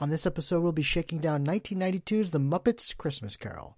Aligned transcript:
On 0.00 0.10
this 0.10 0.26
episode, 0.26 0.60
we'll 0.60 0.70
be 0.70 0.82
shaking 0.82 1.18
down 1.18 1.44
1992's 1.44 2.30
The 2.30 2.38
Muppets 2.38 2.96
Christmas 2.96 3.36
Carol. 3.36 3.76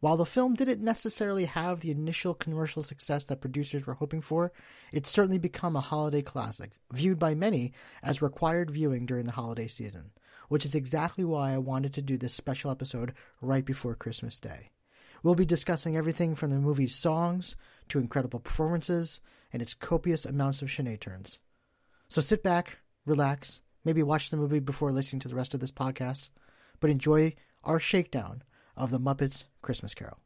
While 0.00 0.18
the 0.18 0.26
film 0.26 0.52
didn't 0.52 0.82
necessarily 0.82 1.46
have 1.46 1.80
the 1.80 1.90
initial 1.90 2.34
commercial 2.34 2.82
success 2.82 3.24
that 3.26 3.40
producers 3.40 3.86
were 3.86 3.94
hoping 3.94 4.20
for, 4.20 4.52
it's 4.92 5.10
certainly 5.10 5.38
become 5.38 5.74
a 5.74 5.80
holiday 5.80 6.20
classic, 6.20 6.72
viewed 6.92 7.18
by 7.18 7.34
many 7.34 7.72
as 8.02 8.20
required 8.20 8.70
viewing 8.70 9.06
during 9.06 9.24
the 9.24 9.32
holiday 9.32 9.66
season, 9.66 10.10
which 10.48 10.66
is 10.66 10.74
exactly 10.74 11.24
why 11.24 11.54
I 11.54 11.58
wanted 11.58 11.94
to 11.94 12.02
do 12.02 12.18
this 12.18 12.34
special 12.34 12.70
episode 12.70 13.14
right 13.40 13.64
before 13.64 13.94
Christmas 13.94 14.38
Day. 14.38 14.72
We'll 15.22 15.36
be 15.36 15.46
discussing 15.46 15.96
everything 15.96 16.34
from 16.34 16.50
the 16.50 16.56
movie's 16.56 16.94
songs 16.94 17.56
to 17.88 17.98
incredible 17.98 18.40
performances 18.40 19.20
and 19.54 19.62
its 19.62 19.72
copious 19.72 20.26
amounts 20.26 20.60
of 20.60 20.68
chaîné 20.68 21.00
turns. 21.00 21.38
So 22.08 22.20
sit 22.20 22.42
back, 22.42 22.76
relax, 23.06 23.62
maybe 23.84 24.02
watch 24.02 24.30
the 24.30 24.36
movie 24.36 24.60
before 24.60 24.92
listening 24.92 25.20
to 25.20 25.28
the 25.28 25.34
rest 25.34 25.54
of 25.54 25.60
this 25.60 25.72
podcast, 25.72 26.30
but 26.80 26.90
enjoy 26.90 27.34
our 27.64 27.78
shakedown 27.78 28.42
of 28.76 28.90
The 28.90 29.00
Muppets 29.00 29.44
Christmas 29.60 29.94
Carol. 29.94 30.18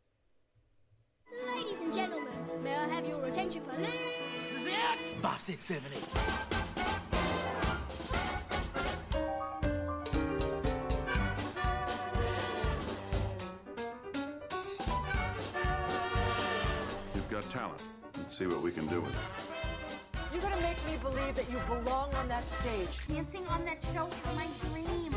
Ladies 1.55 1.81
and 1.83 1.93
gentlemen, 1.93 2.29
may 2.63 2.75
I 2.75 2.89
have 2.89 3.07
your 3.07 3.25
attention, 3.25 3.63
please? 3.63 3.89
This 4.39 4.53
is 4.53 4.67
it! 4.67 5.17
Five, 5.21 5.41
six, 5.41 5.65
seven, 5.65 5.91
eight. 5.95 6.03
You've 17.15 17.31
got 17.31 17.43
talent. 17.45 17.83
Let's 18.17 18.37
see 18.39 18.47
what 18.47 18.63
we 18.63 18.71
can 18.71 18.87
do 18.87 19.01
with 19.01 19.11
it. 19.11 19.46
You're 20.33 20.43
gonna 20.43 20.61
make 20.61 20.85
me 20.87 20.97
believe 21.03 21.35
that 21.35 21.51
you 21.51 21.59
belong 21.67 22.13
on 22.15 22.29
that 22.29 22.47
stage. 22.49 22.89
Dancing 23.09 23.47
on 23.49 23.65
that 23.65 23.79
show 23.95 24.07
is 24.07 24.37
my 24.37 24.47
dream. 24.71 25.13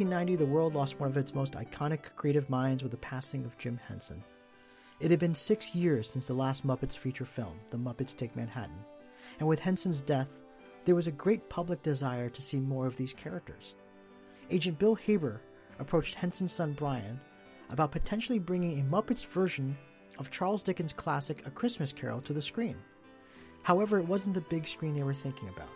1990, 0.00 0.34
the 0.34 0.50
world 0.50 0.74
lost 0.74 0.98
one 0.98 1.08
of 1.08 1.16
its 1.16 1.36
most 1.36 1.52
iconic 1.52 2.16
creative 2.16 2.50
minds 2.50 2.82
with 2.82 2.90
the 2.90 2.98
passing 2.98 3.44
of 3.44 3.56
Jim 3.58 3.78
Henson. 3.86 4.24
It 4.98 5.08
had 5.12 5.20
been 5.20 5.36
six 5.36 5.72
years 5.72 6.10
since 6.10 6.26
the 6.26 6.34
last 6.34 6.66
Muppets 6.66 6.98
feature 6.98 7.24
film, 7.24 7.60
The 7.70 7.76
Muppets 7.76 8.16
Take 8.16 8.34
Manhattan, 8.34 8.84
and 9.38 9.48
with 9.48 9.60
Henson's 9.60 10.02
death, 10.02 10.40
there 10.84 10.96
was 10.96 11.06
a 11.06 11.12
great 11.12 11.48
public 11.48 11.80
desire 11.84 12.28
to 12.28 12.42
see 12.42 12.58
more 12.58 12.88
of 12.88 12.96
these 12.96 13.12
characters. 13.12 13.76
Agent 14.50 14.80
Bill 14.80 14.96
Haber 14.96 15.40
approached 15.78 16.16
Henson's 16.16 16.52
son 16.52 16.72
Brian 16.72 17.20
about 17.70 17.92
potentially 17.92 18.40
bringing 18.40 18.80
a 18.80 18.90
Muppets 18.90 19.24
version 19.24 19.76
of 20.18 20.28
Charles 20.28 20.64
Dickens' 20.64 20.92
classic 20.92 21.46
A 21.46 21.52
Christmas 21.52 21.92
Carol 21.92 22.20
to 22.22 22.32
the 22.32 22.42
screen. 22.42 22.76
However, 23.62 24.00
it 24.00 24.08
wasn't 24.08 24.34
the 24.34 24.40
big 24.40 24.66
screen 24.66 24.96
they 24.96 25.04
were 25.04 25.14
thinking 25.14 25.50
about. 25.50 25.68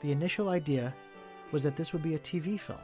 The 0.00 0.12
initial 0.12 0.48
idea 0.48 0.94
was 1.50 1.64
that 1.64 1.74
this 1.74 1.92
would 1.92 2.04
be 2.04 2.14
a 2.14 2.20
TV 2.20 2.60
film. 2.60 2.78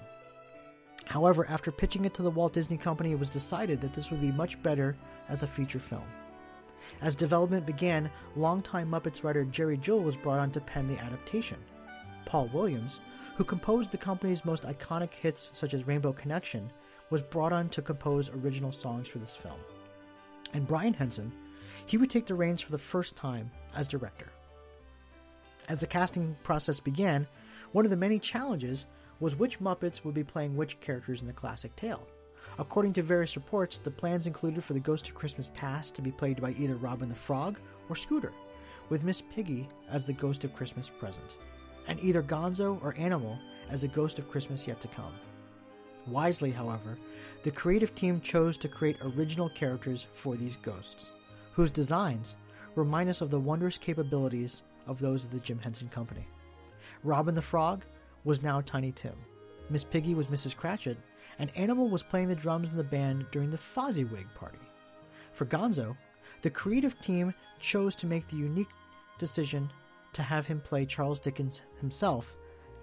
However, 1.07 1.47
after 1.49 1.71
pitching 1.71 2.05
it 2.05 2.15
to 2.15 2.23
the 2.23 2.31
Walt 2.31 2.53
Disney 2.53 2.77
Company, 2.77 3.13
it 3.13 3.19
was 3.19 3.31
decided 3.31 3.81
that 3.81 3.93
this 3.93 4.11
would 4.11 4.21
be 4.21 4.33
much 4.33 4.63
better 4.63 4.97
as 5.29 5.43
a 5.43 5.47
feature 5.47 5.79
film. 5.79 6.07
As 7.01 7.15
development 7.15 7.67
began, 7.67 8.11
longtime 8.37 8.91
Muppets 8.91 9.23
writer 9.23 9.45
Jerry 9.45 9.79
Juhl 9.79 10.03
was 10.03 10.17
brought 10.17 10.39
on 10.39 10.51
to 10.53 10.61
pen 10.61 10.89
the 10.89 10.99
adaptation. 10.99 11.59
Paul 12.25 12.49
Williams, 12.53 13.01
who 13.37 13.45
composed 13.45 13.91
the 13.91 13.99
company's 13.99 14.45
most 14.45 14.63
iconic 14.65 15.13
hits 15.13 15.51
such 15.53 15.75
as 15.75 15.87
Rainbow 15.87 16.13
Connection, 16.13 16.71
was 17.11 17.23
brought 17.23 17.53
on 17.53 17.69
to 17.71 17.83
compose 17.83 18.31
original 18.31 18.73
songs 18.73 19.09
for 19.09 19.19
this 19.19 19.37
film. 19.37 19.59
And 20.53 20.67
Brian 20.67 20.95
Henson, 20.95 21.33
he 21.87 21.97
would 21.97 22.11
take 22.11 22.27
the 22.27 22.35
reins 22.35 22.63
for 22.63 22.73
the 22.73 22.79
first 22.79 23.17
time 23.17 23.51
as 23.75 23.89
director. 23.89 24.29
As 25.69 25.81
the 25.81 25.87
casting 25.87 26.37
process 26.43 26.81
began, 26.81 27.27
one 27.73 27.85
of 27.85 27.91
the 27.91 27.97
many 27.97 28.19
challenges 28.19 28.87
was 29.21 29.37
which 29.37 29.61
Muppets 29.61 30.05
would 30.05 30.15
be 30.15 30.25
playing 30.25 30.57
which 30.57 30.81
characters 30.81 31.21
in 31.21 31.27
the 31.27 31.33
classic 31.33 31.75
tale. 31.77 32.07
According 32.59 32.93
to 32.95 33.03
various 33.03 33.37
reports, 33.37 33.79
the 33.79 33.91
plans 33.91 34.27
included 34.27 34.63
for 34.63 34.75
the 34.75 34.81
Ghost 34.81 35.09
of 35.09 35.15
Christmas 35.15 35.51
Past 35.55 35.95
to 35.95 36.03
be 36.03 36.13
played 36.13 36.41
by 36.41 36.53
either 36.53 36.77
Robin 36.77 37.09
the 37.09 37.15
Frog 37.15 37.59
or 37.89 37.97
Scooter, 37.97 38.33
with 38.89 39.05
Miss 39.05 39.23
Piggy 39.23 39.69
as 39.91 40.07
the 40.07 40.13
Ghost 40.13 40.45
of 40.45 40.55
Christmas 40.55 40.89
Present, 40.89 41.37
and 41.89 41.99
either 42.01 42.23
Gonzo 42.23 42.83
or 42.83 42.95
Animal 42.97 43.39
as 43.71 43.83
the 43.83 43.89
Ghost 43.89 44.19
of 44.19 44.31
Christmas 44.31 44.67
Yet 44.67 44.81
to 44.83 44.89
Come. 44.89 45.15
Wisely, 46.07 46.51
however, 46.51 46.99
the 47.43 47.51
creative 47.51 47.95
team 47.95 48.21
chose 48.21 48.57
to 48.59 48.69
create 48.69 48.99
original 49.03 49.49
characters 49.49 50.07
for 50.13 50.37
these 50.37 50.57
ghosts, 50.57 51.11
whose 51.53 51.71
designs 51.71 52.37
remind 52.75 53.09
us 53.09 53.21
of 53.21 53.31
the 53.31 53.41
wondrous 53.41 53.79
capabilities 53.79 54.63
of 54.87 55.01
those 55.01 55.25
of 55.25 55.31
the 55.31 55.41
Jim 55.41 55.59
Henson 55.59 55.89
Company. 55.89 56.27
Robin 57.03 57.35
the 57.35 57.43
Frog 57.43 57.85
was 58.25 58.43
now 58.43 58.61
Tiny 58.61 58.93
Tim. 58.93 59.15
Miss 59.71 59.85
Piggy 59.85 60.15
was 60.15 60.27
Mrs. 60.27 60.57
Cratchit, 60.57 60.99
and 61.39 61.57
Animal 61.57 61.89
was 61.89 62.03
playing 62.03 62.29
the 62.29 62.35
drums 62.35 62.71
in 62.71 62.77
the 62.77 62.85
band 62.85 63.27
during 63.31 63.51
the 63.51 63.59
Fozziwig 63.59 64.33
party. 64.35 64.59
For 65.33 65.47
Gonzo, 65.47 65.97
the 66.43 66.51
creative 66.51 67.01
team 67.01 67.35
chose 67.59 67.95
to 67.97 68.07
make 68.07 68.29
the 68.29 68.37
unique 68.37 68.69
decision 69.19 69.71
to 70.13 70.23
have 70.23 70.47
him 70.47 70.61
play 70.61 70.87
Charles 70.87 71.21
Dickens 71.21 71.63
himself 71.81 72.37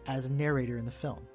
as 0.08 0.26
a 0.26 0.32
narrator 0.32 0.78
in 0.78 0.86
the 0.86 0.92
film. 0.92 1.28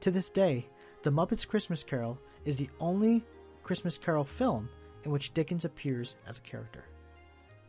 To 0.00 0.10
this 0.10 0.30
day, 0.30 0.66
The 1.02 1.10
Muppets 1.10 1.46
Christmas 1.46 1.84
Carol 1.84 2.18
is 2.44 2.56
the 2.56 2.70
only 2.80 3.24
Christmas 3.62 3.98
Carol 3.98 4.24
film 4.24 4.68
in 5.04 5.10
which 5.10 5.32
Dickens 5.34 5.64
appears 5.64 6.16
as 6.26 6.38
a 6.38 6.42
character. 6.42 6.84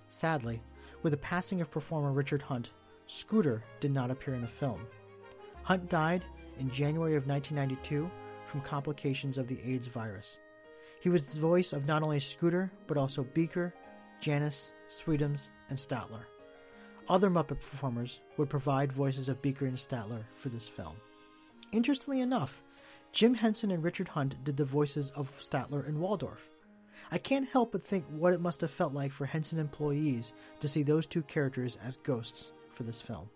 Sadly, 0.08 0.62
with 1.04 1.12
the 1.12 1.18
passing 1.18 1.62
of 1.62 1.70
performer 1.72 2.12
Richard 2.12 2.42
Hunt, 2.42 2.72
Scooter 3.08 3.64
did 3.80 3.92
not 3.92 4.12
appear 4.12 4.34
in 4.34 4.42
the 4.42 4.48
film. 4.48 4.82
Hunt 5.70 5.88
died 5.88 6.26
in 6.60 6.72
January 6.72 7.16
of 7.16 7.28
1992 7.28 8.10
from 8.48 8.62
complications 8.62 9.38
of 9.38 9.48
the 9.48 9.60
AIDS 9.64 9.86
virus. 9.86 10.40
He 11.00 11.10
was 11.10 11.24
the 11.24 11.40
voice 11.40 11.74
of 11.74 11.86
not 11.86 12.02
only 12.02 12.20
Scooter, 12.20 12.72
but 12.88 12.98
also 12.98 13.24
Beaker, 13.24 13.72
Janice, 14.20 14.72
Sweetums, 14.90 15.52
and 15.70 15.78
Statler. 15.78 16.24
Other 17.08 17.30
Muppet 17.30 17.60
performers 17.60 18.20
would 18.38 18.50
provide 18.50 18.92
voices 18.92 19.30
of 19.30 19.44
Beaker 19.44 19.68
and 19.68 19.78
Statler 19.78 20.24
for 20.36 20.50
this 20.50 20.68
film. 20.68 20.96
Interestingly 21.72 22.22
enough, 22.22 22.64
Jim 23.12 23.36
Henson 23.36 23.70
and 23.70 23.84
Richard 23.84 24.08
Hunt 24.08 24.44
did 24.44 24.58
the 24.58 24.66
voices 24.66 25.12
of 25.12 25.40
Statler 25.40 25.88
and 25.88 26.00
Waldorf. 26.00 26.50
I 27.12 27.20
can't 27.20 27.48
help 27.48 27.74
but 27.74 27.84
think 27.84 28.06
what 28.10 28.34
it 28.34 28.42
must 28.42 28.62
have 28.62 28.72
felt 28.72 28.96
like 28.96 29.12
for 29.12 29.28
Henson 29.28 29.60
employees 29.60 30.34
to 30.62 30.68
see 30.68 30.82
those 30.82 31.06
two 31.06 31.22
characters 31.22 31.78
as 31.84 31.98
ghosts 31.98 32.54
for 32.74 32.82
this 32.82 33.04
film. 33.04 33.30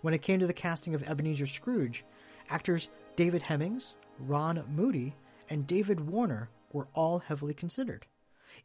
When 0.00 0.14
it 0.14 0.22
came 0.22 0.38
to 0.40 0.46
the 0.46 0.52
casting 0.52 0.94
of 0.94 1.02
Ebenezer 1.02 1.46
Scrooge, 1.46 2.04
actors 2.48 2.88
David 3.16 3.42
Hemmings, 3.42 3.94
Ron 4.18 4.64
Moody, 4.68 5.16
and 5.50 5.66
David 5.66 6.00
Warner 6.00 6.50
were 6.72 6.88
all 6.94 7.18
heavily 7.18 7.54
considered. 7.54 8.06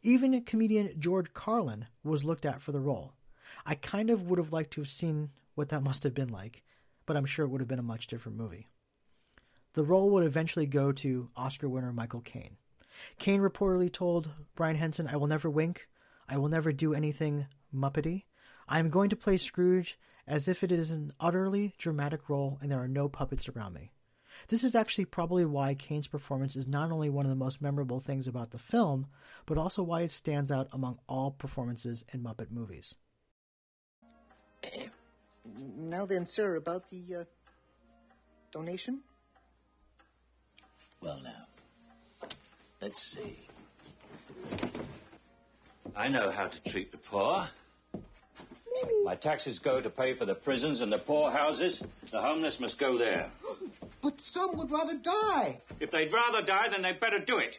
Even 0.02 0.40
comedian 0.42 0.94
George 0.98 1.32
Carlin 1.32 1.86
was 2.02 2.24
looked 2.24 2.44
at 2.44 2.62
for 2.62 2.72
the 2.72 2.80
role. 2.80 3.14
I 3.66 3.74
kind 3.74 4.10
of 4.10 4.28
would 4.28 4.38
have 4.38 4.52
liked 4.52 4.72
to 4.72 4.80
have 4.80 4.90
seen 4.90 5.30
what 5.54 5.70
that 5.70 5.82
must 5.84 6.02
have 6.04 6.14
been 6.14 6.28
like, 6.28 6.62
but 7.06 7.16
I'm 7.16 7.26
sure 7.26 7.44
it 7.44 7.48
would 7.48 7.60
have 7.60 7.68
been 7.68 7.78
a 7.78 7.82
much 7.82 8.06
different 8.06 8.38
movie. 8.38 8.68
The 9.74 9.84
role 9.84 10.10
would 10.10 10.24
eventually 10.24 10.66
go 10.66 10.92
to 10.92 11.30
Oscar 11.36 11.68
winner 11.68 11.92
Michael 11.92 12.20
Caine. 12.20 12.56
Caine 13.18 13.40
reportedly 13.40 13.92
told 13.92 14.30
Brian 14.54 14.76
Henson, 14.76 15.08
I 15.08 15.16
will 15.16 15.26
never 15.26 15.50
wink. 15.50 15.88
I 16.28 16.38
will 16.38 16.48
never 16.48 16.72
do 16.72 16.94
anything 16.94 17.46
Muppety. 17.74 18.24
I 18.68 18.78
am 18.78 18.88
going 18.88 19.10
to 19.10 19.16
play 19.16 19.36
Scrooge 19.36 19.98
as 20.26 20.48
if 20.48 20.62
it 20.62 20.72
is 20.72 20.90
an 20.90 21.12
utterly 21.20 21.74
dramatic 21.78 22.28
role 22.28 22.58
and 22.60 22.70
there 22.70 22.82
are 22.82 22.88
no 22.88 23.08
puppets 23.08 23.48
around 23.48 23.74
me. 23.74 23.90
This 24.48 24.64
is 24.64 24.74
actually 24.74 25.06
probably 25.06 25.44
why 25.44 25.74
Caine's 25.74 26.08
performance 26.08 26.56
is 26.56 26.68
not 26.68 26.90
only 26.90 27.08
one 27.08 27.24
of 27.24 27.30
the 27.30 27.36
most 27.36 27.62
memorable 27.62 28.00
things 28.00 28.26
about 28.26 28.50
the 28.50 28.58
film, 28.58 29.06
but 29.46 29.58
also 29.58 29.82
why 29.82 30.02
it 30.02 30.12
stands 30.12 30.50
out 30.50 30.68
among 30.72 30.98
all 31.08 31.30
performances 31.30 32.04
in 32.12 32.22
Muppet 32.22 32.50
movies. 32.50 32.96
Now 35.76 36.06
then, 36.06 36.24
sir, 36.24 36.56
about 36.56 36.88
the 36.88 37.16
uh, 37.20 37.24
donation? 38.50 39.02
Well, 41.02 41.20
now, 41.22 42.28
let's 42.80 43.02
see. 43.02 43.36
I 45.94 46.08
know 46.08 46.30
how 46.30 46.46
to 46.46 46.62
treat 46.62 46.92
the 46.92 46.96
poor. 46.96 47.46
My 49.04 49.14
taxes 49.14 49.58
go 49.58 49.80
to 49.80 49.90
pay 49.90 50.14
for 50.14 50.24
the 50.24 50.34
prisons 50.34 50.80
and 50.80 50.92
the 50.92 50.98
poorhouses. 50.98 51.82
The 52.10 52.20
homeless 52.20 52.60
must 52.60 52.78
go 52.78 52.98
there. 52.98 53.30
But 54.02 54.20
some 54.20 54.54
would 54.58 54.70
rather 54.70 54.98
die. 54.98 55.62
If 55.80 55.90
they'd 55.90 56.12
rather 56.12 56.42
die, 56.42 56.68
then 56.68 56.82
they'd 56.82 57.00
better 57.00 57.18
do 57.18 57.38
it 57.38 57.58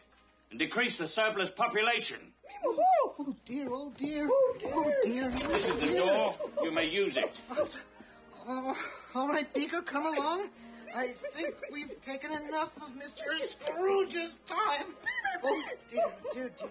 and 0.51 0.60
decrease 0.60 1.00
the 1.00 1.07
surplus 1.07 1.50
population. 1.50 2.19
Oh 2.63 3.36
dear, 3.45 3.68
oh 3.72 3.92
dear, 3.98 4.30
oh 4.30 4.94
dear. 5.01 5.31
This 5.31 5.68
is 5.68 5.75
the 5.81 5.98
door. 5.98 6.36
You 6.62 6.72
may 6.72 6.88
use 6.88 7.18
it. 7.18 7.42
Uh, 8.48 8.74
all 9.16 9.27
right, 9.27 9.51
Beaker, 9.56 9.81
come 9.81 10.06
along. 10.06 10.50
I 10.95 11.07
think 11.31 11.56
we've 11.72 12.00
taken 12.01 12.31
enough 12.31 12.77
of 12.77 12.92
Mr. 12.94 13.24
Scrooge's 13.48 14.39
time. 14.45 14.94
Oh 15.44 15.63
dear, 15.89 16.06
dear, 16.31 16.51
dear. 16.57 16.69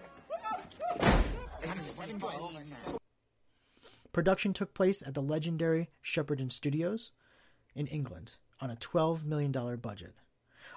Production 4.15 4.53
took 4.53 4.73
place 4.73 5.03
at 5.05 5.13
the 5.13 5.21
legendary 5.21 5.89
Shepperton 6.01 6.49
Studios 6.49 7.11
in 7.75 7.85
England 7.87 8.35
on 8.61 8.71
a 8.71 8.77
$12 8.77 9.25
million 9.25 9.51
budget. 9.51 10.13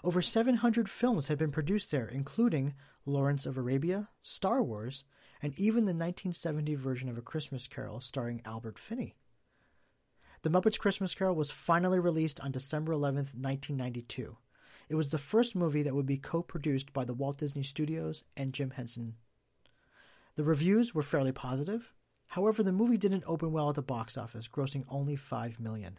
Over 0.03 0.21
700 0.21 0.91
films 0.91 1.29
had 1.29 1.39
been 1.39 1.53
produced 1.53 1.93
there, 1.93 2.09
including 2.09 2.75
Lawrence 3.07 3.47
of 3.47 3.57
Arabia, 3.57 4.09
Star 4.21 4.61
Wars, 4.61 5.05
and 5.41 5.57
even 5.57 5.85
the 5.85 5.95
1970 5.95 6.75
version 6.75 7.09
of 7.09 7.17
A 7.17 7.23
Christmas 7.23 7.69
Carol 7.69 8.01
starring 8.01 8.43
Albert 8.45 8.77
Finney. 8.77 9.15
The 10.43 10.51
Muppets 10.51 10.77
Christmas 10.77 11.15
Carol 11.15 11.37
was 11.37 11.53
finally 11.53 12.01
released 12.01 12.41
on 12.41 12.51
December 12.51 12.91
11, 12.91 13.19
1992. 13.35 14.37
It 14.89 14.97
was 14.97 15.11
the 15.11 15.17
first 15.17 15.55
movie 15.55 15.85
that 15.85 15.95
would 15.95 16.07
be 16.07 16.19
co 16.19 16.43
produced 16.43 16.93
by 16.93 17.05
the 17.05 17.15
Walt 17.15 17.39
Disney 17.39 17.63
Studios 17.63 18.25
and 18.37 18.53
Jim 18.53 18.71
Henson. 18.71 19.15
The 20.35 20.43
reviews 20.43 20.93
were 20.93 21.03
fairly 21.03 21.31
positive. 21.31 21.93
However, 22.29 22.63
the 22.63 22.73
movie 22.73 22.99
didn't 22.99 23.25
open 23.27 23.53
well 23.53 23.71
at 23.71 23.75
the 23.75 23.83
box 23.83 24.17
office, 24.17 24.49
grossing 24.49 24.85
only 24.89 25.17
5 25.17 25.59
million. 25.59 25.99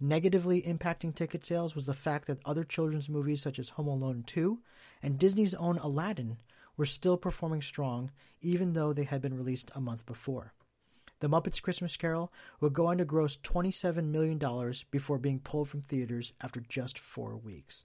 Negatively 0.00 0.62
impacting 0.62 1.14
ticket 1.14 1.44
sales 1.44 1.74
was 1.74 1.84
the 1.84 1.92
fact 1.92 2.26
that 2.26 2.38
other 2.46 2.64
children's 2.64 3.10
movies 3.10 3.42
such 3.42 3.58
as 3.58 3.70
Home 3.70 3.86
Alone 3.86 4.24
2 4.26 4.58
and 5.02 5.18
Disney's 5.18 5.54
own 5.54 5.76
Aladdin 5.78 6.38
were 6.78 6.86
still 6.86 7.18
performing 7.18 7.60
strong, 7.60 8.10
even 8.40 8.72
though 8.72 8.94
they 8.94 9.04
had 9.04 9.20
been 9.20 9.36
released 9.36 9.70
a 9.74 9.80
month 9.80 10.06
before. 10.06 10.54
The 11.20 11.28
Muppets 11.28 11.60
Christmas 11.60 11.98
Carol 11.98 12.32
would 12.60 12.72
go 12.72 12.86
on 12.86 12.96
to 12.96 13.04
gross 13.04 13.36
$27 13.36 14.06
million 14.06 14.40
before 14.90 15.18
being 15.18 15.40
pulled 15.40 15.68
from 15.68 15.82
theaters 15.82 16.32
after 16.40 16.60
just 16.60 16.98
four 16.98 17.36
weeks. 17.36 17.84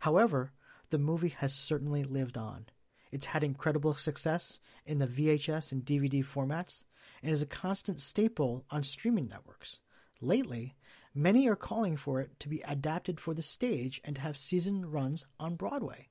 However, 0.00 0.52
the 0.90 0.98
movie 0.98 1.34
has 1.38 1.54
certainly 1.54 2.04
lived 2.04 2.36
on. 2.36 2.66
It's 3.10 3.26
had 3.26 3.42
incredible 3.42 3.94
success 3.94 4.60
in 4.84 4.98
the 4.98 5.06
VHS 5.06 5.72
and 5.72 5.82
DVD 5.82 6.22
formats 6.22 6.84
and 7.22 7.32
is 7.32 7.42
a 7.42 7.46
constant 7.46 8.00
staple 8.00 8.64
on 8.70 8.82
streaming 8.82 9.28
networks. 9.28 9.80
Lately, 10.20 10.76
many 11.14 11.48
are 11.48 11.56
calling 11.56 11.96
for 11.96 12.20
it 12.20 12.38
to 12.40 12.48
be 12.48 12.62
adapted 12.66 13.20
for 13.20 13.34
the 13.34 13.42
stage 13.42 14.00
and 14.04 14.16
to 14.16 14.22
have 14.22 14.36
season 14.36 14.90
runs 14.90 15.24
on 15.38 15.56
Broadway. 15.56 16.08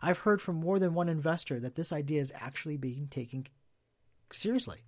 I've 0.00 0.18
heard 0.18 0.40
from 0.40 0.56
more 0.56 0.78
than 0.78 0.94
one 0.94 1.08
investor 1.08 1.60
that 1.60 1.76
this 1.76 1.92
idea 1.92 2.20
is 2.20 2.32
actually 2.34 2.76
being 2.76 3.06
taken 3.08 3.46
seriously. 4.32 4.82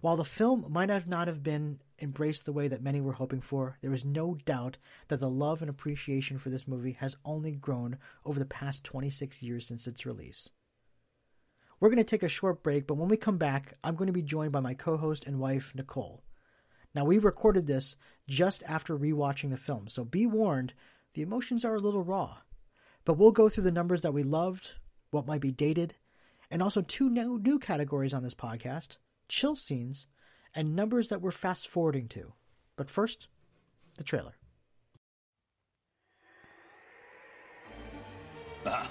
While 0.00 0.16
the 0.16 0.24
film 0.24 0.66
might 0.68 0.90
have 0.90 1.06
not 1.06 1.28
have 1.28 1.42
been 1.42 1.80
embraced 2.00 2.44
the 2.44 2.52
way 2.52 2.66
that 2.68 2.82
many 2.82 3.00
were 3.00 3.12
hoping 3.12 3.40
for, 3.40 3.78
there 3.82 3.94
is 3.94 4.04
no 4.04 4.34
doubt 4.44 4.76
that 5.08 5.20
the 5.20 5.30
love 5.30 5.60
and 5.60 5.70
appreciation 5.70 6.38
for 6.38 6.50
this 6.50 6.66
movie 6.66 6.96
has 6.98 7.16
only 7.24 7.52
grown 7.52 7.98
over 8.24 8.38
the 8.38 8.44
past 8.44 8.82
26 8.82 9.42
years 9.42 9.66
since 9.66 9.86
its 9.86 10.04
release. 10.04 10.48
We're 11.82 11.88
going 11.88 11.96
to 11.96 12.04
take 12.04 12.22
a 12.22 12.28
short 12.28 12.62
break, 12.62 12.86
but 12.86 12.94
when 12.94 13.08
we 13.08 13.16
come 13.16 13.38
back, 13.38 13.72
I'm 13.82 13.96
going 13.96 14.06
to 14.06 14.12
be 14.12 14.22
joined 14.22 14.52
by 14.52 14.60
my 14.60 14.72
co 14.72 14.96
host 14.96 15.26
and 15.26 15.40
wife, 15.40 15.72
Nicole. 15.74 16.22
Now, 16.94 17.04
we 17.04 17.18
recorded 17.18 17.66
this 17.66 17.96
just 18.28 18.62
after 18.68 18.96
rewatching 18.96 19.50
the 19.50 19.56
film, 19.56 19.88
so 19.88 20.04
be 20.04 20.24
warned, 20.24 20.74
the 21.14 21.22
emotions 21.22 21.64
are 21.64 21.74
a 21.74 21.80
little 21.80 22.04
raw. 22.04 22.36
But 23.04 23.14
we'll 23.14 23.32
go 23.32 23.48
through 23.48 23.64
the 23.64 23.72
numbers 23.72 24.02
that 24.02 24.14
we 24.14 24.22
loved, 24.22 24.74
what 25.10 25.26
might 25.26 25.40
be 25.40 25.50
dated, 25.50 25.94
and 26.52 26.62
also 26.62 26.82
two 26.82 27.10
new, 27.10 27.58
categories 27.58 28.14
on 28.14 28.22
this 28.22 28.36
podcast 28.36 28.98
chill 29.28 29.56
scenes 29.56 30.06
and 30.54 30.76
numbers 30.76 31.08
that 31.08 31.20
we're 31.20 31.32
fast 31.32 31.66
forwarding 31.66 32.06
to. 32.10 32.32
But 32.76 32.90
first, 32.90 33.26
the 33.96 34.04
trailer. 34.04 34.36
Ah, 38.64 38.88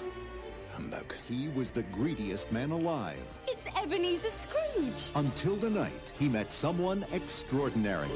humbug. 0.92 1.14
He 1.28 1.48
was 1.48 1.70
the 1.70 1.82
greediest 1.84 2.50
man 2.52 2.70
alive 2.70 3.22
It's 3.48 3.66
Ebenezer 3.82 4.30
Scrooge. 4.30 5.10
until 5.14 5.56
the 5.56 5.70
night 5.70 6.12
he 6.18 6.28
met 6.28 6.52
someone 6.52 7.04
extraordinary. 7.12 8.08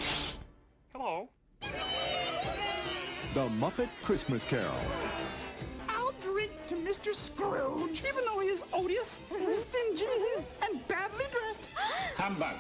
Hello. 0.93 1.29
The 3.35 3.49
Muppet 3.61 3.89
Christmas 4.03 4.45
Carol. 4.45 4.81
I'll 5.89 6.13
drink 6.23 6.53
to 6.69 6.77
Mr. 6.77 7.15
Scrooge, 7.15 8.03
even 8.09 8.25
though 8.25 8.41
he 8.41 8.49
is 8.49 8.63
odious, 8.73 9.21
stingy, 9.51 10.05
and 10.63 10.87
badly 10.89 11.25
dressed. 11.31 11.69
Humbug. 12.17 12.55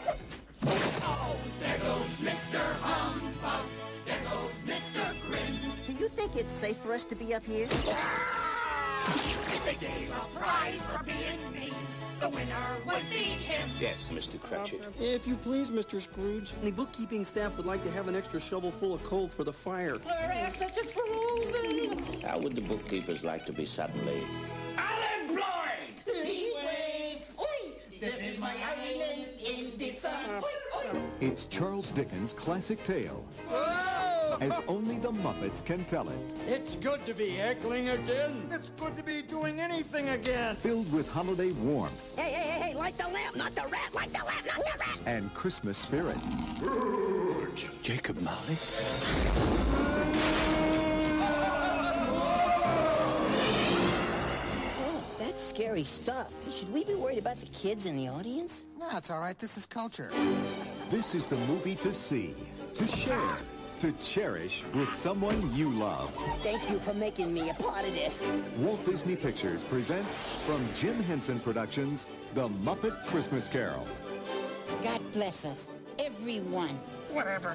Oh, 0.69 1.36
there 1.60 1.78
goes 1.78 2.16
Mr. 2.19 2.60
Humbug. 2.80 3.66
There 4.04 4.20
goes 4.30 4.58
Mr. 4.66 5.20
Grin. 5.22 5.58
Do 5.86 5.92
you 5.92 6.08
think 6.08 6.36
it's 6.36 6.50
safe 6.50 6.76
for 6.78 6.92
us 6.92 7.04
to 7.06 7.14
be 7.16 7.34
up 7.34 7.44
here? 7.44 7.69
Yes, 13.79 14.05
Mr. 14.11 14.41
Cratchit. 14.41 14.81
If 14.99 15.26
you 15.26 15.37
please, 15.37 15.70
Mr. 15.70 16.00
Scrooge, 16.00 16.53
the 16.62 16.70
bookkeeping 16.70 17.25
staff 17.25 17.56
would 17.56 17.67
like 17.67 17.82
to 17.85 17.91
have 17.91 18.08
an 18.08 18.17
extra 18.17 18.41
shovel 18.41 18.70
full 18.70 18.94
of 18.94 19.05
coal 19.05 19.29
for 19.29 19.44
the 19.44 19.53
fire. 19.53 19.99
How 22.25 22.38
would 22.38 22.55
the 22.55 22.62
bookkeepers 22.62 23.23
like 23.23 23.44
to 23.47 23.53
be 23.53 23.67
suddenly? 23.67 24.23
Unemployed? 24.76 25.43
Heatwave! 26.06 27.38
Oi! 27.38 27.75
This 28.00 28.19
is 28.19 28.38
my 28.38 28.55
island 28.79 29.26
in 29.38 29.76
the 29.76 29.91
sun. 29.91 30.43
It's 31.20 31.44
Charles 31.47 31.91
Dickens' 31.91 32.32
classic 32.32 32.82
tale. 32.82 33.26
As 34.40 34.60
only 34.68 34.98
the 34.98 35.12
Muppets 35.12 35.64
can 35.64 35.84
tell 35.84 36.08
it. 36.08 36.18
It's 36.46 36.76
good 36.76 37.04
to 37.06 37.14
be 37.14 37.30
heckling 37.30 37.88
again. 37.88 38.46
It's 38.50 38.70
good 38.70 38.96
to 38.96 39.02
be 39.02 39.22
doing 39.22 39.60
anything 39.60 40.08
again. 40.10 40.56
Filled 40.56 40.90
with 40.92 41.10
holiday 41.10 41.52
warmth 41.52 42.16
Hey, 42.16 42.30
hey, 42.30 42.48
hey, 42.48 42.68
hey, 42.70 42.74
like 42.76 42.96
the 42.96 43.08
lamp, 43.08 43.36
not 43.36 43.54
the 43.54 43.66
rat, 43.70 43.94
like 43.94 44.12
the 44.12 44.24
lamp, 44.24 44.46
not 44.46 44.56
the 44.58 44.78
rat! 44.78 44.98
and 45.06 45.32
Christmas 45.34 45.78
spirit. 45.78 46.16
Jacob 47.82 48.20
Marley? 48.20 48.56
Oh, 54.78 55.04
that's 55.18 55.42
scary 55.42 55.84
stuff. 55.84 56.32
Should 56.52 56.72
we 56.72 56.84
be 56.84 56.94
worried 56.94 57.19
about 57.19 57.36
the 57.36 57.46
kids 57.46 57.86
in 57.86 57.96
the 57.96 58.08
audience? 58.08 58.66
No, 58.78 58.88
it's 58.96 59.10
all 59.10 59.20
right. 59.20 59.38
This 59.38 59.56
is 59.56 59.66
culture. 59.66 60.10
This 60.90 61.14
is 61.14 61.26
the 61.26 61.36
movie 61.48 61.74
to 61.76 61.93
see, 61.93 62.34
to 62.74 62.86
share, 62.86 63.36
to 63.80 63.92
cherish 63.92 64.64
with 64.74 64.94
someone 64.94 65.54
you 65.54 65.70
love. 65.70 66.12
Thank 66.40 66.70
you 66.70 66.78
for 66.78 66.94
making 66.94 67.32
me 67.32 67.50
a 67.50 67.54
part 67.54 67.86
of 67.86 67.94
this. 67.94 68.28
Walt 68.58 68.84
Disney 68.84 69.16
Pictures 69.16 69.62
presents 69.62 70.22
from 70.46 70.66
Jim 70.74 71.02
Henson 71.02 71.40
Productions, 71.40 72.06
The 72.34 72.48
Muppet 72.48 73.04
Christmas 73.06 73.48
Carol. 73.48 73.86
God 74.82 75.00
bless 75.12 75.44
us, 75.44 75.68
everyone. 75.98 76.78
Whatever. 77.10 77.54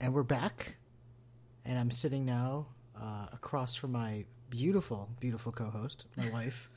And 0.00 0.14
we're 0.14 0.22
back. 0.22 0.76
And 1.64 1.78
I'm 1.78 1.90
sitting 1.90 2.24
now 2.24 2.66
uh, 2.96 3.26
across 3.32 3.74
from 3.74 3.92
my 3.92 4.24
beautiful, 4.50 5.08
beautiful 5.18 5.52
co 5.52 5.64
host, 5.70 6.04
my 6.16 6.30
wife, 6.32 6.70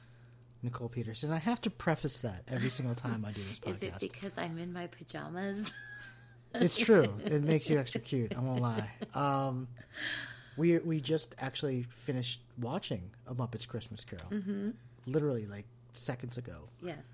Nicole 0.61 0.89
Peterson. 0.89 1.31
I 1.31 1.37
have 1.37 1.61
to 1.61 1.69
preface 1.69 2.17
that 2.19 2.43
every 2.47 2.69
single 2.69 2.95
time 2.95 3.25
I 3.25 3.31
do 3.31 3.41
this 3.43 3.59
podcast. 3.59 3.97
Is 3.97 4.03
it 4.03 4.13
because 4.13 4.31
I'm 4.37 4.57
in 4.57 4.73
my 4.73 4.87
pajamas? 4.87 5.71
It's 6.51 6.77
true. 6.77 7.13
It 7.23 7.43
makes 7.43 7.69
you 7.69 7.77
extra 7.77 7.99
cute. 8.01 8.35
I 8.35 8.39
won't 8.39 8.59
lie. 8.59 8.89
Um, 9.13 9.67
we 10.57 10.79
we 10.79 10.99
just 10.99 11.35
actually 11.37 11.85
finished 12.05 12.41
watching 12.59 13.11
A 13.27 13.35
Muppet's 13.35 13.67
Christmas 13.67 14.03
Carol. 14.03 14.25
Mm-hmm. 14.31 14.69
Literally 15.05 15.45
like 15.45 15.65
seconds 15.93 16.39
ago. 16.39 16.69
Yes. 16.81 17.05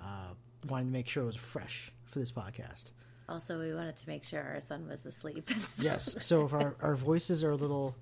Uh, 0.00 0.32
wanted 0.66 0.86
to 0.86 0.90
make 0.92 1.08
sure 1.08 1.22
it 1.24 1.26
was 1.26 1.36
fresh 1.36 1.92
for 2.06 2.20
this 2.20 2.32
podcast. 2.32 2.92
Also, 3.28 3.60
we 3.60 3.72
wanted 3.72 3.96
to 3.96 4.08
make 4.08 4.24
sure 4.24 4.42
our 4.42 4.60
son 4.60 4.88
was 4.88 5.04
asleep. 5.06 5.48
Yes. 5.78 6.16
So 6.24 6.46
if 6.46 6.52
our, 6.52 6.74
our 6.80 6.96
voices 6.96 7.44
are 7.44 7.52
a 7.52 7.56
little 7.56 7.94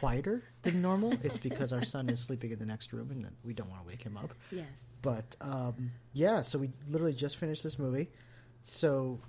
quieter 0.00 0.42
than 0.62 0.82
normal, 0.82 1.12
it's 1.22 1.38
because 1.38 1.72
our 1.72 1.84
son 1.84 2.08
is 2.08 2.18
sleeping 2.20 2.50
in 2.50 2.58
the 2.58 2.66
next 2.66 2.92
room 2.92 3.10
and 3.10 3.26
we 3.44 3.52
don't 3.54 3.68
want 3.70 3.82
to 3.82 3.86
wake 3.88 4.02
him 4.02 4.16
up. 4.16 4.34
Yes. 4.50 4.66
But 5.02 5.36
um, 5.40 5.92
yeah, 6.12 6.42
so 6.42 6.58
we 6.58 6.70
literally 6.88 7.14
just 7.14 7.36
finished 7.36 7.62
this 7.62 7.78
movie. 7.78 8.08
So 8.62 9.20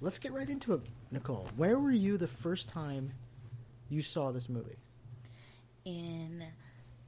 let's 0.00 0.18
get 0.18 0.32
right 0.32 0.48
into 0.48 0.72
it, 0.74 0.80
Nicole. 1.10 1.48
Where 1.56 1.78
were 1.78 1.90
you 1.92 2.16
the 2.18 2.26
first 2.28 2.68
time 2.68 3.12
you 3.88 4.02
saw 4.02 4.30
this 4.32 4.48
movie? 4.48 4.76
in 5.84 6.44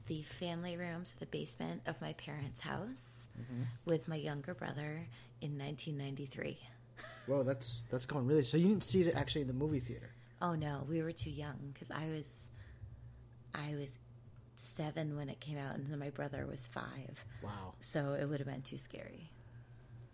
the 0.07 0.23
family 0.23 0.75
room 0.75 1.05
to 1.05 1.19
the 1.19 1.27
basement 1.27 1.81
of 1.85 1.99
my 2.01 2.11
parents' 2.13 2.59
house 2.59 3.27
Mhm. 3.39 3.67
with 3.85 4.07
my 4.07 4.15
younger 4.15 4.53
brother 4.55 5.07
in 5.41 5.57
1993. 5.57 6.57
Whoa, 7.27 7.43
that's 7.43 7.83
that's 7.89 8.05
going 8.07 8.25
really. 8.25 8.43
So 8.43 8.57
you 8.57 8.67
didn't 8.67 8.83
see 8.83 9.01
it 9.01 9.15
actually 9.15 9.41
in 9.41 9.47
the 9.47 9.53
movie 9.53 9.79
theater. 9.79 10.09
Oh 10.41 10.55
no, 10.55 10.85
we 10.89 11.01
were 11.03 11.11
too 11.11 11.29
young 11.29 11.71
because 11.73 11.91
I 11.91 12.07
was, 12.07 12.42
I 13.53 13.75
was 13.75 13.91
seven 14.55 15.15
when 15.15 15.29
it 15.29 15.39
came 15.39 15.57
out, 15.57 15.75
and 15.75 15.97
my 15.99 16.09
brother 16.09 16.45
was 16.49 16.67
five. 16.67 17.23
Wow. 17.43 17.73
So 17.79 18.13
it 18.19 18.25
would 18.25 18.39
have 18.39 18.47
been 18.47 18.61
too 18.61 18.77
scary. 18.77 19.29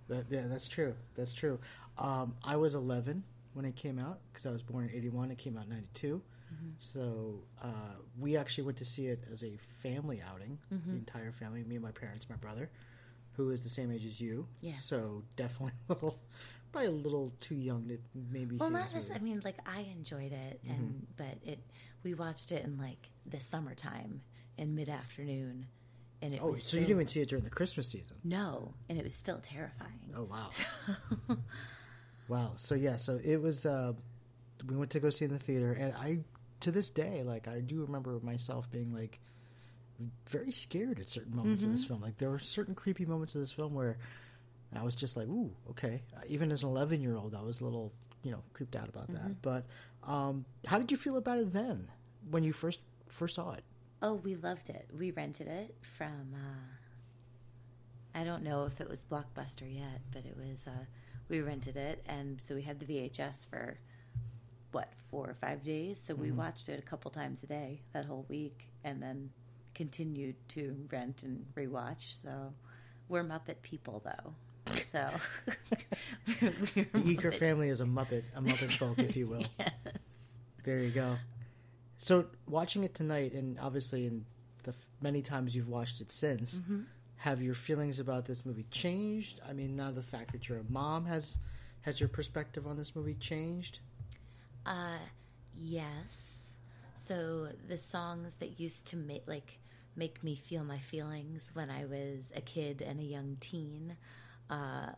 That, 0.07 0.25
yeah, 0.29 0.45
that's 0.47 0.67
true. 0.67 0.95
That's 1.15 1.33
true. 1.33 1.59
Um, 1.97 2.35
I 2.43 2.55
was 2.55 2.73
11 2.75 3.23
when 3.53 3.65
it 3.65 3.75
came 3.75 3.99
out 3.99 4.19
because 4.31 4.45
I 4.45 4.51
was 4.51 4.61
born 4.63 4.85
in 4.89 4.95
81. 4.95 5.31
It 5.31 5.37
came 5.37 5.57
out 5.57 5.65
in 5.65 5.69
92. 5.71 6.21
Mhm. 6.51 6.71
So 6.79 7.41
uh, 7.61 7.67
we 8.17 8.35
actually 8.35 8.63
went 8.63 8.77
to 8.79 8.85
see 8.85 9.07
it 9.07 9.23
as 9.31 9.43
a 9.43 9.57
family 9.83 10.21
outing, 10.21 10.57
Mhm. 10.73 10.85
the 10.85 10.91
entire 10.97 11.31
family, 11.31 11.63
me 11.63 11.75
and 11.75 11.83
my 11.83 11.91
parents, 11.91 12.25
my 12.29 12.37
brother, 12.37 12.71
who 13.33 13.51
is 13.51 13.61
the 13.63 13.69
same 13.69 13.91
age 13.91 14.05
as 14.05 14.19
you. 14.19 14.47
Yes. 14.61 14.83
So 14.83 15.23
definitely 15.35 15.73
a 15.89 15.93
little, 15.93 16.19
probably 16.71 16.87
a 16.87 16.91
little 16.91 17.33
too 17.39 17.55
young 17.55 17.87
to 17.87 17.97
maybe 18.31 18.57
Well, 18.57 18.69
see 18.69 18.73
not 18.73 18.93
movie. 18.93 19.13
I 19.13 19.19
mean, 19.19 19.41
like 19.43 19.57
I 19.65 19.81
enjoyed 19.91 20.31
it, 20.31 20.59
and 20.67 21.07
but 21.17 21.37
it 21.43 21.59
we 22.03 22.13
watched 22.13 22.51
it 22.51 22.63
in 22.65 22.77
like 22.77 23.09
the 23.25 23.39
summertime 23.39 24.21
in 24.57 24.75
mid 24.75 24.89
afternoon, 24.89 25.67
and 26.21 26.33
it 26.33 26.39
oh, 26.41 26.53
so 26.53 26.77
you 26.77 26.81
didn't 26.81 26.95
even 26.95 27.07
see 27.07 27.21
it 27.21 27.29
during 27.29 27.43
the 27.43 27.49
Christmas 27.49 27.87
season? 27.87 28.17
no, 28.23 28.73
and 28.89 28.97
it 28.97 29.03
was 29.03 29.13
still 29.13 29.39
terrifying. 29.39 29.99
Oh 30.15 30.23
wow. 30.23 30.49
wow. 32.27 32.53
So 32.57 32.75
yeah, 32.75 32.97
so 32.97 33.19
it 33.23 33.41
was. 33.41 33.65
Uh, 33.65 33.93
we 34.67 34.75
went 34.75 34.91
to 34.91 34.99
go 34.99 35.09
see 35.09 35.25
in 35.25 35.31
the 35.31 35.39
theater, 35.39 35.71
and 35.71 35.93
I, 35.95 36.19
to 36.61 36.71
this 36.71 36.89
day, 36.89 37.23
like 37.23 37.47
I 37.47 37.61
do 37.61 37.81
remember 37.81 38.19
myself 38.21 38.69
being 38.69 38.93
like 38.93 39.19
very 40.29 40.51
scared 40.51 40.99
at 40.99 41.09
certain 41.09 41.35
moments 41.35 41.63
in 41.63 41.71
this 41.71 41.83
film. 41.83 42.01
Like 42.01 42.17
there 42.17 42.29
were 42.29 42.39
certain 42.39 42.75
creepy 42.75 43.05
moments 43.05 43.35
in 43.35 43.41
this 43.41 43.51
film 43.51 43.73
where 43.73 43.97
I 44.75 44.83
was 44.83 44.95
just 44.95 45.17
like, 45.17 45.27
"Ooh, 45.27 45.51
okay." 45.71 46.03
Uh, 46.15 46.21
Even 46.27 46.51
as 46.51 46.61
an 46.63 46.69
eleven-year-old, 46.69 47.33
I 47.35 47.41
was 47.41 47.61
a 47.61 47.63
little, 47.65 47.91
you 48.23 48.31
know, 48.31 48.43
creeped 48.53 48.75
out 48.75 48.87
about 48.89 49.07
that. 49.07 49.27
Mhm. 49.29 49.35
But 49.41 49.65
um, 50.03 50.45
how 50.65 50.77
did 50.77 50.91
you 50.91 50.97
feel 50.97 51.17
about 51.17 51.39
it 51.39 51.51
then, 51.53 51.89
when 52.29 52.43
you 52.43 52.53
first 52.53 52.79
first 53.07 53.35
saw 53.35 53.51
it? 53.53 53.63
Oh, 54.01 54.13
we 54.15 54.35
loved 54.35 54.69
it. 54.69 54.87
We 54.97 55.11
rented 55.11 55.47
it 55.47 55.75
from. 55.81 56.33
Uh, 56.35 56.75
I 58.15 58.23
don't 58.23 58.43
know 58.43 58.65
if 58.65 58.79
it 58.81 58.89
was 58.89 59.03
Blockbuster 59.09 59.71
yet, 59.73 60.01
but 60.11 60.25
it 60.25 60.35
was. 60.37 60.65
Uh, 60.67 60.85
we 61.29 61.41
rented 61.41 61.77
it, 61.77 62.03
and 62.07 62.41
so 62.41 62.55
we 62.55 62.61
had 62.63 62.79
the 62.79 62.85
VHS 62.85 63.45
for 63.47 63.77
what 64.71 64.93
four 65.09 65.27
or 65.29 65.33
five 65.35 65.63
days. 65.63 65.99
So 65.99 66.15
we 66.15 66.29
Mhm. 66.29 66.35
watched 66.35 66.69
it 66.69 66.79
a 66.79 66.81
couple 66.83 67.11
times 67.11 67.43
a 67.43 67.47
day 67.47 67.81
that 67.93 68.05
whole 68.05 68.25
week, 68.29 68.67
and 68.83 69.01
then 69.01 69.31
continued 69.73 70.35
to 70.49 70.87
rent 70.91 71.23
and 71.23 71.45
rewatch. 71.55 72.13
So 72.21 72.53
we're 73.07 73.23
Muppet 73.23 73.61
people, 73.61 73.99
though. 74.03 74.33
So 74.91 75.09
The 76.41 76.87
Eager 77.05 77.31
family 77.31 77.69
is 77.69 77.81
a 77.81 77.85
Muppet, 77.85 78.23
a 78.35 78.41
Muppet 78.41 78.71
folk, 78.71 78.99
if 78.99 79.15
you 79.15 79.27
will. 79.27 79.43
Yes. 79.59 79.71
There 80.63 80.79
you 80.79 80.89
go. 80.91 81.17
So 81.97 82.25
watching 82.47 82.83
it 82.83 82.93
tonight, 82.93 83.33
and 83.33 83.57
obviously 83.59 84.05
in 84.05 84.25
the 84.63 84.73
many 85.01 85.21
times 85.21 85.55
you've 85.55 85.69
watched 85.69 86.01
it 86.01 86.11
since, 86.11 86.55
Mhm. 86.55 86.85
have 87.17 87.41
your 87.41 87.55
feelings 87.55 87.99
about 87.99 88.25
this 88.25 88.45
movie 88.45 88.65
changed? 88.71 89.39
I 89.47 89.53
mean, 89.53 89.75
now 89.75 89.91
the 89.91 90.03
fact 90.03 90.31
that 90.33 90.47
you're 90.49 90.59
a 90.59 90.63
mom 90.69 91.05
has 91.05 91.39
has 91.81 91.99
your 91.99 92.09
perspective 92.09 92.67
on 92.67 92.77
this 92.77 92.95
movie 92.95 93.15
changed? 93.15 93.79
Uh, 94.65 94.97
yes. 95.57 96.55
So 96.95 97.49
the 97.67 97.77
songs 97.77 98.35
that 98.35 98.59
used 98.59 98.87
to 98.87 98.97
make 98.97 99.23
like 99.27 99.59
make 99.95 100.23
me 100.23 100.35
feel 100.35 100.63
my 100.63 100.77
feelings 100.77 101.51
when 101.53 101.69
I 101.69 101.85
was 101.85 102.31
a 102.35 102.41
kid 102.41 102.81
and 102.81 102.99
a 102.99 103.03
young 103.03 103.37
teen, 103.39 103.95
uh, 104.49 104.91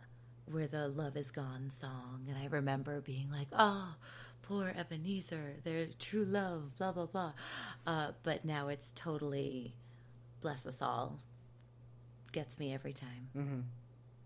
were 0.52 0.68
the 0.68 0.88
"Love 0.88 1.18
Is 1.18 1.32
Gone" 1.32 1.70
song, 1.70 2.26
and 2.30 2.38
I 2.38 2.48
remember 2.48 3.02
being 3.02 3.30
like, 3.32 3.48
"Oh, 3.54 3.96
poor 4.42 4.74
Ebenezer, 4.76 5.56
their 5.64 5.84
true 6.00 6.26
love, 6.26 6.76
blah 6.78 6.92
blah 6.92 7.06
blah." 7.06 7.34
Uh, 7.86 8.12
but 8.24 8.46
now 8.46 8.68
it's 8.70 8.92
totally 8.96 9.76
"Bless 10.42 10.66
Us 10.66 10.82
All." 10.82 11.20
Gets 12.32 12.58
me 12.60 12.74
every 12.74 12.94
time. 12.94 13.30
Mm-hmm. 13.36 13.60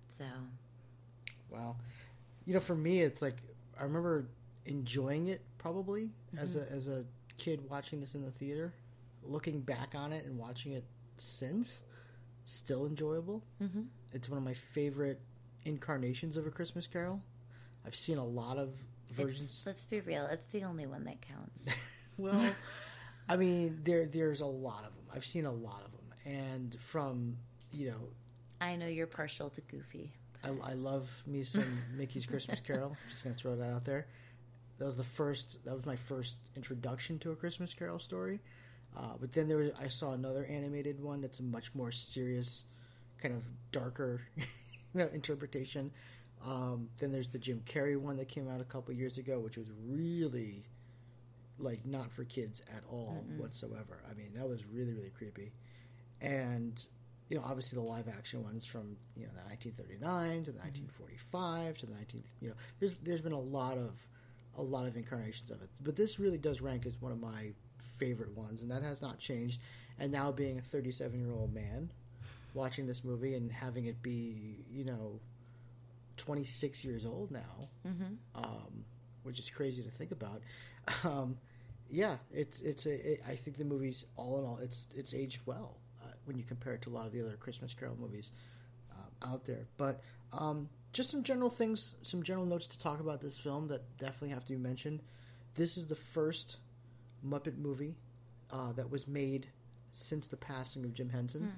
So 0.07 0.25
Wow. 1.49 1.75
You 2.45 2.53
know, 2.53 2.59
for 2.59 2.75
me, 2.75 3.01
it's 3.01 3.21
like 3.21 3.37
I 3.79 3.83
remember 3.83 4.27
enjoying 4.65 5.27
it 5.27 5.41
probably 5.57 6.09
as 6.37 6.55
a 6.55 6.71
as 6.71 6.87
a 6.87 7.05
kid 7.37 7.67
watching 7.69 7.99
this 7.99 8.15
in 8.15 8.23
the 8.23 8.31
theater. 8.31 8.73
Looking 9.23 9.61
back 9.61 9.93
on 9.95 10.13
it 10.13 10.25
and 10.25 10.37
watching 10.37 10.73
it 10.73 10.83
since, 11.17 11.83
still 12.45 12.85
enjoyable. 12.85 13.43
Mhm. 13.61 13.87
It's 14.15 14.29
one 14.29 14.37
of 14.37 14.43
my 14.43 14.53
favorite 14.53 15.19
incarnations 15.65 16.37
of 16.37 16.47
a 16.47 16.49
Christmas 16.49 16.87
Carol. 16.87 17.21
I've 17.85 17.95
seen 17.95 18.17
a 18.17 18.25
lot 18.25 18.57
of 18.57 18.69
versions. 19.11 19.41
It's- 19.51 19.63
let's 19.65 19.85
be 19.85 19.99
real; 19.99 20.25
it's 20.27 20.45
the 20.47 20.63
only 20.63 20.85
one 20.87 21.03
that 21.03 21.21
counts. 21.21 21.65
Well, 22.17 22.41
I 23.27 23.35
mean, 23.35 23.81
there 23.83 24.05
there's 24.05 24.39
a 24.39 24.45
lot 24.45 24.85
of 24.85 24.95
them. 24.95 25.03
I've 25.13 25.25
seen 25.25 25.45
a 25.45 25.51
lot 25.51 25.83
of 25.85 25.91
them, 25.91 26.13
and 26.25 26.77
from 26.79 27.35
you 27.73 27.89
know, 27.91 28.07
I 28.61 28.77
know 28.77 28.87
you're 28.87 29.05
partial 29.05 29.49
to 29.49 29.59
Goofy. 29.59 30.13
I, 30.41 30.51
I 30.63 30.73
love 30.75 31.09
me 31.27 31.43
some 31.43 31.79
Mickey's 31.97 32.25
Christmas 32.25 32.61
Carol. 32.61 32.91
I'm 32.91 32.97
just 33.11 33.25
gonna 33.25 33.35
throw 33.35 33.57
that 33.57 33.69
out 33.69 33.83
there. 33.83 34.07
That 34.77 34.85
was 34.85 34.95
the 34.95 35.03
first. 35.03 35.57
That 35.65 35.73
was 35.73 35.85
my 35.85 35.97
first 35.97 36.35
introduction 36.55 37.19
to 37.19 37.31
a 37.31 37.35
Christmas 37.35 37.73
Carol 37.73 37.99
story. 37.99 38.39
Uh, 38.95 39.15
but 39.19 39.33
then 39.33 39.49
there 39.49 39.57
was 39.57 39.71
I 39.77 39.89
saw 39.89 40.13
another 40.13 40.45
animated 40.45 41.03
one 41.03 41.19
that's 41.19 41.41
a 41.41 41.43
much 41.43 41.75
more 41.75 41.91
serious, 41.91 42.63
kind 43.21 43.35
of 43.35 43.43
darker, 43.71 44.21
you 44.37 44.43
know, 44.93 45.09
interpretation. 45.13 45.91
Um, 46.45 46.89
then 46.99 47.11
there's 47.11 47.29
the 47.29 47.39
Jim 47.39 47.61
Carrey 47.65 47.97
one 47.97 48.17
that 48.17 48.27
came 48.27 48.49
out 48.49 48.61
a 48.61 48.65
couple 48.65 48.93
years 48.93 49.17
ago, 49.17 49.39
which 49.39 49.57
was 49.57 49.67
really 49.87 50.65
like 51.57 51.85
not 51.85 52.11
for 52.11 52.23
kids 52.25 52.61
at 52.75 52.83
all 52.89 53.23
Mm-mm. 53.27 53.39
whatsoever. 53.39 54.03
I 54.09 54.13
mean, 54.13 54.31
that 54.35 54.47
was 54.47 54.65
really 54.65 54.93
really 54.93 55.11
creepy. 55.17 55.51
And 56.21 56.83
you 57.29 57.37
know, 57.37 57.43
obviously 57.43 57.77
the 57.77 57.87
live 57.87 58.07
action 58.07 58.43
ones 58.43 58.65
from 58.65 58.97
you 59.15 59.25
know 59.25 59.31
the 59.33 59.49
1939 59.49 60.43
to 60.43 60.51
the 60.51 60.59
1945 60.59 61.77
to 61.77 61.85
the 61.87 61.93
19 61.93 62.23
you 62.39 62.49
know 62.49 62.55
there's 62.79 62.95
there's 63.01 63.21
been 63.21 63.31
a 63.31 63.39
lot 63.39 63.77
of 63.77 63.95
a 64.57 64.61
lot 64.61 64.85
of 64.85 64.95
incarnations 64.95 65.51
of 65.51 65.61
it, 65.61 65.69
but 65.81 65.95
this 65.95 66.19
really 66.19 66.37
does 66.37 66.61
rank 66.61 66.85
as 66.85 67.01
one 67.01 67.11
of 67.11 67.19
my 67.19 67.51
favorite 67.97 68.35
ones, 68.35 68.61
and 68.61 68.71
that 68.71 68.83
has 68.83 69.01
not 69.01 69.19
changed. 69.19 69.59
And 69.99 70.11
now 70.11 70.31
being 70.31 70.57
a 70.57 70.61
37 70.61 71.19
year 71.19 71.31
old 71.31 71.53
man, 71.53 71.91
watching 72.55 72.87
this 72.87 73.03
movie 73.03 73.35
and 73.35 73.51
having 73.51 73.85
it 73.85 74.01
be 74.01 74.65
you 74.71 74.83
know 74.85 75.19
26 76.17 76.83
years 76.85 77.05
old 77.05 77.29
now, 77.31 77.69
Mhm. 77.85 78.17
um, 78.35 78.85
which 79.23 79.37
is 79.39 79.49
crazy 79.49 79.83
to 79.83 79.91
think 79.91 80.11
about. 80.11 80.41
Um, 81.03 81.37
yeah, 81.89 82.17
it's 82.31 82.61
it's 82.61 82.85
a. 82.85 83.13
It, 83.13 83.23
I 83.27 83.35
think 83.35 83.57
the 83.57 83.63
movie's 83.63 84.05
all 84.15 84.37
in 84.39 84.45
all, 84.45 84.59
it's 84.61 84.85
it's 84.95 85.13
aged 85.15 85.39
well 85.47 85.77
uh, 86.03 86.07
when 86.25 86.37
you 86.37 86.43
compare 86.43 86.73
it 86.73 86.81
to 86.83 86.89
a 86.89 86.93
lot 86.93 87.05
of 87.07 87.11
the 87.11 87.21
other 87.21 87.35
Christmas 87.37 87.73
Carol 87.73 87.95
movies 87.99 88.31
uh, 88.91 89.27
out 89.31 89.45
there. 89.45 89.65
But 89.77 90.01
um, 90.31 90.69
just 90.93 91.09
some 91.09 91.23
general 91.23 91.49
things, 91.49 91.95
some 92.03 92.21
general 92.23 92.45
notes 92.45 92.67
to 92.67 92.77
talk 92.79 92.99
about 92.99 93.19
this 93.21 93.37
film 93.39 93.67
that 93.69 93.97
definitely 93.97 94.29
have 94.29 94.45
to 94.45 94.51
be 94.53 94.57
mentioned. 94.59 95.01
This 95.55 95.75
is 95.77 95.87
the 95.87 95.95
first 95.95 96.57
Muppet 97.25 97.57
movie 97.57 97.95
uh, 98.51 98.71
that 98.73 98.91
was 98.91 99.07
made 99.07 99.47
since 99.91 100.27
the 100.27 100.37
passing 100.37 100.85
of 100.85 100.93
Jim 100.93 101.09
Henson. 101.09 101.51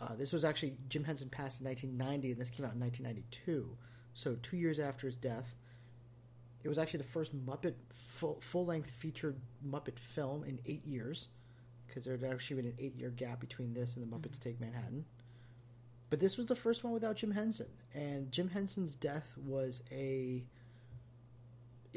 Uh, 0.00 0.14
this 0.14 0.32
was 0.32 0.44
actually 0.44 0.76
Jim 0.88 1.04
Henson 1.04 1.28
passed 1.28 1.60
in 1.60 1.66
1990, 1.66 2.32
and 2.32 2.40
this 2.40 2.50
came 2.50 2.64
out 2.64 2.74
in 2.74 2.80
1992. 2.80 3.76
So 4.14 4.36
two 4.42 4.56
years 4.56 4.78
after 4.78 5.06
his 5.06 5.16
death, 5.16 5.56
it 6.62 6.68
was 6.68 6.78
actually 6.78 6.98
the 6.98 7.04
first 7.04 7.34
Muppet 7.46 7.74
full 8.08 8.40
full 8.40 8.66
length 8.66 8.90
featured 8.90 9.36
Muppet 9.66 9.98
film 9.98 10.44
in 10.44 10.60
eight 10.66 10.86
years, 10.86 11.28
because 11.86 12.04
there 12.04 12.16
had 12.16 12.24
actually 12.32 12.62
been 12.62 12.70
an 12.72 12.76
eight 12.78 12.94
year 12.96 13.10
gap 13.10 13.40
between 13.40 13.74
this 13.74 13.96
and 13.96 14.04
the 14.10 14.16
Muppets 14.16 14.38
Take 14.40 14.60
Manhattan. 14.60 15.04
But 16.10 16.20
this 16.20 16.36
was 16.38 16.46
the 16.46 16.54
first 16.56 16.84
one 16.84 16.92
without 16.92 17.16
Jim 17.16 17.32
Henson, 17.32 17.66
and 17.94 18.30
Jim 18.32 18.48
Henson's 18.48 18.94
death 18.94 19.36
was 19.36 19.82
a, 19.92 20.42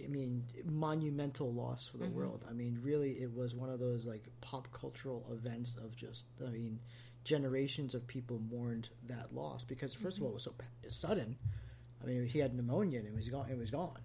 I 0.04 0.08
mean, 0.08 0.44
monumental 0.66 1.54
loss 1.54 1.88
for 1.88 1.98
the 1.98 2.06
Mhm. 2.08 2.14
world. 2.14 2.46
I 2.50 2.54
mean, 2.54 2.80
really, 2.82 3.22
it 3.22 3.34
was 3.34 3.56
one 3.56 3.70
of 3.70 3.80
those 3.80 4.06
like 4.06 4.28
pop 4.42 4.72
cultural 4.74 5.26
events 5.32 5.76
of 5.78 5.96
just, 5.96 6.26
I 6.46 6.50
mean, 6.50 6.80
generations 7.24 7.94
of 7.96 8.06
people 8.08 8.40
mourned 8.52 8.90
that 9.08 9.34
loss 9.34 9.64
because 9.64 9.96
1st 9.96 10.18
of 10.18 10.24
all, 10.24 10.30
it 10.30 10.34
was 10.36 10.44
so 10.44 10.54
sudden. 10.90 11.38
I 12.04 12.08
mean, 12.08 12.26
he 12.26 12.40
had 12.40 12.56
pneumonia 12.56 13.00
and 13.00 13.08
it 13.08 13.16
was 13.16 13.30
gone. 13.30 13.48
It 13.52 13.58
was 13.58 13.70
gone. 13.72 14.00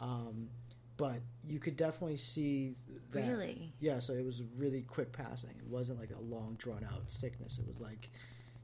Um, 0.00 0.48
but 0.96 1.20
you 1.46 1.58
could 1.58 1.76
definitely 1.76 2.16
see 2.16 2.76
that. 3.12 3.28
Really? 3.28 3.72
Yeah. 3.80 3.98
So 4.00 4.12
it 4.14 4.24
was 4.24 4.42
really 4.56 4.82
quick 4.82 5.12
passing. 5.12 5.50
It 5.50 5.66
wasn't 5.66 6.00
like 6.00 6.10
a 6.12 6.20
long 6.34 6.54
drawn 6.58 6.84
out 6.84 7.02
sickness. 7.08 7.58
It 7.58 7.66
was 7.68 7.80
like 7.80 8.08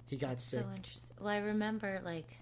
he 0.07 0.17
got 0.17 0.41
sick. 0.41 0.61
So 0.61 0.67
interesting. 0.77 1.17
Well, 1.21 1.29
I 1.29 1.39
remember 1.39 2.01
like 2.05 2.37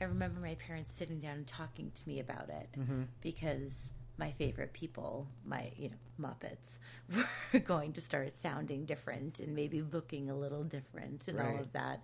I 0.00 0.04
remember 0.04 0.40
my 0.40 0.56
parents 0.56 0.92
sitting 0.92 1.20
down 1.20 1.36
and 1.36 1.46
talking 1.46 1.92
to 1.94 2.08
me 2.08 2.18
about 2.20 2.48
it 2.48 2.68
Mhm. 2.76 3.06
because 3.20 3.92
my 4.18 4.30
favorite 4.30 4.72
people, 4.72 5.26
my 5.44 5.72
you 5.76 5.90
know 5.90 5.96
Muppets, 6.20 6.78
were 7.52 7.58
going 7.60 7.92
to 7.94 8.00
start 8.00 8.34
sounding 8.34 8.84
different 8.84 9.40
and 9.40 9.54
maybe 9.54 9.82
looking 9.82 10.30
a 10.30 10.36
little 10.36 10.64
different 10.64 11.28
and 11.28 11.38
all 11.40 11.58
of 11.60 11.72
that. 11.72 12.02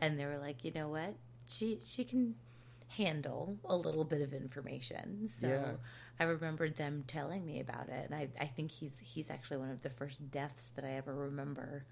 And 0.00 0.18
they 0.18 0.26
were 0.26 0.38
like, 0.38 0.64
you 0.64 0.72
know 0.72 0.88
what, 0.88 1.14
she 1.46 1.78
she 1.84 2.04
can 2.04 2.34
handle 2.88 3.56
a 3.64 3.76
little 3.76 4.04
bit 4.04 4.20
of 4.20 4.32
information. 4.32 5.28
So 5.28 5.48
Yeah. 5.48 5.72
I 6.18 6.24
remembered 6.24 6.76
them 6.76 7.04
telling 7.06 7.46
me 7.46 7.60
about 7.60 7.88
it, 7.88 8.10
and 8.10 8.14
I 8.14 8.28
I 8.38 8.46
think 8.46 8.70
he's 8.70 8.98
he's 9.02 9.30
actually 9.30 9.58
one 9.58 9.70
of 9.70 9.82
the 9.82 9.90
first 9.90 10.30
deaths 10.30 10.70
that 10.74 10.84
I 10.84 10.92
ever 10.92 11.14
remember, 11.14 11.84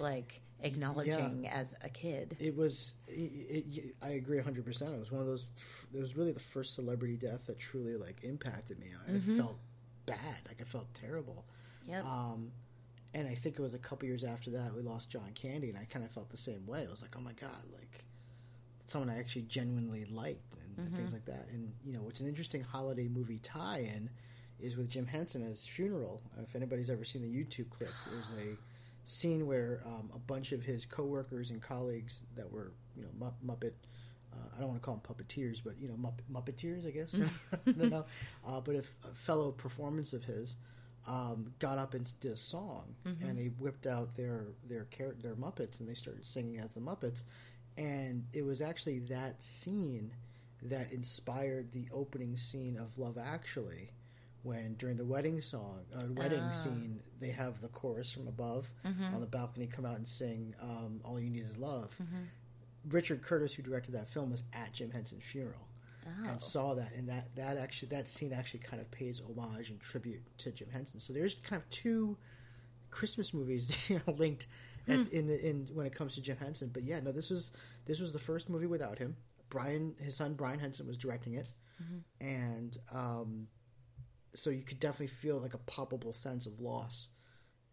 like 0.00 0.40
acknowledging 0.60 1.48
as 1.48 1.68
a 1.82 1.88
kid. 1.88 2.36
It 2.40 2.56
was. 2.56 2.94
It, 3.06 3.64
it, 3.76 3.94
I 4.02 4.10
agree 4.10 4.40
hundred 4.40 4.64
percent. 4.64 4.92
It 4.94 4.98
was 5.00 5.10
one 5.12 5.20
of 5.20 5.26
those. 5.26 5.46
It 5.94 6.00
was 6.00 6.16
really 6.16 6.32
the 6.32 6.40
first 6.40 6.74
celebrity 6.74 7.16
death 7.16 7.46
that 7.46 7.58
truly 7.58 7.96
like 7.96 8.22
impacted 8.24 8.78
me. 8.78 8.88
I 9.06 9.12
Mhm. 9.12 9.36
felt 9.38 9.58
bad. 10.06 10.36
Like 10.46 10.60
I 10.60 10.64
felt 10.64 10.92
terrible. 10.94 11.44
Yeah. 11.86 12.00
Um, 12.02 12.52
and 13.14 13.26
I 13.26 13.34
think 13.34 13.58
it 13.58 13.62
was 13.62 13.72
a 13.74 13.78
couple 13.78 14.06
years 14.06 14.22
after 14.24 14.50
that 14.50 14.74
we 14.74 14.82
lost 14.82 15.08
John 15.10 15.30
Candy, 15.34 15.70
and 15.70 15.78
I 15.78 15.84
kind 15.86 16.04
of 16.04 16.10
felt 16.10 16.28
the 16.30 16.36
same 16.36 16.66
way. 16.66 16.84
I 16.86 16.90
was 16.90 17.00
like, 17.02 17.14
oh 17.16 17.20
my 17.20 17.32
god, 17.32 17.64
like 17.72 18.04
someone 18.86 19.08
I 19.10 19.18
actually 19.18 19.42
genuinely 19.42 20.04
liked, 20.06 20.54
and, 20.76 20.86
and 20.86 20.96
things 20.96 21.12
like 21.12 21.24
that. 21.26 21.46
And 21.50 21.72
you 21.84 21.92
know, 21.94 22.00
what's 22.02 22.20
an 22.20 22.28
interesting 22.28 22.62
holiday 22.62 23.08
movie 23.08 23.38
tie-in 23.38 24.10
is 24.60 24.76
with 24.76 24.88
Jim 24.90 25.06
Henson 25.06 25.42
as 25.48 25.66
funeral. 25.66 26.20
If 26.42 26.54
anybody's 26.56 26.90
ever 26.90 27.04
seen 27.04 27.22
the 27.22 27.28
YouTube 27.28 27.70
clip, 27.70 27.90
there's 28.10 28.30
a 28.46 28.56
scene 29.08 29.46
where 29.46 29.82
um, 29.86 30.10
a 30.14 30.18
bunch 30.18 30.52
of 30.52 30.62
his 30.62 30.84
coworkers 30.86 31.50
and 31.50 31.60
colleagues 31.62 32.22
that 32.36 32.50
were, 32.52 32.72
you 32.96 33.02
know, 33.02 33.08
Mupp- 33.26 33.44
Muppet. 33.46 33.72
Uh, 34.32 34.36
I 34.56 34.60
don't 34.60 34.68
want 34.68 34.80
to 34.82 34.84
call 34.84 35.00
them 35.02 35.14
puppeteers, 35.16 35.60
but 35.64 35.78
you 35.80 35.88
know, 35.88 35.94
Mupp- 35.94 36.20
Muppeteers, 36.30 36.86
I 36.86 36.90
guess. 36.90 37.14
I 37.66 37.70
don't 37.72 37.90
know. 37.90 38.04
Uh, 38.46 38.60
but 38.60 38.74
if 38.74 38.86
a 39.10 39.14
fellow 39.14 39.50
performance 39.52 40.12
of 40.12 40.22
his 40.24 40.56
um, 41.06 41.54
got 41.58 41.78
up 41.78 41.94
and 41.94 42.10
did 42.20 42.32
a 42.32 42.36
song, 42.36 42.94
Mhm. 43.06 43.22
and 43.30 43.38
they 43.38 43.46
whipped 43.58 43.86
out 43.86 44.14
their 44.16 44.48
their 44.68 44.86
char- 44.96 45.14
their 45.22 45.34
Muppets, 45.36 45.80
and 45.80 45.88
they 45.88 45.94
started 45.94 46.26
singing 46.26 46.58
as 46.58 46.70
the 46.72 46.80
Muppets, 46.80 47.24
and 47.78 48.26
it 48.34 48.44
was 48.44 48.60
actually 48.60 48.98
that 49.00 49.42
scene 49.42 50.12
that 50.62 50.92
inspired 50.92 51.72
the 51.72 51.86
opening 51.92 52.36
scene 52.36 52.76
of 52.76 52.98
Love 52.98 53.16
Actually, 53.16 53.90
when 54.42 54.74
during 54.74 54.96
the 54.96 55.04
wedding 55.04 55.40
song, 55.40 55.84
uh, 55.94 56.06
wedding 56.10 56.40
Ah. 56.40 56.52
scene, 56.52 57.02
they 57.20 57.30
have 57.30 57.60
the 57.60 57.68
chorus 57.68 58.12
from 58.12 58.28
above 58.28 58.70
Mhm. 58.84 59.12
on 59.14 59.20
the 59.20 59.26
balcony 59.26 59.66
come 59.66 59.84
out 59.84 59.96
and 59.96 60.06
sing 60.08 60.54
um, 60.60 61.00
"All 61.04 61.18
You 61.20 61.28
Need 61.30 61.44
Is 61.44 61.56
Love." 61.58 61.94
Mhm. 62.00 62.26
Richard 62.90 63.22
Curtis, 63.22 63.54
who 63.54 63.62
directed 63.62 63.92
that 63.92 64.08
film, 64.08 64.30
was 64.30 64.44
at 64.52 64.72
Jim 64.72 64.90
Henson's 64.90 65.24
funeral 65.24 65.66
Oh. 66.06 66.24
and 66.28 66.42
saw 66.42 66.74
that, 66.74 66.92
and 66.94 67.08
that 67.08 67.34
that 67.34 67.56
actually 67.56 67.88
that 67.88 68.08
scene 68.08 68.32
actually 68.32 68.60
kind 68.60 68.80
of 68.80 68.90
pays 68.90 69.20
homage 69.20 69.70
and 69.70 69.80
tribute 69.80 70.22
to 70.38 70.52
Jim 70.52 70.70
Henson. 70.70 71.00
So 71.00 71.12
there's 71.12 71.34
kind 71.36 71.60
of 71.62 71.68
two 71.70 72.16
Christmas 72.90 73.34
movies, 73.34 73.68
you 73.90 74.00
know, 74.06 74.12
linked 74.14 74.46
at, 74.86 74.96
Hmm. 75.08 75.14
in 75.14 75.30
in 75.30 75.66
when 75.74 75.84
it 75.86 75.92
comes 75.94 76.14
to 76.14 76.22
Jim 76.22 76.36
Henson. 76.38 76.70
But 76.70 76.84
yeah, 76.84 77.00
no, 77.00 77.12
this 77.12 77.28
was 77.30 77.52
this 77.84 78.00
was 78.00 78.12
the 78.12 78.18
first 78.18 78.48
movie 78.48 78.66
without 78.66 78.98
him. 78.98 79.16
Brian, 79.50 79.94
his 79.98 80.14
son 80.16 80.34
Brian 80.34 80.60
Henson, 80.60 80.86
was 80.86 80.96
directing 80.96 81.34
it, 81.34 81.50
Mhm. 81.82 82.02
and 82.20 82.78
um, 82.92 83.48
so 84.34 84.50
you 84.50 84.62
could 84.62 84.80
definitely 84.80 85.08
feel 85.08 85.38
like 85.38 85.54
a 85.54 85.58
palpable 85.58 86.12
sense 86.12 86.46
of 86.46 86.60
loss 86.60 87.08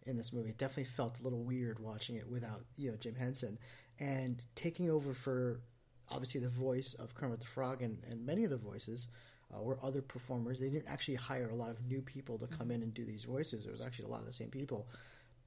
in 0.06 0.18
this 0.18 0.32
movie. 0.34 0.50
It 0.50 0.58
definitely 0.58 0.86
felt 0.86 1.20
a 1.20 1.24
little 1.24 1.44
weird 1.44 1.80
watching 1.80 2.16
it 2.16 2.28
without 2.30 2.64
you 2.78 2.92
know 2.92 2.98
Jim 2.98 3.16
Henson 3.16 3.58
and 4.00 4.42
taking 4.56 4.90
over 4.90 5.14
for 5.14 5.62
obviously 6.10 6.40
the 6.42 6.50
voice 6.50 6.94
of 6.96 7.16
Kermit 7.16 7.40
the 7.40 7.46
Frog 7.46 7.82
and, 7.82 7.98
and 8.10 8.26
many 8.26 8.44
of 8.44 8.50
the 8.52 8.58
voices 8.58 9.08
uh, 9.54 9.62
were 9.62 9.80
other 9.82 10.02
performers. 10.02 10.60
They 10.60 10.70
didn't 10.70 10.88
actually 10.88 11.16
hire 11.16 11.50
a 11.50 11.56
lot 11.56 11.70
of 11.72 11.84
new 11.86 12.02
people 12.02 12.38
to 12.40 12.48
come 12.48 12.72
in 12.72 12.84
and 12.84 12.94
do 12.94 13.06
these 13.06 13.24
voices. 13.24 13.66
It 13.66 13.72
was 13.72 13.82
actually 13.82 14.06
a 14.06 14.10
lot 14.10 14.20
of 14.22 14.28
the 14.28 14.34
same 14.34 14.50
people. 14.50 14.88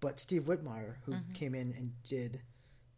But 0.00 0.18
Steve 0.20 0.42
Whitmire, 0.44 0.96
who 1.04 1.12
Mhm. 1.12 1.34
came 1.34 1.54
in 1.54 1.72
and 1.72 1.92
did 2.04 2.40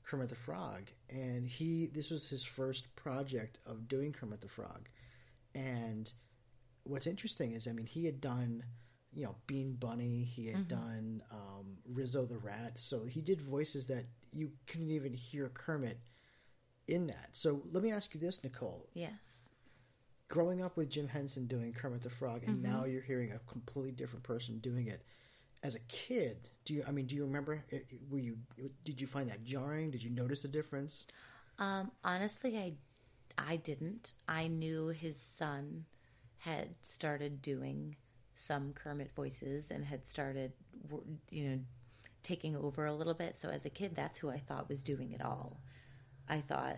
Kermit 0.04 0.28
the 0.28 0.34
Frog, 0.34 0.90
and 1.08 1.46
he 1.46 1.86
this 1.86 2.10
was 2.10 2.28
his 2.28 2.42
first 2.42 2.94
project 2.96 3.58
of 3.66 3.88
doing 3.88 4.12
Kermit 4.12 4.40
the 4.40 4.48
Frog. 4.48 4.88
And 5.54 6.12
what's 6.84 7.06
interesting 7.06 7.52
is, 7.52 7.66
I 7.68 7.72
mean, 7.72 7.86
he 7.86 8.04
had 8.06 8.20
done, 8.20 8.64
you 9.12 9.24
know, 9.24 9.36
Bean 9.46 9.74
Bunny, 9.74 10.24
he 10.24 10.46
had 10.46 10.64
Mhm. 10.64 10.68
done 10.68 11.22
um, 11.30 11.78
Rizzo 11.86 12.24
the 12.26 12.38
Rat, 12.38 12.78
so 12.78 13.04
he 13.04 13.20
did 13.20 13.40
voices 13.40 13.86
that 13.86 14.06
you 14.32 14.52
couldn't 14.66 14.90
even 14.90 15.12
hear 15.12 15.48
Kermit 15.48 15.98
in 16.86 17.06
that. 17.08 17.30
So 17.32 17.62
let 17.72 17.82
me 17.82 17.90
ask 17.92 18.14
you 18.14 18.20
this, 18.20 18.42
Nicole. 18.42 18.88
Yes. 18.94 19.18
Growing 20.28 20.62
up 20.62 20.76
with 20.76 20.90
Jim 20.90 21.08
Henson 21.08 21.46
doing 21.46 21.72
Kermit 21.72 22.02
the 22.02 22.10
Frog, 22.10 22.44
and 22.44 22.58
Mhm. 22.58 22.62
now 22.62 22.84
you're 22.84 23.02
hearing 23.02 23.32
a 23.32 23.40
completely 23.40 23.90
different 23.90 24.22
person 24.22 24.58
doing 24.60 24.86
it. 24.86 25.04
As 25.62 25.74
a 25.74 25.80
kid, 25.80 26.48
do 26.64 26.72
you? 26.72 26.84
I 26.86 26.92
mean, 26.92 27.06
do 27.06 27.16
you 27.16 27.24
remember? 27.24 27.64
uh, 27.72 27.76
Were 28.08 28.18
you? 28.20 28.38
Did 28.84 29.00
you 29.00 29.06
find 29.08 29.28
that 29.28 29.42
jarring? 29.44 29.90
Did 29.90 30.02
you 30.04 30.10
notice 30.10 30.44
a 30.44 30.48
difference? 30.48 31.06
Um, 31.58 31.90
honestly, 32.04 32.56
I 32.56 32.76
I 33.36 33.56
didn't. 33.56 34.14
I 34.28 34.46
knew 34.48 34.88
his 34.88 35.16
son 35.18 35.84
had 36.40 36.68
started 36.82 37.40
doing 37.42 37.96
some 38.34 38.72
Kermit 38.72 39.12
voices 39.14 39.70
and 39.70 39.84
had 39.84 40.06
started, 40.08 40.52
you 41.30 41.44
know, 41.48 41.58
taking 42.22 42.56
over 42.56 42.86
a 42.86 42.94
little 42.94 43.14
bit. 43.14 43.38
So 43.38 43.48
as 43.48 43.64
a 43.64 43.70
kid, 43.70 43.92
that's 43.94 44.18
who 44.18 44.30
I 44.30 44.38
thought 44.38 44.68
was 44.68 44.82
doing 44.82 45.12
it 45.12 45.22
all. 45.22 45.60
I 46.28 46.40
thought 46.40 46.76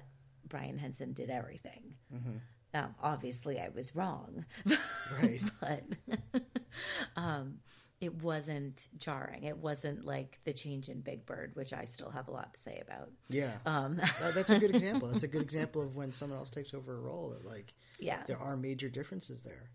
Brian 0.49 0.79
Henson 0.79 1.13
did 1.13 1.31
everything. 1.31 1.95
Mhm. 2.15 2.41
Um, 2.75 2.95
obviously, 3.03 3.61
I 3.61 3.69
was 3.69 3.95
wrong. 3.95 4.45
Right. 5.21 5.43
but 5.61 5.85
um, 7.17 7.59
it 8.01 8.15
wasn't 8.23 8.89
jarring. 8.99 9.45
It 9.45 9.59
wasn't 9.59 10.05
like 10.05 10.41
the 10.45 10.53
change 10.53 10.89
in 10.89 11.01
Big 11.03 11.25
Bird, 11.27 11.53
which 11.55 11.73
I 11.73 11.85
still 11.85 12.11
have 12.11 12.29
a 12.29 12.33
lot 12.33 12.55
to 12.55 12.61
say 12.61 12.83
about. 12.85 13.11
Yeah, 13.29 13.53
Um, 13.67 13.97
That- 13.97 14.35
that's 14.35 14.51
a 14.51 14.59
good 14.59 14.71
example. 14.75 15.09
That's 15.09 15.23
a 15.25 15.29
good 15.29 15.43
example 15.43 15.83
of 15.83 15.95
when 15.95 16.13
someone 16.13 16.39
else 16.39 16.51
takes 16.51 16.75
over 16.75 16.95
a 16.97 17.01
role. 17.01 17.31
That 17.31 17.47
like, 17.49 17.75
Yeah. 18.03 18.23
there 18.27 18.39
are 18.39 18.57
major 18.57 18.89
differences 18.89 19.43
there. 19.43 19.71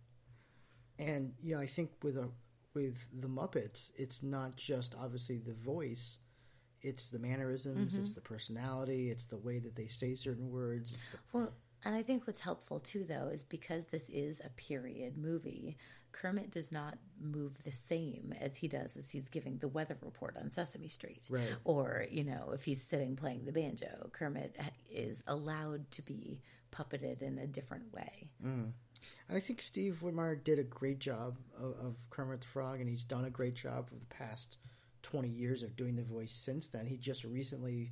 And 1.00 1.34
you 1.42 1.56
know, 1.56 1.62
I 1.62 1.68
think 1.68 1.92
with 2.04 2.18
a 2.18 2.30
with 2.74 3.06
the 3.20 3.28
Muppets, 3.28 3.92
it's 3.98 4.22
not 4.24 4.56
just 4.56 4.96
obviously 5.00 5.38
the 5.38 5.54
voice; 5.54 6.20
it's 6.82 7.08
the 7.08 7.20
mannerisms, 7.20 7.94
Mhm. 7.96 8.00
it's 8.02 8.14
the 8.14 8.22
personality, 8.22 9.10
it's 9.10 9.26
the 9.26 9.38
way 9.38 9.60
that 9.60 9.76
they 9.76 9.88
say 9.88 10.16
certain 10.16 10.52
words. 10.52 10.92
The, 11.12 11.18
Well, 11.34 11.54
and 11.84 11.96
I 11.96 12.04
think 12.04 12.26
what's 12.28 12.40
helpful 12.40 12.80
too, 12.80 13.04
though, 13.04 13.28
is 13.30 13.44
because 13.44 13.86
this 13.86 14.10
is 14.10 14.40
a 14.44 14.50
period 14.50 15.18
movie, 15.18 15.78
Kermit 16.12 16.50
does 16.52 16.72
not 16.72 16.98
move 17.20 17.62
the 17.64 17.72
same 17.72 18.34
as 18.40 18.58
he 18.58 18.68
does 18.68 18.96
as 18.98 19.10
he's 19.12 19.30
giving 19.30 19.58
the 19.60 19.68
weather 19.68 19.98
report 20.02 20.36
on 20.38 20.50
Sesame 20.52 20.88
Street. 20.90 21.28
Right. 21.30 21.56
Or, 21.64 22.06
you 22.10 22.24
know, 22.24 22.52
if 22.54 22.64
he's 22.66 22.82
sitting 22.82 23.16
playing 23.16 23.46
the 23.46 23.52
banjo, 23.52 24.10
Kermit 24.14 24.56
is 24.90 25.22
allowed 25.28 25.90
to 25.92 26.02
be 26.02 26.42
puppeted 26.72 27.22
in 27.22 27.38
a 27.38 27.48
different 27.48 27.94
way. 27.94 28.30
Mm. 28.44 28.72
I 29.30 29.40
think 29.40 29.62
Steve 29.62 30.00
Whitmire 30.02 30.42
did 30.42 30.60
a 30.60 30.64
great 30.64 31.00
job 31.00 31.38
of, 31.58 31.74
of 31.86 31.96
Kermit 32.10 32.42
the 32.42 32.48
Frog, 32.48 32.80
and 32.80 32.90
he's 32.90 33.04
done 33.04 33.26
a 33.26 33.30
great 33.30 33.56
job 33.56 33.90
for 33.90 33.96
the 33.96 34.06
past 34.06 34.58
20 35.04 35.28
years 35.28 35.64
of 35.64 35.76
doing 35.76 35.96
the 35.96 36.04
voice 36.04 36.34
since 36.34 36.68
then. 36.68 36.86
He 36.86 36.98
just 36.98 37.24
recently 37.24 37.92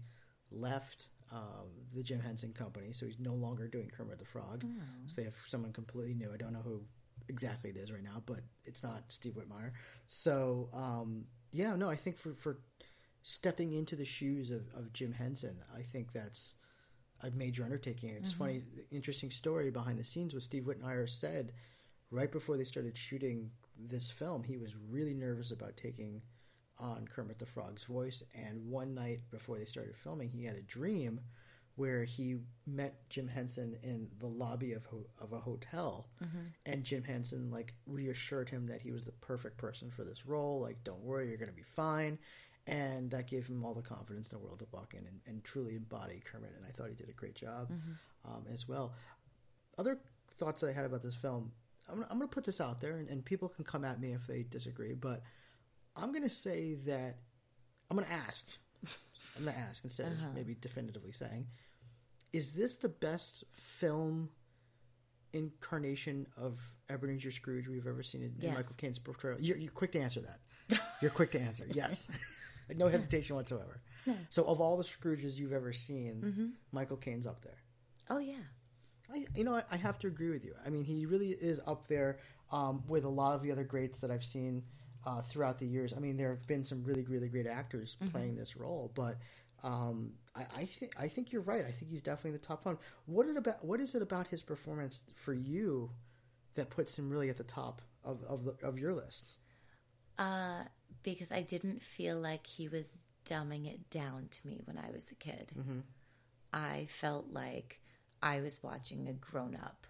left 0.51 1.07
um, 1.31 1.67
the 1.93 2.03
Jim 2.03 2.19
Henson 2.19 2.53
Company, 2.53 2.93
so 2.93 3.05
he's 3.05 3.19
no 3.19 3.33
longer 3.33 3.67
doing 3.67 3.89
Kermit 3.89 4.19
the 4.19 4.25
Frog. 4.25 4.63
Oh. 4.65 4.83
So 5.07 5.13
they 5.17 5.23
have 5.23 5.35
someone 5.47 5.73
completely 5.73 6.13
new. 6.13 6.31
I 6.33 6.37
don't 6.37 6.53
know 6.53 6.63
who 6.63 6.81
exactly 7.27 7.69
it 7.71 7.77
is 7.77 7.91
right 7.91 8.03
now, 8.03 8.21
but 8.25 8.39
it's 8.63 8.83
not 8.83 9.03
Steve 9.09 9.33
Whitmire. 9.33 9.71
So, 10.07 10.69
um, 10.73 11.25
yeah, 11.51 11.75
no, 11.75 11.89
I 11.89 11.95
think 11.95 12.17
for, 12.17 12.33
for 12.33 12.59
stepping 13.23 13.73
into 13.73 13.95
the 13.95 14.05
shoes 14.05 14.51
of, 14.51 14.61
of 14.75 14.93
Jim 14.93 15.11
Henson, 15.11 15.57
I 15.75 15.81
think 15.81 16.13
that's 16.13 16.55
a 17.25 17.31
major 17.31 17.63
undertaking. 17.63 18.09
It's 18.11 18.33
Mhm. 18.33 18.37
funny, 18.37 18.63
interesting 18.91 19.31
story 19.31 19.71
behind 19.71 19.97
the 19.99 20.03
scenes 20.03 20.33
what 20.33 20.43
Steve 20.43 20.63
Whitmire 20.63 21.09
said 21.09 21.53
right 22.11 22.31
before 22.31 22.57
they 22.57 22.63
started 22.63 22.97
shooting 22.97 23.51
this 23.77 24.09
film. 24.11 24.43
He 24.43 24.57
was 24.57 24.75
really 24.75 25.13
nervous 25.13 25.51
about 25.51 25.75
taking 25.77 26.21
on 26.77 27.07
Kermit 27.07 27.39
the 27.39 27.45
Frog's 27.45 27.85
voice, 27.85 28.21
and 28.33 28.69
one 28.69 28.93
night 28.93 29.29
before 29.31 29.57
they 29.57 29.65
started 29.65 29.95
filming, 29.95 30.29
he 30.29 30.43
had 30.43 30.55
a 30.57 30.61
dream 30.61 31.21
where 31.75 32.03
he 32.05 32.37
met 32.65 33.09
Jim 33.09 33.27
Henson 33.27 33.75
in 33.83 34.09
the 34.19 34.27
lobby 34.29 34.71
of 34.73 34.85
ho- 34.85 35.09
of 35.17 35.33
a 35.33 35.39
hotel, 35.41 36.09
Mhm. 36.21 36.53
and 36.65 36.83
Jim 36.85 37.03
Henson 37.03 37.49
like 37.51 37.73
reassured 37.85 38.49
him 38.49 38.67
that 38.67 38.81
he 38.81 38.91
was 38.91 39.03
the 39.03 39.11
perfect 39.13 39.57
person 39.57 39.89
for 39.91 40.03
this 40.05 40.25
role. 40.25 40.61
Like, 40.61 40.83
don't 40.85 41.03
worry, 41.03 41.27
you're 41.27 41.37
going 41.37 41.49
to 41.49 41.55
be 41.55 41.63
fine. 41.63 42.17
And 42.67 43.11
that 43.11 43.27
gave 43.27 43.45
him 43.47 43.63
all 43.63 43.75
the 43.75 43.81
confidence 43.83 44.31
in 44.31 44.39
the 44.39 44.43
world 44.43 44.59
to 44.59 44.65
walk 44.71 44.93
in 44.95 45.05
and, 45.05 45.19
and 45.27 45.43
truly 45.43 45.75
embody 45.75 46.19
Kermit. 46.25 46.51
And 46.57 46.65
I 46.65 46.71
thought 46.71 46.89
he 46.89 46.95
did 46.95 47.09
a 47.09 47.13
great 47.13 47.35
job 47.35 47.69
Mhm. 47.71 47.95
um, 48.25 48.45
as 48.51 48.67
well. 48.67 48.93
Other 49.77 49.99
thoughts 50.39 50.61
that 50.61 50.69
I 50.69 50.73
had 50.73 50.85
about 50.85 51.03
this 51.03 51.13
film, 51.15 51.51
I'm, 51.87 52.01
I'm 52.09 52.17
going 52.17 52.21
to 52.21 52.33
put 52.33 52.43
this 52.43 52.59
out 52.59 52.81
there, 52.81 52.97
and, 52.97 53.07
and 53.07 53.23
people 53.23 53.49
can 53.49 53.63
come 53.65 53.85
at 53.85 53.99
me 53.99 54.13
if 54.13 54.25
they 54.25 54.41
disagree, 54.43 54.93
but 54.93 55.21
I'm 55.95 56.11
going 56.11 56.23
to 56.23 56.29
say 56.29 56.73
that 56.87 57.17
I'm 57.91 57.97
going 57.97 58.07
to 58.07 58.13
ask. 58.13 58.47
I'm 59.37 59.43
going 59.43 59.53
to 59.55 59.61
ask 59.61 59.83
instead 59.83 60.11
Uh-huh. 60.13 60.27
of 60.29 60.33
maybe 60.33 60.55
definitively 60.59 61.11
saying, 61.11 61.45
is 62.33 62.53
this 62.53 62.77
the 62.77 62.89
best 62.89 63.43
film 63.57 64.29
incarnation 65.33 66.25
of 66.37 66.59
Ebenezer 66.89 67.31
Scrooge 67.31 67.67
we've 67.67 67.87
ever 67.87 68.03
seen 68.03 68.21
in, 68.21 68.27
in 68.27 68.35
Yes. 68.41 68.55
Michael 68.55 68.75
Caine's 68.77 68.99
portrayal? 68.99 69.39
You're, 69.39 69.57
you're 69.57 69.71
quick 69.71 69.91
to 69.93 69.99
answer 69.99 70.21
that. 70.21 70.39
You're 71.01 71.11
quick 71.11 71.31
to 71.31 71.39
answer. 71.41 71.65
Yes, 71.71 72.07
like 72.69 72.77
no 72.83 72.87
hesitation 72.87 73.35
whatsoever. 73.35 73.81
No. 74.05 74.15
So, 74.29 74.43
of 74.45 74.61
all 74.61 74.77
the 74.77 74.83
Scrooges 74.83 75.35
you've 75.37 75.53
ever 75.53 75.73
seen, 75.73 76.21
Mhm. 76.23 76.51
Michael 76.71 76.97
Caine's 76.97 77.25
up 77.27 77.41
there. 77.43 77.57
Oh 78.09 78.19
yeah. 78.19 78.43
I, 79.13 79.25
you 79.35 79.43
know, 79.43 79.51
what? 79.51 79.67
I 79.71 79.77
have 79.77 79.99
to 79.99 80.07
agree 80.07 80.29
with 80.31 80.43
you. 80.43 80.53
I 80.65 80.69
mean, 80.69 80.83
he 80.83 81.05
really 81.05 81.29
is 81.29 81.59
up 81.67 81.87
there 81.87 82.17
um, 82.51 82.83
with 82.87 83.03
a 83.03 83.09
lot 83.09 83.35
of 83.35 83.43
the 83.43 83.51
other 83.51 83.63
greats 83.63 83.99
that 83.99 84.09
I've 84.11 84.25
seen 84.25 84.63
uh, 85.05 85.21
throughout 85.21 85.59
the 85.59 85.67
years. 85.67 85.93
I 85.95 85.99
mean, 85.99 86.17
there 86.17 86.29
have 86.29 86.47
been 86.47 86.63
some 86.63 86.83
really, 86.83 87.03
really 87.03 87.27
great 87.27 87.45
actors 87.47 87.97
Mhm. 88.01 88.11
playing 88.11 88.35
this 88.35 88.55
role, 88.57 88.91
but 88.95 89.17
um, 89.63 90.13
I, 90.35 90.45
I 90.55 90.65
think 90.65 90.93
I 90.99 91.07
think 91.07 91.31
you're 91.31 91.41
right. 91.43 91.63
I 91.65 91.71
think 91.71 91.89
he's 91.91 92.01
definitely 92.01 92.31
the 92.37 92.45
top 92.45 92.65
one. 92.65 92.77
What 93.05 93.27
it 93.27 93.37
about? 93.37 93.63
What 93.63 93.79
is 93.79 93.93
it 93.95 94.01
about 94.01 94.27
his 94.27 94.41
performance 94.43 95.01
for 95.13 95.33
you 95.33 95.91
that 96.55 96.69
puts 96.69 96.97
him 96.97 97.09
really 97.09 97.29
at 97.29 97.37
the 97.37 97.43
top 97.43 97.81
of 98.03 98.23
of, 98.23 98.43
the, 98.45 98.55
of 98.63 98.77
your 98.79 98.93
lists? 98.93 99.37
Uh, 100.17 100.63
because 101.03 101.31
I 101.31 101.41
didn't 101.41 101.81
feel 101.81 102.17
like 102.19 102.47
he 102.47 102.67
was 102.67 102.97
dumbing 103.25 103.67
it 103.67 103.89
down 103.89 104.27
to 104.29 104.47
me 104.47 104.61
when 104.65 104.77
I 104.77 104.91
was 104.91 105.09
a 105.11 105.15
kid. 105.15 105.51
Mhm. 105.55 105.83
I 106.53 106.85
felt 106.85 107.31
like 107.31 107.81
I 108.21 108.41
was 108.41 108.63
watching 108.63 109.07
a 109.07 109.13
grown 109.13 109.55
up 109.55 109.87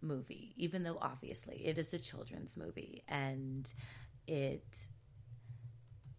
movie, 0.00 0.52
even 0.56 0.82
though 0.82 0.98
obviously 1.00 1.64
it 1.66 1.78
is 1.78 1.92
a 1.92 1.98
children's 1.98 2.56
movie 2.56 3.02
and 3.08 3.72
it 4.26 4.86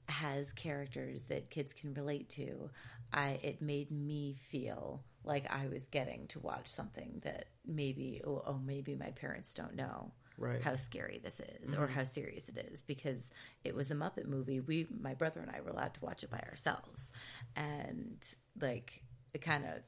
has 0.10 0.54
characters 0.54 1.26
that 1.26 1.50
kids 1.50 1.73
can 1.73 1.93
relate 1.93 2.30
to. 2.30 2.69
I 3.13 3.39
it 3.43 3.62
made 3.62 3.91
me 3.91 4.34
feel 4.34 5.04
like 5.23 5.52
I 5.54 5.67
was 5.67 5.88
getting 5.89 6.28
to 6.28 6.39
watch 6.39 6.67
something 6.67 7.21
that 7.23 7.47
maybe 7.65 8.21
oh, 8.26 8.43
oh 8.45 8.60
maybe 8.65 8.95
my 8.95 9.12
parents 9.12 9.54
don't 9.54 9.76
know 9.76 10.12
Right. 10.38 10.62
how 10.62 10.76
scary 10.76 11.19
this 11.23 11.39
is 11.39 11.73
or 11.73 11.88
Mhm. 11.88 11.91
how 11.91 12.04
serious 12.04 12.47
it 12.47 12.58
is 12.71 12.82
because 12.84 13.32
it 13.63 13.73
was 13.76 13.89
a 13.91 13.95
Muppet 13.95 14.26
movie. 14.28 14.60
We 14.60 14.88
my 15.00 15.13
brother 15.15 15.39
and 15.41 15.50
I 15.50 15.62
were 15.62 15.71
allowed 15.71 15.93
to 15.95 16.06
watch 16.06 16.23
it 16.23 16.30
by 16.30 16.39
ourselves, 16.39 17.12
and 17.56 18.17
like 18.62 19.04
it 19.34 19.41
kind 19.41 19.65
of 19.65 19.82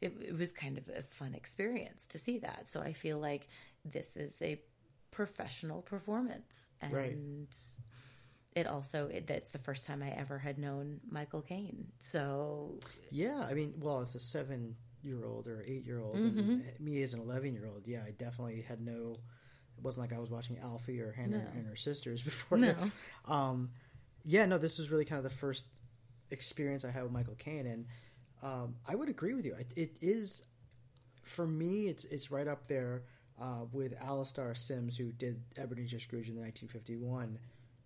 it, 0.00 0.12
it 0.20 0.36
was 0.38 0.52
kind 0.52 0.78
of 0.78 0.88
a 0.88 1.02
fun 1.02 1.34
experience 1.34 2.06
to 2.08 2.18
see 2.18 2.38
that. 2.38 2.70
So 2.70 2.80
I 2.80 2.92
feel 2.92 3.18
like 3.18 3.48
this 3.84 4.16
is 4.16 4.40
a 4.40 4.60
professional 5.10 5.82
performance, 5.82 6.66
and 6.80 6.92
Right. 6.92 7.16
it 8.54 8.66
also 8.66 9.08
it, 9.08 9.26
that's 9.26 9.50
the 9.50 9.58
first 9.58 9.86
time 9.86 10.02
I 10.02 10.10
ever 10.10 10.38
had 10.38 10.58
known 10.58 11.00
Michael 11.10 11.42
Caine. 11.42 11.86
So 12.00 12.78
Yeah, 13.10 13.40
I 13.48 13.54
mean, 13.54 13.74
well, 13.80 14.00
as 14.00 14.14
a 14.14 14.20
seven 14.20 14.76
year 15.02 15.24
old 15.24 15.46
or 15.46 15.62
eight 15.66 15.84
year 15.84 16.00
old, 16.00 16.16
Mhm. 16.16 16.38
and 16.38 16.80
me 16.80 17.02
as 17.02 17.14
an 17.14 17.20
11 17.20 17.54
year 17.54 17.66
old, 17.66 17.86
yeah, 17.86 18.02
I 18.06 18.10
definitely 18.12 18.62
had 18.62 18.80
no, 18.80 19.16
it 19.78 19.84
wasn't 19.84 20.02
like 20.10 20.16
I 20.16 20.20
was 20.20 20.30
watching 20.30 20.58
Alfie 20.58 21.00
or 21.00 21.12
Hannah 21.12 21.38
No. 21.38 21.44
and 21.54 21.66
her 21.66 21.76
sisters 21.76 22.22
before 22.30 22.58
No. 22.58 22.72
this. 22.72 22.90
Um, 23.26 23.70
yeah, 24.24 24.44
no, 24.46 24.58
this 24.58 24.78
was 24.78 24.90
really 24.90 25.04
kind 25.04 25.18
of 25.24 25.30
the 25.30 25.36
first 25.38 25.64
experience 26.30 26.84
I 26.84 26.90
had 26.90 27.04
with 27.04 27.12
Michael 27.12 27.36
Caine, 27.38 27.66
and 27.66 27.86
um, 28.42 28.74
I 28.86 28.94
would 28.94 29.08
agree 29.08 29.34
with 29.34 29.44
you. 29.44 29.54
It, 29.54 29.72
it 29.76 29.96
is, 30.00 30.42
for 31.22 31.46
me, 31.46 31.86
it's 31.88 32.04
it's 32.04 32.30
right 32.30 32.46
up 32.48 32.66
there 32.66 33.04
uh, 33.40 33.64
with 33.72 33.94
Alastair 34.00 34.54
Sims, 34.54 34.96
who 34.96 35.12
did 35.12 35.40
Ebenezer 35.56 36.00
Scrooge 36.00 36.28
in 36.28 36.34
the 36.34 36.42
1951 36.42 37.38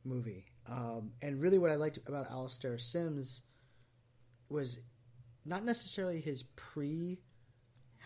movie. 0.05 0.45
Um, 0.69 1.13
and 1.23 1.41
really, 1.41 1.59
what 1.59 1.71
I 1.71 1.77
liked 1.77 1.99
about 2.07 2.27
Alastair 2.31 2.79
Sims 2.79 3.43
was 4.49 4.81
not 5.45 5.65
necessarily 5.65 6.21
his 6.21 6.43
pre 6.57 7.19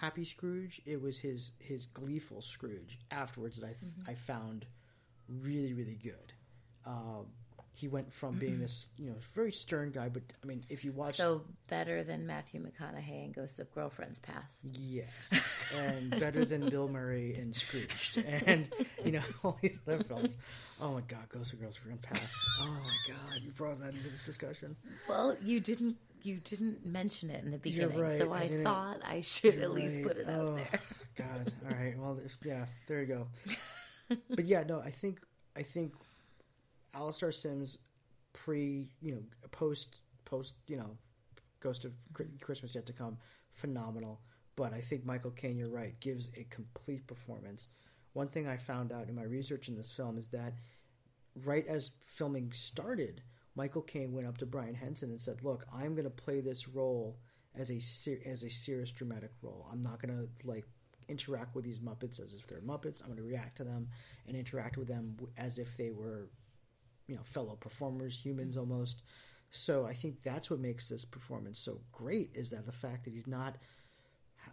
Happy 0.01 0.25
Scrooge. 0.25 0.81
It 0.87 1.01
was 1.01 1.19
his 1.19 1.53
his 1.59 1.87
gleeful 1.87 2.41
Scrooge 2.43 2.99
afterwards 3.11 3.57
that 3.59 3.67
I 3.67 3.75
Mhm. 3.75 4.09
I 4.09 4.15
found 4.15 4.67
really 5.29 5.73
really 5.73 5.97
good. 6.03 6.33
Um, 6.85 7.27
he 7.73 7.89
went 7.89 8.11
from 8.13 8.39
being 8.39 8.59
this 8.59 8.89
you 8.97 9.11
know 9.11 9.17
very 9.35 9.53
stern 9.53 9.91
guy, 9.91 10.09
but 10.09 10.23
I 10.43 10.47
mean 10.47 10.65
if 10.71 10.83
you 10.85 10.93
watch 10.93 11.17
so 11.17 11.45
better 11.69 12.03
than 12.05 12.27
Matthew 12.27 12.65
McConaughey 12.65 13.25
in 13.27 13.33
Ghosts 13.33 13.59
of 13.59 13.71
Girlfriends 13.75 14.19
Past. 14.21 14.57
Yes, 14.63 15.71
and 15.75 16.11
better 16.11 16.45
than 16.47 16.69
Bill 16.71 16.89
Murray 16.89 17.37
in 17.37 17.53
Scrooged, 17.53 18.19
and 18.19 18.71
you 19.05 19.13
know 19.13 19.23
all 19.45 19.59
these 19.61 19.77
other 19.87 20.03
films. 20.05 20.39
Oh 20.81 20.93
my 20.95 21.01
God, 21.03 21.29
Ghost 21.29 21.53
of 21.53 21.61
Girlfriends 21.61 22.01
Past. 22.03 22.35
Oh 22.61 22.67
my 22.83 23.15
God, 23.15 23.43
you 23.43 23.51
brought 23.53 23.81
that 23.81 23.95
into 23.95 24.09
this 24.09 24.23
discussion. 24.23 24.77
Well, 25.09 25.37
you 25.43 25.61
didn't 25.61 25.97
you 26.27 26.39
didn't 26.39 26.85
mention 26.85 27.31
it 27.31 27.45
in 27.45 27.51
the 27.51 27.59
beginning, 27.59 28.01
right, 28.01 28.19
so 28.19 28.33
I 28.33 28.43
I, 28.43 28.63
thought 28.65 29.01
I 29.05 29.21
should 29.21 29.59
at 29.61 29.73
least 29.73 29.97
right. 29.97 30.07
put 30.07 30.17
it 30.19 30.29
out 30.29 30.41
Oh, 30.41 30.57
there. 30.57 30.81
God, 31.17 31.53
all 31.65 31.77
right. 31.77 31.95
Well, 31.99 32.19
if, 32.25 32.37
yeah, 32.45 32.67
there 32.89 33.01
you 33.01 33.07
go. 33.07 33.27
But 34.31 34.45
yeah, 34.45 34.63
no, 34.63 34.81
I 34.81 34.91
think 34.91 35.21
I 35.57 35.63
think 35.63 35.93
Alastair 36.95 37.33
Sims 37.33 37.79
pre, 38.33 38.89
you 39.01 39.13
know, 39.13 39.23
post 39.51 39.97
post, 40.25 40.55
you 40.69 40.77
know, 40.77 40.91
Ghost 41.61 41.85
of 41.85 41.93
Christmas 42.41 42.75
Yet 42.75 42.87
to 42.87 42.93
Come, 42.93 43.19
phenomenal. 43.55 44.21
But 44.55 44.73
I 44.73 44.81
think 44.81 45.05
Michael 45.05 45.33
Caine, 45.33 45.59
you're 45.59 45.69
right, 45.69 45.99
gives 46.01 46.31
a 46.37 46.45
complete 46.45 47.07
performance. 47.07 47.69
One 48.13 48.29
thing 48.29 48.47
I 48.49 48.57
found 48.57 48.93
out 48.93 49.09
in 49.09 49.15
my 49.15 49.25
research 49.25 49.69
in 49.69 49.77
this 49.77 49.91
film 49.93 50.17
is 50.19 50.29
that 50.29 50.55
right 51.45 51.67
as 51.67 51.91
filming 52.05 52.53
started, 52.53 53.23
Michael 53.57 53.83
Caine 53.83 54.13
went 54.13 54.29
up 54.29 54.39
to 54.39 54.47
Brian 54.47 54.75
Henson 54.75 55.11
and 55.11 55.21
said, 55.21 55.43
"Look, 55.43 55.67
I'm 55.73 55.95
going 55.95 56.05
to 56.05 56.11
play 56.11 56.41
this 56.41 56.69
role 56.69 57.19
as 57.55 57.71
a 57.71 57.81
ser- 57.81 58.21
as 58.25 58.45
a 58.45 58.51
serious 58.51 58.93
dramatic 58.93 59.33
role. 59.43 59.67
I'm 59.73 59.83
not 59.83 60.01
going 60.01 60.17
to 60.17 60.47
like 60.47 60.67
interact 61.09 61.55
with 61.55 61.65
these 61.65 61.79
Muppets 61.79 62.21
as 62.21 62.35
if 62.35 62.47
they're 62.47 62.61
Muppets. 62.61 63.01
I'm 63.01 63.09
going 63.09 63.17
to 63.17 63.23
react 63.23 63.57
to 63.59 63.65
them 63.65 63.89
and 64.27 64.37
interact 64.37 64.77
with 64.77 64.89
them 64.89 65.17
as 65.37 65.59
if 65.59 65.77
they 65.77 65.91
were, 65.91 66.29
you 67.07 67.17
know, 67.17 67.23
fellow 67.25 67.57
performers, 67.57 68.21
humans 68.21 68.57
almost." 68.57 69.03
So 69.51 69.87
I 69.87 69.95
think 69.95 70.23
that's 70.23 70.51
what 70.51 70.61
makes 70.61 70.89
this 70.89 71.05
performance 71.05 71.59
so 71.59 71.81
great 71.93 72.31
is 72.35 72.51
that 72.51 72.67
the 72.67 72.73
fact 72.73 73.05
that 73.05 73.15
he's 73.15 73.27
not 73.27 73.57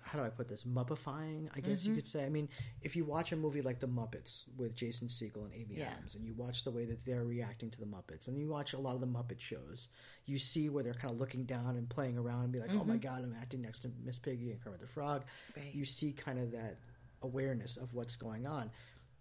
how 0.01 0.19
do 0.19 0.25
I 0.25 0.29
put 0.29 0.47
this 0.47 0.63
muppifying? 0.63 1.49
I 1.55 1.59
guess 1.59 1.85
you 1.85 1.91
Mhm. 1.91 1.95
could 1.95 2.07
say. 2.07 2.25
I 2.25 2.29
mean, 2.29 2.49
if 2.81 2.95
you 2.95 3.05
watch 3.05 3.31
a 3.31 3.35
movie 3.35 3.61
like 3.61 3.79
The 3.79 3.87
Muppets 3.87 4.43
with 4.57 4.75
Jason 4.75 5.07
Segel 5.07 5.45
and 5.45 5.53
Amy 5.53 5.75
Yeah. 5.77 5.91
Adams, 5.91 6.15
and 6.15 6.25
you 6.25 6.33
watch 6.33 6.63
the 6.63 6.71
way 6.71 6.85
that 6.85 7.05
they're 7.05 7.25
reacting 7.25 7.69
to 7.71 7.79
the 7.79 7.85
Muppets, 7.85 8.27
and 8.27 8.37
you 8.37 8.47
watch 8.47 8.73
a 8.73 8.79
lot 8.79 8.95
of 8.95 9.01
the 9.01 9.07
Muppet 9.07 9.39
shows, 9.39 9.87
you 10.25 10.37
see 10.39 10.69
where 10.69 10.83
they're 10.83 10.93
kind 10.93 11.13
of 11.13 11.19
looking 11.19 11.45
down 11.45 11.75
and 11.75 11.89
playing 11.89 12.17
around 12.17 12.43
and 12.45 12.51
be 12.53 12.59
like, 12.59 12.71
"Oh 12.71 12.83
my 12.83 12.97
Mhm. 12.97 13.01
God, 13.01 13.23
I'm 13.23 13.33
acting 13.35 13.61
next 13.61 13.79
to 13.79 13.89
Miss 14.03 14.17
Piggy 14.17 14.51
and 14.51 14.59
Kermit 14.61 14.79
the 14.81 14.87
Frog." 14.87 15.25
Right. 15.55 15.73
You 15.73 15.85
see 15.85 16.11
kind 16.13 16.39
of 16.39 16.51
that 16.51 16.79
awareness 17.21 17.77
of 17.77 17.93
what's 17.93 18.15
going 18.15 18.45
on, 18.45 18.71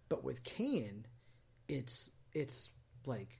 but 0.08 0.24
with 0.24 0.42
Caine, 0.44 1.06
it's 1.68 2.10
it's 2.32 2.70
like 3.06 3.38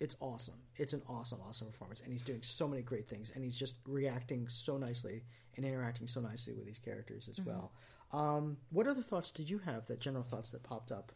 it's 0.00 0.16
awesome. 0.20 0.62
It's 0.76 0.94
an 0.94 1.02
awesome, 1.06 1.40
awesome 1.42 1.66
performance, 1.70 2.00
and 2.00 2.10
he's 2.10 2.22
doing 2.22 2.42
so 2.42 2.66
many 2.66 2.82
great 2.82 3.06
things, 3.06 3.30
and 3.34 3.44
he's 3.44 3.56
just 3.56 3.76
reacting 3.86 4.48
so 4.48 4.78
nicely 4.78 5.24
and 5.56 5.64
interacting 5.66 6.06
so 6.08 6.20
nicely 6.20 6.54
with 6.54 6.66
these 6.66 6.78
characters 6.78 7.28
as 7.28 7.36
Mhm. 7.38 7.46
well. 7.46 7.72
Um, 8.12 8.56
what 8.70 8.86
other 8.86 9.02
thoughts 9.02 9.30
did 9.32 9.48
you 9.48 9.58
have? 9.58 9.86
That 9.86 10.00
general 10.00 10.24
thoughts 10.24 10.50
that 10.50 10.62
popped 10.62 10.90
up? 10.92 11.12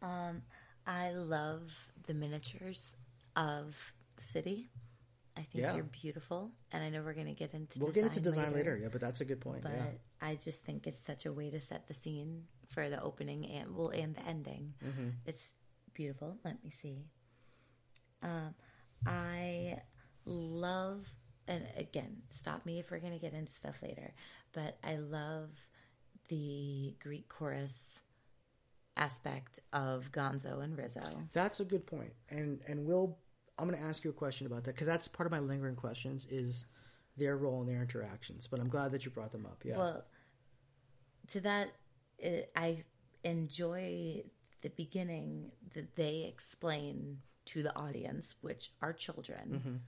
Um, 0.00 0.42
I 0.86 1.12
love 1.12 1.70
the 2.04 2.14
miniatures 2.14 2.96
of 3.36 3.92
the 4.16 4.22
city. 4.22 4.70
I 5.36 5.42
think 5.42 5.62
Yeah. 5.62 5.74
you're 5.76 5.84
beautiful, 5.84 6.52
and 6.72 6.82
I 6.82 6.90
know 6.90 7.02
we're 7.02 7.14
going 7.14 7.26
to 7.26 7.34
get 7.34 7.54
into 7.54 7.78
We'll 7.78 7.88
design 7.92 8.04
get 8.08 8.16
into 8.16 8.20
design 8.30 8.52
later. 8.54 8.76
yeah, 8.76 8.88
but 8.88 9.00
that's 9.00 9.20
a 9.20 9.24
good 9.24 9.40
point. 9.40 9.62
But 9.62 9.72
yeah. 9.72 9.92
I 10.20 10.34
just 10.36 10.64
think 10.64 10.86
it's 10.86 10.98
such 10.98 11.26
a 11.26 11.32
way 11.32 11.50
to 11.50 11.60
set 11.60 11.86
the 11.86 11.94
scene 11.94 12.48
for 12.66 12.88
the 12.88 13.00
opening 13.00 13.46
and 13.48 13.76
well 13.76 13.90
and 13.90 14.14
the 14.16 14.22
ending. 14.22 14.74
Mhm. 14.82 15.14
It's 15.26 15.54
beautiful. 15.94 16.38
Let 16.44 16.62
me 16.64 16.70
see. 16.70 17.04
Um, 18.22 18.54
I 19.06 19.80
love, 20.24 21.06
and 21.48 21.66
again, 21.76 22.18
stop 22.30 22.64
me 22.66 22.78
if 22.78 22.90
we're 22.90 22.98
going 23.00 23.12
to 23.12 23.18
get 23.18 23.32
into 23.34 23.52
stuff 23.52 23.82
later. 23.82 24.12
But 24.52 24.78
I 24.84 24.96
love 24.96 25.48
the 26.28 26.94
Greek 27.00 27.28
chorus 27.28 28.02
aspect 28.96 29.60
of 29.72 30.10
Gonzo 30.12 30.62
and 30.62 30.76
Rizzo. 30.76 31.28
That's 31.32 31.60
a 31.60 31.64
good 31.64 31.86
point, 31.86 32.12
and 32.30 32.60
and 32.66 32.84
we'll. 32.86 33.18
I'm 33.60 33.68
going 33.68 33.80
to 33.80 33.84
ask 33.88 34.04
you 34.04 34.10
a 34.10 34.12
question 34.14 34.46
about 34.46 34.62
that 34.64 34.74
because 34.76 34.86
that's 34.86 35.08
part 35.08 35.26
of 35.26 35.32
my 35.32 35.40
lingering 35.40 35.74
questions 35.74 36.28
is 36.30 36.64
their 37.16 37.36
role 37.36 37.60
and 37.60 37.68
their 37.68 37.82
interactions. 37.82 38.46
But 38.46 38.60
I'm 38.60 38.68
glad 38.68 38.92
that 38.92 39.04
you 39.04 39.10
brought 39.10 39.32
them 39.32 39.46
up. 39.46 39.62
Yeah. 39.64 39.78
Well, 39.78 40.04
to 41.28 41.40
that, 41.40 41.70
it, 42.18 42.52
I 42.54 42.84
enjoy 43.24 44.22
the 44.62 44.68
beginning 44.70 45.50
that 45.74 45.96
they 45.96 46.24
explain 46.28 47.18
to 47.46 47.64
the 47.64 47.76
audience, 47.76 48.36
which 48.42 48.70
are 48.80 48.92
children, 48.92 49.60
Mhm. 49.66 49.78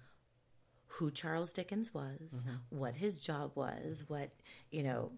Who 0.94 1.10
Charles 1.10 1.52
Dickens 1.52 1.92
was, 1.94 2.18
Mhm. 2.32 2.60
what 2.70 2.94
his 2.96 3.22
job 3.22 3.52
was, 3.54 4.04
what, 4.08 4.30
you 4.70 4.82
know, 4.82 5.12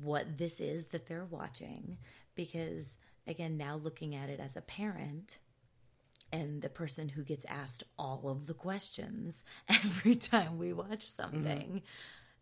what 0.00 0.38
this 0.38 0.60
is 0.60 0.86
that 0.88 1.06
they're 1.06 1.24
watching. 1.24 1.98
Because, 2.34 2.96
again, 3.26 3.56
now 3.56 3.76
looking 3.76 4.14
at 4.14 4.28
it 4.30 4.40
as 4.40 4.56
a 4.56 4.60
parent, 4.62 5.38
and 6.32 6.62
the 6.62 6.68
person 6.68 7.08
who 7.10 7.24
gets 7.24 7.44
asked 7.46 7.82
all 7.98 8.28
of 8.28 8.46
the 8.46 8.54
questions 8.54 9.44
every 9.68 10.14
time 10.16 10.58
we 10.58 10.72
watch 10.72 11.04
something 11.06 11.82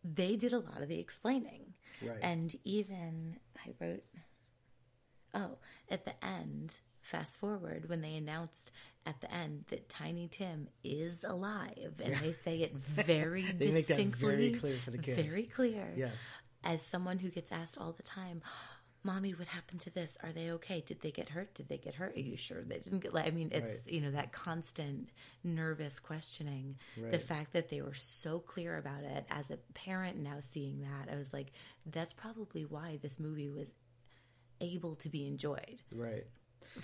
they 0.05 0.37
did 0.37 0.53
a 0.53 0.59
lot 0.61 0.81
of 0.81 0.89
the 0.89 0.99
explaining. 1.01 1.75
Right. 2.01 2.19
And 2.23 2.55
even 2.65 3.41
I 3.57 3.73
wrote 3.81 4.05
Oh, 5.35 5.59
at 5.91 6.05
the 6.05 6.25
end, 6.25 6.81
fast 7.03 7.37
forward 7.39 7.89
when 7.89 8.01
they 8.01 8.15
announced 8.15 8.71
at 9.09 9.21
the 9.21 9.33
end 9.33 9.65
that 9.71 9.89
Tiny 9.89 10.29
Tim 10.29 10.69
is 10.85 11.25
alive 11.25 11.95
and 12.05 12.13
Yeah. 12.13 12.21
they 12.21 12.33
say 12.33 12.59
it 12.61 12.75
very 12.77 13.43
They 13.43 13.71
make 13.71 13.87
that 13.87 13.97
distinctly 13.97 14.29
very 14.29 14.53
clear 14.53 14.77
for 14.85 14.91
the 14.91 14.99
kids. 14.99 15.19
Very 15.35 15.45
clear. 15.45 15.93
Yes. 15.97 16.13
As 16.63 16.83
someone 16.83 17.19
who 17.19 17.31
gets 17.31 17.51
asked 17.51 17.79
all 17.79 17.93
the 17.93 18.03
time, 18.03 18.43
Mommy, 19.05 19.31
what 19.33 19.47
happened 19.47 19.81
to 19.83 19.91
this? 19.91 20.19
Are 20.25 20.33
they 20.33 20.51
okay? 20.51 20.83
Did 20.85 21.01
they 21.01 21.13
get 21.13 21.29
hurt? 21.31 21.55
Did 21.55 21.69
they 21.69 21.79
get 21.79 21.95
hurt? 21.95 22.15
Are 22.17 22.21
you 22.21 22.37
sure 22.37 22.63
they 22.65 22.81
didn't 22.81 22.99
get? 22.99 23.17
I 23.17 23.31
mean, 23.31 23.51
it's 23.53 23.65
Right. 23.87 23.95
you 23.95 24.01
know 24.01 24.11
that 24.11 24.33
constant 24.33 25.09
nervous 25.45 26.01
questioning. 26.01 26.77
The 26.97 27.19
fact 27.19 27.53
that 27.53 27.71
they 27.71 27.81
were 27.81 27.95
so 27.95 28.41
clear 28.41 28.77
about 28.77 29.05
it 29.05 29.25
as 29.31 29.51
a 29.51 29.57
parent 29.73 30.19
now 30.19 30.39
seeing 30.41 30.81
that, 30.83 31.09
I 31.11 31.17
was 31.17 31.33
like, 31.33 31.53
that's 31.87 32.13
probably 32.13 32.65
why 32.65 32.99
this 33.01 33.19
movie 33.21 33.49
was 33.49 33.69
able 34.61 34.97
to 34.97 35.09
be 35.09 35.27
enjoyed 35.27 35.81
Right. 35.95 36.27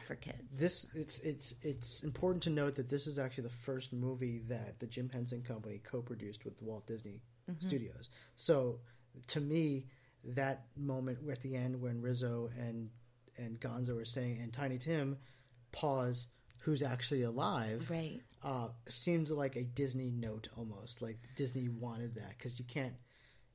For 0.06 0.14
kids. 0.16 0.38
This 0.58 0.86
it's 0.94 1.18
it's 1.20 1.54
it's 1.62 2.02
important 2.02 2.42
to 2.44 2.50
note 2.50 2.76
that 2.76 2.88
this 2.88 3.06
is 3.06 3.18
actually 3.18 3.44
the 3.44 3.50
first 3.64 3.92
movie 3.92 4.42
that 4.48 4.78
the 4.80 4.86
Jim 4.86 5.08
Henson 5.08 5.42
Company 5.42 5.80
co-produced 5.84 6.44
with 6.44 6.56
the 6.58 6.64
Walt 6.64 6.86
Disney 6.86 7.22
Mhm. 7.48 7.62
Studios. 7.62 8.10
So 8.36 8.80
to 9.28 9.40
me, 9.40 9.86
that 10.24 10.66
moment 10.76 11.18
at 11.30 11.42
the 11.42 11.54
end 11.56 11.80
when 11.80 12.00
Rizzo 12.00 12.50
and 12.58 12.90
and 13.36 13.60
Gonzo 13.60 13.94
were 13.96 14.04
saying 14.04 14.38
and 14.40 14.52
Tiny 14.52 14.78
Tim 14.78 15.18
pause 15.72 16.28
who's 16.58 16.82
actually 16.82 17.22
alive 17.22 17.86
right 17.90 18.20
uh, 18.42 18.68
seems 18.88 19.30
like 19.30 19.56
a 19.56 19.62
Disney 19.64 20.10
note 20.10 20.48
almost 20.56 21.02
like 21.02 21.18
Disney 21.36 21.68
wanted 21.68 22.14
that 22.14 22.30
because 22.38 22.58
you 22.58 22.64
can't 22.64 22.94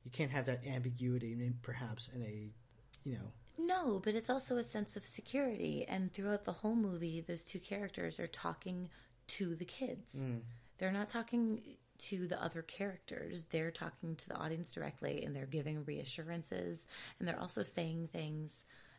you 0.04 0.10
can't 0.10 0.30
have 0.30 0.46
that 0.46 0.64
ambiguity 0.66 1.34
perhaps 1.62 2.08
in 2.14 2.22
a 2.22 2.50
you 3.04 3.14
know 3.14 3.32
No, 3.58 4.00
but 4.02 4.14
it's 4.14 4.30
also 4.30 4.56
a 4.56 4.62
sense 4.62 4.96
of 4.96 5.04
security. 5.04 5.84
And 5.88 6.12
throughout 6.12 6.44
the 6.44 6.52
whole 6.52 6.74
movie, 6.74 7.20
those 7.20 7.44
two 7.44 7.58
characters 7.58 8.18
are 8.18 8.26
talking 8.26 8.88
to 9.28 9.54
the 9.54 9.64
kids. 9.64 10.16
Mm. 10.16 10.40
They're 10.78 10.92
not 10.92 11.10
talking 11.10 11.60
to 11.98 12.26
the 12.26 12.42
other 12.42 12.62
characters. 12.62 13.44
They're 13.50 13.70
talking 13.70 14.16
to 14.16 14.28
the 14.28 14.36
audience 14.36 14.72
directly 14.72 15.22
and 15.24 15.36
they're 15.36 15.46
giving 15.46 15.84
reassurances. 15.84 16.86
And 17.18 17.28
they're 17.28 17.38
also 17.40 17.62
saying 17.62 18.08
things 18.12 18.54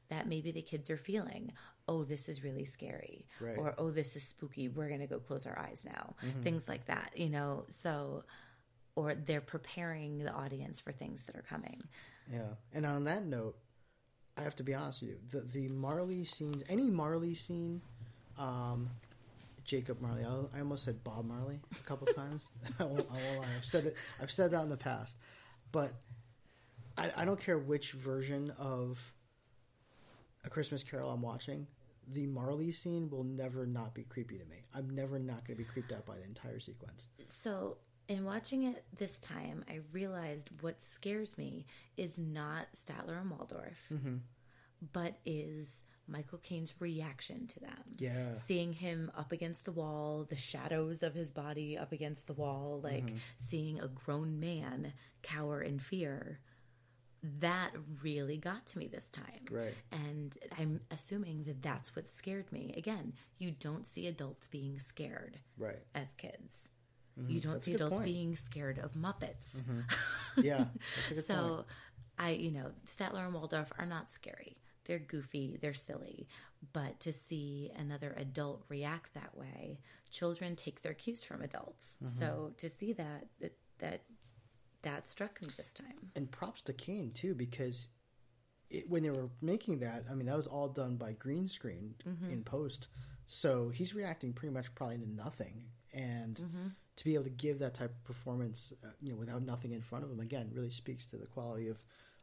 that 0.10 0.28
maybe 0.28 0.52
the 0.52 0.62
kids 0.62 0.90
are 0.90 0.98
feeling. 0.98 1.54
Oh, 1.88 2.04
this 2.04 2.30
is 2.30 2.44
really 2.44 2.66
scary. 2.66 3.26
Right. 3.40 3.58
Or, 3.58 3.74
oh, 3.78 3.90
this 3.90 4.16
is 4.16 4.24
spooky. 4.24 4.68
We're 4.70 4.90
going 4.90 5.00
to 5.00 5.08
go 5.08 5.20
close 5.20 5.48
our 5.48 5.58
eyes 5.58 5.84
now. 5.86 6.16
Mhm. 6.22 6.44
Things 6.44 6.68
like 6.68 6.86
that, 6.86 7.14
you 7.16 7.30
know? 7.30 7.66
So, 7.70 8.26
or 8.96 9.16
they're 9.16 9.42
preparing 9.42 10.20
the 10.20 10.32
audience 10.32 10.80
for 10.80 10.92
things 10.92 11.24
that 11.24 11.36
are 11.36 11.42
coming. 11.42 11.82
Yeah, 12.32 12.56
and 12.74 12.86
on 12.86 13.06
that 13.06 13.26
note, 13.26 13.58
I 14.38 14.42
have 14.42 14.56
to 14.58 14.64
be 14.64 14.74
honest 14.74 15.02
with 15.02 15.12
you. 15.12 15.18
The 15.30 15.42
the 15.42 15.68
Marley 15.70 16.24
scenes, 16.24 16.64
any 16.70 16.90
Marley 16.90 17.36
scene, 17.36 17.82
um, 18.38 18.90
Jacob 19.64 20.02
Marley. 20.02 20.24
I, 20.24 20.58
I 20.58 20.60
almost 20.60 20.86
said 20.86 21.04
Bob 21.04 21.26
Marley 21.26 21.60
a 21.72 21.88
couple 21.88 22.08
times. 22.16 22.48
I 22.80 22.84
won't, 22.84 23.08
I 23.12 23.14
won't 23.14 23.40
lie. 23.40 23.46
I've 23.58 23.66
said 23.66 23.86
it. 23.86 23.98
I've 24.22 24.32
said 24.32 24.52
that 24.52 24.62
in 24.64 24.70
the 24.70 24.78
past, 24.78 25.18
but 25.72 25.94
I, 26.98 27.12
I 27.18 27.26
don't 27.26 27.40
care 27.40 27.58
which 27.58 27.92
version 27.92 28.52
of 28.58 29.14
A 30.46 30.50
Christmas 30.50 30.84
Carol 30.84 31.12
I'm 31.12 31.22
watching. 31.22 31.68
The 32.14 32.26
Marley 32.26 32.72
scene 32.72 33.10
will 33.10 33.24
never 33.24 33.66
not 33.66 33.94
be 33.94 34.04
creepy 34.04 34.38
to 34.38 34.46
me. 34.46 34.58
I'm 34.74 34.90
never 34.90 35.20
not 35.20 35.46
going 35.46 35.58
to 35.58 35.64
be 35.64 35.64
creeped 35.64 35.94
out 35.94 36.06
by 36.06 36.16
the 36.18 36.24
entire 36.24 36.60
sequence. 36.60 37.08
So, 37.26 37.78
in 38.08 38.26
watching 38.26 38.64
it 38.64 38.84
this 38.98 39.18
time, 39.20 39.64
I 39.70 39.80
realized 39.92 40.50
what 40.62 40.82
scares 40.82 41.38
me 41.38 41.66
is 41.98 42.18
not 42.18 42.68
Statler 42.76 43.20
and 43.20 43.30
Waldorf, 43.30 43.78
Mm-hmm. 43.92 44.18
but 44.94 45.20
is 45.26 45.84
Michael 46.08 46.40
Caine's 46.40 46.74
reaction 46.80 47.48
to 47.48 47.60
them. 47.62 47.96
Yeah. 47.98 48.34
Seeing 48.44 48.74
him 48.74 49.12
up 49.16 49.32
against 49.32 49.64
the 49.66 49.72
wall, 49.72 50.26
the 50.30 50.36
shadows 50.36 51.04
of 51.04 51.14
his 51.14 51.32
body 51.32 51.78
up 51.78 51.92
against 51.94 52.28
the 52.28 52.34
wall, 52.34 52.82
like 52.84 53.06
Mhm. 53.06 53.18
seeing 53.40 53.80
a 53.80 53.88
grown 53.88 54.40
man 54.40 54.94
cower 55.22 55.62
in 55.62 55.80
fear. 55.80 56.40
That 57.24 57.72
really 58.02 58.38
got 58.38 58.66
to 58.68 58.80
me 58.80 58.88
this 58.88 59.08
time. 59.10 59.46
Right. 59.52 59.76
And 59.92 60.36
I'm 60.58 60.82
assuming 60.90 61.44
that 61.44 61.62
that's 61.62 61.96
what 61.96 62.10
scared 62.10 62.52
me. 62.52 62.74
Again, 62.76 63.14
you 63.38 63.52
don't 63.52 63.86
see 63.86 64.08
adults 64.08 64.48
being 64.48 64.80
scared 64.80 65.40
Right. 65.56 65.86
as 65.94 66.14
kids. 66.16 66.68
Mhm. 67.20 67.30
You 67.30 67.40
don't 67.40 67.54
That's 67.54 67.66
see 67.66 67.74
adults 67.74 67.96
point. 67.98 68.06
being 68.06 68.36
scared 68.36 68.80
of 68.80 68.94
Muppets. 68.94 69.56
Mhm. 69.58 69.84
Yeah, 70.46 70.68
that's 70.96 71.12
a 71.12 71.14
good 71.16 71.26
so, 71.26 71.56
point. 71.56 71.68
I, 72.18 72.30
you 72.32 72.52
know, 72.52 72.72
Statler 72.86 73.26
and 73.26 73.34
Waldorf 73.34 73.72
are 73.78 73.86
not 73.86 74.12
scary. 74.12 74.58
They're 74.86 75.00
goofy, 75.00 75.58
they're 75.62 75.74
silly. 75.74 76.28
But 76.74 77.00
to 77.02 77.12
see 77.14 77.72
another 77.76 78.14
adult 78.18 78.64
react 78.70 79.14
that 79.14 79.36
way, 79.38 79.80
children 80.10 80.56
take 80.56 80.82
their 80.84 80.94
cues 80.94 81.24
from 81.24 81.42
adults. 81.42 81.98
Mhm. 82.04 82.08
So 82.10 82.54
to 82.58 82.70
see 82.70 82.94
that, 82.94 83.28
that, 83.40 83.58
that, 83.80 84.02
that 84.84 85.08
struck 85.10 85.42
me 85.42 85.50
this 85.58 85.72
time. 85.74 86.12
and 86.16 86.32
props 86.32 86.62
to 86.64 86.74
Caine 86.74 87.12
too 87.12 87.34
because 87.36 87.90
it, 88.70 88.90
when 88.90 89.04
they 89.04 89.10
were 89.10 89.30
making 89.42 89.80
that, 89.80 90.06
I 90.10 90.14
mean 90.16 90.28
that 90.28 90.38
was 90.38 90.48
all 90.48 90.70
done 90.70 90.96
by 90.96 91.12
green 91.14 91.48
screen 91.48 91.96
Mhm. 92.06 92.32
in 92.32 92.44
post. 92.44 92.88
So 93.26 93.70
he's 93.70 93.94
reacting 93.94 94.34
pretty 94.34 94.54
much 94.54 94.74
probably 94.76 94.98
to 95.00 95.10
nothing, 95.10 95.66
and 95.94 96.36
Mhm. 96.38 96.76
To 97.02 97.06
be 97.06 97.16
able 97.16 97.24
to 97.24 97.30
give 97.32 97.58
that 97.60 97.74
type 97.74 97.90
of 97.90 98.04
performance, 98.04 98.74
uh, 98.84 98.90
you 99.02 99.12
know, 99.12 99.18
without 99.18 99.42
nothing 99.42 99.72
in 99.72 99.82
front 99.82 100.04
of 100.04 100.12
him, 100.12 100.20
again, 100.20 100.52
really 100.54 100.70
speaks 100.70 101.08
to 101.08 101.18
the 101.18 101.26
quality 101.26 101.68
of 101.68 101.78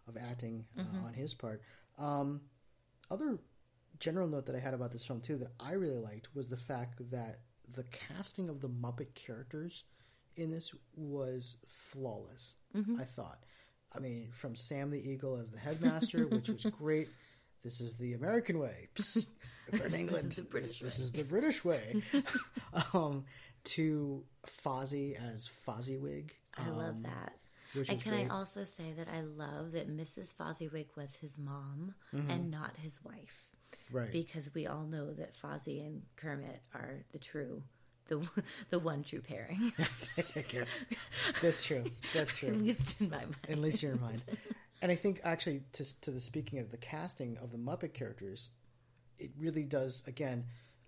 of 0.06 0.16
acting 0.16 0.64
uh, 0.78 0.82
Mhm. 0.82 1.02
on 1.04 1.12
his 1.14 1.34
part. 1.34 1.60
Um, 1.98 2.40
other 3.10 3.38
general 3.98 4.26
note 4.28 4.46
that 4.46 4.54
I 4.56 4.60
had 4.60 4.72
about 4.72 4.90
this 4.92 5.04
film 5.04 5.20
too 5.20 5.36
that 5.38 5.50
I 5.60 5.72
really 5.72 5.98
liked 5.98 6.34
was 6.34 6.48
the 6.48 6.56
fact 6.56 7.10
that 7.10 7.40
the 7.74 7.82
casting 7.84 8.48
of 8.48 8.60
the 8.60 8.68
Muppet 8.68 9.12
characters 9.14 9.84
in 10.36 10.50
this 10.50 10.72
was 10.96 11.56
flawless. 11.66 12.56
Mhm. 12.74 12.98
I 13.00 13.04
thought. 13.04 13.44
I 13.92 13.98
mean, 13.98 14.30
from 14.30 14.54
Sam 14.56 14.90
the 14.90 15.00
Eagle 15.10 15.36
as 15.36 15.50
the 15.50 15.58
headmaster, 15.58 16.26
which 16.28 16.48
was 16.48 16.64
great. 16.78 17.08
This 17.62 17.80
is 17.80 17.96
the 17.96 18.12
American 18.14 18.58
way. 18.60 18.88
Psst, 18.94 19.28
we're 19.72 19.78
This 19.78 19.86
is 19.88 19.94
England. 19.94 20.32
the 20.32 20.42
British 20.42 20.80
this 20.80 20.98
way. 20.98 21.04
is 21.04 21.12
the 21.12 21.24
British 21.24 21.64
way. 21.64 22.02
um, 22.94 23.24
to 23.74 24.24
Fozzie 24.64 25.14
as 25.16 25.48
Fozziwig. 25.66 26.30
I 26.56 26.68
love 26.70 26.96
um, 26.96 27.02
that. 27.02 27.34
And 27.74 28.00
can 28.00 28.12
great. 28.12 28.26
I 28.26 28.28
also 28.28 28.64
say 28.64 28.92
that 28.96 29.08
I 29.08 29.20
love 29.20 29.72
that 29.72 29.94
Mrs. 29.94 30.34
Fozziwig 30.34 30.86
was 30.96 31.14
his 31.20 31.36
mom 31.38 31.94
Mhm. 32.14 32.30
and 32.30 32.50
not 32.50 32.76
his 32.78 32.98
wife. 33.04 33.48
Right. 33.90 34.10
Because 34.10 34.54
we 34.54 34.66
all 34.66 34.84
know 34.84 35.12
that 35.14 35.36
Fozzie 35.36 35.86
and 35.86 36.02
Kermit 36.16 36.62
are 36.74 37.04
the 37.12 37.18
true, 37.18 37.62
the 38.08 38.26
the 38.70 38.78
one 38.78 39.02
true 39.02 39.20
pairing. 39.20 39.72
That's 41.42 41.62
true. 41.64 41.84
That's 42.14 42.36
true. 42.36 42.48
At 42.48 42.56
least 42.56 43.00
in 43.00 43.10
my 43.10 43.16
mind. 43.18 43.36
At 43.48 43.58
least 43.58 43.82
in 43.82 43.90
your 43.90 43.98
mind. 43.98 44.22
And 44.80 44.90
I 44.92 44.94
think 44.94 45.20
actually, 45.24 45.62
to 45.72 46.00
to 46.00 46.10
the 46.10 46.20
speaking 46.20 46.58
of 46.58 46.70
the 46.70 46.76
casting 46.78 47.36
of 47.38 47.50
the 47.50 47.58
Muppet 47.58 47.92
characters, 47.94 48.50
it 49.18 49.30
really 49.38 49.64
does 49.64 50.02
again 50.06 50.44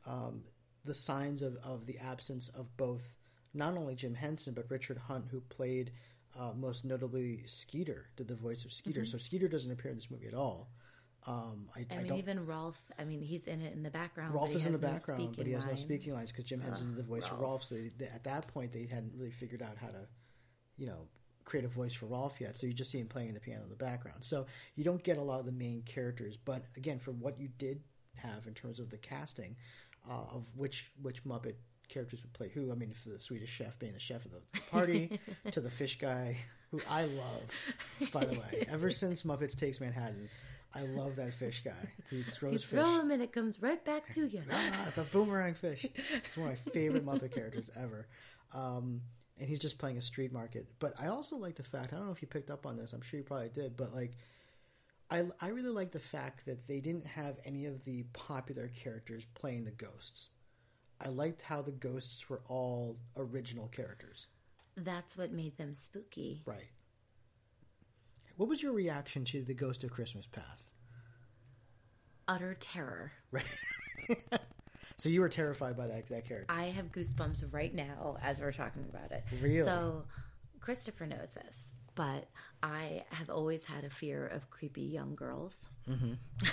um, 0.07 0.45
the 0.85 0.95
signs 0.95 1.43
of 1.43 1.57
of 1.57 1.87
the 1.87 1.99
absence 1.99 2.49
of 2.51 2.77
both 2.77 3.15
not 3.53 3.77
only 3.77 3.95
Jim 3.95 4.15
Henson 4.15 4.55
but 4.55 4.71
Richard 4.71 4.99
Hunt, 4.99 5.27
who 5.31 5.41
played 5.41 5.93
uh, 6.39 6.53
most 6.57 6.85
notably 6.85 7.43
Skeeter, 7.47 8.07
did 8.17 8.29
the 8.29 8.37
voice 8.37 8.65
of 8.65 8.73
Skeeter. 8.73 9.03
Mhm. 9.03 9.09
So 9.09 9.19
Skeeter 9.19 9.49
doesn't 9.49 9.71
appear 9.71 9.91
in 9.91 9.97
this 9.97 10.11
movie 10.11 10.29
at 10.29 10.35
all. 10.35 10.71
Um, 11.27 11.69
I, 11.77 11.87
I, 11.91 11.99
I 11.99 12.03
mean, 12.03 12.15
even 12.15 12.47
Rolf. 12.47 12.81
I 12.99 13.05
mean, 13.05 13.21
he's 13.21 13.47
in 13.47 13.61
it 13.61 13.75
in 13.75 13.83
the 13.83 13.91
background. 13.91 14.33
Rolf 14.33 14.51
is 14.55 14.65
in 14.65 14.73
the 14.73 14.79
no 14.79 14.89
background, 14.89 15.35
but 15.37 15.47
he 15.47 15.53
has 15.53 15.67
no 15.67 15.75
speaking 15.75 16.15
lines 16.15 16.33
because 16.33 16.45
Jim 16.47 16.61
Henson 16.61 16.89
did 16.89 16.97
the 16.97 17.03
voice 17.03 17.27
for 17.27 17.35
Rolf. 17.35 17.43
Rolf. 17.43 17.65
So 17.65 17.75
they, 17.75 17.91
they, 17.99 18.07
at 18.07 18.25
that 18.25 18.47
point, 18.49 18.73
they 18.73 18.87
hadn't 18.87 19.13
really 19.15 19.33
figured 19.33 19.61
out 19.61 19.77
how 19.77 19.89
to, 19.89 20.07
you 20.79 20.87
know, 20.87 21.09
create 21.45 21.67
a 21.67 21.69
voice 21.69 21.93
for 21.93 22.07
Rolf 22.07 22.41
yet. 22.41 22.57
So 22.57 22.67
you 22.67 22.73
just 22.73 22.91
see 22.91 23.01
him 23.01 23.09
playing 23.09 23.35
the 23.35 23.41
piano 23.41 23.65
in 23.65 23.69
the 23.69 23.77
background. 23.77 24.25
So 24.25 24.47
you 24.77 24.85
don't 24.85 25.03
get 25.03 25.19
a 25.19 25.23
lot 25.23 25.41
of 25.41 25.47
the 25.47 25.53
main 25.53 25.83
characters. 25.83 26.39
But 26.43 26.63
again, 26.77 26.99
for 27.01 27.11
what 27.11 27.39
you 27.39 27.49
did 27.59 27.83
have 28.15 28.47
in 28.47 28.55
terms 28.55 28.81
of 28.81 28.89
the 28.89 28.97
casting 28.97 29.57
uh, 30.09 30.35
of 30.37 30.45
which 30.57 30.91
which 31.03 31.25
Muppet 31.25 31.55
characters 31.89 32.23
would 32.23 32.33
play 32.33 32.49
who, 32.49 32.71
I 32.71 32.75
mean, 32.77 32.93
for 32.93 33.09
the 33.11 33.19
Swedish 33.19 33.51
chef 33.51 33.79
being 33.79 33.93
the 33.95 33.99
chef 34.01 34.25
of 34.25 34.31
the 34.31 34.61
party, 34.71 35.19
to 35.51 35.61
the 35.61 35.71
fish 35.71 35.99
guy, 35.99 36.37
who 36.71 36.81
I 36.89 37.03
love, 37.05 38.11
by 38.13 38.25
the 38.25 38.39
way. 38.39 38.65
Ever 38.71 38.91
since 39.03 39.23
Muppets 39.25 39.57
Takes 39.57 39.81
Manhattan. 39.81 40.29
I 40.73 40.83
love 40.83 41.17
that 41.17 41.35
fish 41.35 41.63
guy. 41.65 41.91
He 42.11 42.23
throws 42.23 42.53
You 42.53 42.59
fish. 42.61 42.71
throw 42.71 43.01
him 43.01 43.11
and 43.11 43.21
it 43.21 43.33
comes 43.33 43.61
right 43.61 43.85
back 43.85 44.09
to 44.15 44.29
you. 44.29 44.41
Ah, 44.53 44.87
the 44.95 45.03
boomerang 45.03 45.55
fish. 45.55 45.85
It's 46.25 46.37
one 46.37 46.51
of 46.53 46.65
my 46.65 46.71
favorite 46.73 47.05
Muppet 47.05 47.35
characters 47.35 47.69
ever. 47.77 48.07
Um, 48.55 49.01
and 49.41 49.49
he's 49.49 49.59
just 49.59 49.79
playing 49.81 49.99
a 49.99 50.03
street 50.03 50.33
market. 50.33 50.69
But 50.79 50.95
I 51.01 51.09
also 51.09 51.35
like 51.37 51.57
the 51.57 51.65
fact 51.65 51.93
I 51.93 51.97
don't 51.97 52.07
know 52.07 52.13
if 52.13 52.23
you 52.23 52.29
picked 52.29 52.51
up 52.51 52.67
on 52.67 52.77
this. 52.77 52.93
I'm 52.93 53.01
sure 53.03 53.19
you 53.19 53.25
probably 53.25 53.49
did. 53.49 53.77
But 53.77 53.93
like, 53.93 54.13
I 55.11 55.25
I 55.41 55.49
really 55.49 55.71
like 55.71 55.91
the 55.91 55.99
fact 55.99 56.47
that 56.47 56.67
they 56.69 56.81
didn't 56.81 57.07
have 57.07 57.37
any 57.45 57.67
of 57.67 57.85
the 57.85 58.05
popular 58.13 58.69
characters 58.69 59.25
playing 59.35 59.65
the 59.65 59.71
ghosts. 59.73 60.31
I 61.01 61.09
liked 61.09 61.43
how 61.43 61.63
the 61.63 61.73
ghosts 61.73 62.29
were 62.29 62.43
all 62.49 62.99
original 63.17 63.69
characters. 63.69 64.27
That's 64.77 65.17
what 65.17 65.33
made 65.33 65.57
them 65.57 65.75
spooky. 65.75 66.43
Right. 66.45 66.69
What 68.37 68.49
was 68.49 68.63
your 68.63 68.73
reaction 68.73 69.25
to 69.27 69.43
the 69.43 69.55
Ghost 69.55 69.85
of 69.85 69.91
Christmas 69.91 70.27
Past? 70.27 70.69
Utter 72.29 72.55
terror. 72.59 73.13
Right. 73.31 73.45
so 74.97 75.09
you 75.09 75.21
were 75.21 75.29
terrified 75.29 75.77
by 75.77 75.87
that 75.89 76.09
that 76.09 76.27
character. 76.27 76.47
I 76.49 76.65
have 76.67 76.93
goosebumps 76.93 77.45
right 77.51 77.75
now 77.75 78.17
as 78.23 78.41
we're 78.41 78.53
talking 78.53 78.87
about 78.89 79.13
it. 79.13 79.25
Really? 79.43 79.63
So 79.63 80.05
Christopher 80.61 81.07
knows 81.07 81.33
this, 81.33 81.75
but 81.95 82.29
I 82.63 83.05
have 83.11 83.31
always 83.31 83.65
had 83.65 83.85
a 83.85 83.91
fear 83.91 84.27
of 84.27 84.51
creepy 84.51 84.83
young 84.83 85.15
girls. 85.15 85.67
Mm-hmm. 85.89 86.13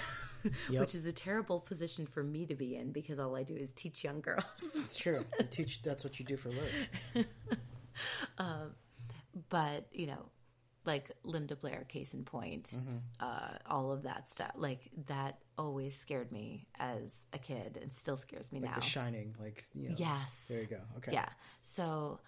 Yep. 0.69 0.80
Which 0.80 0.95
is 0.95 1.06
a 1.06 1.12
terrible 1.12 1.60
position 1.60 2.06
for 2.06 2.23
me 2.23 2.45
to 2.45 2.56
be 2.56 2.76
in 2.76 2.93
because 2.93 3.19
all 3.19 3.36
I 3.36 3.43
do 3.43 3.56
is 3.56 3.71
teach 3.73 4.04
young 4.04 4.21
girls. 4.21 4.45
It's 4.76 4.95
true. 4.95 5.26
You 5.39 5.45
teach. 5.52 5.82
That's 5.82 6.06
what 6.06 6.19
you 6.19 6.26
do 6.26 6.38
for 6.38 6.50
a 6.50 6.52
living. 6.52 7.26
um, 8.38 8.71
but 9.50 9.88
you 9.91 10.08
know, 10.08 10.30
like 10.86 11.12
Linda 11.23 11.56
Blair, 11.56 11.86
case 11.89 12.13
in 12.13 12.23
point, 12.23 12.76
Mhm. 12.76 13.02
uh, 13.19 13.58
all 13.65 13.91
of 13.91 14.04
that 14.04 14.30
stuff, 14.32 14.52
like 14.56 14.89
that 15.08 15.39
always 15.58 15.97
scared 15.97 16.32
me 16.32 16.67
as 16.80 17.12
a 17.34 17.39
kid, 17.39 17.78
and 17.82 17.91
still 17.93 18.15
scares 18.15 18.52
me 18.54 18.60
Like 18.62 18.69
now. 18.71 18.76
The 18.78 18.82
Shining. 18.86 19.36
Like 19.39 19.65
you 19.73 19.89
know, 19.89 19.95
Yes. 19.97 20.45
There 20.47 20.62
you 20.62 20.67
go. 20.67 20.82
Okay. 20.97 21.12
Yeah. 21.13 21.28
So 21.62 22.19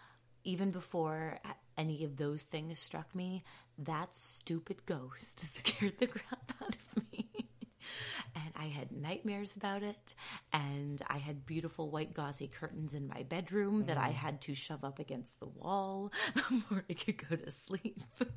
even 0.43 0.71
before 0.71 1.39
any 1.79 2.03
of 2.03 2.17
those 2.17 2.43
things 2.43 2.77
struck 2.79 3.15
me, 3.15 3.43
that 3.79 4.15
stupid 4.15 4.85
ghost 4.85 5.39
scared 5.55 5.97
the 5.99 6.07
crap 6.07 6.51
out 6.61 6.75
of 6.75 7.11
me. 7.11 7.25
And 8.35 8.51
I 8.55 8.65
had 8.65 8.91
nightmares 8.91 9.55
about 9.55 9.81
it, 9.81 10.13
and 10.53 11.01
I 11.07 11.17
had 11.17 11.45
beautiful 11.45 11.89
white 11.89 12.13
gauzy 12.13 12.47
curtains 12.47 12.93
in 12.93 13.07
my 13.07 13.23
bedroom 13.23 13.85
that 13.85 13.97
I 13.97 14.09
Mhm. 14.09 14.13
had 14.25 14.41
to 14.41 14.53
shove 14.55 14.83
up 14.83 14.99
against 14.99 15.39
the 15.39 15.47
wall 15.47 16.11
before 16.35 16.83
I 16.89 16.93
could 16.93 17.17
go 17.29 17.35
to 17.35 17.49
sleep. 17.51 18.03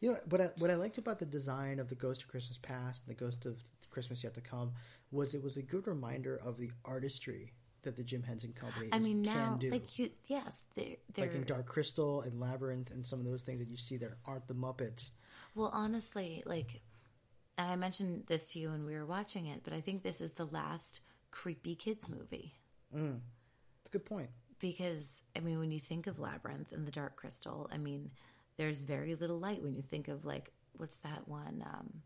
You 0.00 0.12
know 0.12 0.18
what 0.28 0.40
I, 0.40 0.44
what 0.58 0.70
I 0.70 0.76
liked 0.76 0.98
about 0.98 1.18
the 1.18 1.26
design 1.26 1.80
of 1.80 1.88
the 1.88 1.96
Ghost 1.96 2.22
of 2.22 2.28
Christmas 2.28 2.56
Past 2.58 3.02
and 3.04 3.16
the 3.16 3.18
Ghost 3.18 3.46
of 3.46 3.58
Christmas 3.90 4.22
Yet 4.22 4.34
to 4.34 4.40
Come 4.40 4.70
was 5.10 5.34
it 5.34 5.42
was 5.42 5.56
a 5.56 5.62
good 5.62 5.88
reminder 5.88 6.36
of 6.36 6.56
the 6.56 6.70
artistry 6.84 7.52
that 7.88 7.96
the 7.96 8.04
Jim 8.04 8.22
Henson 8.22 8.52
Company 8.52 8.88
I 8.92 8.98
mean, 8.98 9.24
can 9.24 9.34
now, 9.34 9.56
do. 9.58 9.70
like 9.70 9.98
you, 9.98 10.10
yes, 10.28 10.62
they're, 10.76 10.96
they're 11.14 11.26
like 11.26 11.34
in 11.34 11.44
Dark 11.44 11.66
Crystal 11.66 12.20
and 12.22 12.38
Labyrinth 12.38 12.90
and 12.90 13.04
some 13.06 13.18
of 13.18 13.26
those 13.26 13.42
things 13.42 13.58
that 13.58 13.68
you 13.68 13.76
see 13.76 13.96
that 13.96 14.12
aren't 14.26 14.46
the 14.46 14.54
Muppets. 14.54 15.10
Well, 15.54 15.70
honestly, 15.72 16.42
like, 16.46 16.80
and 17.56 17.70
I 17.70 17.76
mentioned 17.76 18.24
this 18.28 18.52
to 18.52 18.58
you 18.60 18.70
when 18.70 18.84
we 18.84 18.94
were 18.94 19.06
watching 19.06 19.46
it, 19.46 19.62
but 19.64 19.72
I 19.72 19.80
think 19.80 20.02
this 20.02 20.20
is 20.20 20.32
the 20.32 20.46
last 20.46 21.00
creepy 21.30 21.74
kids 21.74 22.08
movie 22.08 22.54
Mm. 22.96 23.20
It's 23.80 23.90
a 23.90 23.92
good 23.92 24.04
point. 24.06 24.30
because 24.60 25.10
I 25.36 25.40
mean, 25.40 25.58
when 25.58 25.70
you 25.70 25.78
think 25.78 26.06
of 26.06 26.18
Labyrinth 26.18 26.72
and 26.72 26.86
the 26.86 26.90
Dark 26.90 27.16
Crystal, 27.16 27.68
I 27.72 27.78
mean, 27.78 28.10
there's 28.56 28.80
very 28.82 29.14
little 29.14 29.38
light 29.38 29.62
when 29.62 29.74
you 29.74 29.82
think 29.82 30.08
of 30.08 30.24
like 30.24 30.52
what's 30.76 30.96
that 30.98 31.28
one 31.28 31.62
um, 31.66 32.02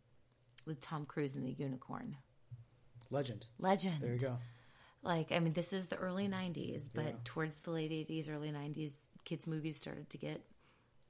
with 0.67 0.81
Tom 0.81 1.07
Cruise 1.07 1.35
and 1.35 1.47
the 1.47 1.53
unicorn. 1.53 2.17
Legend. 3.11 3.47
Legend. 3.59 4.01
There 4.01 4.13
you 4.13 4.19
go. 4.19 4.39
Like, 5.03 5.33
I 5.33 5.41
mean, 5.41 5.53
this 5.53 5.73
is 5.73 5.89
the 5.89 5.97
early 5.97 6.29
'90s, 6.29 6.89
but 6.93 7.05
Yeah. 7.07 7.17
towards 7.25 7.61
the 7.61 7.71
late 7.73 7.91
'80s, 7.91 8.29
early 8.29 8.51
'90s, 8.53 8.95
kids 9.25 9.47
movies 9.47 9.77
started 9.79 10.09
to 10.11 10.19
get 10.19 10.43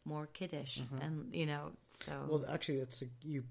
more 0.05 0.27
kiddish, 0.27 0.81
Mhm. 0.83 1.01
and 1.03 1.35
you 1.35 1.47
know, 1.47 1.73
so 1.91 2.27
Well, 2.29 2.45
actually, 2.49 2.79
that's 2.79 3.03
a, 3.03 3.07
you. 3.23 3.45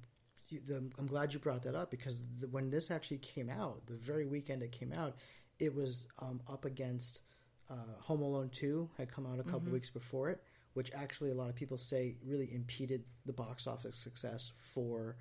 you 0.49 0.60
the, 0.62 0.77
I'm 0.97 1.08
glad 1.08 1.34
you 1.34 1.39
brought 1.39 1.62
that 1.63 1.75
up 1.75 1.89
because 1.91 2.25
the, 2.39 2.47
when 2.49 2.69
this 2.69 2.91
actually 2.91 3.19
came 3.19 3.49
out, 3.49 3.86
the 3.86 3.95
very 3.95 4.25
weekend 4.25 4.62
it 4.63 4.71
came 4.73 4.91
out, 4.91 5.15
it 5.60 5.73
was 5.73 6.08
um, 6.19 6.41
up 6.47 6.65
against 6.65 7.21
uh, 7.69 7.75
Home 7.99 8.21
Alone 8.21 8.49
Two 8.49 8.89
had 8.97 9.10
come 9.10 9.25
out 9.25 9.39
a 9.39 9.43
couple 9.43 9.69
Mhm. 9.69 9.73
weeks 9.73 9.89
before 9.89 10.30
it, 10.30 10.43
which 10.73 10.91
actually 10.91 11.30
a 11.30 11.36
lot 11.36 11.49
of 11.49 11.56
people 11.56 11.77
say 11.77 12.17
really 12.23 12.54
impeded 12.54 13.06
the 13.25 13.32
box 13.34 13.65
office 13.67 13.95
success 13.97 14.51
for 14.58 15.15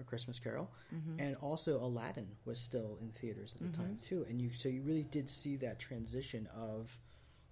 A 0.00 0.04
Christmas 0.04 0.38
Carol, 0.38 0.70
Mhm. 0.92 1.20
and 1.20 1.36
also 1.36 1.82
Aladdin 1.82 2.36
was 2.44 2.60
still 2.60 2.96
in 3.00 3.10
theaters 3.12 3.54
at 3.54 3.60
the 3.62 3.76
time 3.76 3.96
Mhm. 3.96 4.00
too, 4.02 4.24
and 4.28 4.40
you 4.40 4.52
so 4.52 4.68
you 4.68 4.82
really 4.82 5.04
did 5.04 5.28
see 5.30 5.56
that 5.56 5.78
transition 5.78 6.46
of 6.48 7.00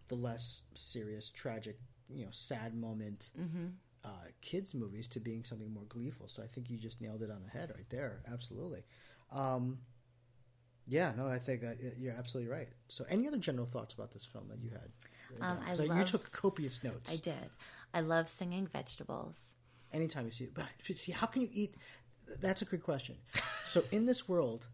the 0.09 0.15
less 0.15 0.63
serious, 0.75 1.31
tragic, 1.31 1.79
you 2.09 2.25
know, 2.25 2.31
sad 2.31 2.75
moment 2.75 3.31
Mhm. 3.37 3.75
uh, 4.05 4.29
kids 4.41 4.73
movies 4.73 5.09
to 5.09 5.19
being 5.19 5.43
something 5.43 5.73
more 5.73 5.87
gleeful. 5.87 6.29
So 6.29 6.41
I 6.41 6.47
think 6.47 6.71
you 6.71 6.79
just 6.79 7.01
nailed 7.01 7.23
it 7.23 7.31
on 7.31 7.43
the 7.43 7.49
head 7.49 7.73
right 7.75 7.89
there. 7.91 8.23
Absolutely. 8.27 8.85
Um, 9.33 9.85
yeah, 10.87 11.13
no, 11.17 11.27
I 11.27 11.41
think 11.41 11.65
uh, 11.65 11.75
you're 11.99 12.15
absolutely 12.15 12.53
right. 12.53 12.69
So, 12.89 13.05
any 13.09 13.27
other 13.27 13.39
general 13.39 13.67
thoughts 13.67 13.95
about 13.95 14.13
this 14.13 14.25
film 14.25 14.47
that 14.49 14.61
you 14.63 14.71
had? 14.71 14.93
Um, 15.41 15.59
I 15.67 15.75
So 15.75 15.83
you 15.83 16.05
took 16.05 16.31
copious 16.31 16.85
notes. 16.85 17.11
I 17.11 17.17
did. 17.17 17.51
I 17.93 18.01
love 18.01 18.29
singing 18.29 18.69
vegetables. 18.69 19.57
Anytime 19.93 20.27
you 20.27 20.31
see 20.33 20.45
it, 20.45 20.55
but 20.55 20.67
see, 20.95 21.13
how 21.13 21.27
can 21.27 21.43
you 21.43 21.49
eat? 21.53 21.75
That's 22.41 22.63
a 22.63 22.65
good 22.65 22.83
question. 22.83 23.17
So, 23.65 23.85
in 23.91 24.07
this 24.07 24.29
world, 24.29 24.67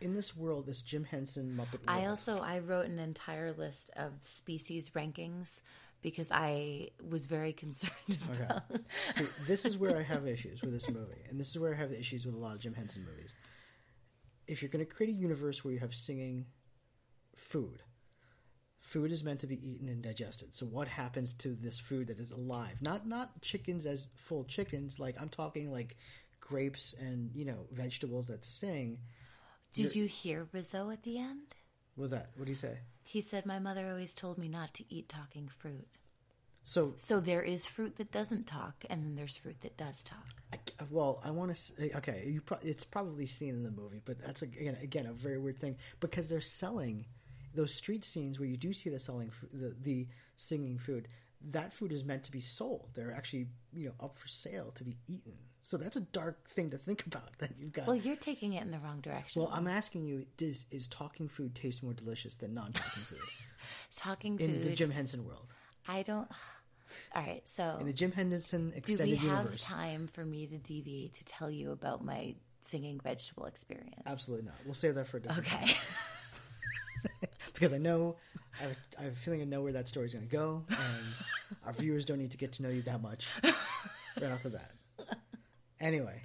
in 0.00 0.14
this 0.14 0.36
world, 0.36 0.66
this 0.66 0.82
Jim 0.82 1.04
Henson 1.04 1.56
Muppet. 1.56 1.86
World, 1.86 1.88
I 1.88 2.06
also 2.06 2.38
I 2.38 2.58
wrote 2.58 2.86
an 2.86 2.98
entire 2.98 3.52
list 3.52 3.90
of 3.96 4.12
species 4.22 4.90
rankings 4.90 5.60
because 6.02 6.28
I 6.30 6.88
was 7.08 7.26
very 7.26 7.52
concerned 7.64 8.18
Okay. 8.30 8.42
about. 8.44 8.62
See, 9.14 9.26
this 9.46 9.64
is 9.64 9.78
where 9.78 9.96
I 9.96 10.02
have 10.02 10.26
issues 10.26 10.62
with 10.62 10.72
this 10.72 10.88
movie, 10.88 11.22
and 11.28 11.40
this 11.40 11.48
is 11.50 11.58
where 11.58 11.72
I 11.74 11.76
have 11.76 11.92
issues 11.92 12.26
with 12.26 12.34
a 12.34 12.38
lot 12.38 12.54
of 12.54 12.60
Jim 12.60 12.74
Henson 12.74 13.04
movies. 13.08 13.34
If 14.46 14.60
you're 14.60 14.68
going 14.70 14.84
to 14.84 14.92
create 14.92 15.10
a 15.10 15.16
universe 15.16 15.64
where 15.64 15.72
you 15.72 15.80
have 15.80 15.94
singing 15.94 16.44
food, 17.34 17.82
food 18.80 19.10
is 19.10 19.24
meant 19.24 19.40
to 19.40 19.46
be 19.46 19.56
eaten 19.66 19.88
and 19.88 20.02
digested. 20.02 20.54
So 20.54 20.66
what 20.66 20.86
happens 20.86 21.32
to 21.34 21.54
this 21.54 21.78
food 21.78 22.08
that 22.08 22.18
is 22.20 22.30
alive? 22.30 22.76
Not 22.82 23.08
not 23.08 23.40
chickens 23.40 23.86
as 23.86 24.10
full 24.14 24.44
chickens. 24.44 25.00
Like 25.00 25.16
I'm 25.18 25.30
talking 25.30 25.72
like 25.72 25.96
grapes 26.48 26.94
and 27.00 27.30
you 27.34 27.44
know 27.44 27.66
vegetables 27.72 28.26
that 28.28 28.44
sing. 28.44 28.98
Did 29.72 29.94
You're- 29.94 30.02
you 30.02 30.06
hear 30.06 30.48
Rizzo 30.52 30.90
at 30.90 31.02
the 31.02 31.18
end? 31.18 31.54
What 31.96 32.02
was 32.02 32.10
that? 32.12 32.30
What 32.36 32.46
did 32.46 32.52
he 32.52 32.54
say? 32.56 32.78
He 33.02 33.20
said, 33.20 33.46
"My 33.46 33.58
mother 33.58 33.88
always 33.88 34.14
told 34.14 34.38
me 34.38 34.48
not 34.48 34.74
to 34.74 34.84
eat 34.94 35.08
talking 35.08 35.48
fruit." 35.48 35.88
So 36.66 36.94
So 36.96 37.20
there 37.20 37.42
is 37.42 37.66
fruit 37.66 37.96
that 37.96 38.10
doesn't 38.10 38.46
talk, 38.46 38.84
and 38.88 39.04
then 39.04 39.14
there's 39.16 39.36
fruit 39.36 39.60
that 39.60 39.76
does 39.76 40.02
talk. 40.02 40.26
Well, 40.90 41.20
I 41.22 41.30
want 41.30 41.54
to 41.54 41.60
say, 41.60 41.90
eh, 41.90 41.98
okay, 41.98 42.26
you 42.26 42.40
pro- 42.40 42.58
it's 42.62 42.84
probably 42.84 43.26
seen 43.26 43.50
in 43.50 43.62
the 43.64 43.70
movie, 43.70 44.00
but 44.04 44.18
that's 44.18 44.40
again, 44.42 44.76
again 44.80 45.06
a 45.06 45.12
very 45.12 45.38
weird 45.38 45.58
thing 45.58 45.76
because 46.00 46.28
they're 46.28 46.40
selling 46.40 47.06
those 47.54 47.74
street 47.74 48.04
scenes 48.04 48.38
where 48.38 48.48
you 48.48 48.56
do 48.56 48.72
see 48.72 48.88
the 48.90 48.98
selling 48.98 49.30
the 49.52 49.70
the 49.80 50.08
singing 50.36 50.78
food. 50.78 51.08
That 51.42 51.72
food 51.74 51.92
is 51.92 52.02
meant 52.04 52.24
to 52.24 52.32
be 52.32 52.40
sold. 52.40 52.90
They're 52.94 53.12
actually 53.12 53.48
you 53.72 53.88
know 53.88 53.94
up 54.00 54.16
for 54.16 54.28
sale 54.28 54.72
to 54.72 54.84
be 54.84 54.96
eaten. 55.06 55.36
So 55.66 55.78
that's 55.78 55.96
a 55.96 56.00
dark 56.00 56.46
thing 56.46 56.70
to 56.70 56.78
think 56.78 57.06
about. 57.06 57.30
That 57.38 57.52
you've 57.58 57.72
got. 57.72 57.86
Well, 57.86 57.96
you're 57.96 58.16
taking 58.16 58.52
it 58.52 58.62
in 58.62 58.70
the 58.70 58.78
wrong 58.78 59.00
direction. 59.00 59.42
Well, 59.42 59.50
I'm 59.52 59.66
asking 59.66 60.04
you: 60.04 60.26
Does 60.36 60.66
is 60.70 60.86
talking 60.86 61.26
food 61.28 61.54
taste 61.54 61.82
more 61.82 61.94
delicious 61.94 62.34
than 62.36 62.52
non-talking 62.54 63.02
food 63.02 63.18
talking 63.96 64.32
in 64.38 64.46
food. 64.46 64.56
In 64.56 64.62
the 64.62 64.74
Jim 64.76 64.90
Henson 64.90 65.24
world? 65.24 65.46
I 65.88 66.02
don't. 66.02 66.28
All 67.16 67.22
right, 67.22 67.42
so 67.48 67.78
In 67.80 67.86
the 67.86 67.92
Jim 67.94 68.12
Henson 68.12 68.72
extended 68.76 69.08
universe, 69.08 69.20
do 69.22 69.26
we 69.26 69.30
have 69.30 69.38
universe, 69.44 69.64
time 69.64 70.06
for 70.06 70.24
me 70.24 70.46
to 70.46 70.58
deviate 70.58 71.14
to 71.14 71.24
tell 71.24 71.50
you 71.50 71.72
about 71.72 72.04
my 72.04 72.34
singing 72.60 73.00
vegetable 73.02 73.46
experience? 73.46 74.02
absolutely 74.06 74.46
not. 74.46 74.54
We'll 74.64 74.74
save 74.74 74.94
that 74.96 75.08
for 75.08 75.16
a 75.16 75.20
different 75.20 75.46
Okay. 75.52 75.66
time. 75.66 77.28
because 77.54 77.72
I 77.72 77.78
know 77.78 78.16
I 78.60 78.64
have, 78.64 78.76
I 79.00 79.02
have 79.04 79.12
a 79.14 79.16
feeling 79.16 79.40
I 79.40 79.44
know 79.44 79.62
where 79.62 79.72
that 79.72 79.88
story's 79.88 80.12
going 80.14 80.28
to 80.28 80.30
go, 80.32 80.64
and 80.68 81.04
our 81.66 81.72
viewers 81.72 82.04
don't 82.04 82.18
need 82.18 82.30
to 82.32 82.36
get 82.36 82.52
to 82.54 82.62
know 82.62 82.68
you 82.68 82.82
that 82.82 83.00
much 83.02 83.26
right 83.42 84.30
off 84.30 84.42
the 84.44 84.50
bat. 84.50 84.70
Anyway, 85.80 86.22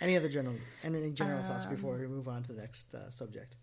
any 0.00 0.16
other 0.16 0.28
general 0.28 0.56
any 0.82 1.10
general 1.10 1.42
thoughts 1.42 1.66
before 1.66 1.94
Um, 1.94 2.00
we 2.00 2.06
move 2.08 2.28
on 2.28 2.42
to 2.44 2.52
the 2.52 2.60
next 2.60 2.94
uh, 2.94 3.10
subject? 3.10 3.56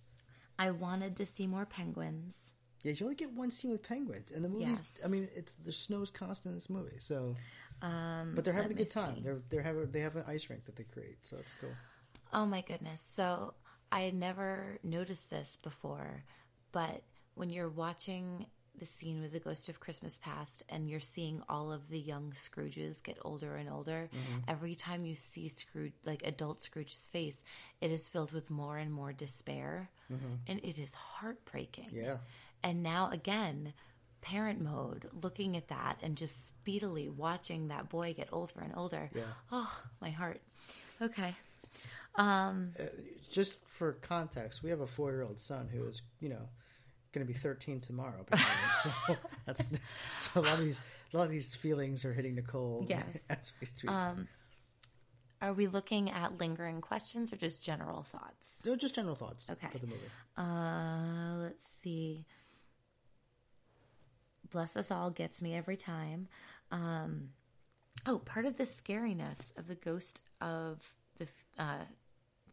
I 0.60 0.72
wanted 0.72 1.16
to 1.18 1.26
see 1.26 1.48
more 1.48 1.66
penguins. 1.66 2.38
Yeah, 2.84 2.94
you 2.94 3.06
only 3.06 3.16
get 3.16 3.32
one 3.34 3.52
scene 3.52 3.72
with 3.72 3.84
penguins, 3.84 4.32
and 4.32 4.44
the 4.46 4.50
movie. 4.50 4.66
Yes. 4.66 4.94
I 5.04 5.08
mean, 5.08 5.28
it's 5.36 5.52
the 5.64 5.72
snow's 5.72 6.10
constant 6.10 6.52
in 6.54 6.56
this 6.56 6.70
movie, 6.70 7.00
so. 7.00 7.36
Um, 7.82 8.34
but 8.34 8.44
they're 8.44 8.54
having 8.54 8.72
a 8.72 8.76
good 8.76 8.92
time. 8.92 9.16
see. 9.16 9.22
They're 9.22 9.42
they 9.50 9.62
have 9.62 9.78
a, 9.78 9.86
they 9.86 10.00
have 10.00 10.16
an 10.16 10.24
ice 10.28 10.50
rink 10.50 10.66
that 10.66 10.76
they 10.76 10.84
create, 10.84 11.18
so 11.24 11.38
it's 11.38 11.54
cool. 11.60 11.74
Oh 12.34 12.46
my 12.46 12.62
goodness. 12.62 13.02
So 13.02 13.54
I 13.92 14.02
had 14.02 14.14
never 14.16 14.80
noticed 14.84 15.30
this 15.30 15.58
before, 15.62 16.24
but 16.72 17.04
when 17.36 17.50
you're 17.50 17.70
watching 17.70 18.48
the 18.78 18.86
scene 18.86 19.22
with 19.22 19.32
the 19.32 19.40
Ghost 19.40 19.70
of 19.70 19.80
Christmas 19.80 20.20
Past 20.24 20.64
and 20.70 20.90
you're 20.90 21.00
seeing 21.00 21.42
all 21.50 21.72
of 21.72 21.90
the 21.90 22.00
young 22.00 22.32
Scrooges 22.32 23.02
get 23.02 23.18
older 23.22 23.56
and 23.56 23.70
older, 23.70 24.10
Mhm. 24.14 24.44
every 24.48 24.76
time 24.76 25.06
you 25.06 25.16
see 25.16 25.48
Scrooge, 25.50 25.94
like 26.06 26.24
adult 26.24 26.62
Scrooge's 26.62 27.08
face, 27.08 27.38
it 27.82 27.92
is 27.92 28.08
filled 28.08 28.32
with 28.32 28.50
more 28.50 28.78
and 28.78 28.92
more 28.92 29.14
despair. 29.14 29.90
Mhm. 30.12 30.40
And 30.48 30.60
it 30.64 30.78
is 30.78 30.94
heartbreaking. 30.94 31.90
Yeah. 31.92 32.20
And 32.64 32.84
now 32.84 33.10
again, 33.12 33.74
parent 34.22 34.60
mode, 34.62 35.10
looking 35.22 35.56
at 35.56 35.68
that 35.70 36.00
and 36.02 36.18
just 36.18 36.48
speedily 36.48 37.08
watching 37.10 37.68
that 37.70 37.88
boy 37.90 38.14
get 38.14 38.30
older 38.32 38.60
and 38.60 38.76
older. 38.76 39.10
Yeah. 39.14 39.34
Oh, 39.52 39.84
my 40.02 40.10
heart. 40.10 40.42
Okay. 41.02 41.36
Um, 42.16 42.74
Uh, 42.80 42.86
just 43.32 43.54
for 43.68 43.94
context, 43.94 44.64
we 44.64 44.70
have 44.72 44.82
a 44.82 44.88
four 44.88 45.12
year 45.12 45.22
old 45.22 45.40
son 45.40 45.68
who 45.70 45.86
is, 45.86 46.02
you 46.20 46.30
know, 46.30 46.50
going 47.18 47.28
to 47.28 47.34
be 47.34 47.38
13 47.40 47.80
tomorrow. 47.82 48.26
so 49.08 49.18
that's 49.46 49.66
so 50.22 50.40
a 50.40 50.42
lot 50.42 50.54
of 50.54 50.60
these 50.60 50.80
a 51.14 51.18
lot 51.18 51.24
of 51.24 51.30
these 51.32 51.56
feelings 51.56 52.06
are 52.06 52.14
hitting 52.14 52.36
Nicole. 52.36 52.86
Yes. 52.88 53.06
as 53.30 53.52
we. 53.62 53.88
Um, 53.88 54.28
are 55.42 55.54
we 55.54 55.68
looking 55.68 56.10
at 56.10 56.38
lingering 56.40 56.82
questions 56.82 57.32
or 57.32 57.36
just 57.36 57.64
general 57.64 58.04
thoughts? 58.04 58.60
No, 58.66 58.76
just 58.76 58.96
general 58.96 59.16
thoughts 59.16 59.48
Okay. 59.50 59.68
about 59.68 59.82
the 59.82 59.88
movie. 59.88 60.00
Uh, 60.36 61.44
let's 61.44 61.66
see. 61.84 62.26
Bless 64.50 64.76
us 64.76 64.90
all 64.92 65.10
gets 65.12 65.42
me 65.42 65.56
every 65.56 65.76
time. 65.78 66.28
Um, 66.72 67.30
oh, 68.06 68.18
part 68.20 68.46
of 68.46 68.58
the 68.58 68.64
scariness 68.64 69.56
of 69.58 69.68
the 69.68 69.76
ghost 69.76 70.22
of 70.42 70.94
the 71.20 71.28
uh, 71.60 71.86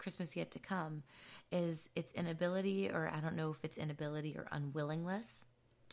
Christmas 0.05 0.36
yet 0.36 0.50
to 0.52 0.59
come 0.59 1.02
is 1.50 1.88
its 1.96 2.12
inability, 2.12 2.90
or 2.90 3.11
I 3.12 3.20
don't 3.20 3.36
know 3.36 3.50
if 3.50 3.57
it's 3.64 3.78
inability 3.78 4.36
or 4.36 4.46
unwillingness 4.52 5.44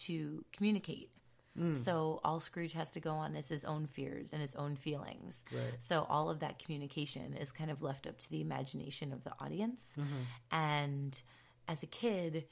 to 0.08 0.44
communicate. 0.52 1.10
Mm. 1.58 1.78
So 1.78 2.20
all 2.24 2.40
Scrooge 2.42 2.74
has 2.74 2.92
to 2.92 3.00
go 3.00 3.12
on 3.12 3.36
is 3.36 3.48
his 3.48 3.64
own 3.64 3.86
fears 3.86 4.34
and 4.34 4.42
his 4.42 4.54
own 4.56 4.76
feelings. 4.76 5.44
Right. 5.52 5.74
So 5.80 6.06
all 6.10 6.30
of 6.30 6.40
that 6.40 6.60
communication 6.60 7.36
is 7.40 7.52
kind 7.54 7.72
of 7.72 7.82
left 7.82 8.06
up 8.06 8.20
to 8.20 8.30
the 8.30 8.42
imagination 8.42 9.14
of 9.14 9.24
the 9.24 9.32
audience. 9.40 9.96
Mhm. 9.98 10.26
And 10.52 11.22
as 11.70 11.84
a 11.84 11.88
kid, 11.88 12.48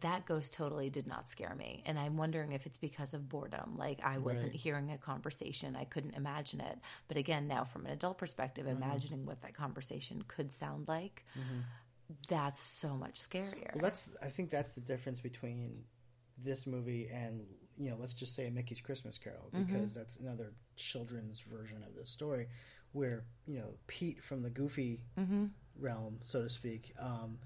that 0.00 0.26
ghost 0.26 0.54
totally 0.54 0.90
did 0.90 1.06
not 1.06 1.28
scare 1.30 1.54
me. 1.54 1.82
And 1.86 1.98
I'm 1.98 2.16
wondering 2.16 2.52
if 2.52 2.66
it's 2.66 2.78
because 2.78 3.14
of 3.14 3.28
boredom. 3.28 3.76
Like 3.76 4.00
I 4.04 4.18
wasn't 4.18 4.52
Right. 4.52 4.54
hearing 4.54 4.90
a 4.92 4.98
conversation, 4.98 5.74
I 5.76 5.84
couldn't 5.84 6.14
imagine 6.14 6.60
it. 6.60 6.78
But 7.08 7.16
again, 7.16 7.48
now 7.48 7.64
from 7.64 7.86
an 7.86 7.92
adult 7.92 8.18
perspective, 8.18 8.66
Mhm. 8.66 8.72
imagining 8.76 9.26
what 9.26 9.42
that 9.42 9.54
conversation 9.54 10.22
could 10.28 10.52
sound 10.52 10.86
like, 10.88 11.24
Mhm. 11.36 11.62
that's 12.28 12.60
so 12.62 12.96
much 12.96 13.20
scarier. 13.20 13.72
Well, 13.74 13.82
that's 13.82 14.08
I 14.22 14.28
think 14.30 14.50
that's 14.50 14.70
the 14.70 14.80
difference 14.80 15.20
between 15.20 15.84
this 16.38 16.66
movie 16.66 17.08
and 17.08 17.46
you 17.78 17.90
know 17.90 17.96
let's 17.96 18.14
just 18.14 18.34
say 18.34 18.48
Mickey's 18.50 18.80
Christmas 18.80 19.18
Carol 19.18 19.50
Mhm. 19.52 19.66
because 19.66 19.94
that's 19.94 20.16
another 20.16 20.52
children's 20.76 21.40
version 21.40 21.82
of 21.82 21.94
this 21.94 22.10
story 22.10 22.48
where 22.92 23.24
you 23.46 23.58
know 23.58 23.74
Pete 23.86 24.22
from 24.22 24.42
the 24.42 24.50
Goofy 24.50 25.00
Mhm. 25.16 25.50
realm, 25.78 26.20
so 26.22 26.42
to 26.42 26.48
speak, 26.50 26.92
um, 26.98 27.38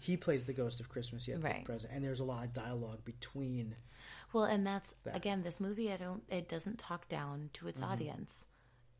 he 0.00 0.16
plays 0.16 0.44
the 0.44 0.52
ghost 0.52 0.80
of 0.80 0.88
Christmas 0.88 1.26
yet 1.28 1.42
Right. 1.42 1.64
present, 1.64 1.92
and 1.92 2.04
there's 2.04 2.20
a 2.20 2.24
lot 2.24 2.44
of 2.44 2.52
dialogue 2.52 3.04
between. 3.04 3.76
Well, 4.32 4.44
and 4.44 4.66
that's 4.66 4.94
That. 5.04 5.16
again 5.16 5.42
this 5.42 5.60
movie. 5.60 5.92
I 5.92 5.96
don't. 5.96 6.22
It 6.28 6.48
doesn't 6.48 6.78
talk 6.78 7.08
down 7.08 7.50
to 7.54 7.68
its 7.68 7.80
Mhm. 7.80 7.86
audience, 7.88 8.46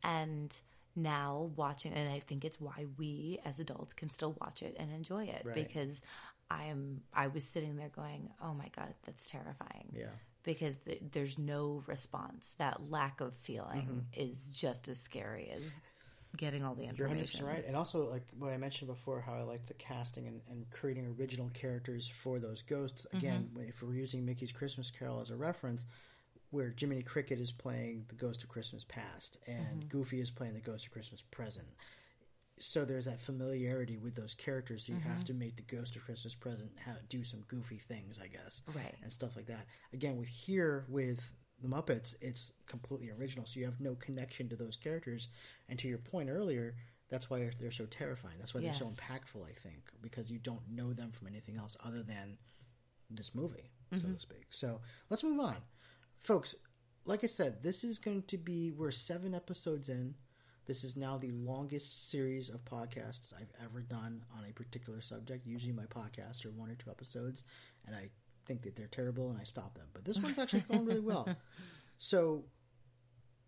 and 0.03 0.53
now 0.95 1.51
watching, 1.55 1.93
and 1.93 2.11
I 2.11 2.19
think 2.19 2.43
it's 2.43 2.59
why 2.59 2.85
we 2.97 3.39
as 3.45 3.59
adults 3.59 3.93
can 3.93 4.09
still 4.09 4.33
watch 4.41 4.61
it 4.63 4.75
and 4.77 4.91
enjoy 4.91 5.25
it 5.25 5.45
Right. 5.45 5.55
because 5.55 6.01
I'm. 6.49 7.03
I 7.13 7.27
was 7.27 7.43
sitting 7.43 7.75
there 7.75 7.89
going, 7.89 8.33
"Oh 8.41 8.53
my 8.53 8.69
god, 8.69 8.95
that's 9.03 9.27
terrifying." 9.27 9.93
Yeah. 9.95 10.11
Because 10.43 10.79
th- 10.79 11.01
there's 11.11 11.37
no 11.37 11.83
response. 11.85 12.53
That 12.57 12.89
lack 12.89 13.21
of 13.21 13.35
feeling 13.35 14.07
Mhm. 14.11 14.17
is 14.17 14.57
just 14.57 14.87
as 14.87 14.99
scary 14.99 15.49
as 15.51 15.79
getting 16.37 16.63
all 16.63 16.75
the 16.75 16.83
information. 16.85 17.39
You're 17.39 17.49
100% 17.49 17.55
right, 17.55 17.65
and 17.65 17.75
also 17.75 18.09
like 18.09 18.23
what 18.37 18.51
I 18.51 18.57
mentioned 18.57 18.87
before, 18.87 19.21
how 19.21 19.33
I 19.33 19.41
like 19.41 19.65
the 19.65 19.73
casting 19.73 20.27
and, 20.27 20.41
and 20.49 20.69
creating 20.71 21.15
original 21.19 21.49
characters 21.53 22.07
for 22.21 22.39
those 22.39 22.61
ghosts. 22.61 23.05
Again, 23.13 23.49
Mhm. 23.53 23.69
if 23.69 23.81
we're 23.81 23.93
using 23.95 24.25
Mickey's 24.25 24.51
Christmas 24.51 24.91
Carol 24.91 25.21
as 25.21 25.29
a 25.31 25.35
reference, 25.35 25.85
where 26.51 26.73
Jiminy 26.77 27.03
Cricket 27.03 27.39
is 27.39 27.51
playing 27.51 28.05
the 28.09 28.15
Ghost 28.15 28.43
of 28.43 28.49
Christmas 28.49 28.83
Past 28.83 29.37
and 29.47 29.83
Mhm. 29.83 29.89
Goofy 29.89 30.19
is 30.19 30.31
playing 30.31 30.53
the 30.55 30.59
Ghost 30.61 30.85
of 30.85 30.91
Christmas 30.91 31.21
Present. 31.21 31.67
So 32.57 32.83
there's 32.85 33.05
that 33.05 33.21
familiarity 33.21 33.97
with 33.97 34.15
those 34.15 34.33
characters. 34.33 34.85
So 34.85 34.93
you 34.93 34.99
have 34.99 35.19
Mhm. 35.21 35.25
to 35.27 35.33
make 35.33 35.55
the 35.55 35.61
Ghost 35.63 35.95
of 35.95 36.03
Christmas 36.03 36.35
Present 36.35 36.77
have, 36.79 37.07
do 37.07 37.23
some 37.23 37.41
goofy 37.43 37.77
things, 37.77 38.19
I 38.19 38.27
guess, 38.27 38.63
Right. 38.73 38.95
and 39.01 39.11
stuff 39.13 39.35
like 39.35 39.45
that. 39.45 39.65
Again, 39.93 40.17
with 40.17 40.27
here 40.27 40.85
with 40.89 41.31
the 41.61 41.67
Muppets, 41.67 42.15
it's 42.21 42.51
completely 42.67 43.09
original, 43.11 43.45
so 43.45 43.59
you 43.59 43.65
have 43.65 43.79
no 43.81 43.95
connection 43.95 44.47
to 44.49 44.55
those 44.55 44.75
characters. 44.77 45.27
And 45.67 45.77
to 45.79 45.87
your 45.87 45.97
point 45.97 46.29
earlier, 46.29 46.75
that's 47.09 47.29
why 47.29 47.49
they're 47.59 47.71
so 47.71 47.85
terrifying. 47.85 48.35
That's 48.39 48.53
why 48.53 48.61
they're 48.61 48.73
so 48.73 48.85
impactful. 48.85 49.43
I 49.47 49.53
think 49.53 49.83
because 50.01 50.31
you 50.31 50.39
don't 50.39 50.67
know 50.69 50.93
them 50.93 51.11
from 51.11 51.27
anything 51.27 51.57
else 51.57 51.75
other 51.83 52.03
than 52.03 52.37
this 53.09 53.33
movie, 53.33 53.71
so 53.91 53.97
Mhm. 53.97 54.13
to 54.13 54.19
speak. 54.19 54.45
So 54.51 54.81
let's 55.09 55.23
move 55.23 55.39
on, 55.39 55.57
folks. 56.19 56.55
Like 57.05 57.23
I 57.23 57.27
said, 57.27 57.63
this 57.63 57.83
is 57.83 57.97
going 57.97 58.23
to 58.23 58.37
be 58.37 58.71
we're 58.71 58.91
seven 58.91 59.33
episodes 59.33 59.89
in. 59.89 60.15
This 60.65 60.83
is 60.83 60.95
now 60.95 61.17
the 61.17 61.31
longest 61.31 62.07
series 62.09 62.49
of 62.51 62.63
podcasts 62.63 63.33
I've 63.33 63.51
ever 63.59 63.81
done 63.81 64.23
on 64.31 64.45
a 64.45 64.53
particular 64.53 65.01
subject. 65.01 65.47
Usually, 65.47 65.73
my 65.73 65.87
podcasts 65.87 66.45
are 66.45 66.51
one 66.51 66.69
or 66.69 66.75
two 66.75 66.91
episodes, 66.91 67.43
and 67.87 67.95
I 67.95 68.11
think 68.49 68.63
that 68.63 68.75
they're 68.75 68.87
terrible 68.87 69.29
and 69.29 69.39
I 69.39 69.43
stop 69.43 69.75
them. 69.75 69.87
But 69.93 70.03
this 70.03 70.17
one's 70.17 70.39
actually 70.39 70.65
going 70.69 70.85
really 70.85 70.99
well. 70.99 71.27
So, 72.01 72.45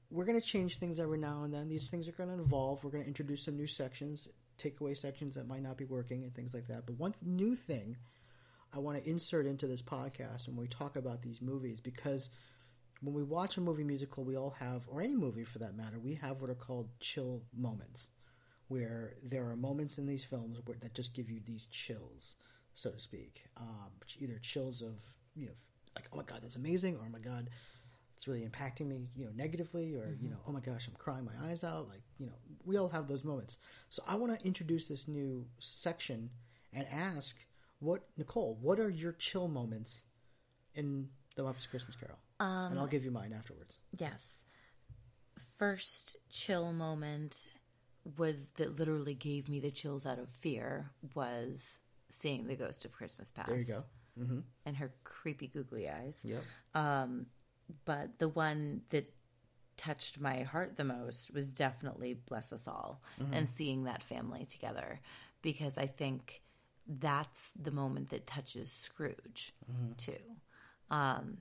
we're 0.09 0.25
going 0.25 0.39
to 0.39 0.45
change 0.45 0.77
things 0.77 0.99
every 0.99 1.17
now 1.17 1.43
and 1.45 1.53
then. 1.53 1.69
These 1.69 1.85
things 1.85 2.09
are 2.09 2.11
going 2.11 2.35
to 2.35 2.43
evolve. 2.43 2.83
We're 2.83 2.91
going 2.91 3.03
to 3.03 3.07
introduce 3.07 3.45
some 3.45 3.55
new 3.55 3.65
sections, 3.65 4.27
take 4.57 4.81
away 4.81 4.93
sections 4.93 5.35
that 5.35 5.47
might 5.47 5.63
not 5.63 5.77
be 5.77 5.85
working, 5.85 6.23
and 6.23 6.35
things 6.35 6.53
like 6.53 6.67
that. 6.67 6.85
But 6.85 6.99
one 6.99 7.15
new 7.21 7.55
thing 7.55 7.95
I 8.73 8.79
want 8.79 9.01
to 9.01 9.09
insert 9.09 9.45
into 9.45 9.67
this 9.67 9.81
podcast 9.81 10.47
when 10.47 10.57
we 10.57 10.67
talk 10.67 10.97
about 10.97 11.21
these 11.21 11.41
movies, 11.41 11.79
because 11.79 12.29
when 13.01 13.13
we 13.15 13.23
watch 13.23 13.57
a 13.57 13.61
movie 13.61 13.85
musical, 13.85 14.25
we 14.25 14.37
all 14.37 14.55
have, 14.59 14.83
or 14.87 15.01
any 15.01 15.15
movie 15.15 15.45
for 15.45 15.59
that 15.59 15.75
matter, 15.75 15.97
we 15.97 16.15
have 16.15 16.41
what 16.41 16.49
are 16.49 16.55
called 16.55 16.89
chill 16.99 17.41
moments, 17.57 18.09
where 18.67 19.13
there 19.23 19.49
are 19.49 19.55
moments 19.55 19.97
in 19.97 20.05
these 20.05 20.25
films 20.25 20.59
where, 20.65 20.77
that 20.81 20.93
just 20.93 21.15
give 21.15 21.29
you 21.29 21.39
these 21.45 21.67
chills, 21.67 22.35
so 22.81 22.89
to 22.89 22.99
speak. 22.99 23.43
Um, 23.57 23.91
either 24.19 24.39
chills 24.39 24.81
of, 24.81 24.95
you 25.35 25.45
know, 25.45 25.51
like, 25.95 26.05
oh 26.11 26.17
my 26.17 26.23
God, 26.23 26.39
that's 26.41 26.55
amazing, 26.55 26.95
or 26.95 27.01
oh 27.05 27.09
my 27.11 27.19
God, 27.19 27.49
it's 28.15 28.27
really 28.27 28.41
impacting 28.47 28.87
me, 28.87 29.09
you 29.15 29.25
know, 29.25 29.31
negatively, 29.35 29.93
or, 29.95 30.17
you 30.19 30.27
Mhm. 30.27 30.31
know, 30.31 30.39
oh 30.47 30.51
my 30.51 30.59
gosh, 30.61 30.87
I'm 30.87 30.95
crying 30.95 31.25
my 31.25 31.37
eyes 31.47 31.63
out. 31.63 31.87
Like, 31.87 32.01
you 32.17 32.25
know, 32.25 32.33
we 32.65 32.77
all 32.77 32.89
have 32.89 33.07
those 33.07 33.23
moments. 33.23 33.57
So 33.89 34.03
I 34.07 34.15
want 34.15 34.37
to 34.39 34.45
introduce 34.45 34.87
this 34.87 35.07
new 35.07 35.47
section 35.59 36.31
and 36.73 36.87
ask, 36.87 37.35
what, 37.79 38.07
Nicole, 38.17 38.55
what 38.55 38.79
are 38.79 38.89
your 38.89 39.13
chill 39.13 39.47
moments 39.47 40.03
in 40.73 41.09
The 41.35 41.43
Muppets 41.43 41.67
Christmas 41.69 41.95
Carol? 41.95 42.17
Um, 42.39 42.71
and 42.71 42.79
I'll 42.79 42.87
give 42.87 43.03
you 43.05 43.11
mine 43.11 43.33
afterwards. 43.33 43.79
Yes. 43.97 44.43
First 45.37 46.17
chill 46.29 46.73
moment 46.73 47.51
was 48.17 48.49
that 48.55 48.77
literally 48.77 49.13
gave 49.13 49.47
me 49.49 49.59
the 49.59 49.71
chills 49.71 50.05
out 50.07 50.17
of 50.19 50.29
fear 50.29 50.91
was 51.13 51.81
seeing 52.11 52.47
the 52.47 52.55
ghost 52.55 52.85
of 52.85 52.91
Christmas 52.91 53.31
Past. 53.31 53.49
There 53.49 53.57
you 53.59 53.65
go. 53.65 53.83
Mm-hmm. 54.19 54.39
And 54.65 54.75
her 54.77 54.91
creepy 55.03 55.47
googly 55.47 55.89
eyes. 55.89 56.25
Yep. 56.27 56.43
Um, 56.75 57.25
but 57.85 58.19
the 58.19 58.27
one 58.27 58.81
that 58.89 59.11
touched 59.77 60.19
my 60.19 60.43
heart 60.43 60.75
the 60.77 60.83
most 60.83 61.33
was 61.33 61.47
definitely 61.47 62.13
Bless 62.13 62.51
Us 62.53 62.67
All 62.67 63.01
Mhm. 63.19 63.29
and 63.33 63.49
seeing 63.49 63.85
that 63.85 64.03
family 64.03 64.45
together 64.45 64.99
because 65.41 65.77
I 65.77 65.87
think 65.87 66.43
that's 66.85 67.51
the 67.51 67.71
moment 67.71 68.09
that 68.09 68.27
touches 68.27 68.71
Scrooge 68.71 69.53
Mhm. 69.71 69.97
too. 69.97 70.37
Um, 70.89 71.37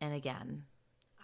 and 0.00 0.14
again, 0.14 0.64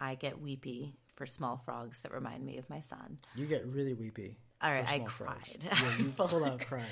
I 0.00 0.14
get 0.16 0.40
weepy 0.40 0.98
for 1.14 1.26
small 1.26 1.56
frogs 1.56 2.00
that 2.00 2.12
remind 2.12 2.44
me 2.44 2.58
of 2.58 2.68
my 2.68 2.80
son. 2.80 3.18
You 3.34 3.46
get 3.46 3.64
really 3.66 3.94
weepy. 3.94 4.36
All 4.64 4.70
right, 4.70 4.88
I 4.88 5.04
frogs. 5.04 5.12
cried. 5.14 5.58
Yeah, 5.62 5.96
you 5.98 6.04
Full 6.12 6.26
full 6.26 6.44
out 6.44 6.60
cried. 6.60 6.86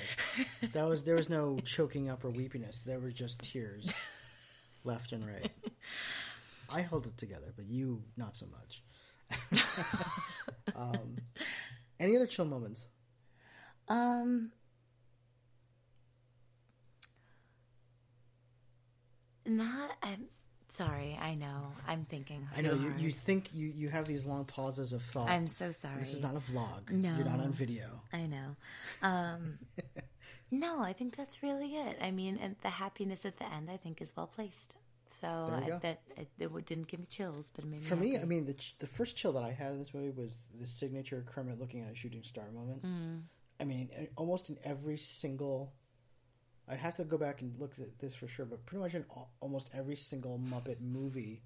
That 0.73 0.87
was 0.87 1.03
there 1.03 1.15
was 1.15 1.27
no 1.27 1.57
choking 1.65 2.07
up 2.07 2.23
or 2.23 2.29
weepiness. 2.29 2.81
There 2.83 2.99
were 2.99 3.09
just 3.09 3.39
tears, 3.39 3.91
left 4.83 5.11
and 5.11 5.25
right. 5.25 5.51
I 6.69 6.81
held 6.81 7.07
it 7.07 7.17
together, 7.17 7.51
but 7.55 7.65
you 7.65 8.03
not 8.15 8.37
so 8.37 8.45
much. 8.45 8.83
um, 10.75 11.15
any 11.99 12.15
other 12.15 12.27
chill 12.27 12.45
moments? 12.45 12.85
Um, 13.87 14.51
not. 19.47 19.91
I'm 20.03 20.27
sorry. 20.73 21.17
I 21.21 21.35
know. 21.35 21.71
I'm 21.87 22.05
thinking. 22.05 22.47
I 22.55 22.61
know 22.61 22.73
you, 22.73 22.93
you 22.97 23.11
think 23.11 23.49
you, 23.53 23.67
you 23.67 23.89
have 23.89 24.05
these 24.05 24.25
long 24.25 24.45
pauses 24.45 24.93
of 24.93 25.01
thought. 25.03 25.29
I'm 25.29 25.47
so 25.47 25.71
sorry. 25.71 25.99
This 25.99 26.13
is 26.13 26.21
not 26.21 26.35
a 26.35 26.39
vlog. 26.39 26.89
No, 26.89 27.15
You're 27.15 27.25
not 27.25 27.39
on 27.39 27.53
video. 27.53 28.01
I 28.11 28.25
know. 28.25 28.55
Um, 29.01 29.59
no, 30.51 30.81
I 30.81 30.93
think 30.93 31.15
that's 31.15 31.43
really 31.43 31.75
it. 31.75 31.97
I 32.01 32.11
mean, 32.11 32.39
and 32.41 32.55
the 32.61 32.69
happiness 32.69 33.25
at 33.25 33.37
the 33.37 33.51
end, 33.51 33.69
I 33.69 33.77
think, 33.77 34.01
is 34.01 34.13
well 34.15 34.27
placed. 34.27 34.77
So 35.05 35.27
I, 35.27 35.77
that 35.81 36.01
it, 36.17 36.27
it 36.39 36.65
didn't 36.65 36.87
give 36.87 36.99
me 36.99 37.05
chills, 37.07 37.51
but 37.53 37.65
it 37.65 37.67
made 37.69 37.81
me 37.81 37.85
For 37.85 37.95
me. 37.95 38.17
I 38.17 38.25
mean, 38.25 38.45
the, 38.45 38.55
the 38.79 38.87
first 38.87 39.15
chill 39.15 39.33
that 39.33 39.43
I 39.43 39.51
had 39.51 39.73
in 39.73 39.79
this 39.79 39.93
movie 39.93 40.09
was 40.09 40.37
the 40.59 40.65
signature 40.65 41.23
Kermit 41.27 41.59
looking 41.59 41.81
at 41.81 41.91
a 41.91 41.95
shooting 41.95 42.23
star 42.23 42.45
moment. 42.51 42.83
Mm. 42.83 43.21
I 43.59 43.65
mean, 43.65 43.89
almost 44.15 44.49
in 44.49 44.57
every 44.63 44.97
single. 44.97 45.73
I'd 46.67 46.79
have 46.79 46.95
to 46.95 47.03
go 47.03 47.17
back 47.17 47.41
and 47.41 47.59
look 47.59 47.73
at 47.79 47.99
this 47.99 48.15
for 48.15 48.27
sure, 48.27 48.45
but 48.45 48.65
pretty 48.65 48.83
much 48.83 48.93
in 48.93 49.05
al- 49.15 49.31
almost 49.41 49.69
every 49.73 49.95
single 49.95 50.39
Muppet 50.39 50.79
movie, 50.79 51.41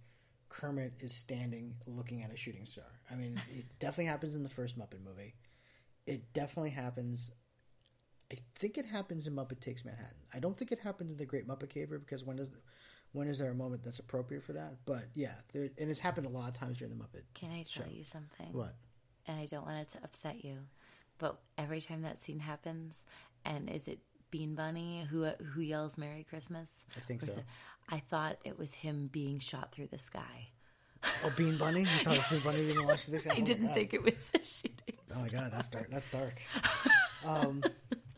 Kermit 0.50 0.94
is 1.00 1.14
standing 1.14 1.76
looking 1.88 2.24
at 2.24 2.32
a 2.32 2.38
shooting 2.38 2.66
star. 2.66 2.86
I 3.12 3.16
mean, 3.16 3.40
it 3.58 3.66
definitely 3.80 4.06
happens 4.06 4.36
in 4.36 4.44
the 4.44 4.50
first 4.50 4.78
Muppet 4.78 5.04
movie. 5.04 5.34
It 6.06 6.34
definitely 6.34 6.70
happens. 6.70 7.32
I 8.32 8.38
think 8.56 8.78
it 8.78 8.86
happens 8.86 9.26
in 9.26 9.34
Muppet 9.34 9.60
Takes 9.60 9.86
Manhattan. 9.86 10.18
I 10.34 10.40
don't 10.40 10.58
think 10.58 10.72
it 10.72 10.80
happens 10.80 11.12
in 11.12 11.18
the 11.18 11.26
Great 11.26 11.48
Muppet 11.48 11.70
Caper 11.70 11.98
because 11.98 12.24
when 12.24 12.38
does 12.38 12.54
when 13.14 13.28
is 13.28 13.40
there 13.40 13.52
a 13.52 13.56
moment 13.56 13.84
that's 13.84 14.00
appropriate 14.00 14.44
for 14.44 14.54
that? 14.54 14.76
But 14.86 15.06
yeah, 15.16 15.34
there, 15.54 15.70
and 15.78 15.90
it's 15.90 16.00
happened 16.00 16.28
a 16.28 16.30
lot 16.30 16.50
of 16.50 16.54
times 16.54 16.78
during 16.78 16.96
the 16.96 17.04
Muppet. 17.04 17.24
Can 17.34 17.52
I 17.52 17.64
tell 17.64 17.86
show. 17.86 17.90
you 17.90 18.04
something? 18.04 18.52
What? 18.52 18.76
And 19.26 19.40
I 19.40 19.46
don't 19.46 19.66
want 19.66 19.80
it 19.80 19.90
to 19.94 20.04
upset 20.04 20.44
you, 20.46 20.60
but 21.18 21.40
every 21.58 21.82
time 21.82 22.04
that 22.04 22.22
scene 22.22 22.40
happens, 22.40 23.04
and 23.44 23.70
is 23.70 23.88
it 23.88 24.00
Bean 24.32 24.56
Bunny 24.56 25.08
who 25.10 25.26
who 25.26 25.62
yells 25.62 25.98
"Merry 25.98 26.26
Christmas"? 26.30 26.70
I 26.96 27.00
think 27.02 27.22
so. 27.24 27.34
I 27.90 28.00
thought 28.00 28.38
it 28.44 28.58
was 28.58 28.74
him 28.74 29.10
being 29.12 29.40
shot 29.40 29.72
through 29.72 29.88
the 29.88 29.98
sky. 30.00 30.50
Oh, 31.24 31.34
Bean 31.38 31.58
Bunny! 31.58 31.82
You 31.82 31.86
thought 31.86 32.16
it 32.16 32.32
was 32.32 32.44
Bean 32.44 32.52
Bunny 32.52 32.74
being 32.74 32.88
launched 32.88 33.12
this? 33.12 33.28
I 33.32 33.40
didn't 33.40 33.74
think 33.74 33.94
it 33.94 34.04
was 34.04 34.32
a 34.34 34.44
shooting. 34.44 34.98
Oh 35.16 35.22
my 35.22 35.28
god, 35.28 35.52
that's 35.54 35.68
dark. 35.70 35.90
That's 35.90 36.10
dark. 36.10 36.34
Um, 37.26 37.64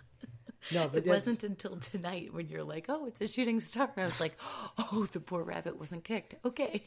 no, 0.72 0.88
but 0.88 1.00
It 1.00 1.06
yeah, 1.06 1.14
wasn't 1.14 1.44
until 1.44 1.78
tonight 1.78 2.34
when 2.34 2.48
you're 2.50 2.64
like, 2.64 2.86
"Oh, 2.90 3.06
it's 3.06 3.22
a 3.22 3.28
shooting 3.28 3.60
star." 3.60 3.92
I 3.98 4.04
was 4.06 4.20
like, 4.20 4.38
"Oh, 4.78 5.08
the 5.12 5.20
poor 5.20 5.44
rabbit 5.44 5.78
wasn't 5.78 6.04
kicked." 6.04 6.36
Okay. 6.46 6.84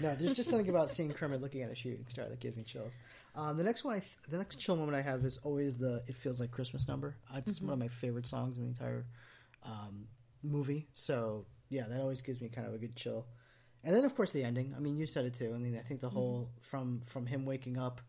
no, 0.00 0.14
there's 0.14 0.34
just 0.34 0.50
something 0.50 0.68
about 0.68 0.90
seeing 0.92 1.12
Kermit 1.12 1.40
looking 1.40 1.62
at 1.62 1.70
a 1.70 1.74
shooting 1.74 2.04
star 2.08 2.28
that 2.28 2.38
gives 2.40 2.56
me 2.56 2.62
chills. 2.62 2.92
Um, 3.36 3.56
the 3.56 3.64
next 3.64 3.82
one, 3.84 3.96
I 3.96 3.98
th- 3.98 4.12
the 4.28 4.38
next 4.38 4.56
chill 4.60 4.76
moment 4.76 4.96
I 4.96 5.02
have 5.02 5.24
is 5.24 5.38
always 5.38 5.76
the 5.76 6.02
"It 6.06 6.14
Feels 6.16 6.40
Like 6.40 6.50
Christmas" 6.52 6.86
number. 6.86 7.16
Uh, 7.32 7.40
It's 7.46 7.58
Mhm. 7.58 7.64
one 7.64 7.72
of 7.74 7.78
my 7.80 7.88
favorite 7.88 8.26
songs 8.26 8.56
in 8.58 8.62
the 8.64 8.68
entire 8.68 9.06
um, 9.62 10.06
movie. 10.42 10.86
So 10.92 11.46
yeah, 11.70 11.88
that 11.88 12.00
always 12.00 12.20
gives 12.22 12.40
me 12.40 12.48
kind 12.48 12.66
of 12.68 12.74
a 12.74 12.78
good 12.78 12.94
chill. 12.96 13.26
And 13.82 13.94
then 13.94 14.04
of 14.04 14.14
course 14.14 14.30
the 14.30 14.44
ending. 14.44 14.74
I 14.74 14.78
mean, 14.78 14.96
you 14.96 15.06
said 15.06 15.24
it 15.24 15.34
too. 15.34 15.52
I 15.54 15.58
mean, 15.58 15.76
I 15.76 15.80
think 15.80 16.00
the 16.00 16.10
whole 16.10 16.50
from 16.60 17.00
from 17.06 17.26
him 17.26 17.44
waking 17.44 17.76
up 17.78 18.00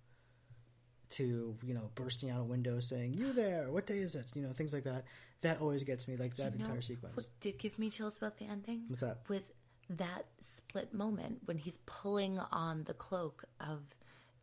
to 1.12 1.56
you 1.64 1.74
know 1.74 1.92
bursting 1.96 2.30
out 2.30 2.42
a 2.42 2.44
window 2.44 2.80
saying 2.80 3.14
"You 3.14 3.32
there? 3.34 3.72
What 3.72 3.86
day 3.88 4.00
is 4.00 4.16
it?" 4.16 4.26
You 4.36 4.42
know, 4.44 4.54
things 4.54 4.74
like 4.74 4.84
that. 4.84 5.06
That 5.42 5.62
always 5.62 5.84
gets 5.84 6.08
me. 6.08 6.18
Like 6.18 6.36
that 6.38 6.54
You 6.54 6.60
entire 6.60 6.82
sequence. 6.82 7.16
What 7.16 7.28
did 7.40 7.58
give 7.58 7.78
me 7.80 7.90
chills 7.90 8.18
about 8.18 8.38
the 8.38 8.46
ending? 8.46 8.86
What's 8.88 9.02
that? 9.02 9.20
Was 9.30 9.50
that 9.90 10.26
split 10.42 10.94
moment 10.94 11.42
when 11.46 11.58
he's 11.58 11.78
pulling 11.86 12.40
on 12.40 12.84
the 12.86 12.94
cloak 12.94 13.46
of 13.60 13.82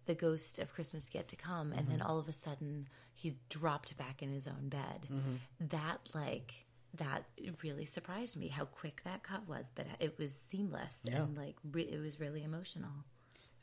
the 0.06 0.14
ghost 0.14 0.58
of 0.58 0.72
Christmas 0.72 1.10
yet 1.14 1.28
to 1.28 1.36
come, 1.36 1.72
and 1.72 1.88
then 1.88 2.00
Mhm. 2.00 2.06
all 2.08 2.18
of 2.18 2.28
a 2.28 2.32
sudden 2.32 2.88
he's 3.14 3.34
dropped 3.48 3.96
back 3.96 4.22
in 4.22 4.30
his 4.32 4.46
own 4.46 4.68
bed. 4.68 5.06
Mhm. 5.10 5.38
That 5.70 6.08
like 6.14 6.54
that 6.94 7.24
really 7.62 7.86
surprised 7.86 8.36
me 8.36 8.48
how 8.48 8.66
quick 8.66 9.02
that 9.04 9.22
cut 9.22 9.46
was, 9.48 9.64
but 9.74 9.86
it 9.98 10.18
was 10.18 10.34
seamless 10.34 11.00
Yeah. 11.04 11.22
and 11.22 11.36
like 11.36 11.56
re- 11.64 11.88
it 11.88 11.98
was 12.00 12.20
really 12.20 12.42
emotional. 12.42 13.04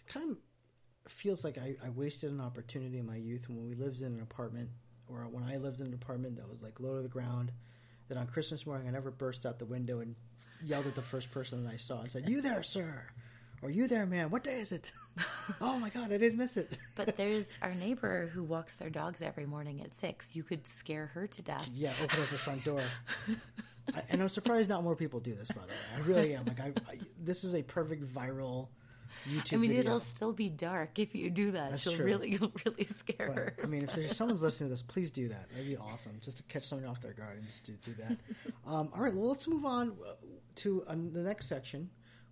kind 0.08 0.32
of 0.32 1.12
feels 1.12 1.44
like 1.44 1.58
I, 1.60 1.76
I 1.84 1.90
wasted 1.90 2.32
an 2.32 2.42
opportunity 2.42 2.98
in 2.98 3.06
my 3.06 3.16
youth 3.18 3.48
when 3.48 3.64
we 3.68 3.76
lived 3.76 4.02
in 4.02 4.14
an 4.14 4.22
apartment, 4.22 4.72
or 5.08 5.28
when 5.28 5.44
I 5.44 5.58
lived 5.58 5.82
in 5.82 5.88
an 5.88 5.94
apartment 5.94 6.38
that 6.38 6.50
was 6.50 6.62
like 6.64 6.80
low 6.80 6.96
to 6.96 7.02
the 7.04 7.08
ground. 7.10 7.52
That 8.08 8.18
on 8.18 8.26
Christmas 8.26 8.66
morning 8.66 8.88
I 8.88 8.92
never 8.92 9.12
burst 9.12 9.46
out 9.46 9.60
the 9.60 9.66
window 9.68 10.00
and 10.00 10.16
yelled 10.64 10.88
at 10.88 10.96
the 10.96 11.02
first 11.04 11.30
person 11.32 11.64
that 11.64 11.72
I 11.74 11.78
saw 11.78 12.02
and 12.02 12.12
said, 12.12 12.28
"You 12.28 12.42
there, 12.42 12.64
sir?" 12.64 13.06
Or 13.62 13.70
"You 13.70 13.88
there, 13.88 14.06
man? 14.06 14.30
What 14.30 14.44
day 14.44 14.60
is 14.60 14.72
it?" 14.72 14.92
oh 15.62 15.80
my 15.80 15.90
god, 15.90 16.12
I 16.12 16.18
didn't 16.18 16.38
miss 16.38 16.58
it. 16.58 16.78
But 16.96 17.18
there's 17.18 17.50
our 17.62 17.74
neighbor 17.74 18.28
who 18.34 18.44
walks 18.44 18.76
their 18.76 18.90
dogs 18.90 19.22
every 19.22 19.46
morning 19.46 19.82
at 19.82 19.96
six. 19.96 20.36
You 20.36 20.44
could 20.44 20.68
scare 20.68 21.08
her 21.08 21.28
to 21.28 21.42
death. 21.42 21.70
yeah, 21.74 21.94
open 22.04 22.20
up 22.22 22.28
the 22.30 22.38
front 22.38 22.64
door. 22.64 22.82
I, 23.94 24.02
and 24.10 24.22
I'm 24.22 24.30
surprised 24.30 24.70
not 24.70 24.84
more 24.84 24.96
people 24.96 25.20
do 25.20 25.34
this. 25.34 25.48
By 25.50 25.62
the 25.62 25.68
way, 25.68 25.74
I 25.98 26.00
really 26.08 26.36
am. 26.36 26.46
Like, 26.46 26.60
I, 26.60 26.74
I 26.92 27.00
this 27.20 27.44
is 27.44 27.56
a 27.56 27.64
perfect 27.64 28.04
viral 28.14 28.68
YouTube. 29.28 29.54
I 29.54 29.58
mean, 29.58 29.72
video. 29.72 29.86
it'll 29.86 30.00
still 30.00 30.34
be 30.34 30.50
dark 30.50 31.00
if 31.00 31.16
you 31.16 31.30
do 31.30 31.52
that. 31.52 31.72
That's 31.72 31.82
She'll 31.82 31.96
true. 31.96 32.06
really, 32.06 32.32
you'll 32.40 32.52
really 32.66 32.86
scare 32.86 33.32
her. 33.34 33.56
I 33.64 33.68
mean, 33.68 33.84
if 33.84 33.94
there's 33.94 34.16
someone's 34.16 34.42
listening 34.42 34.70
to 34.70 34.74
this, 34.74 34.82
please 34.82 35.10
do 35.12 35.28
that. 35.30 35.50
That'd 35.52 35.68
be 35.68 35.78
awesome, 35.78 36.20
just 36.24 36.38
to 36.38 36.44
catch 36.44 36.66
someone 36.66 36.88
off 36.88 37.02
their 37.02 37.14
guard 37.14 37.38
and 37.38 37.48
just 37.48 37.66
to 37.66 37.72
do 37.74 37.94
that. 38.00 38.18
um, 38.66 38.90
all 38.94 39.02
right, 39.02 39.14
well, 39.14 39.28
let's 39.30 39.48
move 39.48 39.66
on 39.66 39.94
uh, 40.08 40.14
to 40.56 40.84
uh, 40.88 40.96
the 41.14 41.22
next 41.22 41.48
section, 41.48 41.90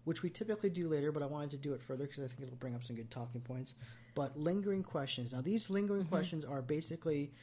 which 0.07 0.23
we 0.23 0.29
typically 0.29 0.69
do 0.69 0.87
later, 0.87 1.11
but 1.11 1.21
I 1.21 1.25
wanted 1.25 1.51
to 1.51 1.57
do 1.57 1.73
it 1.73 1.81
further 1.83 2.05
because 2.07 2.23
I 2.23 2.27
think 2.27 2.43
it'll 2.43 2.55
bring 2.55 2.73
up 2.75 2.83
some 2.83 2.95
good 2.95 3.11
talking 3.11 3.41
points. 3.41 3.75
But 4.15 4.37
lingering 4.39 4.81
questions. 4.83 5.33
Now, 5.33 5.41
these 5.41 5.69
lingering 5.69 6.05
Mhm. 6.05 6.09
questions 6.09 6.45
are 6.45 6.61
basically 6.61 7.33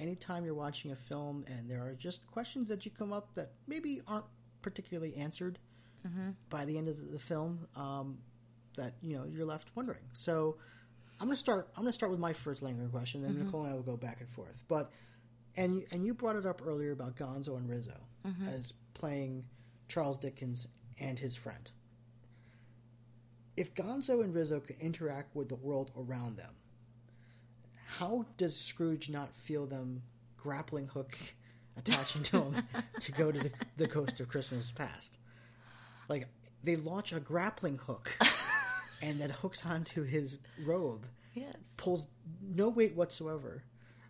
anytime 0.00 0.44
you're 0.46 0.54
watching 0.54 0.90
a 0.90 0.96
film 0.96 1.44
and 1.46 1.70
there 1.70 1.82
are 1.86 1.94
just 1.94 2.26
questions 2.26 2.68
that 2.68 2.84
you 2.86 2.90
come 2.90 3.12
up 3.12 3.34
that 3.34 3.52
maybe 3.66 4.00
aren't 4.06 4.24
particularly 4.62 5.14
answered 5.16 5.58
Mm-hmm. 6.06 6.30
by 6.50 6.64
the 6.64 6.76
end 6.78 6.88
of 6.88 7.12
the 7.12 7.18
film 7.18 7.66
um, 7.76 8.18
that 8.76 8.94
you 9.02 9.16
know 9.16 9.24
you're 9.24 9.46
left 9.46 9.74
wondering. 9.76 10.04
So 10.12 10.56
I'm 11.20 11.26
gonna 11.28 11.36
start. 11.36 11.68
I'm 11.76 11.82
gonna 11.84 11.92
start 11.92 12.10
with 12.10 12.20
my 12.20 12.32
first 12.32 12.60
lingering 12.62 12.90
question, 12.90 13.22
then 13.22 13.34
Mhm. 13.34 13.44
Nicole 13.44 13.64
and 13.64 13.72
I 13.72 13.74
will 13.74 13.82
go 13.82 13.96
back 13.96 14.20
and 14.20 14.28
forth. 14.30 14.62
But 14.68 14.90
and 15.56 15.76
you- 15.76 15.86
and 15.92 16.04
you 16.04 16.12
brought 16.14 16.36
it 16.36 16.44
up 16.46 16.60
earlier 16.66 16.90
about 16.92 17.16
Gonzo 17.16 17.56
and 17.56 17.68
Rizzo 17.68 17.98
Mhm. 18.24 18.46
as 18.48 18.72
playing 18.94 19.44
Charles 19.88 20.18
Dickens 20.18 20.66
and 20.98 21.18
his 21.18 21.36
friend. 21.36 21.70
If 23.56 23.74
Gonzo 23.74 24.22
and 24.22 24.34
Rizzo 24.34 24.60
could 24.60 24.78
interact 24.80 25.34
with 25.36 25.48
the 25.48 25.54
world 25.54 25.90
around 25.96 26.36
them, 26.36 26.54
how 27.86 28.26
does 28.36 28.56
Scrooge 28.56 29.08
not 29.08 29.32
feel 29.32 29.66
them 29.66 30.02
grappling 30.36 30.88
hook 30.88 31.16
attaching 31.76 32.22
to 32.24 32.42
him 32.42 32.62
to 33.00 33.12
go 33.12 33.30
to 33.30 33.38
the, 33.38 33.50
the 33.76 33.86
coast 33.86 34.18
of 34.20 34.28
Christmas 34.28 34.72
past? 34.72 35.18
Like 36.08 36.28
they 36.62 36.76
launch 36.76 37.12
a 37.12 37.20
grappling 37.20 37.78
hook 37.78 38.10
and 39.02 39.20
that 39.20 39.30
hooks 39.30 39.64
onto 39.64 40.02
his 40.02 40.38
robe. 40.64 41.06
Yes. 41.34 41.54
Pulls 41.76 42.06
no 42.42 42.68
weight 42.68 42.94
whatsoever, 42.94 43.64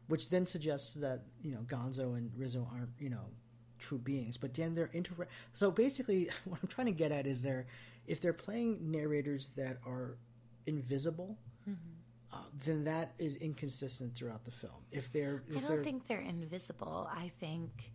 which 0.08 0.30
then 0.30 0.46
suggests 0.46 0.94
that, 0.94 1.22
you 1.42 1.52
know, 1.52 1.60
Gonzo 1.66 2.16
and 2.16 2.30
Rizzo 2.36 2.66
aren't, 2.72 2.90
you 2.98 3.10
know, 3.10 3.26
true 3.78 3.98
beings. 3.98 4.36
But 4.36 4.54
then 4.54 4.74
they're 4.74 4.90
inter 4.92 5.26
so 5.52 5.70
basically 5.70 6.30
what 6.44 6.60
I'm 6.62 6.68
trying 6.68 6.86
to 6.86 6.92
get 6.92 7.12
at 7.12 7.26
is 7.26 7.42
they're 7.42 7.66
if 8.06 8.20
they're 8.20 8.32
playing 8.32 8.90
narrators 8.90 9.48
that 9.56 9.78
are 9.86 10.18
invisible, 10.66 11.38
Mhm. 11.68 11.76
uh, 12.32 12.44
then 12.64 12.84
that 12.84 13.14
is 13.18 13.36
inconsistent 13.36 14.14
throughout 14.14 14.44
the 14.44 14.50
film. 14.50 14.84
If 14.90 15.10
they're 15.12 15.42
if 15.48 15.56
I 15.56 15.60
they're, 15.60 15.76
don't 15.76 15.84
think 15.84 16.06
they're 16.06 16.20
invisible. 16.20 17.08
I 17.10 17.28
think 17.40 17.92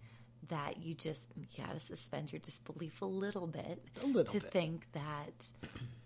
that 0.48 0.78
you 0.82 0.96
just 0.96 1.30
you 1.36 1.46
gotta 1.58 1.80
suspend 1.80 2.32
your 2.32 2.40
disbelief 2.40 3.02
a 3.02 3.06
little 3.06 3.46
bit 3.48 3.84
A 4.02 4.06
little 4.08 4.34
to 4.34 4.40
bit. 4.40 4.52
think 4.52 4.92
that 4.94 5.52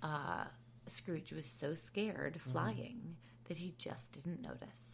uh, 0.01 0.45
Scrooge 0.87 1.31
was 1.31 1.45
so 1.45 1.75
scared 1.75 2.33
Mm-hmm. 2.35 2.51
flying 2.51 3.17
that 3.45 3.57
he 3.57 3.73
just 3.77 4.11
didn't 4.13 4.41
notice. 4.41 4.92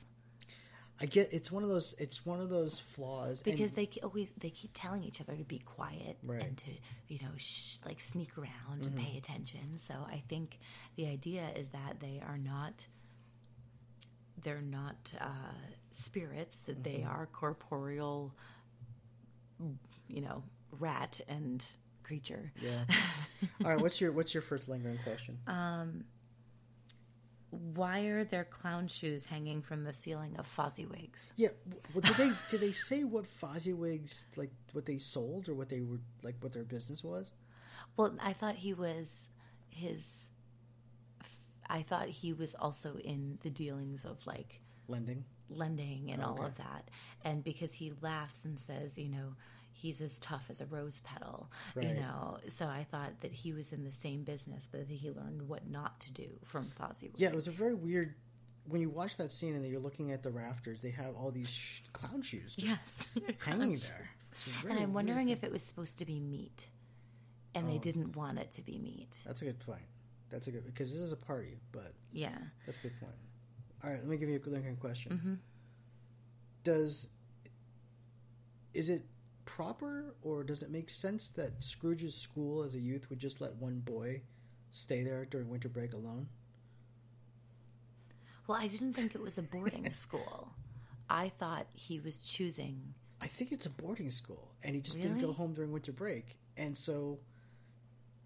I 1.01 1.05
get 1.05 1.31
it's 1.33 1.49
one 1.51 1.63
of 1.63 1.69
those 1.69 1.95
it's 1.97 2.25
one 2.25 2.41
of 2.41 2.49
those 2.49 2.79
flaws 2.79 3.41
and- 3.45 3.55
because 3.55 3.71
they 3.71 3.89
always 4.03 4.31
they 4.37 4.49
keep 4.49 4.71
telling 4.73 5.03
each 5.03 5.21
other 5.21 5.35
to 5.35 5.43
be 5.45 5.59
quiet 5.59 6.17
Right. 6.23 6.43
and 6.43 6.57
to 6.57 6.71
you 7.07 7.19
know 7.21 7.31
sh- 7.37 7.77
like 7.85 8.01
sneak 8.01 8.37
around 8.37 8.85
and 8.85 8.95
Mhm. 8.97 9.03
pay 9.05 9.17
attention 9.17 9.77
so 9.77 9.93
i 10.07 10.21
think 10.27 10.59
the 10.97 11.07
idea 11.07 11.49
is 11.55 11.69
that 11.69 11.99
they 12.01 12.21
are 12.25 12.37
not 12.37 12.85
they're 14.43 14.61
not 14.61 15.11
uh, 15.19 15.53
spirits 15.91 16.59
that 16.61 16.83
they 16.83 16.99
Mhm. 16.99 17.09
are 17.09 17.25
corporeal 17.27 18.33
you 20.07 20.21
know 20.21 20.43
rat 20.79 21.19
and 21.27 21.65
creature 22.03 22.51
Yeah. 22.61 22.85
All 23.63 23.69
right. 23.71 23.79
What's 23.81 24.01
your 24.01 24.11
What's 24.11 24.33
your 24.33 24.41
first 24.41 24.67
lingering 24.67 24.97
question? 25.03 25.37
um 25.47 26.03
why 27.51 28.01
are 28.01 28.23
there 28.23 28.43
clown 28.43 28.87
shoes 28.87 29.25
hanging 29.25 29.61
from 29.61 29.83
the 29.83 29.93
ceiling 29.93 30.35
of 30.37 30.47
Fozziwigs? 30.47 31.31
Yeah. 31.35 31.49
Well, 31.93 32.01
did 32.01 32.15
they 32.15 32.31
did 32.51 32.59
they 32.61 32.71
say 32.71 33.03
what 33.03 33.25
Fozziwigs 33.41 34.21
like 34.35 34.51
what 34.73 34.85
they 34.85 34.97
sold 34.99 35.49
or 35.49 35.53
what 35.55 35.69
they 35.69 35.81
were 35.81 35.99
like 36.23 36.35
what 36.41 36.53
their 36.53 36.63
business 36.63 37.03
was? 37.03 37.31
Well, 37.97 38.15
I 38.21 38.33
thought 38.33 38.55
he 38.55 38.73
was 38.73 39.29
his. 39.69 40.03
I 41.71 41.81
thought 41.83 42.07
he 42.07 42.33
was 42.33 42.55
also 42.55 42.95
in 42.97 43.37
the 43.43 43.49
dealings 43.49 44.03
of 44.05 44.25
like 44.25 44.61
Lending. 44.87 45.23
lending 45.49 46.09
and 46.11 46.23
all 46.23 46.33
Okay. 46.33 46.45
of 46.45 46.55
that, 46.57 46.89
and 47.23 47.43
because 47.43 47.73
he 47.73 47.93
laughs 48.01 48.43
and 48.45 48.59
says, 48.59 48.97
you 48.97 49.07
know, 49.09 49.35
he's 49.71 50.01
as 50.01 50.19
tough 50.19 50.45
as 50.49 50.61
a 50.61 50.65
rose 50.65 51.01
petal, 51.01 51.49
you 51.75 51.93
know. 51.93 52.37
So 52.49 52.65
I 52.65 52.85
thought 52.91 53.21
that 53.21 53.31
he 53.31 53.53
was 53.53 53.71
in 53.71 53.83
the 53.83 53.91
same 53.91 54.23
business, 54.23 54.67
but 54.71 54.87
that 54.87 54.93
he 54.93 55.09
learned 55.11 55.47
what 55.47 55.69
not 55.69 55.99
to 56.01 56.11
do 56.11 56.27
from 56.45 56.67
Fozzie. 56.69 57.11
Yeah, 57.15 57.29
it 57.29 57.35
was 57.35 57.47
a 57.47 57.51
very 57.51 57.73
weird. 57.75 58.15
When 58.67 58.81
you 58.81 58.89
watch 58.89 59.17
that 59.17 59.31
scene 59.31 59.55
and 59.55 59.65
you're 59.65 59.79
looking 59.79 60.11
at 60.11 60.21
the 60.21 60.29
rafters, 60.29 60.81
they 60.81 60.91
have 60.91 61.15
all 61.15 61.31
these 61.31 61.49
sh- 61.49 61.81
clown 61.93 62.21
shoes 62.21 62.55
just 62.55 63.07
Yes, 63.17 63.35
hanging 63.39 63.69
there. 63.69 63.77
shoes. 63.77 63.87
It's 64.31 64.45
a 64.63 64.67
And 64.69 64.77
I'm 64.79 64.93
wondering 64.93 65.29
if 65.29 65.43
it 65.43 65.51
was 65.51 65.63
supposed 65.63 65.97
to 65.99 66.05
be 66.05 66.19
meat, 66.19 66.67
and 67.55 67.67
they 67.67 67.77
Oh. 67.77 67.79
didn't 67.79 68.15
want 68.15 68.37
it 68.37 68.51
to 68.53 68.61
be 68.61 68.77
meat. 68.77 69.17
That's 69.25 69.41
a 69.41 69.45
good 69.45 69.59
point. 69.59 69.81
That's 70.29 70.45
a 70.47 70.51
good 70.51 70.65
because 70.65 70.91
this 70.93 71.01
is 71.01 71.11
a 71.11 71.15
party, 71.17 71.57
but 71.71 71.93
Yeah. 72.11 72.37
that's 72.67 72.77
a 72.77 72.81
good 72.81 72.99
point. 72.99 73.15
All 73.83 73.89
right, 73.89 73.99
let 73.99 74.07
me 74.07 74.17
give 74.17 74.29
you 74.29 74.39
a 74.45 74.49
lingering 74.49 74.75
question. 74.77 75.17
Mhm. 75.17 75.37
Does 76.63 77.07
is 78.73 78.89
it 78.89 79.03
proper 79.55 80.13
or 80.21 80.43
does 80.43 80.61
it 80.61 80.69
make 80.69 80.89
sense 80.89 81.29
that 81.29 81.63
Scrooge's 81.63 82.13
school 82.15 82.63
as 82.63 82.75
a 82.75 82.79
youth 82.79 83.09
would 83.09 83.19
just 83.19 83.41
let 83.41 83.55
one 83.55 83.79
boy 83.79 84.21
stay 84.71 85.03
there 85.03 85.25
during 85.25 85.49
winter 85.49 85.69
break 85.69 85.93
alone? 85.93 86.27
Well, 88.47 88.57
I 88.59 88.67
didn't 88.67 88.93
think 88.93 89.15
it 89.15 89.21
was 89.21 89.37
a 89.37 89.41
boarding 89.41 89.91
school. 89.91 90.49
I 91.09 91.29
thought 91.39 91.65
he 91.73 91.99
was 91.99 92.25
choosing. 92.27 92.93
I 93.21 93.27
think 93.27 93.51
it's 93.51 93.65
a 93.65 93.69
boarding 93.69 94.11
school, 94.11 94.51
and 94.63 94.75
he 94.75 94.81
just 94.81 95.01
didn't 95.01 95.19
go 95.19 95.33
home 95.33 95.53
during 95.53 95.71
winter 95.71 95.91
break, 95.91 96.37
and 96.55 96.77
so 96.77 97.19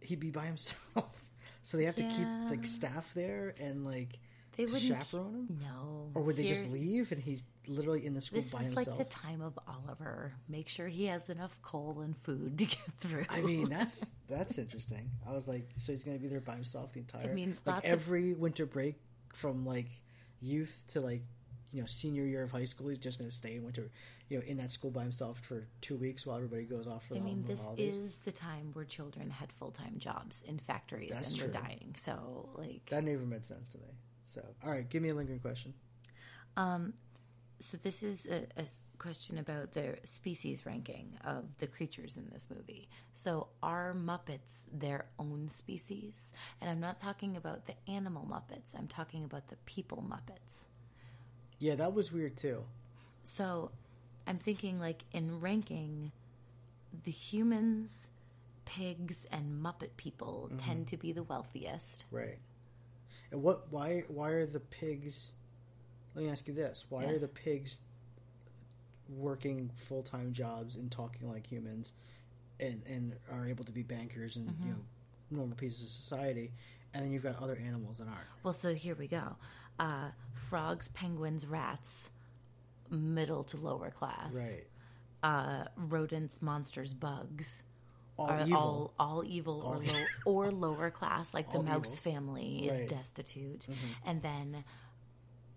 he'd 0.02 0.20
be 0.20 0.30
by 0.30 0.46
himself. 0.46 1.26
so 1.64 1.78
they 1.78 1.86
have 1.86 1.96
to 1.96 2.04
keep 2.04 2.28
like 2.50 2.66
staff 2.66 3.10
there 3.16 3.56
and 3.60 3.86
like 3.86 4.20
They 4.58 4.66
wouldn't 4.66 4.82
chaperone 4.84 5.34
him. 5.34 5.60
No. 5.62 6.12
Or 6.16 6.22
would 6.22 6.36
they 6.38 6.46
just 6.48 6.70
leave 6.70 7.12
and 7.12 7.22
he's 7.22 7.44
literally 7.68 8.06
in 8.06 8.14
the 8.14 8.22
school 8.22 8.42
This 8.42 8.52
by 8.52 8.60
is 8.60 8.66
himself? 8.68 9.00
like 9.00 9.10
the 9.10 9.16
time 9.16 9.42
of 9.42 9.58
Oliver. 9.68 10.34
Make 10.48 10.70
sure 10.70 10.88
he 10.88 11.06
has 11.06 11.30
enough 11.30 11.60
coal 11.62 12.02
and 12.02 12.16
food 12.18 12.58
to 12.60 12.66
get 12.66 12.78
through. 13.00 13.26
I 13.30 13.42
mean, 13.42 13.70
that's 13.70 14.12
that's 14.28 14.58
interesting. 14.58 15.10
I 15.28 15.32
was 15.32 15.48
like, 15.48 15.70
so 15.78 15.92
he's 15.92 16.04
gonna 16.04 16.20
be 16.20 16.28
there 16.28 16.40
by 16.42 16.56
himself 16.56 16.94
the 16.94 17.00
entire. 17.00 17.32
I 17.32 17.34
mean, 17.34 17.58
like 17.66 17.76
lots 17.76 17.86
of- 17.88 17.92
every 17.92 18.34
winter 18.34 18.66
break 18.66 18.96
from 19.34 19.66
like 19.66 19.88
youth 20.42 20.84
to 20.90 21.02
like 21.02 21.24
you 21.72 21.82
know 21.82 21.88
senior 21.88 22.24
year 22.26 22.44
of 22.44 22.52
high 22.52 22.66
school, 22.66 22.90
he's 22.90 23.00
just 23.00 23.18
gonna 23.18 23.32
stay 23.32 23.56
in 23.56 23.64
winter, 23.64 23.90
you 24.30 24.38
know, 24.38 24.44
in 24.46 24.58
that 24.58 24.70
school 24.72 24.92
by 24.92 25.02
himself 25.02 25.40
for 25.40 25.66
two 25.82 25.96
weeks 25.96 26.26
while 26.26 26.36
everybody 26.36 26.64
goes 26.66 26.86
off 26.86 27.08
for 27.08 27.16
the 27.16 27.20
holidays. 27.22 27.34
I 27.34 27.48
mean, 27.48 27.48
this 27.48 27.62
holidays. 27.64 27.96
is 27.98 28.16
the 28.26 28.32
time 28.32 28.70
where 28.74 28.86
children 28.86 29.32
had 29.32 29.52
full 29.52 29.72
time 29.72 29.96
jobs 29.98 30.44
in 30.48 30.60
factories 30.60 31.10
That's 31.14 31.32
and 31.32 31.42
were 31.42 31.48
dying. 31.48 31.96
So, 31.98 32.50
like, 32.56 32.86
that 32.92 33.04
never 33.04 33.26
made 33.26 33.46
sense 33.46 33.70
to 33.70 33.78
me. 33.80 33.86
So, 34.34 34.42
all 34.64 34.72
right, 34.72 34.88
give 34.90 35.02
me 35.04 35.10
a 35.10 35.14
lingering 35.16 35.40
question. 35.40 35.74
Um, 36.58 36.94
so 37.60 37.78
this 37.78 38.02
is 38.04 38.26
a 38.26 38.66
question 38.98 39.38
about 39.38 39.74
the 39.74 39.98
species 40.04 40.66
ranking 40.66 41.18
of 41.26 41.44
the 41.60 41.68
creatures 41.68 42.18
in 42.18 42.30
this 42.32 42.48
movie. 42.54 42.88
So 43.12 43.48
are 43.62 43.94
Muppets 43.94 44.64
their 44.72 45.06
own 45.20 45.50
species? 45.50 46.32
And 46.62 46.70
I'm 46.70 46.80
not 46.80 46.98
talking 46.98 47.36
about 47.38 47.66
the 47.68 47.74
animal 47.88 48.26
Muppets. 48.30 48.78
I'm 48.78 48.88
talking 48.88 49.24
about 49.24 49.50
the 49.50 49.58
people 49.66 50.04
Muppets. 50.08 50.64
Yeah, 51.60 51.76
that 51.76 51.94
was 51.94 52.12
weird 52.12 52.38
too. 52.38 52.64
So 53.24 53.72
I'm 54.26 54.38
thinking 54.38 54.80
like 54.80 55.04
in 55.12 55.40
ranking, 55.40 56.12
the 57.04 57.12
humans, 57.12 58.08
pigs, 58.66 59.26
and 59.32 59.62
Muppet 59.64 59.96
people 59.98 60.50
Mhm. 60.52 60.64
tend 60.64 60.88
to 60.88 60.98
be 60.98 61.12
the 61.12 61.24
wealthiest. 61.24 62.06
Right. 62.12 62.40
What? 63.34 63.72
Why? 63.72 64.04
Why 64.08 64.30
are 64.30 64.46
the 64.46 64.60
pigs? 64.60 65.32
Let 66.16 66.26
me 66.26 66.32
ask 66.32 66.48
you 66.48 66.54
this: 66.54 66.86
Why 66.90 67.06
are 67.06 67.20
the 67.20 67.28
pigs 67.28 67.80
working 69.10 69.70
full 69.88 70.04
time 70.04 70.34
jobs 70.34 70.76
and 70.76 70.92
talking 70.92 71.30
like 71.32 71.46
humans, 71.46 71.94
and 72.60 72.82
and 72.88 73.16
are 73.32 73.48
able 73.48 73.66
to 73.66 73.72
be 73.72 73.84
bankers 73.84 74.36
and 74.36 74.48
you 74.48 74.54
Mhm. 74.54 74.70
know 74.70 74.86
normal 75.32 75.56
pieces 75.58 75.82
of 75.84 75.90
society, 75.90 76.52
and 76.94 77.04
then 77.04 77.12
you've 77.12 77.24
got 77.24 77.42
other 77.42 77.58
animals 77.58 77.98
that 77.98 78.08
aren't. 78.08 78.28
Well, 78.44 78.54
so 78.54 78.74
here 78.74 78.96
we 78.96 79.08
go. 79.08 79.36
Uh, 79.80 80.12
frogs, 80.34 80.90
penguins, 80.90 81.48
rats, 81.48 82.12
middle 82.90 83.44
to 83.46 83.58
lower 83.58 83.90
class. 83.90 84.34
Right. 84.34 84.68
Uh, 85.24 85.66
rodents, 85.76 86.42
monsters, 86.42 86.94
bugs. 86.94 87.64
All 88.18 88.28
are 88.30 88.42
evil. 88.42 88.56
all 88.58 88.94
all 89.00 89.24
evil 89.26 89.62
All 89.62 89.74
or 89.74 89.80
low, 89.80 90.06
or 90.26 90.52
lower 90.52 90.92
class, 90.92 91.34
like 91.34 91.52
the 91.52 91.62
mouse 91.64 92.00
evil. 92.00 92.12
family 92.12 92.68
is 92.70 92.80
Right. 92.80 92.88
destitute, 92.90 93.62
Mhm. 93.62 93.76
and 94.06 94.22
then 94.22 94.64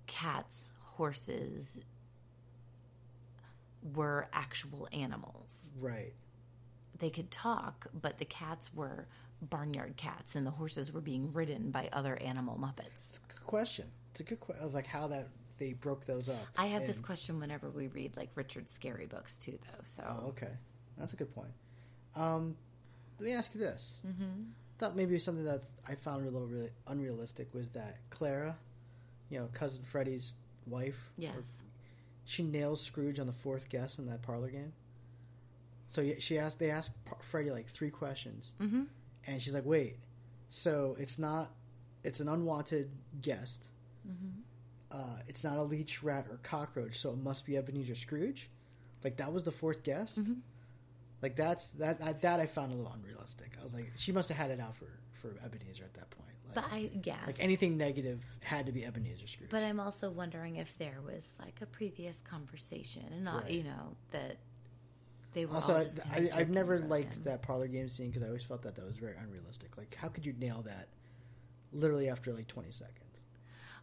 cats, 0.07 0.73
horses 0.83 1.79
were 3.83 4.29
actual 4.33 4.89
animals. 4.93 5.71
Right. 5.79 6.15
They 6.99 7.11
could 7.11 7.31
talk, 7.31 7.89
but 7.93 8.19
the 8.19 8.25
cats 8.25 8.73
were 8.73 9.07
barnyard 9.43 9.97
cats, 9.97 10.35
and 10.35 10.47
the 10.47 10.51
horses 10.53 10.91
were 10.93 11.03
being 11.03 11.33
ridden 11.33 11.71
by 11.71 11.89
other 11.93 12.17
animal 12.17 12.57
muppets. 12.59 13.21
Good 13.29 13.47
question. 13.47 13.91
It's 14.13 14.21
a 14.21 14.25
good 14.25 14.41
question 14.41 14.65
of 14.65 14.73
like 14.73 14.87
how 14.87 15.09
that 15.09 15.29
they 15.59 15.75
broke 15.75 16.07
those 16.07 16.29
up. 16.31 16.47
I 16.57 16.67
have 16.69 16.87
this 16.87 17.01
question 17.01 17.39
whenever 17.39 17.71
we 17.71 17.89
read 17.89 18.17
like 18.17 18.31
Richard 18.35 18.69
Scarry's 18.71 19.09
books 19.11 19.37
too, 19.37 19.59
though. 19.67 19.85
So 19.85 20.05
Oh, 20.09 20.27
okay. 20.29 20.57
That's 20.97 21.13
a 21.13 21.17
good 21.17 21.35
point. 21.35 21.53
Um, 22.17 22.57
let 23.19 23.27
me 23.27 23.33
ask 23.33 23.55
you 23.55 23.61
this. 23.61 24.01
Mhm. 24.07 24.51
Thought 24.79 24.97
maybe 24.97 25.19
something 25.19 25.45
that 25.45 25.63
I 25.87 25.95
found 25.95 26.27
a 26.27 26.31
little 26.31 26.49
really 26.49 26.71
unrealistic 26.87 27.53
was 27.55 27.71
that 27.71 27.99
Clara, 28.11 28.57
you 29.31 29.39
know, 29.39 29.49
cousin 29.53 29.83
Freddie's 29.85 30.35
wife. 30.67 31.13
Yes. 31.17 31.37
or- 31.37 31.43
She 32.29 32.43
nails 32.43 32.81
Scrooge 32.83 33.21
on 33.21 33.27
the 33.29 33.33
fourth 33.33 33.69
guess 33.69 33.99
in 34.01 34.07
that 34.07 34.21
parlor 34.23 34.51
game. 34.51 34.73
So 35.89 36.19
she 36.19 36.39
asked. 36.39 36.59
They 36.59 36.71
asked 36.71 36.93
Freddie 37.31 37.53
like 37.53 37.69
three 37.69 37.91
questions, 37.91 38.53
Mhm. 38.59 38.89
and 39.27 39.41
she's 39.41 39.55
like, 39.55 39.65
"Wait, 39.65 39.99
so 40.51 40.97
it's 40.99 41.19
not, 41.21 41.55
it's 42.03 42.19
an 42.19 42.29
unwanted 42.29 42.91
guest. 43.23 43.69
Mhm. 44.07 44.43
Uh, 44.91 45.23
it's 45.29 45.45
not 45.45 45.57
a 45.59 45.63
leech, 45.63 46.03
rat, 46.03 46.27
or 46.29 46.39
cockroach, 46.39 46.99
so 46.99 47.13
it 47.13 47.19
must 47.19 47.47
be 47.47 47.57
Ebenezer 47.57 47.95
Scrooge. 47.95 48.51
Like 49.05 49.17
that 49.19 49.33
was 49.33 49.45
the 49.45 49.53
fourth 49.53 49.85
guest. 49.85 50.19
Mm-hmm. 50.19 50.41
Like 51.23 51.37
that's 51.37 51.71
that 51.73 51.99
I, 52.03 52.13
that 52.15 52.41
I 52.41 52.47
found 52.47 52.73
a 52.73 52.77
little 52.77 52.93
unrealistic. 52.93 53.53
I 53.61 53.65
was 53.65 53.73
like, 53.75 53.91
she 53.97 54.13
must 54.13 54.29
have 54.29 54.39
had 54.39 54.51
it 54.51 54.61
out 54.61 54.77
for 54.77 54.87
for 55.13 55.35
Ebenezer 55.45 55.85
at 55.85 55.95
that 55.95 56.11
point. 56.11 56.29
Like, 56.47 56.55
But 56.55 56.65
I 56.73 56.83
guess. 57.01 57.27
like 57.27 57.37
anything 57.41 57.77
negative 57.77 58.21
had 58.41 58.67
to 58.67 58.73
be 58.73 58.85
Ebenezer 58.85 59.27
Scrooge. 59.27 59.51
But 59.51 59.63
I'm 59.63 59.81
also 59.81 60.11
wondering 60.11 60.57
if 60.57 60.77
there 60.79 60.99
was 61.05 61.35
like 61.41 61.61
a 61.63 61.67
previous 61.67 62.21
conversation, 62.23 63.05
and 63.11 63.25
not 63.25 63.45
Right. 63.45 63.53
you 63.53 63.63
know 63.65 63.97
that 64.11 64.37
they 65.33 65.45
were 65.47 65.55
also, 65.55 65.77
I, 65.77 65.85
just 65.85 66.01
I, 66.01 66.15
kind 66.15 66.27
of 66.29 66.35
I've 66.37 66.51
never 66.51 66.79
liked 66.81 67.15
him. 67.15 67.23
that 67.25 67.43
parlor 67.43 67.67
game 67.67 67.89
scene 67.89 68.09
because 68.11 68.23
I 68.23 68.27
always 68.27 68.45
felt 68.45 68.63
that 68.63 68.75
that 68.77 68.85
was 68.85 68.97
very 68.97 69.15
unrealistic. 69.17 69.77
Like, 69.77 69.95
how 69.95 70.09
could 70.09 70.25
you 70.25 70.35
nail 70.39 70.63
that 70.67 70.89
literally 71.73 72.09
after 72.09 72.33
like 72.33 72.47
twenty 72.47 72.71
seconds? 72.71 73.01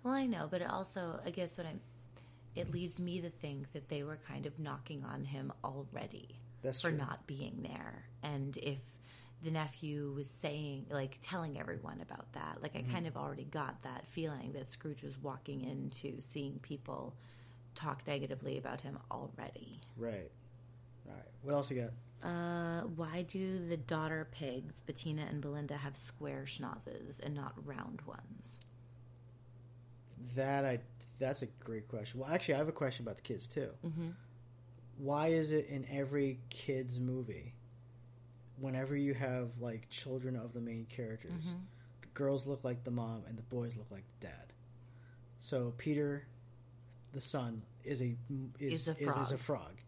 Well, 0.04 0.14
I 0.14 0.26
know, 0.26 0.48
but 0.50 0.62
it 0.62 0.70
also, 0.70 1.20
I 1.26 1.30
guess 1.30 1.58
what 1.58 1.66
I'm, 1.66 1.80
it 2.56 2.72
leads 2.72 3.00
me 3.00 3.22
to 3.22 3.30
think 3.30 3.72
that 3.74 3.88
they 3.90 4.04
were 4.04 4.18
kind 4.28 4.46
of 4.46 4.60
knocking 4.60 5.04
on 5.06 5.24
him 5.26 5.52
already 5.64 6.40
That's 6.64 6.82
for 6.82 6.90
true. 6.90 6.98
not 6.98 7.28
being 7.28 7.62
there. 7.62 8.06
And 8.24 8.58
if 8.58 8.80
the 9.44 9.52
nephew 9.52 10.12
was 10.16 10.30
saying, 10.30 10.88
like, 10.90 11.20
telling 11.22 11.60
everyone 11.60 12.00
about 12.02 12.32
that, 12.34 12.62
like, 12.62 12.76
I 12.76 12.82
Mhm. 12.82 12.92
kind 12.92 13.08
of 13.08 13.18
already 13.18 13.44
got 13.44 13.82
that 13.84 14.08
feeling 14.08 14.54
that 14.54 14.70
Scrooge 14.70 15.04
was 15.04 15.18
walking 15.22 15.62
into 15.62 16.20
seeing 16.22 16.60
people 16.60 17.14
talk 17.76 18.08
negatively 18.08 18.58
about 18.58 18.82
him 18.82 18.98
already. 19.12 19.82
Right. 19.98 20.32
Right. 21.06 21.28
What 21.42 21.54
else 21.54 21.70
you 21.70 21.82
got? 21.82 21.92
Uh, 22.28 22.84
why 22.84 23.24
do 23.24 23.68
the 23.68 23.76
daughter 23.76 24.30
pigs, 24.32 24.80
Bettina 24.80 25.24
and 25.24 25.42
Belinda, 25.42 25.76
have 25.76 25.98
square 25.98 26.44
schnozzes 26.46 27.20
and 27.20 27.36
not 27.36 27.54
round 27.66 28.02
ones? 28.04 28.60
That 30.36 30.64
I 30.66 30.80
that's 31.20 31.42
a 31.42 31.48
great 31.48 31.88
question. 31.90 32.20
Well, 32.22 32.30
actually, 32.30 32.56
I 32.56 32.58
have 32.60 32.68
a 32.70 32.72
question 32.74 33.04
about 33.06 33.18
the 33.18 33.22
kids 33.24 33.46
too. 33.48 33.70
Mm-hmm. 33.86 34.10
Why 34.98 35.28
is 35.28 35.52
it 35.52 35.68
in 35.68 35.86
every 35.90 36.40
kids 36.50 37.00
movie, 37.00 37.54
whenever 38.58 38.96
you 38.96 39.14
have 39.14 39.50
like 39.60 39.90
children 39.90 40.36
of 40.36 40.54
the 40.54 40.62
main 40.62 40.86
characters, 40.86 41.46
Mhm. 41.48 41.62
the 42.02 42.08
girls 42.14 42.46
look 42.48 42.64
like 42.64 42.84
the 42.84 42.92
mom 42.92 43.24
and 43.28 43.38
the 43.38 43.42
boys 43.44 43.76
look 43.76 43.90
like 43.92 44.04
the 44.20 44.28
dad? 44.28 44.54
So 45.40 45.74
Peter, 45.78 46.26
the 47.12 47.22
son, 47.22 47.64
is 47.84 48.02
a 48.02 48.16
is, 48.60 48.82
Is 48.82 48.88
a 48.88 48.92
is, 48.92 48.98
is 49.02 49.08
a 49.32 49.38
frog. 49.38 49.40
frog, 49.40 49.82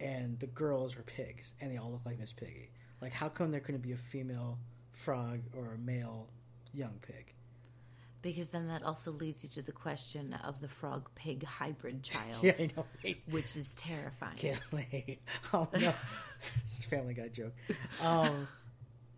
and 0.00 0.38
the 0.38 0.46
girls 0.46 0.96
are 0.96 1.02
pigs, 1.02 1.52
and 1.60 1.70
they 1.70 1.76
all 1.76 1.90
look 1.90 2.06
like 2.06 2.18
Miss 2.18 2.32
Piggy. 2.32 2.70
Like, 3.00 3.12
how 3.12 3.28
come 3.28 3.50
there 3.50 3.60
couldn't 3.60 3.82
be 3.82 3.92
a 3.92 3.96
female 3.98 4.58
frog 4.92 5.40
or 5.52 5.74
a 5.74 5.78
male 5.78 6.30
young 6.72 6.98
pig? 7.00 7.33
Because 8.24 8.48
then 8.48 8.66
that 8.68 8.82
also 8.82 9.12
leads 9.12 9.42
you 9.44 9.50
to 9.50 9.62
the 9.62 9.70
question 9.70 10.32
of 10.44 10.60
the 10.60 10.66
frog 10.68 11.10
pig 11.14 11.44
hybrid 11.44 12.02
child. 12.12 12.42
Yeah, 12.42 12.54
I 12.58 12.70
know. 12.76 12.86
right? 13.04 13.18
Which 13.30 13.54
is 13.56 13.68
terrifying. 13.76 14.36
Can't 14.36 14.72
wait. 14.72 15.20
Oh 15.52 15.68
no, 15.78 15.92
it's 16.64 16.84
a 16.84 16.88
Family 16.88 17.12
Guy 17.14 17.28
joke. 17.28 17.52
Um, 18.00 18.48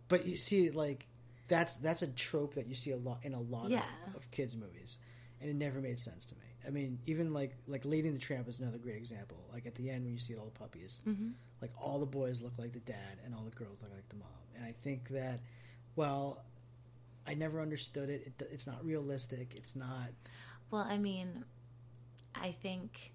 but 0.08 0.26
you 0.26 0.36
see, 0.36 0.70
like 0.70 1.06
that's 1.48 1.76
that's 1.76 2.02
a 2.02 2.08
trope 2.08 2.54
that 2.54 2.66
you 2.66 2.74
see 2.74 2.90
a 2.90 2.96
lot 2.96 3.20
in 3.22 3.32
a 3.32 3.40
lot 3.40 3.70
Yeah. 3.70 3.84
of, 4.08 4.16
of 4.16 4.30
kids 4.32 4.56
movies, 4.56 4.98
and 5.40 5.48
it 5.48 5.54
never 5.54 5.80
made 5.80 5.98
sense 6.00 6.26
to 6.26 6.34
me. 6.34 6.40
I 6.66 6.70
mean, 6.70 6.98
even 7.06 7.32
like 7.32 7.54
like 7.68 7.84
Lady 7.84 8.08
and 8.08 8.16
the 8.16 8.20
Tramp 8.20 8.48
is 8.48 8.58
another 8.58 8.78
great 8.78 8.96
example. 8.96 9.38
Like 9.52 9.66
at 9.66 9.76
the 9.76 9.88
end 9.88 10.02
when 10.04 10.14
you 10.14 10.18
see 10.18 10.34
all 10.34 10.46
the 10.46 10.58
puppies, 10.58 11.00
Mhm. 11.06 11.34
like 11.62 11.70
all 11.80 12.00
the 12.00 12.06
boys 12.06 12.42
look 12.42 12.54
like 12.58 12.72
the 12.72 12.80
dad 12.80 13.20
and 13.24 13.34
all 13.36 13.44
the 13.44 13.54
girls 13.56 13.82
look 13.82 13.92
like 13.92 14.08
the 14.08 14.16
mom. 14.16 14.28
And 14.56 14.64
I 14.64 14.74
think 14.82 15.10
that, 15.10 15.40
well, 15.94 16.42
I 17.26 17.34
never 17.34 17.60
understood 17.60 18.08
it. 18.08 18.32
it 18.38 18.48
it's 18.52 18.66
not 18.66 18.84
realistic. 18.84 19.52
It's 19.54 19.76
not. 19.76 20.10
Well, 20.70 20.86
I 20.88 20.98
mean, 20.98 21.44
I 22.34 22.52
think 22.52 23.12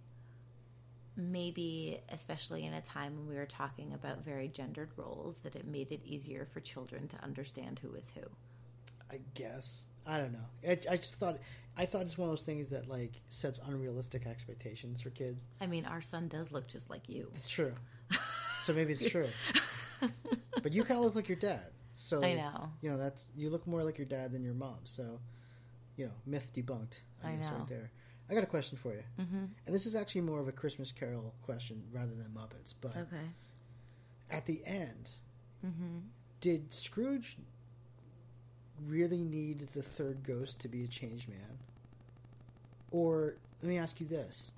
maybe, 1.16 2.00
especially 2.10 2.66
in 2.66 2.74
a 2.74 2.82
time 2.82 3.18
when 3.18 3.28
we 3.28 3.36
were 3.36 3.46
talking 3.46 3.94
about 3.94 4.24
very 4.24 4.48
gendered 4.48 4.92
roles, 4.96 5.38
that 5.40 5.56
it 5.56 5.66
made 5.66 5.92
it 5.92 6.02
easier 6.06 6.46
for 6.46 6.60
children 6.60 7.08
to 7.10 7.24
understand 7.24 7.80
who 7.82 7.94
is 7.94 8.12
who. 8.16 8.28
I 9.12 9.20
guess 9.34 9.86
I 10.06 10.18
don't 10.18 10.34
know. 10.34 10.40
I, 10.68 10.72
I 10.72 10.98
just 10.98 11.16
thought 11.16 11.38
I 11.78 11.86
thought 11.86 12.04
it's 12.04 12.18
one 12.18 12.30
of 12.30 12.32
those 12.32 12.42
things 12.42 12.70
that 12.72 12.88
like 12.88 13.14
sets 13.30 13.60
unrealistic 13.66 14.26
expectations 14.26 15.02
for 15.02 15.10
kids. 15.10 15.44
I 15.60 15.68
mean, 15.68 15.86
our 15.86 16.02
son 16.02 16.28
does 16.28 16.52
look 16.52 16.68
just 16.68 16.90
like 16.90 17.08
you. 17.08 17.30
It's 17.36 17.48
true. 17.48 17.74
So 18.64 18.74
maybe 18.74 18.94
it's 18.94 19.10
true. 19.10 19.28
but 20.62 20.72
you 20.72 20.84
kind 20.84 21.00
of 21.00 21.06
look 21.06 21.16
like 21.16 21.28
your 21.28 21.38
dad. 21.38 21.66
So 22.04 22.24
I 22.24 22.34
know. 22.34 22.72
You 22.82 22.90
know 22.90 22.98
that's 22.98 23.26
you 23.36 23.50
look 23.52 23.68
more 23.68 23.84
like 23.84 23.98
your 24.00 24.08
dad 24.08 24.32
than 24.32 24.44
your 24.44 24.56
mom. 24.56 24.80
So 24.86 25.20
you 25.98 26.06
know, 26.06 26.12
myth 26.26 26.52
debunked. 26.56 26.98
I, 27.24 27.30
I 27.30 27.36
guess 27.36 27.52
know. 27.52 27.58
right 27.58 27.68
there. 27.68 27.92
I 28.30 28.34
got 28.34 28.44
a 28.44 28.48
question 28.48 28.78
for 28.78 28.94
you, 28.94 29.04
Mhm. 29.20 29.50
and 29.66 29.76
this 29.76 29.86
is 29.86 29.94
actually 29.94 30.22
more 30.22 30.40
of 30.40 30.48
a 30.48 30.52
Christmas 30.52 30.92
Carol 30.92 31.34
question 31.44 31.84
rather 31.92 32.16
than 32.16 32.32
Muppets. 32.34 32.74
But 32.80 32.96
Okay. 32.98 33.30
at 34.30 34.46
the 34.46 34.66
end, 34.66 35.10
Mm-hmm. 35.64 36.00
did 36.40 36.74
Scrooge 36.74 37.38
really 38.88 39.22
need 39.24 39.60
the 39.74 39.84
third 39.84 40.24
ghost 40.24 40.60
to 40.62 40.68
be 40.68 40.84
a 40.84 40.88
changed 40.88 41.30
man? 41.30 41.60
Or 42.90 43.36
let 43.62 43.70
me 43.70 43.78
ask 43.78 44.00
you 44.02 44.08
this: 44.08 44.52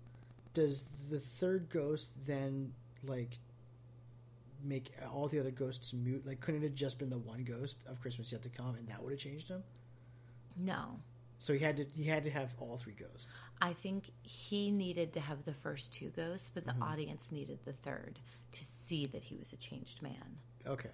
Does 0.53 0.85
the 1.09 1.19
third 1.19 1.69
ghost 1.69 2.11
then 2.25 2.73
like 3.03 3.37
make 4.64 4.93
all 5.14 5.28
the 5.28 5.39
other 5.39 5.51
ghosts 5.51 5.93
mute? 5.93 6.26
Like, 6.26 6.39
couldn't 6.39 6.61
it 6.64 6.68
have 6.68 6.76
just 6.76 6.99
been 6.99 7.09
the 7.09 7.18
one 7.18 7.43
ghost 7.43 7.78
of 7.88 7.99
Christmas 8.01 8.32
Yet 8.32 8.43
to 8.43 8.49
Come, 8.49 8.76
and 8.76 8.88
that 8.88 9.01
would 9.03 9.11
have 9.11 9.20
changed 9.20 9.47
him? 9.49 9.64
No. 10.57 10.99
So 11.39 11.53
he 11.53 11.59
had 11.59 11.78
to 11.78 11.86
he 11.95 12.03
had 12.05 12.24
to 12.24 12.30
have 12.30 12.53
all 12.59 12.78
three 12.78 12.93
ghosts. 12.93 13.28
I 13.61 13.74
think 13.74 14.11
he 14.22 14.72
needed 14.72 15.14
to 15.14 15.20
have 15.20 15.43
the 15.45 15.53
first 15.53 15.93
two 15.93 16.09
ghosts, 16.09 16.51
but 16.53 16.66
the 16.66 16.72
Mhm. 16.74 16.82
audience 16.82 17.32
needed 17.32 17.59
the 17.66 17.74
third 17.74 18.20
to 18.53 18.64
see 18.86 19.05
that 19.07 19.24
he 19.24 19.36
was 19.36 19.51
a 19.53 19.57
changed 19.57 20.01
man. 20.01 20.38
Okay. 20.66 20.91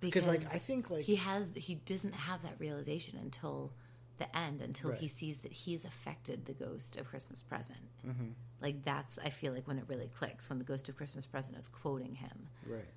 Because, 0.00 0.26
like, 0.26 0.44
I 0.54 0.58
think, 0.58 0.90
like- 0.90 1.04
he 1.04 1.16
has 1.16 1.52
he 1.56 1.76
doesn't 1.76 2.12
have 2.12 2.42
that 2.42 2.58
realization 2.60 3.18
until 3.18 3.72
the 4.18 4.34
end 4.36 4.60
until 4.62 4.92
he 4.92 5.08
sees 5.08 5.38
that 5.40 5.52
he's 5.52 5.84
affected 5.84 6.46
the 6.46 6.54
ghost 6.54 6.96
of 6.96 7.06
Christmas 7.06 7.42
present. 7.42 7.78
Mhm. 8.06 8.32
Like 8.60 8.82
that's 8.82 9.18
I 9.18 9.28
feel 9.30 9.52
like 9.52 9.66
when 9.68 9.78
it 9.78 9.84
really 9.88 10.08
clicks 10.08 10.48
when 10.48 10.58
the 10.58 10.64
ghost 10.64 10.88
of 10.88 10.96
Christmas 10.96 11.26
present 11.26 11.56
is 11.56 11.68
quoting 11.68 12.14
him. 12.14 12.48
Right. 12.66 12.88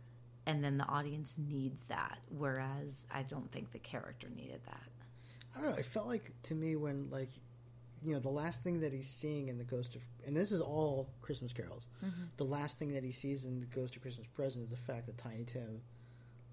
And 0.49 0.63
then 0.63 0.77
the 0.77 0.85
audience 0.85 1.33
needs 1.37 1.81
that 1.89 2.17
whereas 2.29 2.95
I 3.11 3.23
don't 3.23 3.51
think 3.51 3.71
the 3.71 3.79
character 3.79 4.27
needed 4.35 4.61
that. 4.65 4.81
I 5.55 5.61
don't 5.61 5.71
know. 5.71 5.77
It 5.77 5.85
felt 5.85 6.07
like 6.07 6.31
to 6.43 6.55
me 6.55 6.75
when 6.75 7.09
like 7.09 7.29
you 8.03 8.13
know 8.13 8.19
the 8.19 8.29
last 8.29 8.63
thing 8.63 8.79
that 8.79 8.93
he's 8.93 9.09
seeing 9.09 9.49
in 9.49 9.57
the 9.57 9.63
Ghost 9.63 9.95
of 9.95 10.01
and 10.25 10.35
this 10.35 10.51
is 10.51 10.61
all 10.61 11.09
Christmas 11.21 11.51
carols. 11.53 11.87
Mhm. 12.03 12.29
The 12.37 12.45
last 12.45 12.77
thing 12.79 12.93
that 12.93 13.03
he 13.03 13.11
sees 13.11 13.45
in 13.45 13.59
the 13.59 13.65
Ghost 13.65 13.95
of 13.95 14.01
Christmas 14.01 14.27
Present 14.27 14.63
is 14.63 14.69
the 14.69 14.77
fact 14.77 15.05
that 15.07 15.17
Tiny 15.17 15.43
Tim, 15.43 15.81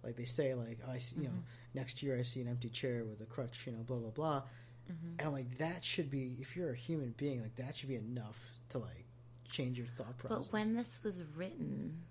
like 0.03 0.17
they 0.17 0.25
say, 0.25 0.55
like 0.55 0.79
I 0.89 0.99
see, 0.99 1.17
you 1.17 1.29
know 1.29 1.31
Mhm. 1.31 1.43
next 1.75 2.03
year 2.03 2.19
I 2.19 2.23
see 2.23 2.41
an 2.41 2.49
empty 2.49 2.69
chair 2.69 3.05
with 3.05 3.21
a 3.21 3.27
crutch, 3.27 3.67
you 3.67 3.73
know, 3.73 3.83
blah 3.85 3.99
blah 3.99 4.11
blah. 4.11 4.43
Mhm. 4.91 5.11
And 5.19 5.21
I'm 5.23 5.33
like 5.33 5.57
that 5.59 5.85
should 5.85 6.11
be 6.11 6.37
if 6.41 6.57
you're 6.57 6.71
a 6.71 6.77
human 6.77 7.13
being 7.17 7.43
like 7.43 7.55
that 7.57 7.77
should 7.77 7.89
be 7.89 7.97
enough 7.97 8.39
to 8.71 8.79
like 8.79 9.05
change 9.49 9.79
your 9.79 9.87
thought 9.87 10.17
process. 10.19 10.49
But 10.49 10.53
when 10.53 10.75
this 10.75 11.03
was 11.05 11.23
written, 11.37 12.03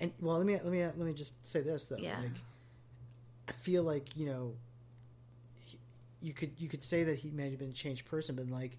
And 0.00 0.12
well, 0.20 0.36
let 0.36 0.46
me 0.46 0.54
let 0.54 0.66
me 0.66 0.82
let 0.84 0.96
me 0.98 1.12
just 1.14 1.32
say 1.46 1.60
this 1.60 1.86
though. 1.86 1.96
Yeah. 1.98 2.18
Like, 2.18 2.30
I 3.48 3.52
feel 3.52 3.82
like 3.82 4.16
you 4.16 4.26
know, 4.26 4.54
he- 5.54 5.78
you 6.20 6.32
could 6.32 6.52
you 6.58 6.68
could 6.68 6.84
say 6.84 7.04
that 7.04 7.18
he 7.18 7.30
may 7.30 7.50
have 7.50 7.58
been 7.58 7.70
a 7.70 7.74
changed 7.74 8.04
person, 8.06 8.34
but 8.36 8.48
like 8.48 8.76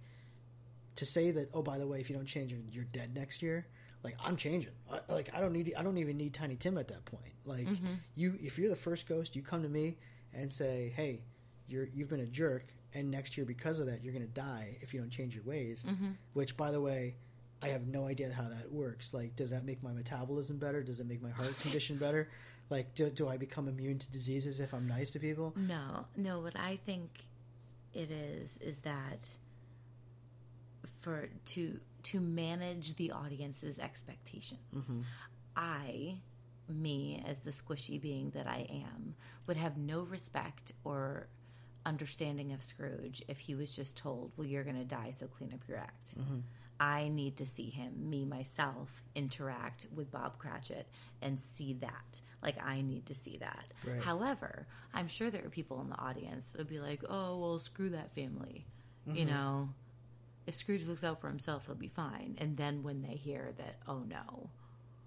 to 0.98 1.06
say 1.06 1.32
that 1.32 1.50
oh 1.54 1.62
by 1.62 1.78
the 1.78 1.88
way, 1.88 2.00
if 2.00 2.10
you 2.10 2.16
don't 2.16 2.26
change, 2.28 2.52
you're, 2.52 2.62
you're 2.72 2.84
dead 2.86 3.14
next 3.16 3.42
year. 3.42 3.66
Like 4.04 4.16
I'm 4.24 4.38
changing. 4.38 4.72
I, 4.92 5.00
like 5.12 5.30
I 5.34 5.40
don't 5.42 5.54
need 5.54 5.74
I 5.78 5.84
don't 5.84 5.98
even 5.98 6.18
need 6.18 6.34
Tiny 6.34 6.56
Tim 6.56 6.78
at 6.78 6.88
that 6.90 7.06
point. 7.06 7.34
Like 7.46 7.68
Mhm. 7.68 7.98
you, 8.16 8.38
if 8.42 8.58
you're 8.60 8.70
the 8.70 8.76
first 8.76 9.08
ghost, 9.08 9.36
you 9.36 9.42
come 9.42 9.64
to 9.64 9.70
me 9.70 9.98
and 10.34 10.54
say, 10.54 10.94
hey, 10.96 11.22
you're 11.68 11.88
you've 11.94 12.10
been 12.10 12.20
a 12.20 12.26
jerk, 12.28 12.66
and 12.94 13.10
next 13.10 13.38
year 13.38 13.46
because 13.46 13.80
of 13.80 13.88
that, 13.88 14.04
you're 14.04 14.14
gonna 14.14 14.26
die 14.28 14.78
if 14.82 14.94
you 14.94 15.00
don't 15.00 15.10
change 15.10 15.34
your 15.34 15.44
ways. 15.44 15.84
Mhm. 15.88 16.14
Which 16.34 16.56
by 16.56 16.72
the 16.72 16.80
way. 16.82 17.16
I 17.62 17.70
have 17.70 17.88
no 17.88 18.06
idea 18.06 18.32
how 18.32 18.48
that 18.50 18.72
works. 18.72 19.14
Like, 19.14 19.36
does 19.36 19.50
that 19.50 19.66
make 19.66 19.82
my 19.82 19.92
metabolism 19.92 20.58
better? 20.58 20.84
Does 20.84 21.00
it 21.00 21.08
make 21.08 21.22
my 21.22 21.32
heart 21.32 21.60
condition 21.60 21.98
better? 22.06 22.30
Like, 22.70 22.94
do, 22.96 23.10
do 23.10 23.28
I 23.28 23.38
become 23.38 23.68
immune 23.68 23.98
to 24.00 24.12
diseases 24.12 24.60
if 24.60 24.74
I'm 24.74 24.88
nice 24.88 25.10
to 25.12 25.20
people? 25.20 25.54
No, 25.56 26.06
no. 26.16 26.40
What 26.40 26.56
I 26.58 26.76
think 26.78 27.10
it 27.94 28.12
is 28.12 28.58
is 28.62 28.78
that 28.80 29.28
for 31.02 31.30
to 31.46 31.80
to 32.04 32.20
manage 32.22 32.96
the 32.96 33.12
audience's 33.12 33.78
expectations, 33.80 34.60
Mhm. 34.74 35.04
I, 35.56 36.18
me 36.70 37.24
as 37.26 37.40
the 37.40 37.52
squishy 37.52 38.00
being 38.00 38.30
that 38.32 38.48
I 38.48 38.68
am, 38.70 39.16
would 39.48 39.58
have 39.58 39.78
no 39.78 40.04
respect 40.04 40.72
or 40.84 41.28
understanding 41.86 42.54
of 42.54 42.64
Scrooge 42.64 43.24
if 43.28 43.40
he 43.40 43.56
was 43.56 43.76
just 43.76 43.98
told, 43.98 44.32
"Well, 44.38 44.48
you're 44.48 44.64
going 44.64 44.76
to 44.78 44.86
die, 44.86 45.12
so 45.12 45.28
clean 45.28 45.54
up 45.54 45.68
your 45.68 45.78
act." 45.80 46.18
Mhm. 46.18 46.44
I 46.80 47.08
need 47.10 47.38
to 47.38 47.46
see 47.46 47.70
him, 47.70 48.10
me 48.10 48.26
myself, 48.26 49.02
interact 49.16 49.88
with 49.96 50.12
Bob 50.12 50.38
Cratchit 50.38 50.88
and 51.22 51.40
see 51.40 51.74
that. 51.76 52.22
Like, 52.42 52.64
I 52.64 52.82
need 52.82 53.08
to 53.08 53.16
see 53.16 53.38
that. 53.38 53.66
Right. 53.86 54.02
However, 54.02 54.68
I'm 54.94 55.08
sure 55.08 55.30
there 55.32 55.46
are 55.46 55.50
people 55.50 55.82
in 55.82 55.90
the 55.90 55.98
audience 55.98 56.50
that 56.50 56.60
would 56.60 56.68
be 56.70 56.80
like, 56.80 57.04
oh, 57.10 57.38
well, 57.40 57.60
screw 57.60 57.90
that 57.90 58.14
family. 58.14 58.66
You 59.08 59.26
Mhm. 59.26 59.30
know, 59.30 59.74
if 60.46 60.54
Scrooge 60.56 60.86
looks 60.86 61.04
out 61.04 61.20
for 61.20 61.28
himself, 61.30 61.66
he'll 61.66 61.76
be 61.76 61.88
fine. 61.88 62.36
And 62.40 62.56
then 62.58 62.84
when 62.84 63.02
they 63.02 63.16
hear 63.16 63.54
that, 63.58 63.80
oh 63.88 64.00
no, 64.04 64.50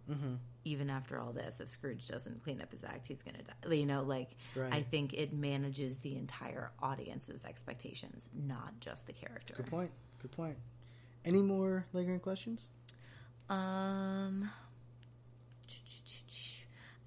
Mhm. 0.09 0.39
even 0.64 0.91
after 0.91 1.18
all 1.18 1.33
this, 1.33 1.61
if 1.61 1.68
Scrooge 1.68 2.07
doesn't 2.09 2.43
clean 2.43 2.61
up 2.61 2.73
his 2.73 2.83
act, 2.83 3.07
he's 3.07 3.23
going 3.23 3.37
to 3.37 3.43
die. 3.45 3.75
You 3.75 3.87
know, 3.87 4.03
like, 4.03 4.37
Right. 4.57 4.73
I 4.73 4.83
think 4.83 5.14
it 5.14 5.33
manages 5.33 5.99
the 6.01 6.16
entire 6.16 6.73
audience's 6.81 7.45
expectations, 7.45 8.29
not 8.35 8.81
just 8.81 9.07
the 9.07 9.12
character. 9.12 9.55
Good 9.55 9.66
point. 9.66 9.93
Good 10.21 10.33
point. 10.33 10.59
Any 11.25 11.43
more 11.43 11.87
lingering 11.93 12.21
questions? 12.21 12.68
Um, 13.49 14.51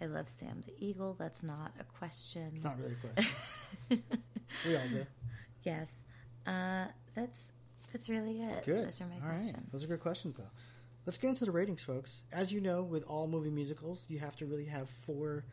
I 0.01 0.05
love 0.05 0.27
Sam 0.27 0.61
the 0.65 0.73
Eagle. 0.85 1.15
That's 1.17 1.43
not 1.43 1.71
a 1.79 1.83
question. 1.97 2.51
It's 2.55 2.63
not 2.63 2.77
really 2.79 2.93
a 2.93 3.07
question. 3.07 3.33
we 4.67 4.75
all 4.75 4.87
do. 4.89 5.05
Yes. 5.63 5.89
Uh, 6.45 6.85
that's 7.15 7.51
that's 7.91 8.09
really 8.09 8.41
it. 8.41 8.65
Good. 8.65 8.87
Those 8.87 9.01
are 9.01 9.05
my 9.05 9.15
All 9.15 9.21
right. 9.21 9.29
questions. 9.29 9.71
Those 9.71 9.83
are 9.83 9.87
good 9.87 10.01
questions, 10.01 10.35
though. 10.35 10.49
Let's 11.05 11.17
get 11.17 11.29
into 11.29 11.45
the 11.45 11.51
ratings, 11.51 11.83
folks. 11.83 12.23
As 12.31 12.51
you 12.51 12.59
know, 12.59 12.81
with 12.83 13.03
all 13.03 13.27
movie 13.27 13.49
musicals, 13.49 14.05
you 14.09 14.19
have 14.19 14.35
to 14.37 14.45
really 14.45 14.65
have 14.65 14.89
four 15.05 15.45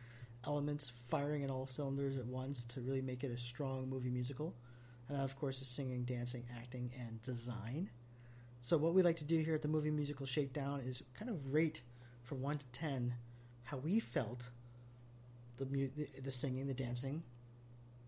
elements 0.46 0.92
firing 1.08 1.44
at 1.44 1.50
all 1.50 1.66
cylinders 1.66 2.16
at 2.16 2.24
once 2.26 2.64
to 2.66 2.80
really 2.80 3.02
make 3.02 3.24
it 3.24 3.30
a 3.30 3.36
strong 3.36 3.88
movie 3.88 4.10
musical. 4.10 4.54
And 5.08 5.18
that, 5.18 5.24
of 5.24 5.36
course, 5.36 5.60
is 5.60 5.68
singing, 5.68 6.04
dancing, 6.04 6.44
acting, 6.56 6.92
and 6.98 7.20
design. 7.22 7.90
So, 8.60 8.76
what 8.76 8.94
we 8.94 9.02
like 9.02 9.16
to 9.16 9.24
do 9.24 9.38
here 9.38 9.54
at 9.54 9.62
the 9.62 9.68
Movie 9.68 9.90
Musical 9.90 10.26
Shakedown 10.26 10.80
is 10.80 11.02
kind 11.18 11.30
of 11.30 11.52
rate 11.52 11.80
from 12.24 12.42
1 12.42 12.58
to 12.58 12.66
10 12.72 13.14
how 13.64 13.78
we 13.78 14.00
felt 14.00 14.50
the, 15.58 15.64
mu- 15.66 15.88
the, 15.96 16.08
the 16.22 16.30
singing, 16.30 16.66
the 16.66 16.74
dancing, 16.74 17.22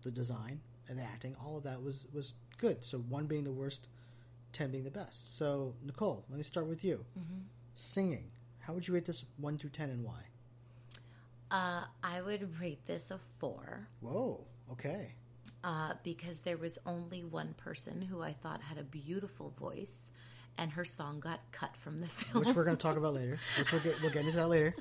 the 0.03 0.11
design, 0.11 0.59
and 0.87 0.97
the 0.99 1.03
acting. 1.03 1.35
All 1.43 1.57
of 1.57 1.63
that 1.63 1.81
was, 1.81 2.05
was 2.13 2.33
good. 2.57 2.83
So, 2.85 2.99
1 2.99 3.25
being 3.25 3.43
the 3.45 3.51
worst, 3.51 3.87
10 4.53 4.71
being 4.71 4.83
the 4.83 4.91
best. 4.91 5.37
So, 5.37 5.73
Nicole, 5.83 6.23
let 6.29 6.37
me 6.37 6.43
start 6.43 6.67
with 6.67 6.83
you. 6.83 7.03
Mhm. 7.17 7.43
Singing. 7.75 8.29
How 8.59 8.73
would 8.73 8.87
you 8.87 8.93
rate 8.93 9.05
this 9.05 9.25
1 9.37 9.57
through 9.57 9.71
10 9.71 9.89
and 9.89 10.03
why? 10.03 10.21
Uh, 11.51 11.85
I 12.03 12.21
would 12.21 12.59
rate 12.59 12.85
this 12.87 13.11
a 13.11 13.17
four. 13.17 13.87
Whoa, 14.01 14.43
okay. 14.71 15.13
Uh, 15.63 15.93
because 16.03 16.39
there 16.39 16.57
was 16.57 16.77
only 16.85 17.23
one 17.23 17.53
person 17.55 18.01
who 18.01 18.21
I 18.21 18.33
thought 18.33 18.61
had 18.61 18.77
a 18.79 18.83
beautiful 18.83 19.51
voice, 19.51 20.02
and 20.57 20.71
her 20.71 20.85
song 20.85 21.19
got 21.19 21.39
cut 21.51 21.75
from 21.77 21.99
the 21.99 22.07
film. 22.07 22.43
Which 22.45 22.55
we're 22.55 22.63
going 22.65 22.77
to 22.77 22.81
talk 22.81 22.97
about 22.97 23.13
later. 23.13 23.37
Which 23.57 23.71
we'll 23.71 23.81
get, 23.81 24.01
we'll 24.01 24.11
get 24.11 24.25
into 24.25 24.37
that 24.37 24.47
later. 24.49 24.73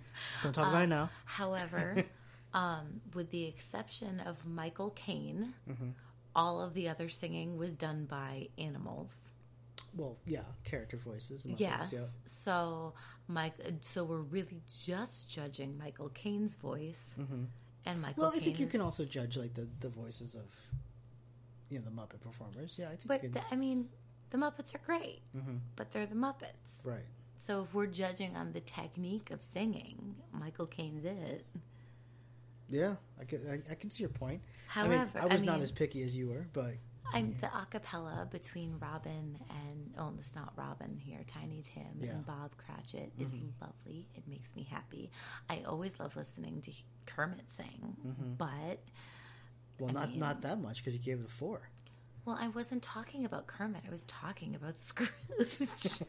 Don't 0.43 0.53
talk 0.53 0.69
about 0.69 0.81
Uh, 0.81 0.85
it 0.85 0.89
now. 0.89 1.11
However, 1.25 2.05
um, 2.55 3.01
with 3.15 3.31
the 3.31 3.45
exception 3.45 4.21
of 4.21 4.45
Michael 4.47 4.91
Caine, 4.91 5.55
Mhm. 5.69 5.93
all 6.35 6.61
of 6.61 6.75
the 6.75 6.89
other 6.89 7.09
singing 7.09 7.57
was 7.57 7.75
done 7.77 8.05
by 8.07 8.49
animals. 8.59 9.33
Well, 9.95 10.17
yeah, 10.27 10.45
character 10.65 10.97
voices. 10.97 11.45
and 11.45 11.59
Yes. 11.61 11.83
Muppets, 11.85 11.93
yeah. 11.93 12.07
So 12.25 12.95
Mike. 13.29 13.55
So 13.81 14.05
we're 14.05 14.17
really 14.23 14.63
just 14.85 15.31
judging 15.31 15.77
Michael 15.79 16.09
Caine's 16.11 16.55
voice 16.55 17.15
Mhm. 17.19 17.47
and 17.85 18.01
Michael. 18.01 18.23
Well, 18.25 18.33
I 18.35 18.41
think 18.41 18.59
you 18.59 18.67
can 18.67 18.81
also 18.81 19.05
judge 19.05 19.37
like 19.37 19.53
the, 19.55 19.69
the 19.81 19.89
voices 19.91 20.35
of 20.35 20.45
you 21.69 21.79
know 21.79 21.85
the 21.85 21.91
Muppet 21.91 22.21
performers. 22.21 22.75
Yeah, 22.79 22.87
I 22.87 22.97
think 22.97 23.07
But 23.07 23.23
you 23.23 23.31
can. 23.31 23.43
the, 23.43 23.55
I 23.55 23.57
mean, 23.57 23.89
the 24.33 24.39
Muppets 24.39 24.75
are 24.75 24.79
great, 24.79 25.21
Mhm. 25.37 25.61
but 25.77 25.93
they're 25.93 26.07
the 26.07 26.17
Muppets. 26.17 26.85
Right. 26.85 27.05
So 27.39 27.63
if 27.63 27.73
we're 27.75 27.87
judging 27.87 28.37
on 28.37 28.53
the 28.53 28.61
technique 28.61 29.31
of 29.31 29.43
singing, 29.43 30.17
Michael 30.33 30.67
Caine's 30.67 31.05
it. 31.05 31.47
Yeah, 32.69 32.97
I 33.21 33.25
can 33.25 33.47
I, 33.49 33.73
I 33.73 33.75
can 33.75 33.91
see 33.91 34.03
your 34.03 34.11
point. 34.11 34.43
However, 34.69 34.95
I, 34.95 34.99
mean, 35.25 35.31
I 35.31 35.35
was 35.35 35.43
I 35.43 35.45
not 35.47 35.61
as 35.61 35.71
picky 35.71 36.03
as 36.03 36.17
you 36.17 36.29
were, 36.29 36.47
but 36.53 36.75
I'm 37.13 37.37
the 37.41 37.49
acapella 37.49 38.31
between 38.31 38.79
Robin 38.79 39.39
and 39.51 39.93
oh, 39.99 40.15
it's 40.19 40.35
not 40.35 40.55
Robin 40.57 40.97
here. 40.97 41.21
Tiny 41.27 41.61
Tim 41.63 41.99
Yeah. 42.01 42.13
and 42.13 42.25
Bob 42.25 42.57
Cratchit 42.57 43.13
is 43.19 43.29
Mhm. 43.31 43.53
lovely. 43.61 44.09
It 44.15 44.27
makes 44.27 44.57
me 44.57 44.63
happy. 44.63 45.11
I 45.51 45.63
always 45.65 46.01
love 46.01 46.17
listening 46.17 46.63
to 46.63 46.73
Kermit 47.05 47.45
sing, 47.51 47.97
Mhm. 48.07 48.39
but 48.39 48.81
well, 49.79 49.91
I 49.91 49.93
not 49.93 50.11
mean- 50.11 50.21
not 50.21 50.41
that 50.43 50.59
much 50.61 50.79
because 50.79 50.95
you 50.95 51.01
gave 51.05 51.21
it 51.21 51.27
a 51.27 51.29
four. 51.29 51.69
Well, 52.25 52.39
I 52.41 52.49
wasn't 52.49 52.83
talking 52.83 53.25
about 53.25 53.47
Kermit. 53.47 53.83
I 53.87 53.91
was 53.91 54.05
talking 54.05 54.55
about 54.55 54.77
Scrooge. 54.77 55.11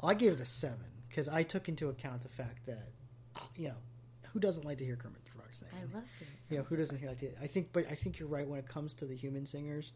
Well, 0.00 0.10
I 0.10 0.14
gave 0.14 0.32
it 0.32 0.40
a 0.40 0.46
seven 0.46 0.84
because 1.08 1.28
I 1.28 1.44
took 1.44 1.68
into 1.68 1.88
account 1.88 2.22
the 2.22 2.28
fact 2.28 2.66
that 2.66 2.88
uh, 3.36 3.40
you 3.54 3.68
know 3.68 3.76
who 4.32 4.40
doesn't 4.40 4.64
like 4.64 4.78
to 4.78 4.84
hear 4.84 4.96
Kermit 4.96 5.24
the 5.24 5.30
Frog 5.30 5.46
sing. 5.52 5.68
I 5.72 5.94
love 5.94 6.04
to. 6.18 6.24
You 6.50 6.58
know 6.58 6.64
who 6.64 6.74
doesn't 6.76 6.98
hear 6.98 7.08
like 7.08 7.20
to, 7.20 7.30
I 7.40 7.46
think, 7.46 7.68
but 7.72 7.86
I 7.88 7.94
think 7.94 8.18
you're 8.18 8.28
right 8.28 8.46
when 8.48 8.58
it 8.58 8.66
comes 8.66 8.94
to 8.94 9.04
the 9.04 9.14
human 9.14 9.46
singers. 9.46 9.92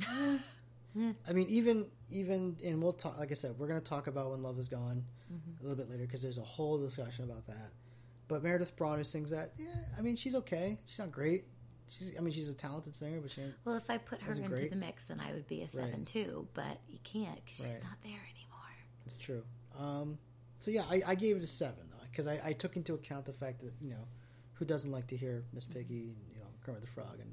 I 0.08 1.32
mean, 1.32 1.48
even 1.48 1.86
even 2.10 2.56
and 2.62 2.80
we'll 2.82 2.92
talk. 2.92 3.18
Like 3.18 3.32
I 3.32 3.34
said, 3.34 3.56
we're 3.58 3.66
going 3.66 3.80
to 3.80 3.86
talk 3.86 4.06
about 4.06 4.30
when 4.30 4.42
love 4.42 4.58
is 4.58 4.68
gone 4.68 5.02
Mhm. 5.32 5.58
a 5.60 5.62
little 5.62 5.76
bit 5.76 5.90
later 5.90 6.02
because 6.04 6.22
there's 6.22 6.38
a 6.38 6.42
whole 6.42 6.78
discussion 6.78 7.24
about 7.24 7.46
that. 7.46 7.70
But 8.28 8.42
Meredith 8.44 8.76
Braun 8.76 8.98
who 8.98 9.04
sings 9.04 9.30
that, 9.30 9.52
yeah, 9.58 9.66
I 9.98 10.02
mean, 10.02 10.14
she's 10.16 10.34
okay. 10.36 10.78
She's 10.86 10.98
not 10.98 11.10
great. 11.10 11.44
She's, 11.98 12.12
I 12.16 12.20
mean, 12.20 12.32
she's 12.32 12.48
a 12.48 12.52
talented 12.54 12.94
singer, 12.94 13.20
but 13.20 13.30
she. 13.32 13.42
Well, 13.64 13.76
if 13.76 13.90
I 13.90 13.98
put 13.98 14.20
her 14.22 14.32
into 14.32 14.48
great. 14.48 14.70
the 14.70 14.76
mix, 14.76 15.04
then 15.04 15.20
I 15.20 15.32
would 15.32 15.46
be 15.46 15.62
a 15.62 15.68
seven 15.68 15.90
Right. 15.90 16.06
too. 16.06 16.48
But 16.54 16.78
you 16.88 16.98
can't 17.04 17.34
because 17.44 17.56
she's 17.58 17.82
not 17.82 17.98
there 18.02 18.12
anymore. 18.12 18.74
It's 19.06 19.18
true. 19.18 19.42
Um, 19.78 20.18
so 20.56 20.70
yeah, 20.70 20.84
I, 20.90 21.02
I 21.06 21.14
gave 21.14 21.36
it 21.36 21.42
a 21.42 21.46
seven 21.46 21.84
though 21.90 22.04
because 22.10 22.26
I, 22.26 22.40
I 22.44 22.52
took 22.52 22.76
into 22.76 22.94
account 22.94 23.24
the 23.26 23.32
fact 23.32 23.60
that 23.62 23.72
you 23.80 23.90
know 23.90 24.06
who 24.54 24.64
doesn't 24.64 24.90
like 24.90 25.06
to 25.08 25.16
hear 25.16 25.42
Miss 25.52 25.66
Piggy 25.66 26.04
and 26.14 26.16
you 26.34 26.38
know 26.40 26.46
Kermit 26.64 26.80
the 26.82 26.86
Frog 26.86 27.18
and 27.20 27.30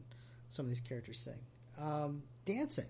some 0.49 0.65
of 0.65 0.69
these 0.69 0.79
characters 0.81 1.19
sing 1.19 1.39
um, 1.79 2.23
dancing 2.45 2.87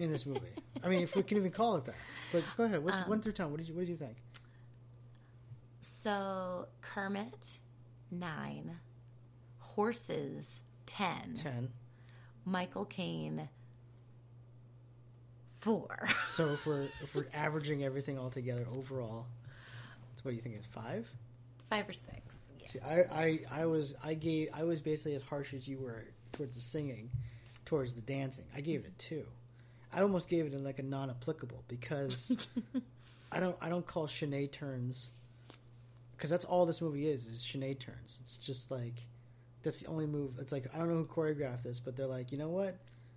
in 0.00 0.10
this 0.10 0.24
movie. 0.24 0.40
I 0.82 0.88
mean, 0.88 1.02
if 1.02 1.14
we 1.16 1.22
can 1.22 1.36
even 1.36 1.50
call 1.50 1.76
it 1.76 1.84
that. 1.86 1.94
But 2.32 2.44
go 2.56 2.64
ahead. 2.64 2.82
What's, 2.82 2.96
Um, 2.96 3.08
one 3.08 3.20
through 3.20 3.32
ten. 3.32 3.50
What 3.50 3.58
did 3.58 3.68
you 3.68 3.74
What 3.74 3.80
did 3.80 3.88
you 3.90 3.96
think? 3.96 4.16
So 5.80 6.68
Kermit 6.80 7.60
nine, 8.10 8.76
horses 9.74 10.62
ten, 10.86 11.34
Ten. 11.34 11.70
Michael 12.44 12.84
Caine 12.84 13.48
four. 15.60 16.08
So 16.32 16.48
if 16.48 16.64
we're 16.64 16.84
if 17.02 17.14
we're 17.14 17.26
averaging 17.34 17.84
everything 17.84 18.18
all 18.18 18.30
together 18.30 18.66
overall, 18.74 19.26
what 20.22 20.30
do 20.30 20.34
you 20.36 20.42
think? 20.42 20.54
It's 20.54 20.66
five. 20.66 21.06
Five 21.68 21.88
or 21.88 21.92
six. 21.92 22.34
See, 22.66 22.78
I, 22.80 23.00
I, 23.00 23.40
I 23.62 23.66
was 23.66 23.94
I 24.02 24.14
gave 24.14 24.48
I 24.54 24.64
was 24.64 24.80
basically 24.80 25.14
as 25.14 25.22
harsh 25.22 25.52
as 25.52 25.68
you 25.68 25.78
were 25.78 26.04
towards 26.32 26.54
the 26.54 26.60
singing, 26.60 27.10
towards 27.66 27.92
the 27.92 28.00
dancing. 28.00 28.44
I 28.56 28.62
gave 28.62 28.80
it 28.80 28.92
a 28.96 28.98
two. 28.98 29.24
I 29.92 30.00
almost 30.00 30.28
gave 30.28 30.46
it 30.46 30.54
a, 30.54 30.58
like 30.58 30.78
a 30.78 30.82
non-applicable 30.82 31.64
because 31.68 32.32
I 33.32 33.40
don't 33.40 33.56
I 33.60 33.68
don't 33.68 33.86
call 33.86 34.06
chaîné 34.06 34.50
turns 34.50 35.10
because 36.16 36.30
that's 36.30 36.46
all 36.46 36.64
this 36.64 36.80
movie 36.80 37.08
is 37.08 37.26
is 37.26 37.44
chaîné 37.44 37.78
turns. 37.78 38.18
It's 38.22 38.38
just 38.38 38.70
like 38.70 39.02
that's 39.62 39.80
the 39.80 39.86
only 39.88 40.06
move. 40.06 40.32
It's 40.40 40.52
like 40.52 40.66
I 40.74 40.78
don't 40.78 40.88
know 40.88 40.96
who 40.96 41.06
choreographed 41.06 41.62
this, 41.62 41.80
but 41.80 41.96
they're 41.96 42.06
like, 42.06 42.32
you 42.32 42.38
know 42.38 42.48
what, 42.48 42.76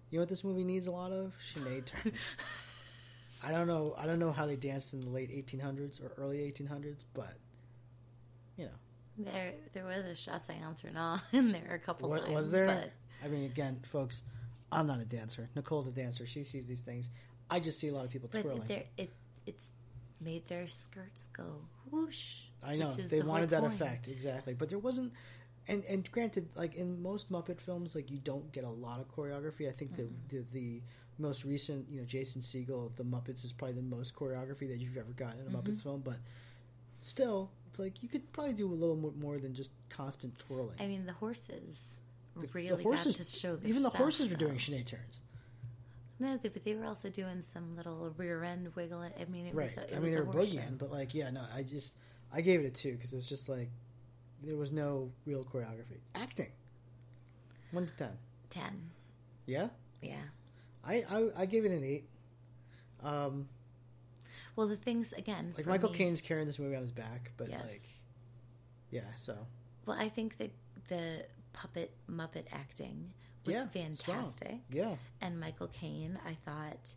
you 0.10 0.18
know 0.18 0.22
what 0.22 0.30
this 0.30 0.44
movie 0.44 0.64
needs 0.64 0.88
a 0.88 0.92
lot 0.92 1.12
of 1.12 1.34
chaîné. 1.54 1.84
I 3.44 3.52
don't 3.52 3.68
know. 3.68 3.94
I 3.98 4.06
don't 4.08 4.20
know 4.20 4.32
how 4.32 4.46
they 4.46 4.56
danced 4.56 4.94
in 4.94 5.02
the 5.02 5.10
late 5.10 5.30
1800s 5.30 6.02
or 6.04 6.12
early 6.18 6.38
1800s, 6.38 7.04
but 7.14 7.34
you 8.58 8.66
know. 8.66 8.72
There, 9.18 9.54
there 9.74 9.86
was 9.86 10.06
a 10.06 10.30
chassé 10.30 10.62
en 10.62 10.76
tournant 10.76 11.22
in 11.32 11.52
there 11.52 11.74
a 11.74 11.80
couple 11.80 12.10
What, 12.10 12.22
times. 12.24 12.34
was 12.36 12.52
there? 12.52 12.66
But 12.68 12.92
I 13.26 13.30
mean, 13.30 13.46
again, 13.46 13.80
folks, 13.92 14.24
I'm 14.72 14.88
not 14.88 15.00
a 15.00 15.06
dancer. 15.06 15.48
Nicole's 15.56 15.88
a 15.88 15.92
dancer. 15.92 16.26
She 16.28 16.44
sees 16.44 16.66
these 16.66 16.82
things. 16.82 17.10
I 17.50 17.60
just 17.60 17.80
see 17.80 17.88
a 17.90 17.94
lot 17.94 18.04
of 18.06 18.12
people 18.12 18.30
but 18.32 18.42
twirling. 18.42 18.64
there, 18.68 18.84
it, 18.98 19.14
it's 19.46 19.68
made 20.20 20.48
their 20.48 20.68
skirts 20.68 21.28
go 21.28 21.44
whoosh. 21.92 22.38
I 22.64 22.76
know 22.78 22.90
they 22.90 23.20
the 23.20 23.26
wanted 23.26 23.50
that 23.52 23.62
point. 23.62 23.76
effect 23.76 24.08
exactly, 24.08 24.54
but 24.54 24.70
there 24.70 24.80
wasn't. 24.80 25.14
And 25.68 25.84
and 25.86 26.10
granted, 26.12 26.48
like 26.56 26.76
in 26.76 27.02
most 27.02 27.32
Muppet 27.32 27.60
films, 27.60 27.96
like 27.96 28.12
you 28.12 28.20
don't 28.20 28.52
get 28.52 28.64
a 28.64 28.70
lot 28.70 29.00
of 29.00 29.08
choreography. 29.16 29.68
I 29.68 29.72
think 29.72 29.96
the, 29.96 30.08
the 30.30 30.44
the 30.52 30.82
most 31.18 31.44
recent, 31.46 31.88
you 31.90 32.00
know, 32.02 32.06
Jason 32.06 32.42
Segel, 32.42 32.96
The 32.98 33.04
Muppets 33.04 33.44
is 33.46 33.52
probably 33.52 33.76
the 33.76 33.82
most 33.82 34.16
choreography 34.16 34.68
that 34.70 34.78
you've 34.80 34.98
ever 34.98 35.12
gotten 35.16 35.40
in 35.40 35.48
a 35.48 35.50
Mhm. 35.50 35.64
Muppets 35.64 35.82
film. 35.82 36.02
But 36.02 36.18
still, 37.02 37.50
it's 37.70 37.80
like 37.80 38.04
you 38.04 38.10
could 38.10 38.32
probably 38.34 38.54
do 38.54 38.72
a 38.72 38.76
little 38.76 38.96
more, 38.96 39.14
more 39.20 39.38
than 39.40 39.54
just 39.56 39.72
constant 39.90 40.38
twirling. 40.40 40.76
I 40.80 40.88
mean, 40.88 41.06
the 41.06 41.14
horses 41.14 42.00
The- 42.36 42.48
really 42.48 42.68
the 42.70 42.84
horses, 42.84 43.18
got 43.18 43.26
to 43.26 43.40
show 43.40 43.60
even 43.64 43.82
the 43.84 43.90
stuff, 43.90 44.02
horses 44.02 44.30
were 44.30 44.36
though. 44.36 44.48
doing 44.48 44.58
chaîné 44.58 44.86
turns. 44.86 45.22
No, 46.20 46.38
they, 46.38 46.50
but 46.50 46.64
they 46.64 46.76
were 46.76 46.86
also 46.86 47.10
doing 47.10 47.42
some 47.42 47.76
little 47.76 48.14
rear 48.18 48.44
end 48.44 48.74
wiggle. 48.76 49.00
I 49.00 49.26
mean, 49.26 49.48
it 49.48 49.56
right. 49.56 49.76
was. 49.76 49.86
A, 49.86 49.94
it 49.94 49.96
I 49.98 50.00
was 50.00 50.04
mean, 50.08 50.16
they 50.16 50.22
a 50.22 50.24
were 50.24 50.34
boogieing, 50.34 50.78
but 50.78 50.92
like, 50.92 51.14
yeah, 51.14 51.30
no, 51.30 51.44
I 51.54 51.64
just 51.64 51.94
I 52.32 52.42
gave 52.42 52.62
it 52.62 52.66
a 52.66 52.70
two 52.70 52.94
because 52.94 53.12
it 53.14 53.18
was 53.18 53.28
just 53.28 53.50
like 53.50 53.70
there 54.44 54.56
was 54.56 54.72
no 54.72 55.12
real 55.26 55.44
choreography. 55.44 56.00
Acting, 56.14 56.52
one 57.72 57.86
to 57.88 57.94
ten. 57.94 58.12
Ten. 58.50 58.90
Yeah, 59.46 59.68
Yeah. 60.02 60.22
I 60.84 61.04
I, 61.10 61.30
I 61.42 61.46
gave 61.46 61.66
it 61.66 61.72
an 61.72 61.84
eight. 61.84 62.08
Um, 63.04 63.48
Well, 64.56 64.68
the 64.68 64.78
things 64.78 65.14
again. 65.14 65.54
like 65.58 65.66
Michael 65.68 65.90
Caine's 65.90 66.22
carrying 66.22 66.48
this 66.48 66.58
movie 66.60 66.76
on 66.76 66.82
his 66.82 66.92
back, 66.92 67.32
but 67.38 67.50
Yes. 67.50 67.64
like, 67.68 67.88
yeah, 68.92 69.02
so 69.18 69.36
Well, 69.86 69.98
I 70.00 70.10
think 70.10 70.38
that 70.38 70.52
the 70.88 71.26
puppet 71.54 71.94
Muppet 72.10 72.46
acting 72.52 73.14
was 73.46 73.54
Yeah, 73.56 73.94
strong. 73.96 74.24
fantastic. 74.26 74.60
Yeah. 74.72 74.96
And 75.22 75.40
Michael 75.40 75.68
Caine, 75.68 76.18
I 76.26 76.34
thought 76.46 76.94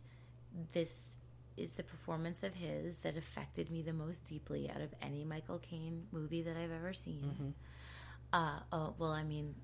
this 0.71 1.09
is 1.57 1.71
the 1.71 1.83
performance 1.83 2.43
of 2.43 2.53
his 2.55 2.95
that 2.97 3.17
affected 3.17 3.69
me 3.69 3.81
the 3.81 3.93
most 3.93 4.23
deeply 4.27 4.69
out 4.69 4.81
of 4.81 4.93
any 5.01 5.23
Michael 5.25 5.59
Caine 5.59 6.05
movie 6.11 6.41
that 6.43 6.55
I've 6.57 6.71
ever 6.71 6.93
seen. 6.93 7.23
Mhm. 7.39 7.53
Uh, 8.31 8.59
oh, 8.71 8.93
well, 8.97 9.11
I 9.11 9.23
mean, 9.23 9.55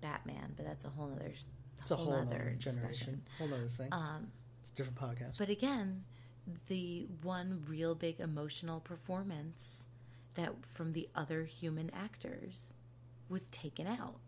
Batman, 0.00 0.54
but 0.56 0.64
that's 0.66 0.84
a 0.84 0.88
whole 0.90 1.12
other, 1.12 1.32
it's 1.80 1.90
a 1.90 1.96
whole 1.96 2.12
other 2.14 2.22
other 2.36 2.56
generation, 2.58 3.22
whole 3.38 3.52
other 3.52 3.68
thing. 3.68 3.88
Um, 3.92 4.32
it's 4.62 4.70
a 4.72 4.74
different 4.74 4.98
podcast. 4.98 5.38
But 5.38 5.50
again, 5.50 6.04
the 6.68 7.06
one 7.22 7.64
real 7.68 7.94
big 7.94 8.20
emotional 8.20 8.80
performance 8.80 9.84
that 10.34 10.64
from 10.66 10.92
the 10.92 11.08
other 11.14 11.44
human 11.44 11.90
actors 11.90 12.72
was 13.28 13.44
taken 13.46 13.86
out. 13.86 14.20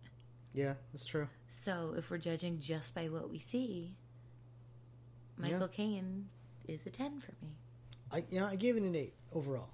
yeah, 0.54 0.74
that's 0.92 1.04
true. 1.04 1.28
So 1.48 1.94
if 1.96 2.10
we're 2.10 2.18
judging 2.18 2.58
just 2.60 2.94
by 2.94 3.08
what 3.08 3.28
we 3.30 3.38
see, 3.38 3.94
Michael 5.36 5.60
Yeah. 5.60 5.66
Caine 5.68 6.28
is 6.74 6.86
a 6.86 6.90
10 6.90 7.20
for 7.20 7.32
me. 7.42 7.52
I 8.10 8.24
you 8.30 8.40
know 8.40 8.46
I 8.46 8.56
gave 8.56 8.76
it 8.76 8.82
an 8.82 8.94
eight 8.94 9.14
overall. 9.32 9.68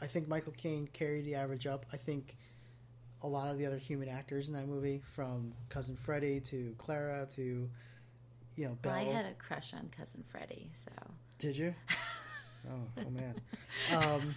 I 0.00 0.06
think 0.06 0.28
Michael 0.28 0.54
Caine 0.56 0.88
carried 0.92 1.24
the 1.24 1.34
average 1.34 1.66
up. 1.66 1.86
I 1.92 1.96
think 1.96 2.36
a 3.22 3.26
lot 3.28 3.48
of 3.48 3.58
the 3.58 3.66
other 3.66 3.78
human 3.78 4.08
actors 4.08 4.48
in 4.48 4.54
that 4.54 4.68
movie, 4.68 5.00
from 5.14 5.52
Cousin 5.70 5.96
Freddie 5.96 6.40
to 6.40 6.74
Clara 6.78 7.26
to 7.34 7.68
you 8.56 8.64
know 8.64 8.76
Belle. 8.82 8.92
Well, 8.92 9.10
I 9.10 9.12
had 9.12 9.26
a 9.26 9.34
crush 9.34 9.74
on 9.74 9.90
Cousin 9.96 10.24
Freddie, 10.30 10.70
so. 10.84 10.92
Did 11.38 11.56
you? 11.56 11.74
oh, 12.70 13.02
oh 13.06 13.10
man. 13.10 13.34
Um, 13.92 14.34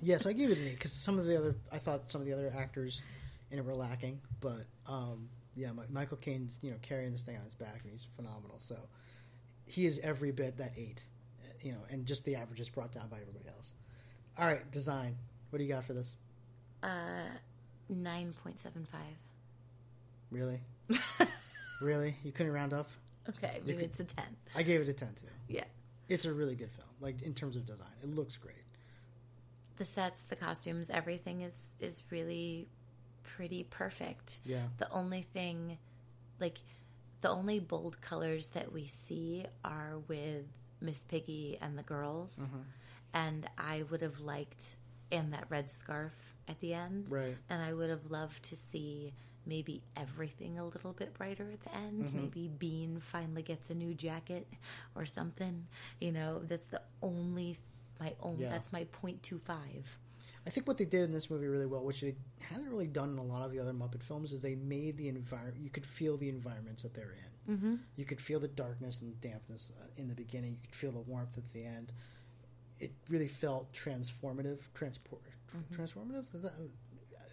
yeah, 0.00 0.18
so 0.18 0.30
I 0.30 0.32
gave 0.32 0.50
it 0.50 0.58
an 0.58 0.66
eight 0.66 0.74
because 0.74 0.92
some 0.92 1.18
of 1.18 1.26
the 1.26 1.36
other 1.36 1.56
I 1.70 1.78
thought 1.78 2.10
some 2.10 2.20
of 2.20 2.26
the 2.26 2.32
other 2.32 2.52
actors 2.56 3.02
in 3.50 3.58
it 3.58 3.64
were 3.64 3.74
lacking, 3.74 4.20
but 4.40 4.66
um, 4.86 5.28
yeah, 5.54 5.72
Mi- 5.72 5.82
Michael 5.90 6.16
Caine's 6.16 6.58
you 6.62 6.70
know 6.70 6.78
carrying 6.82 7.12
this 7.12 7.22
thing 7.22 7.36
on 7.36 7.44
his 7.44 7.54
back 7.54 7.80
and 7.82 7.92
he's 7.92 8.06
phenomenal. 8.16 8.56
So 8.58 8.76
he 9.66 9.86
is 9.86 9.98
every 10.00 10.30
bit 10.30 10.56
that 10.58 10.72
eight, 10.76 11.02
you 11.62 11.72
know, 11.72 11.80
and 11.90 12.06
just 12.06 12.24
the 12.24 12.36
average 12.36 12.60
is 12.60 12.68
brought 12.68 12.92
down 12.92 13.08
by 13.08 13.18
everybody 13.20 13.48
else. 13.48 13.74
All 14.38 14.46
right, 14.46 14.70
design. 14.70 15.16
What 15.50 15.58
do 15.58 15.64
you 15.64 15.72
got 15.72 15.84
for 15.84 15.92
this? 15.92 16.16
Uh, 16.82 17.28
9.75. 17.92 18.86
Really? 20.30 20.60
really? 21.80 22.16
You 22.22 22.32
couldn't 22.32 22.52
round 22.52 22.72
up? 22.72 22.88
Okay, 23.28 23.60
maybe 23.64 23.84
it's 23.84 24.00
a 24.00 24.04
10. 24.04 24.24
I 24.54 24.62
gave 24.62 24.80
it 24.80 24.88
a 24.88 24.92
ten 24.92 25.08
too. 25.08 25.26
Yeah. 25.48 25.64
It's 26.08 26.24
a 26.24 26.32
really 26.32 26.54
good 26.54 26.70
film. 26.70 26.88
Like 27.00 27.22
in 27.22 27.34
terms 27.34 27.56
of 27.56 27.66
design, 27.66 27.88
it 28.02 28.08
looks 28.08 28.36
great. 28.36 28.56
The 29.78 29.84
sets, 29.84 30.22
the 30.22 30.36
costumes, 30.36 30.88
everything 30.90 31.42
is, 31.42 31.52
is 31.80 32.02
really 32.10 32.68
pretty 33.22 33.64
perfect. 33.64 34.38
Yeah. 34.44 34.62
The 34.78 34.90
only 34.90 35.22
thing, 35.22 35.76
like, 36.40 36.58
the 37.26 37.32
only 37.32 37.58
bold 37.58 38.00
colors 38.00 38.50
that 38.50 38.70
we 38.72 38.86
see 38.86 39.44
are 39.64 39.98
with 40.06 40.44
Miss 40.80 41.02
Piggy 41.02 41.58
and 41.60 41.76
the 41.76 41.82
girls. 41.82 42.38
Mhm. 42.38 42.64
And 43.14 43.50
I 43.58 43.82
would 43.82 44.00
have 44.00 44.20
liked, 44.20 44.76
and 45.10 45.32
that 45.32 45.50
red 45.50 45.72
scarf 45.72 46.36
at 46.46 46.60
the 46.60 46.72
end. 46.72 47.10
Right. 47.10 47.36
And 47.48 47.60
I 47.60 47.72
would 47.72 47.90
have 47.90 48.12
loved 48.12 48.44
to 48.44 48.56
see 48.56 49.12
maybe 49.44 49.82
everything 49.96 50.56
a 50.58 50.64
little 50.66 50.92
bit 50.92 51.14
brighter 51.14 51.50
at 51.50 51.60
the 51.62 51.74
end. 51.74 52.04
Mhm. 52.10 52.12
Maybe 52.14 52.46
Bean 52.48 53.00
finally 53.00 53.42
gets 53.42 53.70
a 53.70 53.74
new 53.74 53.92
jacket 53.92 54.46
or 54.94 55.04
something. 55.04 55.66
You 56.00 56.12
know, 56.12 56.44
that's 56.44 56.68
the 56.68 56.82
only, 57.02 57.58
my 57.98 58.14
own, 58.20 58.38
Yeah. 58.38 58.50
that's 58.50 58.70
my 58.70 58.84
point 58.84 59.22
two 59.24 59.38
five. 59.40 59.98
I 60.46 60.50
think 60.50 60.68
what 60.68 60.78
they 60.78 60.84
did 60.84 61.02
in 61.04 61.12
this 61.12 61.28
movie 61.28 61.46
really 61.46 61.66
well, 61.66 61.82
which 61.84 62.00
they 62.02 62.14
hadn't 62.40 62.68
really 62.68 62.86
done 62.86 63.10
in 63.10 63.18
a 63.18 63.22
lot 63.24 63.44
of 63.44 63.50
the 63.52 63.58
other 63.58 63.72
Muppet 63.72 64.02
films, 64.02 64.32
is 64.32 64.40
they 64.42 64.54
made 64.54 64.96
the 64.96 65.08
environment. 65.08 65.56
You 65.60 65.70
could 65.70 65.84
feel 65.86 66.16
the 66.16 66.28
environments 66.28 66.82
that 66.84 66.94
they're 66.94 67.14
in. 67.46 67.56
Mhm. 67.58 67.78
You 67.96 68.04
could 68.04 68.20
feel 68.20 68.38
the 68.40 68.48
darkness 68.48 69.00
and 69.00 69.10
the 69.12 69.28
dampness 69.28 69.72
uh, 69.80 69.86
in 69.96 70.08
the 70.08 70.14
beginning. 70.14 70.52
You 70.52 70.62
could 70.68 70.74
feel 70.76 70.92
the 70.92 71.00
warmth 71.00 71.36
at 71.36 71.52
the 71.52 71.64
end. 71.64 71.92
It 72.78 72.92
really 73.08 73.28
felt 73.28 73.72
transformative. 73.72 74.60
Transport. 74.74 75.22
tr- 75.48 75.56
Mhm. 75.56 75.76
Transformative. 75.76 76.34
Is 76.34 76.42
that, 76.42 76.52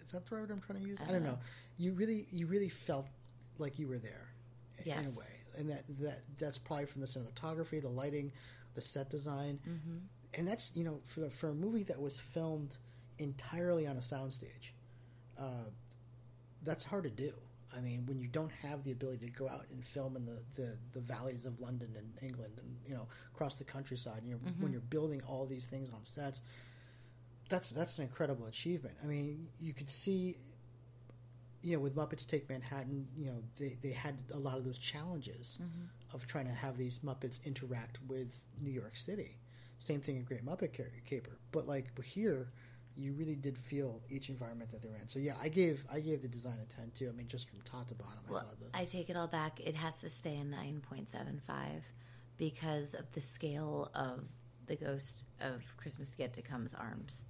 is 0.04 0.12
that 0.12 0.26
the 0.26 0.34
right 0.34 0.42
word 0.42 0.50
I'm 0.50 0.60
trying 0.60 0.80
to 0.82 0.84
use? 0.88 0.98
I 1.00 1.08
I 1.08 1.12
don't 1.12 1.22
know. 1.24 1.38
You 1.76 1.92
really, 1.92 2.26
you 2.30 2.46
really 2.46 2.68
felt 2.68 3.06
like 3.58 3.78
you 3.78 3.86
were 3.88 3.98
there, 3.98 4.28
in 4.84 5.06
a 5.06 5.10
way, 5.10 5.40
and 5.56 5.70
that 5.70 5.84
that 6.00 6.22
that's 6.38 6.58
probably 6.58 6.86
from 6.86 7.00
the 7.00 7.06
cinematography, 7.06 7.80
the 7.80 7.88
lighting, 7.88 8.32
the 8.74 8.80
set 8.80 9.08
design 9.10 9.60
Mm-hmm. 9.68 9.98
and 10.34 10.48
that's 10.48 10.74
you 10.74 10.82
know 10.84 11.00
for 11.06 11.30
for 11.30 11.50
a 11.50 11.54
movie 11.54 11.84
that 11.84 12.00
was 12.00 12.18
filmed 12.18 12.76
entirely 13.18 13.86
on 13.86 13.96
a 13.96 14.00
soundstage, 14.00 14.72
uh, 15.38 15.68
that's 16.62 16.84
hard 16.84 17.04
to 17.04 17.10
do. 17.10 17.32
I 17.76 17.80
mean, 17.80 18.06
when 18.06 18.20
you 18.20 18.28
don't 18.28 18.52
have 18.62 18.84
the 18.84 18.92
ability 18.92 19.26
to 19.26 19.32
go 19.32 19.48
out 19.48 19.66
and 19.72 19.84
film 19.84 20.16
in 20.16 20.24
the, 20.24 20.38
the, 20.54 20.76
the 20.92 21.00
valleys 21.00 21.44
of 21.44 21.60
London 21.60 21.92
and 21.96 22.12
England 22.22 22.52
and 22.58 22.76
you 22.86 22.94
know 22.94 23.08
across 23.34 23.54
the 23.56 23.64
countryside, 23.64 24.18
and 24.18 24.28
you're, 24.28 24.38
Mhm. 24.38 24.60
when 24.60 24.72
you're 24.72 24.80
building 24.80 25.22
all 25.26 25.44
these 25.46 25.66
things 25.66 25.90
on 25.90 26.04
sets, 26.04 26.42
that's 27.48 27.70
that's 27.70 27.98
an 27.98 28.04
incredible 28.04 28.46
achievement. 28.46 28.96
I 29.02 29.06
mean, 29.06 29.48
you 29.60 29.72
could 29.72 29.90
see, 29.90 30.36
you 31.62 31.74
know, 31.76 31.80
with 31.82 31.96
Muppets 31.96 32.26
Take 32.26 32.48
Manhattan, 32.48 33.08
you 33.16 33.26
know, 33.26 33.42
they, 33.58 33.76
they 33.82 33.90
had 33.90 34.16
a 34.32 34.38
lot 34.38 34.56
of 34.56 34.64
those 34.64 34.78
challenges 34.78 35.58
Mhm. 35.60 36.14
of 36.14 36.26
trying 36.28 36.46
to 36.46 36.52
have 36.54 36.76
these 36.76 37.00
Muppets 37.00 37.42
interact 37.44 37.98
with 38.06 38.38
New 38.60 38.70
York 38.70 38.96
City. 38.96 39.36
Same 39.80 40.00
thing 40.00 40.16
in 40.16 40.22
Great 40.24 40.44
Muppet 40.44 40.72
Caper, 41.04 41.36
but 41.50 41.66
like 41.66 42.00
here, 42.04 42.52
you 42.96 43.12
really 43.12 43.34
did 43.34 43.58
feel 43.58 44.00
each 44.08 44.28
environment 44.28 44.70
that 44.70 44.82
they're 44.82 44.96
in. 45.00 45.08
So 45.08 45.18
yeah, 45.18 45.34
I 45.42 45.48
gave 45.48 45.84
I 45.92 46.00
gave 46.00 46.22
the 46.22 46.28
design 46.28 46.58
a 46.62 46.66
ten 46.74 46.90
too. 46.96 47.08
I 47.08 47.12
mean, 47.12 47.28
just 47.28 47.48
from 47.48 47.60
top 47.62 47.88
to 47.88 47.94
bottom, 47.94 48.18
I 48.28 48.32
Well, 48.32 48.40
thought 48.42 48.60
the 48.72 48.78
I 48.78 48.84
take 48.84 49.10
it 49.10 49.16
all 49.16 49.26
back. 49.26 49.60
It 49.60 49.74
has 49.74 49.98
to 50.00 50.08
stay 50.08 50.36
a 50.36 50.44
9.75 50.44 51.82
because 52.36 52.94
of 52.94 53.10
the 53.12 53.20
scale 53.20 53.90
of 53.94 54.24
the 54.66 54.76
ghost 54.76 55.24
of 55.40 55.62
Christmas 55.76 56.14
Yet 56.18 56.32
to 56.34 56.42
Come's 56.42 56.74
arms. 56.74 57.22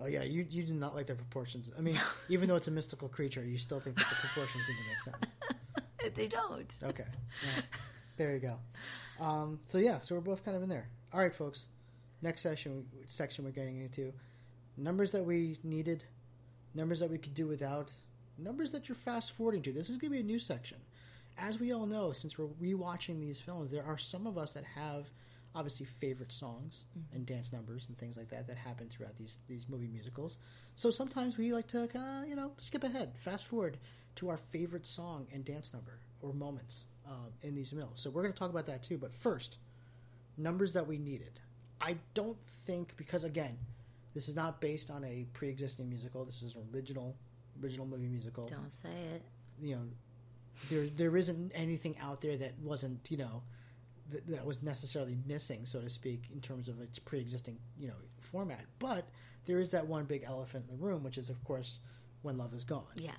Oh 0.00 0.06
yeah, 0.06 0.22
you 0.22 0.46
you 0.48 0.62
did 0.62 0.74
not 0.76 0.94
like 0.94 1.06
the 1.06 1.14
proportions. 1.14 1.70
I 1.76 1.80
mean, 1.80 1.98
even 2.28 2.48
though 2.48 2.56
it's 2.56 2.68
a 2.68 2.72
mystical 2.72 3.08
creature, 3.08 3.44
you 3.44 3.58
still 3.58 3.80
think 3.80 3.96
that 3.96 4.06
the 4.08 4.14
proportions 4.28 4.64
didn't 4.66 4.86
make 4.88 5.00
sense. 5.00 6.14
they 6.16 6.28
don't. 6.28 6.74
Okay, 6.82 7.04
Yeah. 7.44 7.62
there 8.16 8.32
you 8.34 8.40
go. 8.40 8.56
Um, 9.24 9.60
so 9.66 9.78
yeah, 9.78 10.00
so 10.00 10.14
we're 10.14 10.20
both 10.22 10.44
kind 10.44 10.56
of 10.56 10.62
in 10.62 10.68
there. 10.68 10.88
All 11.12 11.20
right, 11.20 11.34
folks. 11.34 11.66
Next 12.22 12.42
session 12.42 12.86
section 13.08 13.44
we're 13.44 13.50
getting 13.50 13.78
into 13.80 14.12
numbers 14.80 15.12
that 15.12 15.24
we 15.24 15.58
needed, 15.62 16.04
numbers 16.74 17.00
that 17.00 17.10
we 17.10 17.18
could 17.18 17.34
do 17.34 17.46
without, 17.46 17.92
numbers 18.38 18.72
that 18.72 18.88
you're 18.88 18.96
fast 18.96 19.32
forwarding 19.32 19.62
to. 19.62 19.72
This 19.72 19.90
is 19.90 19.96
going 19.96 20.12
to 20.12 20.16
be 20.16 20.20
a 20.20 20.26
new 20.26 20.38
section. 20.38 20.78
As 21.38 21.60
we 21.60 21.72
all 21.72 21.86
know, 21.86 22.12
since 22.12 22.38
we're 22.38 22.46
rewatching 22.62 23.20
these 23.20 23.40
films, 23.40 23.70
there 23.70 23.84
are 23.84 23.98
some 23.98 24.26
of 24.26 24.36
us 24.36 24.52
that 24.52 24.64
have 24.64 25.06
obviously 25.54 25.86
favorite 25.86 26.32
songs 26.32 26.84
and 27.12 27.26
dance 27.26 27.52
numbers 27.52 27.86
and 27.88 27.98
things 27.98 28.16
like 28.16 28.28
that 28.30 28.46
that 28.46 28.56
happen 28.56 28.88
throughout 28.88 29.16
these 29.16 29.38
these 29.48 29.66
movie 29.68 29.88
musicals. 29.88 30.36
So 30.76 30.90
sometimes 30.90 31.36
we 31.36 31.52
like 31.52 31.66
to 31.68 31.88
kind 31.88 32.24
of 32.24 32.28
you 32.28 32.36
know 32.36 32.52
skip 32.58 32.84
ahead, 32.84 33.12
fast 33.18 33.46
forward 33.46 33.78
to 34.16 34.28
our 34.28 34.36
favorite 34.36 34.86
song 34.86 35.26
and 35.32 35.44
dance 35.44 35.72
number 35.72 35.98
or 36.22 36.32
moments 36.32 36.84
uh, 37.08 37.30
in 37.42 37.54
these 37.54 37.70
films. 37.70 38.00
So 38.00 38.10
we're 38.10 38.22
going 38.22 38.32
to 38.32 38.38
talk 38.38 38.50
about 38.50 38.66
that 38.66 38.82
too. 38.82 38.98
But 38.98 39.14
first, 39.14 39.58
numbers 40.36 40.72
that 40.74 40.86
we 40.86 40.98
needed. 40.98 41.40
I 41.80 41.96
don't 42.14 42.36
think 42.66 42.94
because 42.96 43.24
again, 43.24 43.56
this 44.14 44.28
is 44.28 44.36
not 44.36 44.60
based 44.60 44.90
on 44.90 45.04
a 45.04 45.26
pre-existing 45.32 45.88
musical. 45.88 46.24
This 46.24 46.42
is 46.42 46.54
an 46.54 46.62
original 46.74 47.16
original 47.62 47.86
movie 47.86 48.08
musical. 48.08 48.46
Don't 48.46 48.72
say 48.72 48.88
it. 49.14 49.22
You 49.60 49.76
know, 49.76 49.82
there 50.70 50.86
there 50.88 51.16
isn't 51.16 51.52
anything 51.54 51.96
out 52.00 52.20
there 52.20 52.36
that 52.36 52.58
wasn't 52.62 53.10
you 53.10 53.16
know 53.18 53.42
that, 54.10 54.26
that 54.28 54.44
was 54.44 54.62
necessarily 54.62 55.16
missing, 55.26 55.66
so 55.66 55.80
to 55.80 55.88
speak, 55.88 56.24
in 56.32 56.40
terms 56.40 56.68
of 56.68 56.80
its 56.80 56.98
pre-existing 56.98 57.58
you 57.78 57.88
know 57.88 57.94
format. 58.20 58.64
But 58.78 59.08
there 59.46 59.58
is 59.60 59.70
that 59.70 59.86
one 59.86 60.04
big 60.04 60.24
elephant 60.26 60.66
in 60.70 60.76
the 60.78 60.82
room, 60.84 61.02
which 61.02 61.18
is 61.18 61.30
of 61.30 61.42
course 61.44 61.80
when 62.22 62.36
love 62.38 62.54
is 62.54 62.64
gone. 62.64 62.84
Yes. 62.96 63.14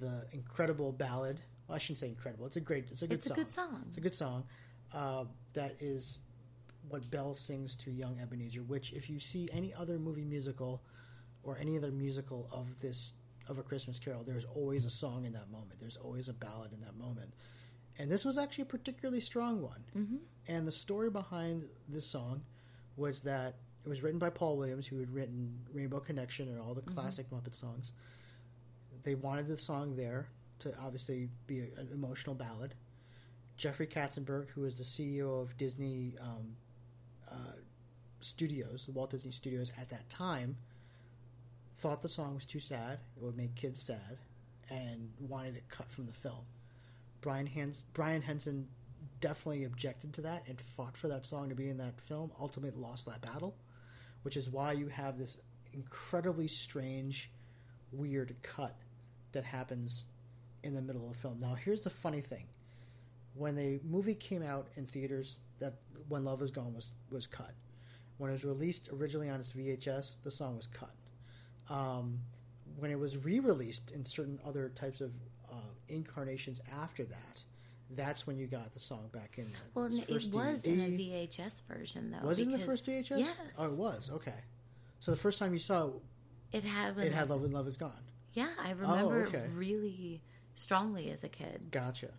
The 0.00 0.26
incredible 0.32 0.92
ballad. 0.92 1.40
Well, 1.68 1.76
I 1.76 1.78
shouldn't 1.78 1.98
say 1.98 2.08
incredible. 2.08 2.46
It's 2.46 2.56
a 2.56 2.60
great. 2.60 2.86
It's 2.90 3.02
a 3.02 3.06
good 3.06 3.18
It's 3.18 3.26
a 3.26 3.28
song. 3.30 3.36
good 3.36 3.52
song. 3.52 3.84
It's 3.88 3.98
a 3.98 4.00
good 4.00 4.14
song. 4.14 4.44
Uh, 4.92 5.24
that 5.54 5.76
is 5.80 6.18
what 6.92 7.10
Belle 7.10 7.34
sings 7.34 7.74
to 7.76 7.90
young 7.90 8.18
Ebenezer. 8.20 8.62
Which, 8.62 8.92
if 8.92 9.08
you 9.10 9.18
see 9.20 9.48
any 9.52 9.72
other 9.74 9.98
movie 9.98 10.24
musical 10.24 10.82
or 11.42 11.58
any 11.58 11.76
other 11.76 11.90
musical 11.90 12.48
of 12.52 12.78
this 12.80 13.12
of 13.48 13.58
a 13.58 13.62
Christmas 13.62 13.98
Carol, 13.98 14.22
there's 14.24 14.44
always 14.44 14.84
a 14.84 14.90
song 14.90 15.24
in 15.24 15.32
that 15.32 15.50
moment. 15.50 15.80
There's 15.80 15.96
always 15.96 16.28
a 16.28 16.32
ballad 16.32 16.72
in 16.72 16.80
that 16.82 16.96
moment. 16.96 17.34
And 17.98 18.10
this 18.10 18.24
was 18.24 18.38
actually 18.38 18.62
a 18.62 18.66
particularly 18.66 19.20
strong 19.20 19.60
one. 19.60 19.84
Mm-hmm. 19.96 20.16
And 20.48 20.66
the 20.66 20.72
story 20.72 21.10
behind 21.10 21.64
this 21.88 22.10
song 22.10 22.42
was 22.96 23.22
that 23.22 23.56
it 23.84 23.88
was 23.88 24.02
written 24.02 24.18
by 24.20 24.30
Paul 24.30 24.56
Williams, 24.58 24.86
who 24.86 24.98
had 25.00 25.12
written 25.12 25.58
Rainbow 25.72 25.98
Connection 26.00 26.48
and 26.48 26.60
all 26.60 26.72
the 26.74 26.82
Mhm. 26.82 26.94
classic 26.94 27.28
Muppet 27.30 27.54
songs. 27.56 27.90
They 29.02 29.14
wanted 29.16 29.48
the 29.48 29.58
song 29.58 29.96
there 29.96 30.28
to 30.60 30.72
obviously 30.78 31.28
be 31.46 31.60
a, 31.60 31.80
an 31.80 31.88
emotional 31.92 32.34
ballad. 32.36 32.74
Jeffrey 33.56 33.86
Katzenberg, 33.88 34.48
who 34.50 34.64
is 34.64 34.76
the 34.76 34.84
CEO 34.84 35.40
of 35.42 35.56
Disney 35.56 36.16
um, 36.20 36.56
Studios, 38.20 38.84
the 38.86 38.92
Walt 38.92 39.10
Disney 39.10 39.32
Studios 39.32 39.72
at 39.80 39.90
that 39.90 40.08
time, 40.08 40.56
thought 41.78 42.02
the 42.02 42.08
song 42.08 42.34
was 42.36 42.44
too 42.44 42.60
sad. 42.60 43.00
It 43.16 43.22
would 43.22 43.36
make 43.36 43.54
kids 43.56 43.82
sad, 43.82 44.18
and 44.70 45.10
wanted 45.18 45.56
it 45.56 45.68
cut 45.68 45.90
from 45.90 46.06
the 46.06 46.12
film. 46.12 46.44
Brian 47.20 47.46
Hans- 47.46 47.84
Brian 47.92 48.22
Henson 48.22 48.68
definitely 49.20 49.64
objected 49.64 50.12
to 50.14 50.20
that 50.22 50.44
and 50.46 50.60
fought 50.76 50.96
for 50.96 51.08
that 51.08 51.26
song 51.26 51.48
to 51.48 51.54
be 51.54 51.68
in 51.68 51.78
that 51.78 52.00
film. 52.02 52.30
Ultimately, 52.38 52.80
lost 52.80 53.06
that 53.06 53.20
battle, 53.20 53.56
which 54.22 54.36
is 54.36 54.48
why 54.48 54.72
you 54.72 54.88
have 54.88 55.18
this 55.18 55.36
incredibly 55.72 56.48
strange, 56.48 57.30
weird 57.90 58.36
cut 58.42 58.76
that 59.32 59.44
happens 59.44 60.04
in 60.62 60.74
the 60.74 60.80
middle 60.80 61.06
of 61.06 61.14
the 61.14 61.18
film. 61.18 61.40
Now, 61.40 61.54
here's 61.54 61.82
the 61.82 61.90
funny 61.90 62.20
thing: 62.20 62.46
when 63.34 63.56
the 63.56 63.80
movie 63.84 64.14
came 64.14 64.42
out 64.42 64.68
in 64.76 64.86
theaters, 64.86 65.38
that 65.62 65.74
"When 66.08 66.24
Love 66.24 66.42
Is 66.42 66.50
Gone" 66.50 66.74
was 66.74 66.90
was 67.10 67.26
cut. 67.26 67.54
When 68.18 68.30
it 68.30 68.34
was 68.34 68.44
released 68.44 68.88
originally 68.92 69.28
on 69.30 69.40
its 69.40 69.52
VHS, 69.52 70.16
the 70.22 70.30
song 70.30 70.56
was 70.56 70.66
cut. 70.68 70.94
Um, 71.74 72.20
when 72.78 72.90
it 72.90 72.98
was 72.98 73.16
re-released 73.16 73.90
in 73.90 74.04
certain 74.04 74.38
other 74.46 74.68
types 74.74 75.00
of 75.00 75.10
uh, 75.50 75.54
incarnations 75.88 76.60
after 76.72 77.04
that, 77.04 77.42
that's 77.90 78.26
when 78.26 78.38
you 78.38 78.46
got 78.46 78.72
the 78.72 78.80
song 78.80 79.08
back 79.12 79.38
in 79.38 79.44
there. 79.52 79.60
Well, 79.74 79.86
it 79.86 80.08
was 80.32 80.62
in 80.64 80.80
a 80.80 80.88
VHS 80.88 81.62
version, 81.66 82.10
though. 82.10 82.26
Was 82.26 82.38
it 82.38 82.42
in 82.42 82.52
the 82.52 82.58
first 82.60 82.86
VHS? 82.86 83.18
Yes. 83.18 83.36
Oh, 83.58 83.66
it 83.72 83.78
was. 83.78 84.10
Okay. 84.12 84.34
So 85.00 85.10
the 85.10 85.16
first 85.16 85.38
time 85.38 85.52
you 85.52 85.58
saw 85.58 85.88
it, 85.88 85.92
It 86.58 86.64
had 86.64 86.96
when 86.96 87.06
it 87.06 87.12
had 87.12 87.28
"Love 87.30 87.42
and 87.44 87.52
Love 87.52 87.66
Is 87.66 87.76
Gone." 87.76 87.92
Yeah, 88.34 88.48
I 88.62 88.70
remember 88.72 89.24
Oh, 89.24 89.28
okay. 89.28 89.38
it 89.38 89.50
really 89.54 90.22
strongly 90.54 91.10
as 91.10 91.24
a 91.24 91.28
kid. 91.28 91.60
Gotcha. 91.70 92.10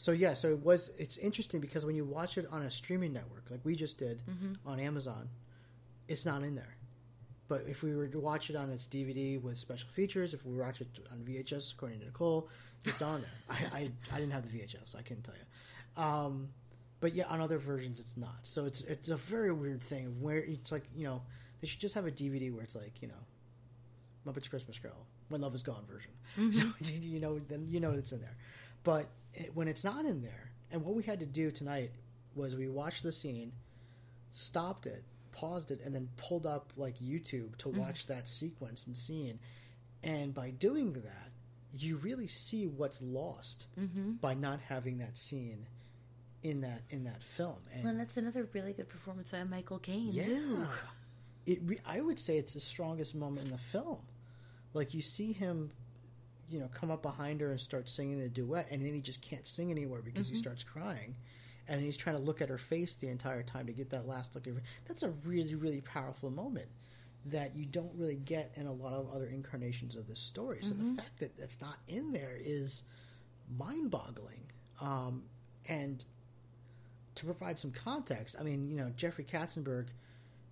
So 0.00 0.12
yeah, 0.12 0.32
so 0.32 0.48
it 0.50 0.60
was. 0.64 0.90
It's 0.96 1.18
interesting 1.18 1.60
because 1.60 1.84
when 1.84 1.94
you 1.94 2.06
watch 2.06 2.38
it 2.38 2.46
on 2.50 2.62
a 2.62 2.70
streaming 2.70 3.12
network, 3.12 3.44
like 3.50 3.60
we 3.64 3.76
just 3.76 3.98
did 3.98 4.22
Mhm. 4.26 4.56
on 4.64 4.80
Amazon, 4.80 5.28
it's 6.08 6.24
not 6.24 6.42
in 6.42 6.54
there. 6.54 6.74
But 7.48 7.66
if 7.68 7.82
we 7.82 7.94
were 7.94 8.08
to 8.08 8.18
watch 8.18 8.48
it 8.48 8.56
on 8.56 8.70
its 8.70 8.86
DVD 8.86 9.36
with 9.36 9.58
special 9.58 9.90
features, 9.90 10.32
if 10.32 10.42
we 10.46 10.56
watch 10.56 10.80
it 10.80 10.88
on 11.12 11.22
VHS, 11.22 11.74
according 11.74 11.98
to 12.00 12.06
Nicole, 12.06 12.48
it's 12.86 13.02
on 13.02 13.20
there. 13.20 13.30
I, 13.50 13.78
I, 13.78 13.90
I 14.12 14.18
didn't 14.20 14.32
have 14.32 14.50
the 14.50 14.58
VHS, 14.58 14.86
so 14.92 14.98
I 14.98 15.02
couldn't 15.02 15.24
tell 15.24 15.34
you. 15.34 16.02
Um, 16.02 16.48
but 17.00 17.14
yeah, 17.14 17.26
on 17.26 17.42
other 17.42 17.58
versions, 17.58 18.00
it's 18.00 18.16
not. 18.16 18.38
So 18.44 18.64
it's 18.64 18.80
it's 18.82 19.10
a 19.10 19.16
very 19.16 19.52
weird 19.52 19.82
thing 19.82 20.06
of 20.06 20.22
where 20.22 20.38
it's 20.38 20.72
like 20.72 20.84
you 20.96 21.04
know 21.04 21.20
they 21.60 21.66
should 21.66 21.80
just 21.80 21.94
have 21.94 22.06
a 22.06 22.10
DVD 22.10 22.50
where 22.50 22.62
it's 22.62 22.74
like 22.74 23.02
you 23.02 23.08
know 23.08 23.22
Muppets 24.26 24.48
Christmas 24.48 24.78
Carol 24.78 25.04
when 25.28 25.42
Love 25.42 25.54
Is 25.54 25.62
Gone 25.62 25.84
version. 25.86 26.12
Mhm. 26.38 26.54
So 26.86 26.94
you 26.94 27.20
know 27.20 27.38
then 27.48 27.68
you 27.68 27.80
know 27.80 27.90
it's 27.90 28.12
in 28.12 28.20
there. 28.22 28.36
But 28.82 29.08
when 29.54 29.68
it's 29.68 29.84
not 29.84 30.04
in 30.04 30.22
there, 30.22 30.50
and 30.70 30.84
what 30.84 30.94
we 30.94 31.02
had 31.02 31.20
to 31.20 31.26
do 31.26 31.50
tonight 31.50 31.90
was 32.34 32.54
we 32.54 32.68
watched 32.68 33.02
the 33.02 33.12
scene, 33.12 33.52
stopped 34.32 34.86
it, 34.86 35.02
paused 35.32 35.70
it, 35.70 35.80
and 35.84 35.94
then 35.94 36.08
pulled 36.16 36.46
up 36.46 36.72
like 36.76 36.98
YouTube 36.98 37.56
to 37.58 37.68
Mhm. 37.68 37.78
watch 37.78 38.06
that 38.06 38.28
sequence 38.28 38.86
and 38.86 38.96
scene. 38.96 39.38
And 40.02 40.32
by 40.34 40.50
doing 40.50 40.92
that, 40.94 41.30
you 41.72 41.96
really 41.96 42.26
see 42.26 42.66
what's 42.66 43.00
lost 43.02 43.66
Mhm. 43.78 44.20
by 44.20 44.34
not 44.34 44.60
having 44.60 44.98
that 44.98 45.16
scene 45.16 45.66
in 46.42 46.62
that 46.62 46.82
in 46.88 47.04
that 47.04 47.22
film. 47.22 47.58
And 47.72 47.82
Well, 47.84 47.90
and 47.92 48.00
that's 48.00 48.16
another 48.16 48.44
really 48.52 48.72
good 48.72 48.88
performance 48.88 49.30
by 49.32 49.44
Michael 49.44 49.78
Caine 49.78 50.12
yeah, 50.12 50.24
too. 50.24 50.66
it. 51.46 51.60
Re- 51.62 51.80
I 51.84 52.00
would 52.00 52.18
say 52.18 52.38
it's 52.38 52.54
the 52.54 52.60
strongest 52.60 53.14
moment 53.14 53.46
in 53.46 53.52
the 53.52 53.58
film. 53.58 54.06
Like 54.72 54.94
you 54.94 55.02
see 55.02 55.32
him, 55.32 55.70
you 56.50 56.58
know, 56.60 56.68
come 56.74 56.90
up 56.90 57.02
behind 57.02 57.40
her 57.40 57.50
and 57.50 57.60
start 57.60 57.88
singing 57.88 58.18
the 58.18 58.28
duet, 58.28 58.68
and 58.70 58.84
then 58.84 58.92
he 58.94 59.00
just 59.00 59.22
can't 59.22 59.46
sing 59.46 59.70
anymore 59.70 60.02
because 60.02 60.28
he 60.28 60.34
Mhm. 60.34 60.38
starts 60.38 60.62
crying, 60.64 61.14
and 61.68 61.80
he's 61.80 61.96
trying 61.96 62.16
to 62.16 62.22
look 62.22 62.40
at 62.42 62.48
her 62.48 62.58
face 62.58 62.94
the 62.94 63.08
entire 63.08 63.42
time 63.42 63.66
to 63.66 63.72
get 63.72 63.90
that 63.90 64.06
last 64.06 64.34
look. 64.34 64.46
At 64.46 64.54
her. 64.54 64.62
That's 64.86 65.02
a 65.02 65.10
really, 65.10 65.54
really 65.54 65.80
powerful 65.80 66.30
moment 66.30 66.68
that 67.26 67.54
you 67.54 67.66
don't 67.66 67.94
really 67.94 68.16
get 68.16 68.52
in 68.56 68.66
a 68.66 68.72
lot 68.72 68.94
of 68.94 69.10
other 69.10 69.26
incarnations 69.26 69.94
of 69.94 70.06
this 70.06 70.20
story. 70.20 70.62
So 70.62 70.74
Mhm. 70.74 70.96
the 70.96 71.02
fact 71.02 71.18
that 71.20 71.36
that's 71.36 71.60
not 71.60 71.78
in 71.86 72.12
there 72.12 72.36
is 72.36 72.82
mind-boggling. 73.48 74.50
Um, 74.80 75.28
and 75.66 76.04
to 77.16 77.24
provide 77.24 77.58
some 77.58 77.72
context, 77.72 78.36
I 78.38 78.42
mean, 78.42 78.70
you 78.70 78.76
know, 78.76 78.90
Jeffrey 78.90 79.24
Katzenberg, 79.24 79.88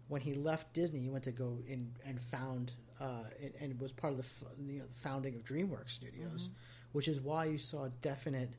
when 0.08 0.20
he 0.20 0.34
left 0.34 0.74
Disney, 0.74 1.00
he 1.00 1.08
went 1.08 1.24
to 1.24 1.32
go 1.32 1.62
in 1.66 1.94
and 2.04 2.20
found 2.20 2.72
uh, 3.00 3.24
and, 3.42 3.52
and 3.60 3.80
was 3.80 3.92
part 3.92 4.12
of 4.12 4.18
the 4.18 4.24
f- 4.24 4.52
you 4.66 4.78
know, 4.80 4.84
founding 5.02 5.34
of 5.36 5.44
DreamWorks 5.44 5.90
Studios, 5.90 6.48
Mhm. 6.48 6.52
which 6.92 7.08
is 7.08 7.20
why 7.20 7.44
you 7.46 7.58
saw 7.58 7.84
a 7.84 7.90
definite 8.02 8.50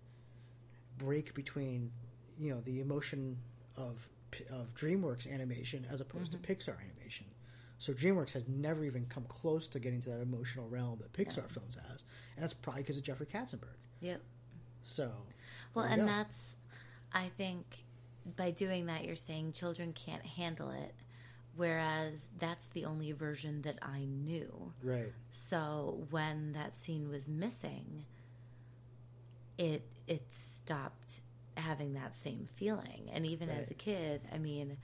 break 0.98 1.34
between 1.34 1.92
you 2.40 2.54
know 2.54 2.62
the 2.62 2.80
emotion 2.80 3.38
of 3.76 4.08
of 4.52 4.74
DreamWorks 4.76 5.32
animation 5.32 5.86
as 5.90 6.02
opposed 6.02 6.32
Mhm. 6.34 6.42
to 6.44 6.54
Pixar 6.56 6.78
animation. 6.80 7.26
So 7.80 7.94
DreamWorks 7.94 8.34
has 8.34 8.48
never 8.48 8.84
even 8.86 9.06
come 9.08 9.24
close 9.26 9.68
to 9.70 9.80
getting 9.80 10.02
to 10.04 10.10
that 10.10 10.22
emotional 10.22 10.68
realm 10.70 11.00
that 11.00 11.14
Pixar 11.14 11.38
Yeah. 11.38 11.48
films 11.48 11.76
has, 11.76 12.04
and 12.36 12.44
that's 12.44 12.54
probably 12.54 12.84
because 12.84 12.98
of 12.98 13.04
Jeffrey 13.04 13.26
Katzenberg. 13.26 13.78
Yep. 14.02 14.22
So, 14.84 15.26
Well, 15.74 15.86
you 15.86 15.92
and 15.94 16.02
go. 16.02 16.06
that's, 16.06 16.56
I 17.12 17.30
think, 17.30 17.86
by 18.36 18.52
doing 18.52 18.86
that, 18.88 19.06
you're 19.06 19.16
saying 19.16 19.54
children 19.54 19.94
can't 19.94 20.26
handle 20.26 20.70
it 20.72 20.94
Whereas 21.56 22.28
that's 22.40 22.68
the 22.68 22.86
only 22.86 23.12
version 23.12 23.64
that 23.64 23.80
I 23.82 24.06
knew. 24.06 24.74
Right. 24.82 25.12
So 25.30 26.06
when 26.10 26.54
that 26.54 26.76
scene 26.78 27.10
was 27.10 27.28
missing, 27.28 28.06
it 29.58 29.84
it 30.08 30.24
stopped 30.32 31.22
having 31.58 31.94
that 31.94 32.16
same 32.16 32.46
feeling. 32.56 33.10
And 33.12 33.26
even 33.26 33.50
as 33.50 33.70
a 33.70 33.74
kid, 33.74 34.22
I 34.34 34.38
mean, 34.38 34.78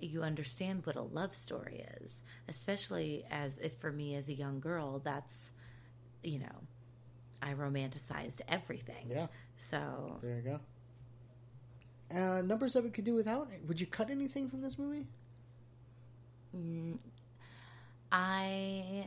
you 0.00 0.22
understand 0.22 0.84
what 0.84 0.96
a 0.96 1.02
love 1.02 1.34
story 1.34 1.86
is, 2.02 2.22
especially 2.48 3.24
as 3.30 3.56
if 3.58 3.74
for 3.78 3.90
me 3.90 4.14
as 4.16 4.28
a 4.28 4.34
young 4.34 4.60
girl, 4.60 5.00
that's 5.02 5.50
you 6.22 6.38
know, 6.40 6.66
I 7.42 7.54
romanticized 7.54 8.42
everything. 8.46 9.06
Yeah. 9.08 9.28
So 9.56 10.18
There 10.22 10.36
you 10.36 10.42
go. 10.42 10.60
Uh, 12.14 12.42
numbers 12.42 12.72
that 12.72 12.82
we 12.82 12.90
could 12.90 13.04
do 13.04 13.14
without. 13.14 13.48
Would 13.68 13.80
you 13.80 13.86
cut 13.86 14.10
anything 14.10 14.50
from 14.50 14.60
this 14.60 14.78
movie? 14.78 15.06
Mm, 16.56 16.98
I 18.12 19.06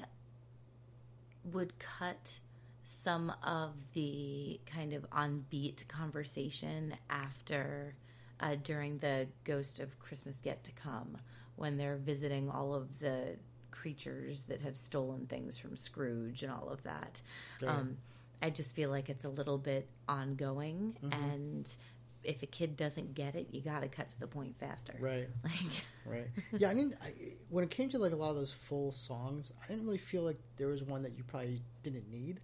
would 1.51 1.73
cut 1.79 2.39
some 2.83 3.33
of 3.43 3.71
the 3.93 4.59
kind 4.65 4.93
of 4.93 5.05
on 5.11 5.45
beat 5.49 5.85
conversation 5.87 6.95
after 7.09 7.95
uh, 8.39 8.55
during 8.63 8.97
the 8.99 9.27
Ghost 9.43 9.79
of 9.79 9.99
Christmas 9.99 10.41
Yet 10.43 10.63
to 10.65 10.71
Come 10.71 11.17
when 11.55 11.77
they're 11.77 11.97
visiting 11.97 12.49
all 12.49 12.73
of 12.73 12.99
the 12.99 13.35
creatures 13.71 14.43
that 14.43 14.61
have 14.61 14.77
stolen 14.77 15.25
things 15.27 15.57
from 15.57 15.75
Scrooge 15.75 16.43
and 16.43 16.51
all 16.51 16.69
of 16.69 16.83
that. 16.83 17.21
Um, 17.65 17.97
I 18.41 18.49
just 18.49 18.75
feel 18.75 18.89
like 18.89 19.09
it's 19.09 19.23
a 19.25 19.29
little 19.29 19.57
bit 19.57 19.87
ongoing 20.07 20.97
Mhm. 21.03 21.13
and 21.13 21.77
if 22.23 22.41
a 22.43 22.45
kid 22.45 22.77
doesn't 22.77 23.15
get 23.15 23.35
it, 23.35 23.47
you 23.51 23.61
got 23.61 23.81
to 23.81 23.87
cut 23.87 24.09
to 24.09 24.19
the 24.19 24.27
point 24.27 24.55
faster. 24.59 24.93
Right. 24.99 25.29
Like 25.43 25.83
Right. 26.05 26.27
Yeah, 26.57 26.69
I 26.69 26.73
mean, 26.73 26.95
I, 27.01 27.13
when 27.49 27.63
it 27.63 27.69
came 27.69 27.89
to 27.89 27.97
like 27.97 28.11
a 28.11 28.15
lot 28.15 28.29
of 28.31 28.35
those 28.35 28.51
full 28.53 28.91
songs, 28.91 29.53
I 29.63 29.67
didn't 29.67 29.85
really 29.85 29.97
feel 29.97 30.23
like 30.23 30.37
there 30.57 30.67
was 30.67 30.83
one 30.83 31.03
that 31.03 31.17
you 31.17 31.23
probably 31.23 31.61
didn't 31.81 32.09
need. 32.11 32.41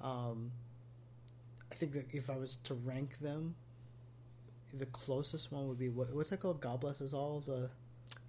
Um, 0.00 0.50
I 1.70 1.74
think 1.74 1.92
that 1.92 2.06
if 2.14 2.30
I 2.30 2.36
was 2.36 2.56
to 2.64 2.74
rank 2.74 3.18
them, 3.20 3.54
the 4.72 4.86
closest 4.86 5.52
one 5.52 5.68
would 5.68 5.78
be 5.78 5.88
what, 5.88 6.12
what's 6.14 6.30
that 6.30 6.40
called? 6.40 6.60
God 6.60 6.80
bless 6.80 7.00
us 7.00 7.12
all. 7.12 7.40
The 7.46 7.68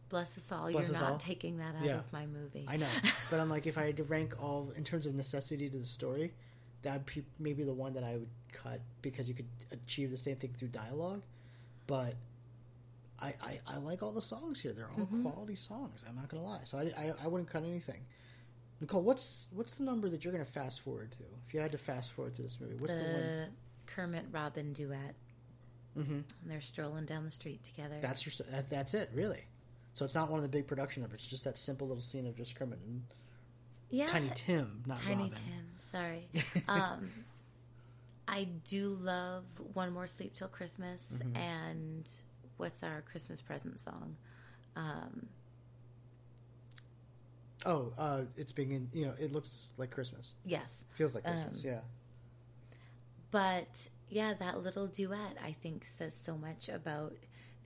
Bless 0.09 0.37
us 0.37 0.51
all. 0.51 0.71
Bless 0.71 0.87
You're 0.87 0.95
Us 0.95 1.01
not 1.01 1.11
All? 1.13 1.17
taking 1.17 1.57
that 1.57 1.75
out 1.75 1.83
Yeah. 1.83 1.97
of 1.99 2.11
my 2.13 2.25
movie. 2.25 2.65
I 2.67 2.77
know, 2.77 2.87
but 3.29 3.39
I'm 3.41 3.49
like, 3.49 3.67
if 3.67 3.77
I 3.77 3.85
had 3.85 3.97
to 3.97 4.03
rank 4.03 4.41
all 4.41 4.71
in 4.75 4.83
terms 4.85 5.05
of 5.05 5.13
necessity 5.15 5.69
to 5.69 5.77
the 5.77 5.85
story, 5.85 6.33
that'd 6.83 7.05
be 7.05 7.23
maybe 7.39 7.63
the 7.63 7.73
one 7.73 7.93
that 7.93 8.03
I 8.03 8.13
would 8.13 8.29
cut 8.53 8.81
because 9.01 9.27
you 9.27 9.33
could 9.35 9.47
achieve 9.71 10.11
the 10.11 10.17
same 10.17 10.35
thing 10.35 10.53
through 10.57 10.69
dialogue. 10.69 11.21
But 11.87 12.15
I, 13.19 13.33
I, 13.41 13.59
I 13.67 13.77
like 13.77 14.03
all 14.03 14.11
the 14.11 14.21
songs 14.21 14.61
here. 14.61 14.73
They're 14.73 14.89
all 14.89 15.05
Mhm. 15.05 15.23
quality 15.23 15.55
songs. 15.55 16.03
I'm 16.07 16.15
not 16.15 16.29
gonna 16.29 16.43
lie. 16.43 16.61
So 16.65 16.77
I, 16.77 16.83
I, 16.97 17.13
I 17.23 17.27
wouldn't 17.27 17.49
cut 17.49 17.63
anything. 17.63 18.05
Nicole, 18.79 19.01
what's 19.01 19.47
what's 19.51 19.73
the 19.73 19.83
number 19.83 20.07
that 20.09 20.23
you're 20.23 20.31
gonna 20.33 20.45
fast 20.45 20.81
forward 20.81 21.11
to? 21.13 21.23
If 21.47 21.53
you 21.53 21.59
had 21.59 21.71
to 21.71 21.77
fast 21.79 22.11
forward 22.11 22.35
to 22.35 22.43
this 22.43 22.57
movie, 22.61 22.75
what's 22.75 22.93
the, 22.93 22.99
one? 23.01 23.47
Kermit 23.87 24.25
Robin 24.31 24.71
duet. 24.73 25.15
Mm-hmm. 25.97 26.11
And 26.13 26.25
they're 26.45 26.61
strolling 26.61 27.05
down 27.05 27.23
the 27.23 27.31
street 27.31 27.63
together. 27.63 27.95
That's 28.01 28.23
your, 28.23 28.33
that, 28.51 28.69
that's 28.69 28.93
it, 28.93 29.09
really. 29.15 29.45
So 29.95 30.05
it's 30.05 30.13
not 30.13 30.29
one 30.29 30.37
of 30.37 30.43
the 30.43 30.49
big 30.49 30.67
production 30.67 31.01
numbers. 31.01 31.21
It's 31.21 31.29
just 31.29 31.43
that 31.45 31.57
simple 31.57 31.87
little 31.87 32.03
scene 32.03 32.27
of 32.27 32.35
just 32.35 32.55
Kermit 32.55 32.77
and 32.85 33.01
yeah, 33.89 34.07
Tiny 34.07 34.31
Tim, 34.35 34.83
not 34.85 35.01
Tiny 35.01 35.23
Robin. 35.23 35.29
Tim. 35.31 35.65
Sorry. 35.79 36.27
um, 36.67 37.09
I 38.27 38.43
do 38.65 38.89
love 39.01 39.45
One 39.73 39.93
More 39.93 40.07
Sleep 40.07 40.33
Till 40.33 40.49
Christmas 40.49 41.05
Mhm. 41.13 41.37
and 41.37 42.11
what's 42.57 42.83
our 42.83 43.01
Christmas 43.03 43.41
present 43.41 43.79
song? 43.79 44.15
Um, 44.75 45.27
Oh, 47.65 47.91
uh, 47.97 48.23
it's 48.37 48.51
being 48.51 48.89
you 48.93 49.05
know, 49.07 49.13
it 49.19 49.31
looks 49.31 49.67
like 49.77 49.89
Christmas. 49.91 50.33
Yes. 50.45 50.83
feels 50.95 51.15
like 51.15 51.23
Christmas. 51.23 51.57
Um, 51.57 51.63
yeah, 51.65 51.79
But 53.31 53.87
yeah, 54.09 54.33
that 54.35 54.61
little 54.63 54.87
duet 54.87 55.37
I 55.43 55.51
think 55.53 55.83
says 55.85 56.15
so 56.15 56.37
much 56.37 56.69
about 56.69 57.13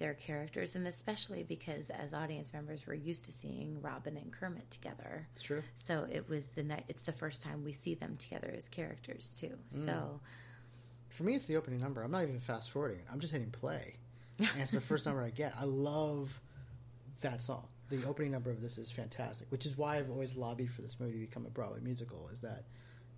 their 0.01 0.13
characters, 0.15 0.75
and 0.75 0.87
especially 0.87 1.43
because 1.43 1.89
as 1.91 2.11
audience 2.11 2.53
members, 2.53 2.87
we're 2.87 2.95
used 2.95 3.23
to 3.25 3.31
seeing 3.31 3.79
Robin 3.81 4.17
and 4.17 4.33
Kermit 4.33 4.69
together. 4.71 5.27
it's 5.33 5.43
true. 5.43 5.61
So 5.87 6.07
it 6.11 6.27
was 6.27 6.47
the 6.55 6.63
night. 6.63 6.85
It's 6.87 7.03
the 7.03 7.11
first 7.11 7.41
time 7.43 7.63
we 7.63 7.71
see 7.71 7.93
them 7.93 8.17
together 8.17 8.51
as 8.57 8.67
characters 8.67 9.33
too. 9.39 9.53
Mm. 9.73 9.85
So 9.85 10.19
For 11.09 11.23
me, 11.23 11.35
it's 11.35 11.45
the 11.45 11.55
opening 11.55 11.79
number. 11.79 12.01
I'm 12.01 12.09
not 12.11 12.23
even 12.23 12.39
fast 12.39 12.71
forwarding. 12.71 12.97
it. 12.99 13.05
I'm 13.11 13.19
just 13.19 13.31
hitting 13.31 13.51
play, 13.51 13.95
and 14.39 14.49
it's 14.57 14.71
the 14.71 14.81
first 14.81 15.05
number 15.07 15.21
I 15.21 15.29
get. 15.29 15.53
I 15.59 15.65
love 15.65 16.41
that 17.21 17.41
song. 17.41 17.67
The 17.89 18.03
opening 18.05 18.31
number 18.31 18.49
of 18.49 18.59
this 18.59 18.79
is 18.79 18.89
fantastic, 18.89 19.47
which 19.51 19.65
is 19.67 19.77
why 19.77 19.97
I've 19.97 20.09
always 20.09 20.35
lobbied 20.35 20.71
for 20.71 20.81
this 20.81 20.99
movie 20.99 21.19
to 21.19 21.27
become 21.27 21.45
a 21.45 21.49
Broadway 21.49 21.79
musical. 21.81 22.29
Is 22.33 22.41
that 22.41 22.63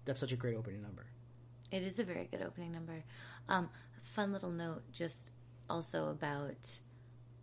that's 0.04 0.20
such 0.20 0.34
a 0.34 0.36
great 0.36 0.56
opening 0.58 0.82
number? 0.82 1.06
it 1.72 1.82
is 1.82 1.98
a 1.98 2.04
very 2.04 2.28
good 2.30 2.44
opening 2.44 2.72
number. 2.72 3.04
Um, 3.50 3.68
fun 4.04 4.32
little 4.32 4.52
note, 4.52 4.84
just 4.92 5.32
also 5.70 6.10
about 6.10 6.70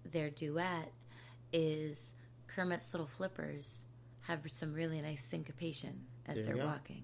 their 0.05 0.31
duet 0.31 0.93
is 1.53 1.99
Kermit's 2.47 2.93
little 2.95 3.07
flippers 3.07 3.87
have 4.23 4.41
some 4.51 4.73
really 4.73 5.01
nice 5.01 5.25
syncopation 5.25 6.01
as 6.27 6.37
There 6.37 6.55
they're 6.57 6.67
walking, 6.67 7.03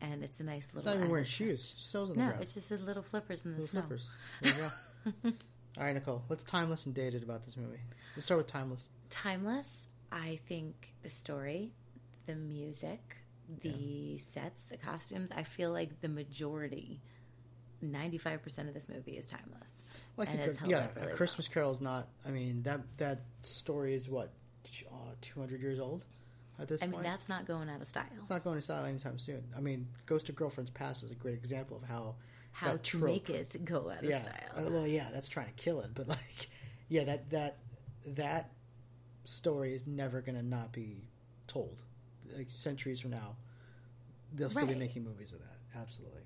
and 0.00 0.22
it's 0.22 0.40
a 0.40 0.44
nice 0.44 0.66
little. 0.72 0.78
It's 0.78 0.86
not 0.86 0.96
even 0.96 1.10
wearing 1.10 1.24
shoes. 1.26 1.74
Soles 1.78 2.10
on 2.10 2.16
the 2.16 2.20
No, 2.22 2.28
ground. 2.28 2.42
it's 2.42 2.54
just 2.54 2.68
his 2.68 2.82
little 2.82 3.02
flippers 3.02 3.44
in 3.44 3.52
the 3.52 3.60
Little 3.60 3.68
snow. 3.70 3.80
flippers. 3.82 4.10
There 4.42 4.52
you 4.52 4.58
go. 5.22 5.32
All 5.78 5.84
right, 5.84 5.94
Nicole. 5.94 6.22
What's 6.26 6.44
timeless 6.44 6.86
and 6.86 6.94
dated 6.94 7.22
about 7.22 7.44
this 7.46 7.56
movie? 7.56 7.78
Let's 8.16 8.24
start 8.24 8.38
with 8.38 8.46
timeless. 8.48 8.88
timeless. 9.08 9.86
I 10.12 10.40
think 10.48 10.92
the 11.02 11.08
story, 11.08 11.70
the 12.26 12.34
music, 12.34 13.16
the 13.62 14.18
sets, 14.18 14.64
the 14.64 14.76
costumes. 14.76 15.30
I 15.34 15.44
feel 15.44 15.70
like 15.70 16.00
the 16.00 16.08
majority, 16.08 17.00
ninety-five 17.82 18.42
percent 18.42 18.68
of 18.68 18.74
this 18.74 18.88
movie 18.88 19.12
is 19.16 19.26
timeless. 19.26 19.70
Well, 20.16 20.26
I 20.28 20.36
think, 20.36 20.58
yeah, 20.66 20.88
really 20.96 21.12
Christmas 21.14 21.48
Carol 21.48 21.72
is 21.72 21.80
not. 21.80 22.08
I 22.26 22.30
mean 22.30 22.62
that 22.64 22.80
that 22.98 23.22
story 23.42 23.94
is 23.94 24.08
what 24.08 24.30
uh, 24.92 24.94
200 25.22 25.60
years 25.60 25.80
old 25.80 26.04
at 26.58 26.68
this 26.68 26.80
well. 26.80 26.90
I 26.90 26.92
mean, 26.92 27.02
that's 27.02 27.28
not 27.28 27.46
going 27.46 27.68
out 27.70 27.80
of 27.80 27.88
style. 27.88 28.04
It's 28.20 28.30
not 28.30 28.44
going 28.44 28.56
to 28.56 28.62
style 28.62 28.84
anytime 28.84 29.18
soon. 29.18 29.42
I 29.56 29.60
mean, 29.60 29.88
Ghost 30.06 30.28
of 30.28 30.34
Girlfriend's 30.34 30.70
Past 30.70 31.02
is 31.02 31.10
a 31.10 31.14
great 31.14 31.34
example 31.36 31.76
of 31.78 31.82
how 31.88 32.16
How 32.52 32.72
to 32.72 32.78
trope- 32.78 33.04
make 33.04 33.30
it 33.30 33.64
go 33.64 33.90
out 33.90 34.04
of 34.04 34.12
style. 34.14 34.34
uh, 34.56 34.70
well, 34.70 34.86
yeah, 34.86 35.08
that's 35.12 35.28
trying 35.28 35.46
to 35.46 35.52
kill 35.52 35.80
it, 35.80 35.90
but 35.94 36.08
like, 36.16 36.50
yeah, 36.88 37.04
that 37.04 37.30
that 37.30 37.58
that 38.06 38.50
story 39.24 39.74
is 39.74 39.86
never 39.86 40.20
going 40.20 40.36
to 40.36 40.44
not 40.44 40.72
be 40.72 41.04
told. 41.46 41.82
Like 42.36 42.48
centuries 42.50 43.00
from 43.00 43.10
now, 43.12 43.36
they'll 44.34 44.50
still 44.50 44.66
be 44.66 44.74
making 44.74 45.04
movies 45.04 45.32
of 45.32 45.40
that. 45.40 45.80
Absolutely. 45.80 46.22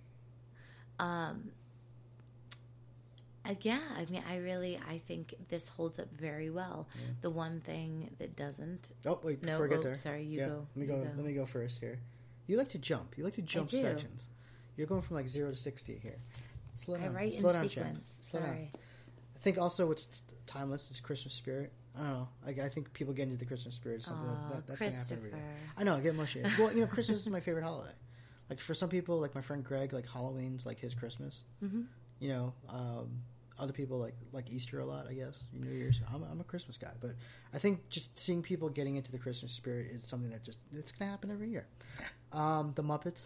Um, 0.98 1.50
uh, 3.46 3.54
yeah, 3.60 3.80
I 3.96 4.06
mean, 4.10 4.22
I 4.28 4.38
really, 4.38 4.80
I 4.88 4.98
think 5.06 5.34
this 5.48 5.68
holds 5.68 5.98
up 5.98 6.10
very 6.14 6.48
well. 6.48 6.88
The 7.20 7.28
one 7.28 7.60
thing 7.60 8.10
that 8.18 8.36
doesn't. 8.36 8.92
Oh 9.04 9.20
wait, 9.22 9.42
no, 9.42 9.52
before 9.52 9.66
I 9.66 9.68
get 9.68 9.82
there, 9.82 9.94
sorry, 9.96 10.22
you 10.22 10.40
yeah, 10.40 10.48
go. 10.48 10.66
Let 10.74 10.76
me 10.76 10.94
you 10.94 11.00
go, 11.00 11.08
Let 11.16 11.26
me 11.26 11.34
go 11.34 11.44
first 11.44 11.78
here. 11.78 11.98
You 12.46 12.56
like 12.56 12.70
to 12.70 12.78
jump. 12.78 13.18
You 13.18 13.24
like 13.24 13.34
to 13.34 13.42
jump 13.42 13.68
sections. 13.70 14.26
You're 14.76 14.86
going 14.86 15.02
from 15.02 15.16
like 15.16 15.28
zero 15.28 15.50
to 15.50 15.56
sixty 15.56 15.98
here. 16.02 16.16
Slow 16.76 16.96
down. 16.96 17.04
I 17.04 17.06
down. 17.06 17.16
write 17.16 17.34
in 17.34 17.42
down, 17.42 17.68
sequence. 17.68 18.18
Slow 18.22 18.40
down. 18.40 18.48
Sorry. 18.48 18.70
I 19.36 19.38
think 19.40 19.58
also 19.58 19.86
what's 19.86 20.08
timeless 20.46 20.90
is 20.90 21.00
Christmas 21.00 21.34
spirit. 21.34 21.72
I 21.96 22.00
don't 22.00 22.08
know. 22.08 22.28
I, 22.46 22.50
I 22.66 22.68
think 22.70 22.92
people 22.92 23.12
get 23.12 23.24
into 23.24 23.36
the 23.36 23.44
Christmas 23.44 23.74
spirit. 23.74 24.00
Is 24.00 24.06
something 24.06 24.28
Aw, 24.28 24.48
that, 24.48 24.54
that, 24.54 24.66
that's 24.66 24.80
gonna 24.80 24.92
happen 24.92 25.16
every 25.18 25.30
year. 25.30 25.42
I 25.76 25.84
know. 25.84 25.96
I 25.96 26.00
get 26.00 26.14
mushy. 26.14 26.42
well, 26.58 26.72
you 26.72 26.80
know, 26.80 26.86
Christmas 26.86 27.20
is 27.20 27.28
my 27.28 27.40
favorite 27.40 27.64
holiday. 27.64 27.92
Like 28.50 28.60
for 28.60 28.74
some 28.74 28.88
people, 28.88 29.20
like 29.20 29.34
my 29.34 29.40
friend 29.40 29.64
Greg, 29.64 29.92
like 29.92 30.08
Halloween's 30.08 30.66
like 30.66 30.78
his 30.78 30.94
Christmas. 30.94 31.42
Mhm. 31.62 31.86
You 32.20 32.28
know, 32.28 32.52
um, 32.68 33.22
other 33.58 33.72
people 33.72 33.98
like 33.98 34.14
like 34.32 34.50
Easter 34.50 34.80
a 34.80 34.84
lot. 34.84 35.06
I 35.08 35.14
guess 35.14 35.44
New 35.52 35.70
Year's. 35.70 36.00
I'm, 36.12 36.22
I'm 36.24 36.40
a 36.40 36.44
Christmas 36.44 36.76
guy, 36.76 36.92
but 37.00 37.12
I 37.52 37.58
think 37.58 37.88
just 37.88 38.18
seeing 38.18 38.42
people 38.42 38.68
getting 38.68 38.96
into 38.96 39.10
the 39.12 39.18
Christmas 39.18 39.52
spirit 39.52 39.90
is 39.90 40.04
something 40.04 40.30
that 40.30 40.42
just 40.42 40.58
it's 40.72 40.92
gonna 40.92 41.10
happen 41.10 41.30
every 41.30 41.48
year. 41.50 41.66
Um, 42.32 42.72
the 42.74 42.82
Muppets. 42.82 43.20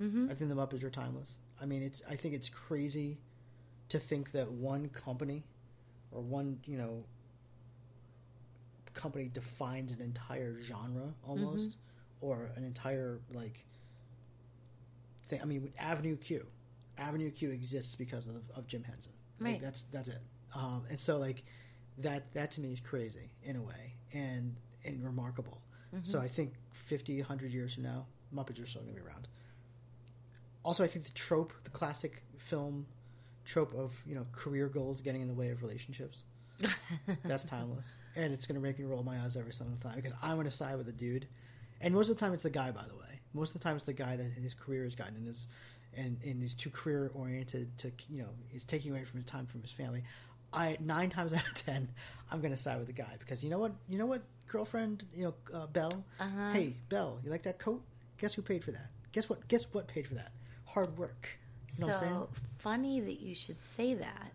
Mhm. 0.00 0.30
I 0.30 0.34
think 0.34 0.50
the 0.50 0.56
Muppets 0.56 0.82
are 0.82 0.90
timeless. 0.90 1.30
I 1.60 1.66
mean, 1.66 1.82
it's 1.82 2.02
I 2.08 2.16
think 2.16 2.34
it's 2.34 2.48
crazy 2.48 3.18
to 3.88 3.98
think 3.98 4.32
that 4.32 4.50
one 4.52 4.88
company 4.90 5.44
or 6.12 6.22
one 6.22 6.60
you 6.64 6.76
know 6.78 7.04
company 8.94 9.28
defines 9.32 9.92
an 9.92 10.00
entire 10.00 10.60
genre 10.60 11.14
almost 11.26 11.76
or 12.20 12.50
an 12.56 12.64
entire 12.64 13.20
like 13.32 13.64
thing. 15.30 15.40
I 15.42 15.44
mean, 15.46 15.72
Avenue 15.78 16.16
Q. 16.16 16.46
Avenue 16.98 17.30
Q 17.30 17.50
exists 17.50 17.94
because 17.94 18.26
of, 18.26 18.42
of 18.54 18.66
Jim 18.66 18.84
Henson. 18.84 19.12
Like, 19.40 19.52
Right. 19.52 19.62
that's 19.62 19.82
that's 19.92 20.08
it. 20.08 20.20
Um, 20.54 20.84
and 20.90 21.00
so 21.00 21.16
like 21.18 21.42
that 21.98 22.32
that 22.34 22.50
to 22.52 22.60
me 22.60 22.72
is 22.72 22.80
crazy 22.80 23.30
in 23.42 23.56
a 23.56 23.62
way 23.62 23.94
and 24.12 24.56
and 24.84 25.02
remarkable. 25.04 25.62
So 26.02 26.18
Mhm. 26.18 26.22
I 26.22 26.28
think 26.28 26.52
50, 26.72 27.18
100 27.20 27.52
years 27.52 27.74
from 27.74 27.82
now, 27.84 28.06
Muppets 28.34 28.62
are 28.62 28.66
still 28.66 28.82
going 28.82 28.94
to 28.94 29.00
be 29.00 29.06
around. 29.06 29.26
Also, 30.64 30.84
I 30.84 30.86
think 30.86 31.04
the 31.04 31.10
trope, 31.12 31.52
the 31.64 31.70
classic 31.70 32.22
film 32.38 32.86
trope 33.44 33.74
of 33.74 33.92
you 34.06 34.14
know 34.14 34.26
career 34.32 34.68
goals 34.68 35.00
getting 35.00 35.22
in 35.22 35.28
the 35.28 35.34
way 35.34 35.48
of 35.50 35.62
relationships. 35.62 36.22
That's 37.24 37.44
timeless, 37.44 37.86
and 38.16 38.32
it's 38.34 38.46
gonna 38.46 38.60
make 38.60 38.78
me 38.78 38.84
roll 38.84 39.02
my 39.02 39.18
eyes 39.20 39.36
every 39.36 39.52
single 39.54 39.78
time 39.78 39.94
because 39.96 40.12
I'm 40.22 40.36
gonna 40.36 40.50
side 40.50 40.76
with 40.76 40.84
the 40.86 40.92
dude, 40.92 41.26
and 41.80 41.94
most 41.94 42.10
of 42.10 42.16
the 42.16 42.20
time 42.20 42.34
it's 42.34 42.42
the 42.42 42.50
guy. 42.50 42.70
By 42.70 42.84
the 42.86 42.94
way, 42.96 43.09
most 43.34 43.54
of 43.54 43.60
the 43.60 43.64
time 43.64 43.76
it's 43.76 43.84
the 43.84 43.92
guy 43.92 44.16
that 44.16 44.32
his 44.32 44.54
career 44.54 44.84
has 44.84 44.94
gotten 44.94 45.16
and 45.16 45.28
is, 45.28 45.48
and 45.96 46.18
and 46.24 46.42
is 46.42 46.54
too 46.54 46.70
career 46.70 47.10
oriented 47.14 47.76
to 47.78 47.92
you 48.08 48.22
know 48.22 48.28
is 48.54 48.64
taking 48.64 48.92
away 48.92 49.04
from 49.04 49.20
his 49.20 49.26
time 49.26 49.46
from 49.46 49.62
his 49.62 49.70
family. 49.70 50.02
I 50.52 50.76
nine 50.80 51.10
times 51.10 51.32
out 51.34 51.46
of 51.46 51.54
ten, 51.54 51.88
I'm 52.30 52.40
gonna 52.40 52.56
side 52.56 52.78
with 52.78 52.86
the 52.86 52.92
guy 52.92 53.16
because 53.18 53.42
you 53.44 53.50
know 53.50 53.58
what, 53.58 53.72
you 53.88 53.98
know 53.98 54.06
what, 54.06 54.22
girlfriend, 54.48 55.04
you 55.14 55.24
know, 55.24 55.34
uh, 55.56 55.66
Belle. 55.66 56.04
Uh-huh. 56.18 56.52
Hey, 56.52 56.74
Bell, 56.88 57.20
you 57.24 57.30
like 57.30 57.42
that 57.44 57.58
coat? 57.58 57.82
Guess 58.18 58.34
who 58.34 58.42
paid 58.42 58.64
for 58.64 58.72
that? 58.72 58.90
Guess 59.12 59.28
what? 59.28 59.46
Guess 59.48 59.66
what 59.72 59.88
paid 59.88 60.06
for 60.06 60.14
that? 60.14 60.32
Hard 60.66 60.96
work. 60.98 61.28
You 61.76 61.80
know 61.80 61.92
what 61.92 61.96
I'm 61.96 62.00
saying? 62.00 62.14
so 62.14 62.28
funny 62.58 63.00
that 63.00 63.20
you 63.20 63.34
should 63.34 63.62
say 63.62 63.94
that, 63.94 64.32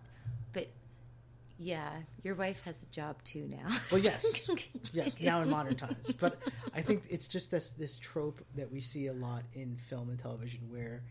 yeah, 1.57 1.89
your 2.23 2.35
wife 2.35 2.61
has 2.65 2.83
a 2.83 2.87
job 2.87 3.15
too 3.23 3.47
now. 3.49 3.77
Well, 3.91 4.01
yes, 4.01 4.49
yes. 4.93 5.19
Now 5.21 5.41
in 5.41 5.49
modern 5.49 5.75
times, 5.75 6.11
but 6.19 6.37
I 6.73 6.81
think 6.81 7.03
it's 7.09 7.27
just 7.27 7.51
this 7.51 7.71
this 7.71 7.97
trope 7.97 8.43
that 8.55 8.71
we 8.71 8.81
see 8.81 9.07
a 9.07 9.13
lot 9.13 9.43
in 9.53 9.77
film 9.89 10.09
and 10.09 10.19
television, 10.19 10.61
where 10.69 11.03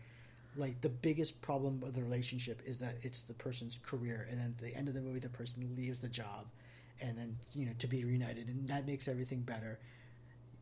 like 0.57 0.79
the 0.81 0.89
biggest 0.89 1.41
problem 1.41 1.81
of 1.83 1.93
the 1.95 2.01
relationship 2.01 2.61
is 2.65 2.77
that 2.79 2.95
it's 3.01 3.21
the 3.23 3.33
person's 3.33 3.77
career, 3.83 4.27
and 4.29 4.39
then 4.39 4.55
at 4.57 4.63
the 4.63 4.75
end 4.75 4.87
of 4.87 4.93
the 4.93 5.01
movie, 5.01 5.19
the 5.19 5.29
person 5.29 5.73
leaves 5.75 5.99
the 5.99 6.07
job, 6.09 6.45
and 7.01 7.17
then 7.17 7.37
you 7.53 7.65
know 7.65 7.73
to 7.79 7.87
be 7.87 8.05
reunited, 8.05 8.47
and 8.47 8.67
that 8.67 8.85
makes 8.85 9.07
everything 9.07 9.41
better. 9.41 9.79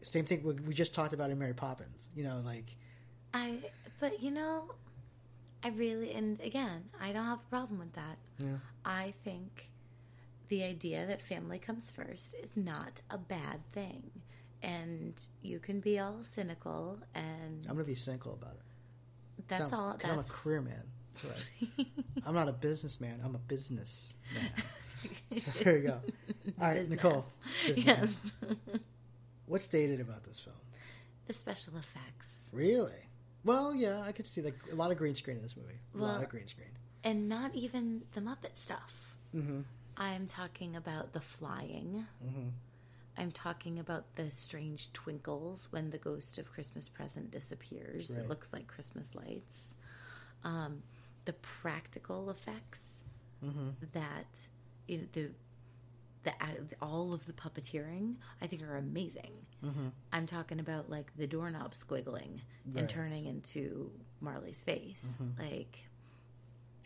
Same 0.01 0.25
thing 0.25 0.43
we- 0.43 0.53
we 0.67 0.73
just 0.73 0.93
talked 0.93 1.13
about 1.13 1.29
in 1.29 1.37
Mary 1.39 1.53
Poppins. 1.53 2.09
You 2.15 2.23
know, 2.23 2.41
like 2.45 2.75
I, 3.33 3.59
but 3.99 4.21
you 4.21 4.31
know, 4.31 4.73
I 5.63 5.69
really, 5.69 6.11
and 6.13 6.39
again, 6.41 6.89
I 7.01 7.11
don't 7.13 7.23
have 7.25 7.39
a 7.39 7.49
problem 7.49 7.79
with 7.79 7.93
that. 7.93 8.17
Yeah. 8.39 8.57
I 8.85 9.13
think 9.23 9.69
the 10.49 10.63
idea 10.63 11.05
that 11.07 11.21
family 11.21 11.59
comes 11.59 11.89
first 11.91 12.35
is 12.43 12.55
not 12.55 13.01
a 13.09 13.17
bad 13.17 13.59
thing. 13.71 14.09
And 14.61 15.13
you 15.41 15.59
can 15.59 15.79
be 15.81 15.99
all 15.99 16.23
cynical 16.23 16.99
and 17.13 17.65
I'm 17.67 17.75
gonna 17.75 17.83
be 17.85 17.95
cynical 17.95 18.33
about 18.33 18.53
it. 18.55 19.45
That's 19.47 19.61
I'm- 19.63 19.73
all. 19.73 19.93
'cause 19.95 20.09
I'm 20.09 20.19
a 20.19 20.21
That's 20.21 20.31
career 20.31 20.61
man. 20.61 20.83
That's 21.21 21.25
right. 21.77 21.87
I'm 22.25 22.33
not 22.33 22.47
a 22.47 22.53
businessman. 22.53 23.19
I'm 23.23 23.35
a 23.35 23.39
business 23.39 24.13
man. 24.33 24.63
so 25.39 25.51
there 25.63 25.77
you 25.77 25.87
go. 25.87 25.99
All 26.61 26.67
right, 26.67 26.75
Business. 26.79 27.03
Nicole. 27.03 27.25
Yes. 27.75 28.31
What's 29.47 29.67
dated 29.67 29.99
about 29.99 30.23
this 30.23 30.39
film? 30.39 30.55
the 31.25 31.33
special 31.33 31.73
effects. 31.77 32.27
Really? 32.51 32.91
Well, 33.45 33.73
yeah, 33.73 34.01
I 34.01 34.11
could 34.11 34.27
see 34.27 34.41
like 34.41 34.55
a 34.71 34.75
lot 34.75 34.91
of 34.91 34.97
green 34.97 35.15
screen 35.15 35.37
in 35.37 35.43
this 35.43 35.55
movie. 35.55 35.79
A 35.95 35.97
lot 35.97 36.21
of 36.23 36.29
green 36.29 36.47
screen. 36.47 36.67
And 37.03 37.27
not 37.29 37.53
even 37.55 38.03
the 38.13 38.21
Muppet 38.21 38.55
stuff. 38.57 39.15
Mm-hmm. 39.35 39.61
I'm 39.97 40.27
talking 40.27 40.75
about 40.75 41.13
the 41.13 41.21
flying. 41.21 42.05
Mm-hmm. 42.25 42.47
I'm 43.17 43.31
talking 43.31 43.77
about 43.79 44.15
the 44.15 44.31
strange 44.31 44.91
twinkles 44.93 45.67
when 45.71 45.91
the 45.91 45.99
ghost 45.99 46.37
of 46.39 46.51
Christmas 46.51 46.89
present 46.89 47.29
disappears. 47.31 48.09
Right. 48.09 48.19
It 48.23 48.29
looks 48.29 48.51
like 48.51 48.65
Christmas 48.67 49.13
lights. 49.13 49.75
Um, 50.43 50.81
the 51.25 51.33
practical 51.33 52.29
effects 52.29 52.89
Mm-hmm. 53.45 53.69
that 53.91 54.47
you 54.87 54.99
know, 54.99 55.03
the 55.13 55.31
the 56.23 56.31
all 56.81 57.13
of 57.13 57.25
the 57.25 57.33
puppeteering 57.33 58.15
I 58.41 58.47
think 58.47 58.63
are 58.63 58.77
amazing. 58.77 59.33
Mm-hmm. 59.61 59.87
I'm 60.13 60.25
talking 60.27 60.61
about 60.61 60.89
like 60.89 61.11
the 61.17 61.27
doorknob 61.27 61.73
squiggling 61.73 62.39
Right. 62.65 62.77
and 62.77 62.89
turning 62.89 63.25
into 63.25 63.91
Marley's 64.21 64.63
face. 64.63 65.05
Mhm. 65.21 65.37
Like 65.51 65.77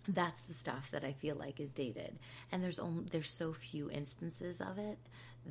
that's 0.07 0.41
the 0.41 0.53
stuff 0.53 0.89
that 0.91 1.03
I 1.03 1.13
feel 1.13 1.35
like 1.35 1.59
is 1.59 1.69
dated. 1.71 2.17
And 2.51 2.63
there's 2.63 2.79
only 2.79 3.05
there's 3.11 3.29
so 3.29 3.53
few 3.53 3.89
instances 3.91 4.61
of 4.61 4.77
it 4.77 4.97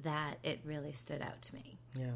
that 0.02 0.38
it 0.42 0.60
really 0.64 0.92
stood 0.92 1.22
out 1.22 1.40
to 1.42 1.54
me. 1.54 1.78
Yeah. 1.98 2.12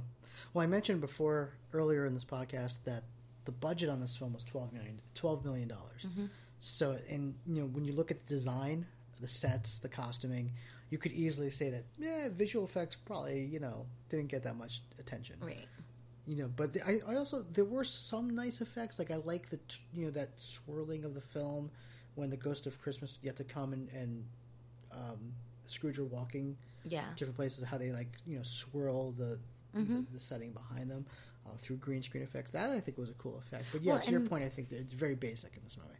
Well, 0.55 0.63
I 0.63 0.67
mentioned 0.67 1.01
before 1.01 1.53
earlier 1.73 2.07
in 2.07 2.15
this 2.15 2.25
podcast 2.25 2.79
that 2.85 3.05
the 3.45 3.53
budget 3.53 3.89
on 3.89 4.01
this 4.01 4.17
film 4.17 4.33
was 4.33 4.45
twelve 4.45 4.73
million, 4.73 5.01
twelve 5.15 5.45
million 5.45 5.69
dollars. 5.69 6.07
Mhm. 6.07 6.29
So, 6.61 6.97
and 7.09 7.35
you 7.47 7.63
know, 7.63 7.67
when 7.69 7.85
you 7.85 7.93
look 7.93 8.11
at 8.11 8.21
the 8.27 8.35
design, 8.35 8.87
the 9.21 9.29
sets, 9.29 9.79
the 9.79 9.89
costuming, 9.89 10.53
you 10.91 10.99
could 10.99 11.13
easily 11.13 11.51
say 11.51 11.71
that 11.71 11.85
yeah, 11.99 12.29
visual 12.31 12.65
effects 12.65 12.97
probably 12.97 13.45
you 13.45 13.61
know 13.61 13.87
didn't 14.09 14.29
get 14.29 14.43
that 14.45 14.57
much 14.57 14.83
attention. 14.99 15.37
Right. 15.41 15.67
You 16.27 16.37
know, 16.37 16.51
but 16.55 16.75
the, 16.75 16.87
I, 16.87 17.01
I 17.09 17.17
also 17.17 17.45
there 17.53 17.65
were 17.65 17.85
some 17.85 18.31
nice 18.31 18.61
effects. 18.61 18.99
Like 18.99 19.11
I 19.11 19.17
like 19.17 19.51
the 19.51 19.57
t- 19.57 19.81
you 19.95 20.05
know 20.07 20.11
that 20.13 20.31
swirling 20.37 21.05
of 21.05 21.15
the 21.15 21.21
film 21.21 21.71
when 22.21 22.31
the 22.31 22.37
ghost 22.37 22.67
of 22.67 22.81
Christmas 22.81 23.19
yet 23.23 23.37
to 23.37 23.45
come 23.45 23.73
and 23.73 23.89
and 23.91 24.25
um, 24.93 25.33
Scrooge 25.67 25.99
are 25.99 26.05
walking 26.05 26.57
Yeah. 26.85 27.05
different 27.17 27.37
places. 27.37 27.65
How 27.65 27.79
they 27.79 27.91
like 27.93 28.13
you 28.27 28.37
know 28.37 28.43
swirl 28.45 29.13
the 29.13 29.39
Mhm. 29.75 30.07
the, 30.07 30.13
the 30.15 30.21
setting 30.21 30.53
behind 30.53 30.91
them 30.91 31.07
uh, 31.47 31.51
through 31.63 31.77
green 31.77 32.03
screen 32.03 32.23
effects. 32.25 32.51
That 32.51 32.71
I 32.71 32.81
think 32.81 32.99
was 32.99 33.09
a 33.09 33.15
cool 33.15 33.39
effect. 33.39 33.65
But 33.73 33.83
yeah, 33.83 33.95
Well, 33.95 34.03
to 34.03 34.11
your 34.11 34.21
point, 34.21 34.45
I 34.45 34.49
think 34.49 34.69
that 34.71 34.79
it's 34.79 34.95
very 34.95 35.15
basic 35.15 35.57
in 35.57 35.63
this 35.65 35.77
movie. 35.77 35.99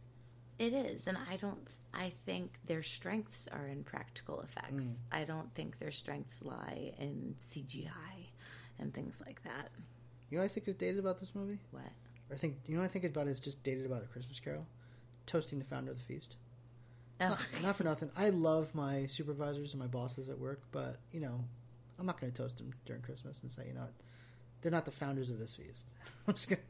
It 0.59 0.73
is, 0.73 1.07
and 1.07 1.17
I 1.29 1.37
don't. 1.37 1.67
I 1.93 2.13
think 2.25 2.59
their 2.65 2.83
strengths 2.83 3.47
are 3.47 3.65
in 3.67 3.83
practical 3.83 4.41
effects. 4.41 4.83
Mm. 4.83 4.95
I 5.11 5.23
don't 5.23 5.53
think 5.55 5.79
their 5.79 5.91
strengths 5.91 6.41
lie 6.41 6.93
in 6.99 7.35
CGI 7.39 8.29
and 8.79 8.93
things 8.93 9.21
like 9.25 9.41
that. 9.43 9.71
You 10.29 10.37
know 10.37 10.43
what 10.43 10.51
I 10.51 10.53
think 10.53 10.67
is 10.67 10.75
dated 10.75 10.99
about 10.99 11.19
this 11.19 11.33
movie? 11.33 11.59
What? 11.71 11.83
I 12.31 12.35
think 12.35 12.57
you 12.67 12.75
know 12.75 12.81
what 12.81 12.89
I 12.89 12.93
think 12.93 13.05
about 13.05 13.27
is 13.27 13.39
just 13.39 13.63
dated 13.63 13.85
about 13.85 14.03
a 14.03 14.07
Christmas 14.07 14.39
Carol, 14.39 14.65
toasting 15.25 15.59
the 15.59 15.65
founder 15.65 15.91
of 15.91 15.97
the 15.97 16.03
feast. 16.03 16.35
Oh. 17.19 17.29
Not, 17.29 17.39
not 17.63 17.75
for 17.75 17.83
nothing. 17.83 18.09
I 18.17 18.29
love 18.29 18.73
my 18.73 19.05
supervisors 19.07 19.73
and 19.73 19.79
my 19.79 19.87
bosses 19.87 20.29
at 20.29 20.39
work, 20.39 20.61
but 20.71 20.97
you 21.11 21.19
know, 21.19 21.43
I'm 21.99 22.05
not 22.05 22.19
going 22.19 22.31
to 22.31 22.37
toast 22.37 22.57
them 22.57 22.73
during 22.85 23.01
Christmas 23.01 23.43
and 23.43 23.51
say, 23.51 23.67
you 23.67 23.73
know, 23.73 23.81
what, 23.81 23.93
they're 24.61 24.71
not 24.71 24.85
the 24.85 24.91
founders 24.91 25.29
of 25.29 25.37
this 25.39 25.53
feast. 25.53 25.85
I'm 26.27 26.33
just 26.33 26.49
going. 26.49 26.61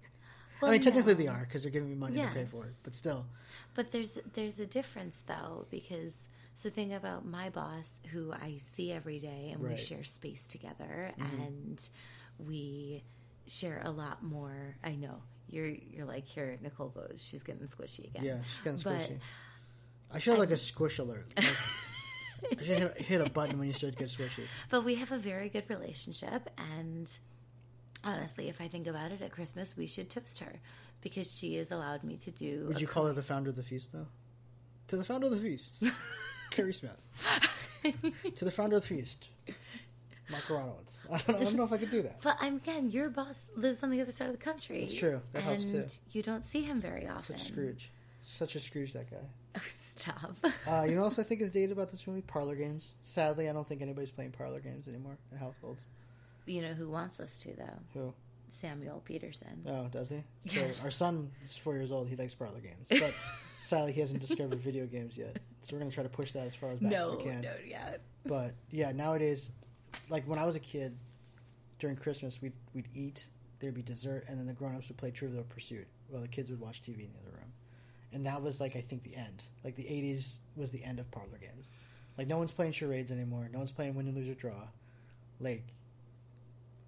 Well, 0.62 0.70
I 0.70 0.74
mean, 0.74 0.82
technically 0.82 1.14
no. 1.14 1.20
they 1.20 1.28
are 1.28 1.46
because 1.48 1.64
they're 1.64 1.72
giving 1.72 1.90
me 1.90 1.96
money 1.96 2.18
to 2.18 2.28
pay 2.28 2.46
for 2.46 2.66
it, 2.66 2.76
but 2.84 2.94
still. 2.94 3.26
But 3.74 3.92
there's 3.92 4.20
there's 4.34 4.60
a 4.60 4.68
difference 4.68 5.24
though 5.26 5.66
because 5.72 6.14
so 6.54 6.70
think 6.70 6.94
about 6.94 7.26
my 7.26 7.50
boss 7.50 8.00
who 8.12 8.32
I 8.32 8.60
see 8.76 8.92
every 8.92 9.18
day 9.18 9.50
and 9.52 9.62
we 9.62 9.76
share 9.76 10.04
space 10.04 10.44
together 10.48 11.14
Mhm. 11.18 11.48
and 11.48 11.90
we 12.38 13.04
share 13.48 13.82
a 13.84 13.90
lot 13.90 14.22
more. 14.24 14.76
I 14.84 14.92
know 14.96 15.24
you're 15.52 15.68
you're 15.68 16.06
like 16.06 16.26
here 16.26 16.58
Nicole 16.62 16.90
goes 16.90 17.24
she's 17.30 17.44
getting 17.44 17.68
squishy 17.68 18.06
again. 18.08 18.24
Yeah, 18.24 18.38
she's 18.44 18.62
getting 18.62 18.80
But 18.84 19.10
squishy. 19.10 19.20
I 20.14 20.20
should 20.20 20.32
have 20.32 20.40
like 20.40 20.52
a 20.52 20.58
squish 20.58 20.98
alert. 21.00 21.28
Like, 21.38 21.46
I 22.60 22.64
should 22.64 22.78
hit, 22.80 22.98
hit 23.02 23.22
a 23.22 23.30
button 23.30 23.60
when 23.60 23.68
you 23.68 23.74
start 23.74 23.94
to 23.94 24.00
get 24.00 24.10
squishy. 24.10 24.44
But 24.70 24.84
we 24.84 24.96
have 24.96 25.12
a 25.12 25.18
very 25.18 25.48
good 25.50 25.66
relationship, 25.70 26.50
and 26.58 27.10
honestly, 28.04 28.50
if 28.50 28.60
I 28.60 28.68
think 28.68 28.88
about 28.88 29.12
it, 29.12 29.22
at 29.22 29.32
Christmas 29.32 29.78
we 29.78 29.88
should 29.88 30.10
toast 30.10 30.40
her 30.40 30.60
because 31.02 31.32
she 31.32 31.56
has 31.56 31.72
allowed 31.72 32.04
me 32.04 32.18
to 32.18 32.32
do. 32.32 32.66
Would 32.68 32.82
you 32.82 32.88
call 32.88 33.06
her 33.08 33.14
the 33.14 33.22
founder 33.24 33.50
of 33.52 33.56
the 33.56 33.64
feast, 33.64 33.90
though? 33.94 34.08
To 34.88 34.98
the 34.98 35.04
founder 35.06 35.28
of 35.28 35.34
the 35.34 35.40
feast, 35.40 35.84
Carrie 36.52 36.74
Smith. 36.74 36.98
to 38.36 38.46
the 38.46 38.52
founder 38.52 38.76
of 38.78 38.82
the 38.82 38.88
feast, 38.88 39.28
Mark 40.32 40.44
Aronowitz. 40.46 41.00
I 41.12 41.18
don't, 41.20 41.42
I 41.42 41.44
don't 41.44 41.56
know 41.56 41.64
if 41.64 41.72
I 41.74 41.78
could 41.78 41.92
do 41.92 42.02
that. 42.04 42.22
But 42.22 42.38
I'm, 42.42 42.58
again, 42.58 42.90
your 42.92 43.10
boss 43.10 43.38
lives 43.56 43.84
on 43.84 43.90
the 43.92 44.02
other 44.02 44.12
side 44.12 44.28
of 44.28 44.32
the 44.38 44.44
country. 44.44 44.80
That's 44.80 44.94
true. 44.94 45.22
That 45.34 45.44
helps, 45.44 45.64
and 45.64 45.88
too. 45.90 45.94
You 46.12 46.24
don't 46.24 46.46
see 46.46 46.62
him 46.64 46.80
very 46.82 47.08
often. 47.08 47.38
Such 47.38 47.48
Scrooge. 47.48 47.92
Such 48.22 48.56
a 48.56 48.60
Scrooge, 48.60 48.94
that 48.94 49.10
guy. 49.10 49.18
Oh, 49.54 49.60
stop. 49.68 50.36
Uh, 50.66 50.84
you 50.88 50.96
know 50.96 51.02
what 51.02 51.08
else 51.08 51.20
I 51.20 51.24
think 51.24 51.42
is 51.42 51.52
dated 51.52 51.74
about 51.74 51.92
this 51.92 52.08
movie? 52.08 52.22
Parlor 52.22 52.56
games. 52.56 52.94
Sadly, 53.04 53.50
I 53.50 53.54
don't 53.54 53.68
think 53.68 53.82
anybody's 53.82 54.10
playing 54.12 54.32
parlor 54.32 54.62
games 54.62 54.88
anymore 54.88 55.18
in 55.30 55.38
households. 55.38 55.84
you 56.46 56.62
know 56.62 56.74
who 56.74 56.88
wants 56.90 57.20
us 57.20 57.38
to 57.40 57.50
though? 57.58 57.80
Who? 57.94 58.14
Samuel 58.48 59.02
Peterson. 59.04 59.66
Oh, 59.68 59.88
does 59.92 60.10
he? 60.10 60.24
So 60.48 60.56
Yes. 60.62 60.82
our 60.84 60.92
son 60.92 61.32
is 61.50 61.58
four 61.58 61.76
years 61.76 61.92
old. 61.92 62.08
He 62.08 62.16
likes 62.16 62.34
parlor 62.34 62.62
games, 62.62 62.88
but 62.90 63.14
sadly, 63.62 63.92
he 63.92 64.00
hasn't 64.00 64.22
discovered 64.22 64.60
video 64.62 64.86
games 64.86 65.18
yet. 65.18 65.38
So 65.64 65.76
we're 65.76 65.80
gonna 65.80 65.92
try 65.92 66.04
to 66.04 66.10
push 66.10 66.32
that 66.32 66.48
as 66.48 66.56
far 66.56 66.72
as 66.72 66.80
back 66.80 66.90
no, 66.92 67.12
as 67.12 67.18
we 67.18 67.24
can. 67.24 67.42
no, 67.42 67.52
yeah. 67.68 67.98
But 68.26 68.54
yeah, 68.72 68.94
nowadays, 68.94 69.52
like 70.10 70.24
when 70.26 70.40
I 70.40 70.46
was 70.46 70.56
a 70.56 70.60
kid, 70.60 70.96
during 71.80 71.96
Christmas, 71.96 72.42
we'd 72.42 72.54
we'd 72.74 72.88
eat. 72.94 73.26
There'd 73.60 73.74
be 73.74 73.82
dessert, 73.82 74.26
and 74.28 74.40
then 74.40 74.48
the 74.48 74.54
grown-ups 74.54 74.88
would 74.88 74.98
play 74.98 75.12
Trivial 75.12 75.44
Pursuit, 75.44 75.86
while 76.10 76.22
the 76.22 76.28
kids 76.28 76.50
would 76.50 76.60
watch 76.60 76.82
TV 76.82 77.02
in 77.02 77.12
the 77.14 77.20
other 77.22 77.38
room. 77.38 77.52
And 78.14 78.26
that 78.26 78.42
was 78.42 78.60
like 78.60 78.76
I 78.76 78.82
think 78.82 79.04
the 79.04 79.16
end. 79.16 79.44
Like 79.64 79.76
the 79.76 79.84
'80s 79.84 80.38
was 80.56 80.72
the 80.72 80.84
end 80.84 81.00
of 81.00 81.10
parlor 81.12 81.38
games. 81.40 81.66
Like 82.18 82.28
no 82.28 82.38
one's 82.38 82.52
playing 82.52 82.74
charades 82.74 83.12
anymore. 83.12 83.50
No 83.52 83.60
one's 83.60 83.72
playing 83.72 83.96
win 83.96 84.08
and 84.08 84.16
lose 84.16 84.30
or 84.30 84.36
draw. 84.36 84.68
Like 85.40 85.64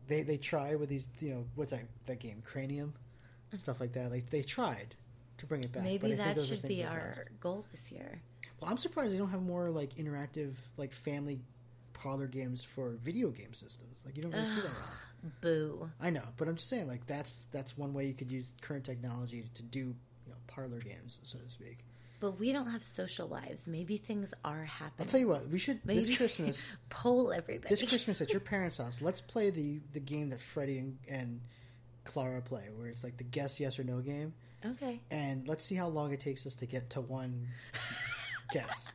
they 0.07 0.23
they 0.23 0.37
try 0.37 0.75
with 0.75 0.89
these 0.89 1.07
you 1.19 1.33
know 1.33 1.45
what's 1.55 1.71
that 1.71 1.85
that 2.05 2.19
game 2.19 2.41
Cranium, 2.45 2.93
and 3.51 3.59
stuff 3.59 3.79
like 3.79 3.93
that. 3.93 4.11
Like 4.11 4.29
they 4.29 4.43
tried 4.43 4.95
to 5.37 5.45
bring 5.45 5.63
it 5.63 5.71
back. 5.71 5.83
Maybe 5.83 6.13
that 6.13 6.39
should 6.39 6.61
be 6.67 6.81
that 6.81 6.91
our 6.91 7.25
goal 7.39 7.65
this 7.71 7.91
year. 7.91 8.21
Well, 8.59 8.69
I'm 8.69 8.77
surprised 8.77 9.13
they 9.13 9.17
don't 9.17 9.29
have 9.29 9.41
more 9.41 9.69
like 9.69 9.95
interactive, 9.95 10.53
like 10.77 10.93
family 10.93 11.39
parlor 11.93 12.27
games 12.27 12.63
for 12.63 12.91
video 13.03 13.29
game 13.29 13.53
systems. 13.53 14.01
Like 14.05 14.17
you 14.17 14.23
don't 14.23 14.31
really 14.33 14.45
see 14.45 14.55
that. 14.55 14.63
lot. 14.65 15.31
Boo. 15.41 15.89
I 16.01 16.09
know, 16.09 16.23
but 16.37 16.47
I'm 16.47 16.55
just 16.55 16.69
saying, 16.69 16.87
like 16.87 17.05
that's 17.07 17.47
that's 17.51 17.77
one 17.77 17.93
way 17.93 18.07
you 18.07 18.13
could 18.13 18.31
use 18.31 18.51
current 18.61 18.83
technology 18.85 19.45
to 19.53 19.63
do 19.63 19.79
you 19.79 19.95
know 20.31 20.35
parlor 20.47 20.79
games, 20.79 21.19
so 21.23 21.37
to 21.37 21.49
speak. 21.49 21.79
But 22.19 22.39
we 22.39 22.51
don't 22.53 22.67
have 22.67 22.83
social 22.83 23.27
lives. 23.27 23.67
Maybe 23.67 23.97
things 23.97 24.33
are 24.45 24.63
happening. 24.63 24.93
I'll 24.99 25.05
tell 25.07 25.19
you 25.19 25.27
what. 25.27 25.49
We 25.49 25.59
should 25.59 25.85
Maybe 25.85 26.01
this 26.01 26.17
Christmas. 26.17 26.75
poll 26.89 27.31
everybody. 27.33 27.67
this 27.73 27.83
Christmas 27.89 28.21
at 28.21 28.31
your 28.31 28.39
parents' 28.39 28.77
house. 28.77 29.01
Let's 29.01 29.21
play 29.21 29.49
the 29.49 29.79
the 29.93 29.99
game 29.99 30.29
that 30.29 30.41
Freddie 30.41 30.79
and, 30.79 30.97
and 31.07 31.41
Clara 32.05 32.41
play, 32.41 32.69
where 32.75 32.87
it's 32.87 33.03
like 33.03 33.17
the 33.17 33.23
guess 33.25 33.59
yes 33.59 33.77
or 33.79 33.83
no 33.83 33.99
game. 33.99 34.33
Okay. 34.65 35.01
And 35.11 35.45
let's 35.47 35.65
see 35.65 35.75
how 35.75 35.87
long 35.89 36.13
it 36.13 36.21
takes 36.21 36.45
us 36.45 36.55
to 36.55 36.65
get 36.65 36.89
to 36.91 37.01
one 37.01 37.47
guess. 38.53 38.91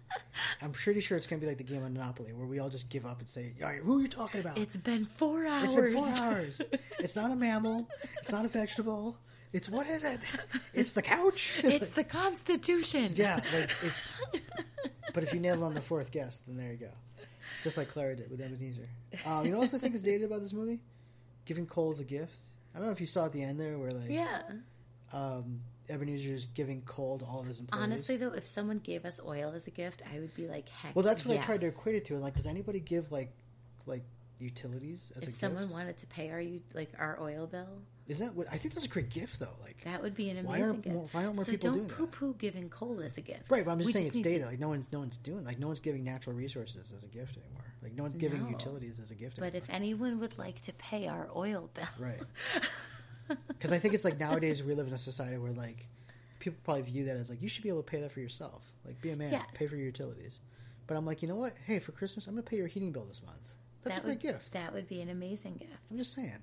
I'm 0.62 0.72
pretty 0.72 1.00
sure 1.00 1.16
it's 1.16 1.26
going 1.26 1.40
to 1.40 1.44
be 1.46 1.48
like 1.50 1.58
the 1.58 1.64
game 1.64 1.82
of 1.84 1.92
Monopoly, 1.92 2.32
where 2.32 2.46
we 2.46 2.58
all 2.58 2.68
just 2.70 2.88
give 2.88 3.04
up 3.06 3.20
and 3.20 3.28
say, 3.28 3.54
"All 3.62 3.68
right, 3.68 3.80
who 3.80 3.98
are 3.98 4.02
you 4.02 4.08
talking 4.08 4.40
about?" 4.40 4.58
It's 4.58 4.76
been 4.76 5.04
four 5.06 5.46
hours. 5.46 5.64
It's 5.64 5.72
been 5.74 5.92
four 5.94 6.08
hours. 6.08 6.60
it's 6.98 7.16
not 7.16 7.30
a 7.30 7.36
mammal. 7.36 7.88
It's 8.20 8.30
not 8.30 8.44
a 8.44 8.48
vegetable. 8.48 9.16
It's 9.52 9.68
what 9.68 9.86
is 9.86 10.04
it? 10.04 10.20
It's 10.74 10.92
the 10.92 11.02
couch. 11.02 11.60
It's 11.64 11.90
the 11.92 12.04
Constitution. 12.04 13.12
yeah, 13.16 13.36
like 13.36 13.70
it's. 13.82 14.12
But 15.14 15.22
if 15.22 15.32
you 15.32 15.40
nail 15.40 15.54
it 15.62 15.66
on 15.66 15.74
the 15.74 15.80
fourth 15.80 16.10
guess, 16.10 16.38
then 16.46 16.56
there 16.56 16.70
you 16.70 16.76
go. 16.76 16.90
Just 17.64 17.76
like 17.78 17.88
Clara 17.88 18.14
did 18.14 18.30
with 18.30 18.40
Ebenezer. 18.40 18.88
Um, 19.24 19.44
you 19.46 19.50
know 19.52 19.58
what 19.58 19.64
else 19.64 19.74
I 19.74 19.78
think 19.78 19.94
is 19.94 20.02
dated 20.02 20.24
about 20.30 20.42
this 20.42 20.52
movie? 20.52 20.80
Giving 21.46 21.66
coals 21.66 21.98
a 21.98 22.04
gift. 22.04 22.34
I 22.74 22.78
don't 22.78 22.86
know 22.88 22.92
if 22.92 23.00
you 23.00 23.06
saw 23.06 23.24
at 23.24 23.32
the 23.32 23.42
end 23.42 23.58
there 23.58 23.78
where 23.78 23.90
like 23.90 24.10
Yeah. 24.10 24.42
um, 25.12 25.60
Ebenezer's 25.88 26.46
giving 26.46 26.82
coal 26.82 27.18
to 27.18 27.24
all 27.24 27.40
of 27.40 27.46
his 27.46 27.60
employees. 27.60 27.82
Honestly, 27.82 28.16
though, 28.16 28.32
if 28.32 28.46
someone 28.46 28.78
gave 28.78 29.04
us 29.04 29.20
oil 29.26 29.52
as 29.54 29.66
a 29.66 29.70
gift, 29.70 30.02
I 30.14 30.18
would 30.20 30.34
be 30.34 30.46
like, 30.46 30.68
heck. 30.68 30.94
well, 30.96 31.04
that's 31.04 31.24
what 31.24 31.34
yes. 31.34 31.44
I 31.44 31.46
tried 31.46 31.60
to 31.62 31.66
equate 31.68 31.94
it 31.96 32.04
to. 32.06 32.18
Like, 32.18 32.36
does 32.36 32.46
anybody 32.46 32.80
give 32.80 33.10
like 33.12 33.32
like 33.86 34.02
utilities 34.38 35.10
as 35.16 35.22
a 35.22 35.26
gift? 35.26 35.28
If 35.32 35.34
a 35.34 35.38
someone 35.38 35.62
gift? 35.64 35.74
wanted 35.74 35.98
to 35.98 36.06
pay 36.06 36.30
our 36.30 36.42
like 36.74 36.92
our 36.98 37.18
oil 37.20 37.46
bill, 37.46 37.66
Is 38.06 38.18
that 38.20 38.34
what 38.34 38.46
I 38.52 38.56
think 38.58 38.74
that's 38.74 38.86
a 38.86 38.88
great 38.88 39.10
gift 39.10 39.38
though? 39.40 39.56
Like 39.62 39.82
that 39.84 40.02
would 40.02 40.14
be 40.14 40.28
an 40.30 40.44
Why 40.44 40.58
amazing 40.58 40.64
aren't 40.70 40.82
gift. 40.82 40.94
more- 40.94 41.08
why 41.12 41.24
aren't 41.24 41.36
more 41.36 41.44
so 41.44 41.50
people 41.52 41.72
don't 41.72 41.88
poo-poo 41.88 42.34
giving 42.38 42.68
coal 42.68 43.00
as 43.00 43.16
a 43.16 43.20
gift. 43.20 43.50
Right, 43.50 43.64
but 43.64 43.72
I'm 43.72 43.78
just 43.78 43.86
We 43.86 43.92
saying 43.92 44.06
it's 44.08 44.16
need 44.16 44.22
to- 44.24 44.30
data. 44.30 44.44
Like 44.46 44.60
no 44.60 44.68
one's 44.68 44.86
no 44.92 45.00
one's 45.00 45.16
doing 45.16 45.44
like 45.44 45.58
no 45.58 45.66
one's 45.68 45.80
giving 45.80 46.04
natural 46.04 46.36
resources 46.36 46.92
as 46.96 47.02
a 47.02 47.08
gift 47.08 47.36
anymore. 47.36 47.64
Like 47.82 47.94
no 47.94 48.02
one's 48.04 48.16
giving 48.16 48.42
No. 48.44 48.50
utilities 48.50 48.98
as 49.00 49.10
a 49.10 49.14
gift. 49.14 49.38
Anymore. 49.38 49.50
But 49.52 49.58
if 49.58 49.70
anyone 49.70 50.20
would 50.20 50.36
like 50.38 50.60
to 50.62 50.72
pay 50.74 51.06
our 51.08 51.28
oil 51.34 51.70
bill, 51.74 51.86
Right. 51.98 52.20
Because 53.48 53.72
I 53.72 53.78
think 53.78 53.94
it's 53.94 54.04
like 54.04 54.18
nowadays 54.18 54.62
we 54.62 54.74
live 54.74 54.86
in 54.86 54.92
a 54.94 54.98
society 54.98 55.36
where 55.38 55.52
like 55.52 55.86
people 56.38 56.58
probably 56.64 56.82
view 56.82 57.04
that 57.06 57.16
as 57.16 57.28
like 57.30 57.42
you 57.42 57.48
should 57.48 57.62
be 57.62 57.68
able 57.68 57.82
to 57.82 57.90
pay 57.90 58.00
that 58.00 58.12
for 58.12 58.20
yourself. 58.20 58.62
Like 58.84 59.00
be 59.00 59.10
a 59.10 59.16
man, 59.16 59.32
Yes. 59.32 59.44
pay 59.54 59.66
for 59.66 59.76
your 59.76 59.86
utilities. 59.86 60.38
But 60.86 60.96
I'm 60.96 61.04
like, 61.04 61.20
you 61.22 61.28
know 61.28 61.36
what? 61.36 61.54
Hey, 61.66 61.78
for 61.78 61.92
Christmas, 61.92 62.26
I'm 62.26 62.34
gonna 62.34 62.42
pay 62.42 62.56
your 62.56 62.66
heating 62.66 62.92
bill 62.92 63.04
this 63.04 63.22
month. 63.24 63.38
That's 63.82 63.96
that 63.96 64.02
a 64.02 64.06
great 64.06 64.22
would, 64.24 64.32
gift. 64.32 64.52
That 64.52 64.72
would 64.72 64.88
be 64.88 65.00
an 65.00 65.08
amazing 65.10 65.56
gift. 65.58 65.72
I'm 65.90 65.96
just 65.96 66.14
saying. 66.14 66.38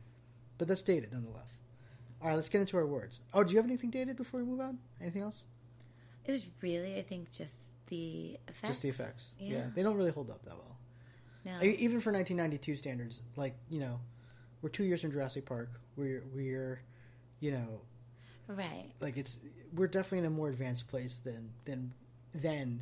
But 0.57 0.68
that's 0.68 0.82
dated 0.82 1.12
nonetheless. 1.12 1.57
All 2.22 2.30
right, 2.30 2.36
let's 2.36 2.49
get 2.49 2.62
into 2.62 2.78
our 2.78 2.86
words. 2.86 3.20
Oh, 3.34 3.44
do 3.44 3.52
you 3.52 3.57
have 3.57 3.66
anything 3.66 3.90
dated 3.90 4.16
before 4.16 4.40
we 4.40 4.45
move 4.45 4.62
on? 4.62 4.80
Anything 5.02 5.22
else? 5.22 5.44
It 6.26 6.32
was 6.32 6.48
really, 6.62 6.98
I 6.98 7.03
think, 7.03 7.30
just 7.32 7.56
the 7.88 8.38
effects. 8.48 8.68
Just 8.70 8.82
the 8.82 8.90
effects. 8.90 9.36
Yeah. 9.40 9.57
Yeah. 9.57 9.64
they 9.76 9.84
don't 9.84 9.95
really 9.98 10.12
hold 10.12 10.30
up 10.30 10.44
that 10.45 10.56
well. 10.56 10.78
No. 11.45 11.52
I 11.62 11.66
even 11.66 11.99
for 11.99 12.12
1992 12.12 12.76
standards, 12.76 13.22
like 13.36 13.56
you 13.70 13.80
know, 13.80 13.99
we're 14.61 14.69
two 14.69 14.84
years 14.84 15.02
from 15.02 15.11
Jurassic 15.11 15.45
Park. 15.45 15.69
We're 15.95 16.23
we're, 16.34 16.82
you 17.40 17.52
know, 17.52 17.82
right. 18.48 18.91
like 18.99 19.18
it's 19.18 19.38
we're 19.73 19.88
definitely 19.88 20.19
in 20.19 20.26
a 20.26 20.30
more 20.30 20.49
advanced 20.49 20.88
place 20.88 21.18
than 21.18 21.52
than 21.65 21.94
then 22.34 22.82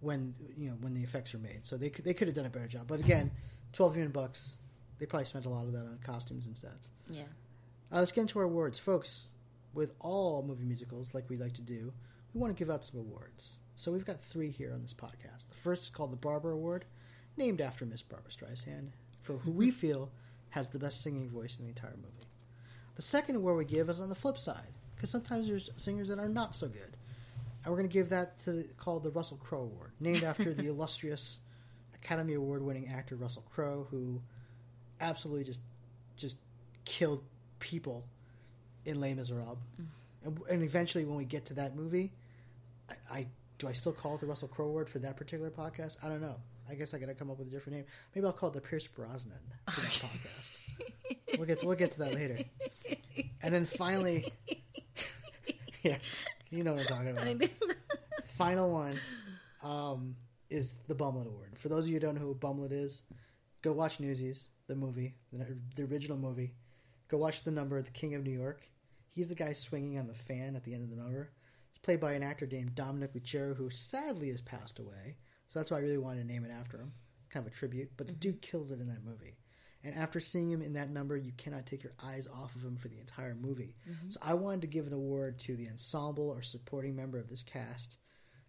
when 0.00 0.34
you 0.56 0.68
know 0.68 0.76
when 0.80 0.94
the 0.94 1.02
effects 1.02 1.34
are 1.34 1.38
made. 1.38 1.60
So 1.64 1.76
they 1.76 1.90
could 1.90 2.04
they 2.04 2.14
could 2.14 2.28
have 2.28 2.36
done 2.36 2.46
a 2.46 2.50
better 2.50 2.68
job. 2.68 2.86
But 2.86 3.00
again, 3.00 3.30
12 3.72 3.92
million 3.94 4.12
bucks. 4.12 4.58
They 4.98 5.06
probably 5.06 5.26
spent 5.26 5.46
a 5.46 5.48
lot 5.48 5.64
of 5.64 5.72
that 5.72 5.80
on 5.80 5.98
costumes 6.04 6.46
and 6.46 6.56
sets. 6.56 6.90
Yeah. 7.10 7.22
Uh, 7.92 7.98
let's 7.98 8.12
get 8.12 8.22
into 8.22 8.38
our 8.38 8.44
awards, 8.44 8.78
folks. 8.78 9.26
With 9.74 9.94
all 10.00 10.44
movie 10.46 10.64
musicals, 10.64 11.14
like 11.14 11.28
we 11.30 11.38
like 11.38 11.54
to 11.54 11.62
do, 11.62 11.92
we 12.34 12.40
want 12.40 12.54
to 12.54 12.58
give 12.58 12.70
out 12.72 12.84
some 12.84 13.00
awards. 13.00 13.56
So 13.74 13.90
we've 13.90 14.04
got 14.04 14.22
three 14.22 14.50
here 14.50 14.72
on 14.72 14.82
this 14.82 14.92
podcast. 14.92 15.48
The 15.48 15.56
first 15.62 15.84
is 15.84 15.88
called 15.88 16.12
the 16.12 16.16
Barbra 16.16 16.52
Award, 16.52 16.84
named 17.36 17.60
after 17.60 17.86
Miss 17.86 18.02
Barbra 18.02 18.30
Streisand, 18.30 18.90
for 19.22 19.38
who 19.38 19.50
we 19.50 19.70
feel 19.70 20.10
has 20.52 20.68
the 20.68 20.78
best 20.78 21.02
singing 21.02 21.30
voice 21.30 21.56
in 21.58 21.64
the 21.64 21.70
entire 21.70 21.96
movie. 21.96 22.28
The 22.94 23.02
second 23.02 23.36
award 23.36 23.56
we 23.56 23.64
give 23.64 23.88
is 23.88 24.00
on 24.00 24.10
the 24.10 24.14
flip 24.14 24.36
side, 24.36 24.74
because 24.94 25.08
sometimes 25.08 25.48
there's 25.48 25.70
singers 25.76 26.08
that 26.08 26.18
are 26.18 26.28
not 26.28 26.54
so 26.54 26.68
good. 26.68 26.96
And 27.64 27.72
we're 27.72 27.78
going 27.78 27.88
to 27.88 27.92
give 27.92 28.10
that 28.10 28.38
to 28.44 28.68
called 28.76 29.02
the 29.02 29.10
Russell 29.10 29.38
Crowe 29.38 29.62
Award, 29.62 29.92
named 29.98 30.22
after 30.22 30.52
the 30.52 30.66
illustrious 30.68 31.40
Academy 31.94 32.34
Award 32.34 32.62
winning 32.62 32.88
actor 32.88 33.16
Russell 33.16 33.44
Crowe, 33.50 33.86
who 33.90 34.20
absolutely 35.00 35.44
just 35.44 35.60
just 36.16 36.36
killed 36.84 37.22
people 37.58 38.04
in 38.84 39.00
Les 39.00 39.14
Miserables. 39.14 39.58
Mm. 39.80 39.86
And, 40.24 40.40
and 40.50 40.62
eventually, 40.62 41.06
when 41.06 41.16
we 41.16 41.24
get 41.24 41.46
to 41.46 41.54
that 41.54 41.74
movie, 41.74 42.12
I, 42.90 43.18
I 43.18 43.26
do 43.58 43.68
I 43.68 43.72
still 43.72 43.92
call 43.92 44.16
it 44.16 44.20
the 44.20 44.26
Russell 44.26 44.48
Crowe 44.48 44.66
Award 44.66 44.90
for 44.90 44.98
that 44.98 45.16
particular 45.16 45.50
podcast? 45.50 45.96
I 46.04 46.08
don't 46.08 46.20
know. 46.20 46.36
I 46.70 46.74
guess 46.74 46.94
I 46.94 46.98
got 46.98 47.06
to 47.06 47.14
come 47.14 47.30
up 47.30 47.38
with 47.38 47.48
a 47.48 47.50
different 47.50 47.78
name. 47.78 47.86
Maybe 48.14 48.26
I'll 48.26 48.32
call 48.32 48.50
it 48.50 48.54
the 48.54 48.60
Pierce 48.60 48.86
Brosnan 48.86 49.32
podcast. 49.68 50.56
We'll 51.36 51.46
get 51.46 51.60
to, 51.60 51.66
we'll 51.66 51.76
get 51.76 51.92
to 51.92 51.98
that 52.00 52.14
later. 52.14 52.38
And 53.42 53.54
then 53.54 53.66
finally, 53.66 54.32
yeah, 55.82 55.98
you 56.50 56.62
know 56.62 56.74
what 56.74 56.82
I'm 56.82 57.14
talking 57.14 57.36
about. 57.36 57.50
Final 58.36 58.70
one 58.70 58.98
um, 59.62 60.16
is 60.50 60.76
the 60.88 60.94
Bumlet 60.94 61.26
Award. 61.26 61.58
For 61.58 61.68
those 61.68 61.84
of 61.84 61.88
you 61.88 61.94
who 61.94 62.00
don't 62.00 62.14
know 62.14 62.20
who 62.20 62.34
Bumlet 62.34 62.72
is, 62.72 63.02
go 63.62 63.72
watch 63.72 64.00
Newsies, 64.00 64.48
the 64.66 64.74
movie, 64.74 65.14
the, 65.32 65.56
the 65.76 65.84
original 65.84 66.16
movie. 66.16 66.54
Go 67.08 67.18
watch 67.18 67.44
the 67.44 67.50
number, 67.50 67.80
The 67.82 67.90
King 67.90 68.14
of 68.14 68.24
New 68.24 68.30
York. 68.30 68.68
He's 69.14 69.28
the 69.28 69.34
guy 69.34 69.52
swinging 69.52 69.98
on 69.98 70.06
the 70.06 70.14
fan 70.14 70.56
at 70.56 70.64
the 70.64 70.72
end 70.72 70.84
of 70.84 70.90
the 70.90 70.96
number. 70.96 71.30
It's 71.70 71.78
played 71.78 72.00
by 72.00 72.12
an 72.12 72.22
actor 72.22 72.46
named 72.46 72.74
Dominic 72.74 73.10
Lucero, 73.14 73.54
who 73.54 73.68
sadly 73.68 74.30
has 74.30 74.40
passed 74.40 74.78
away. 74.78 75.16
So 75.52 75.58
that's 75.58 75.70
why 75.70 75.76
I 75.76 75.80
really 75.80 75.98
wanted 75.98 76.22
to 76.22 76.26
name 76.26 76.46
it 76.46 76.50
after 76.50 76.78
him, 76.78 76.92
kind 77.28 77.46
of 77.46 77.52
a 77.52 77.54
tribute. 77.54 77.90
But 77.98 78.06
the 78.06 78.14
dude 78.14 78.40
kills 78.40 78.70
it 78.70 78.80
in 78.80 78.88
that 78.88 79.04
movie. 79.04 79.36
And 79.84 79.94
after 79.94 80.18
seeing 80.18 80.50
him 80.50 80.62
in 80.62 80.72
that 80.72 80.88
number, 80.88 81.14
you 81.14 81.32
cannot 81.36 81.66
take 81.66 81.82
your 81.82 81.92
eyes 82.02 82.26
off 82.26 82.56
of 82.56 82.62
him 82.64 82.78
for 82.78 82.88
the 82.88 82.98
entire 82.98 83.34
movie. 83.34 83.76
Mhm. 83.86 84.14
So 84.14 84.18
I 84.22 84.32
wanted 84.32 84.62
to 84.62 84.66
give 84.68 84.86
an 84.86 84.94
award 84.94 85.38
to 85.40 85.54
the 85.54 85.68
ensemble 85.68 86.30
or 86.30 86.40
supporting 86.40 86.96
member 86.96 87.18
of 87.18 87.28
this 87.28 87.42
cast 87.42 87.98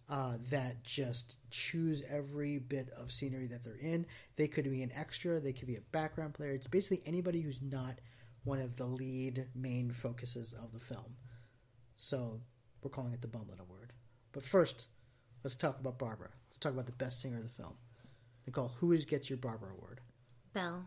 uh, 0.08 0.38
that 0.50 0.84
just 0.84 1.36
choose 1.50 2.04
every 2.04 2.58
bit 2.58 2.90
of 2.92 3.12
scenery 3.12 3.48
that 3.48 3.66
they're 3.66 3.76
in. 3.76 4.06
They 4.38 4.48
could 4.48 4.64
be 4.64 4.82
an 4.82 4.92
extra, 4.94 5.42
they 5.42 5.52
could 5.52 5.68
be 5.68 5.76
a 5.76 5.82
background 5.82 6.36
player. 6.36 6.52
It's 6.52 6.68
basically 6.68 7.02
anybody 7.06 7.42
who's 7.42 7.62
not 7.62 8.00
one 8.46 8.62
of 8.62 8.78
the 8.78 8.86
lead 8.86 9.50
main 9.54 9.92
focuses 9.92 10.54
of 10.54 10.72
the 10.72 10.80
film. 10.80 11.18
So 11.98 12.42
we're 12.82 12.92
calling 12.92 13.14
it 13.14 13.22
the 13.22 13.28
Bumlet 13.28 13.60
Award. 13.60 13.92
But 14.32 14.46
first, 14.46 14.88
let's 15.44 15.56
talk 15.56 15.80
about 15.82 16.00
Barbra. 16.00 16.32
Talk 16.64 16.72
about 16.72 16.85
the 16.85 16.94
best 16.94 17.22
singer 17.22 17.38
of 17.38 17.44
the 17.44 17.49
film. 17.49 17.73
Nicole, 18.48 18.72
who 18.80 18.94
is 18.94 19.03
gets 19.03 19.30
your 19.30 19.38
Barbra 19.38 19.69
Award? 19.77 19.99
Belle. 20.53 20.85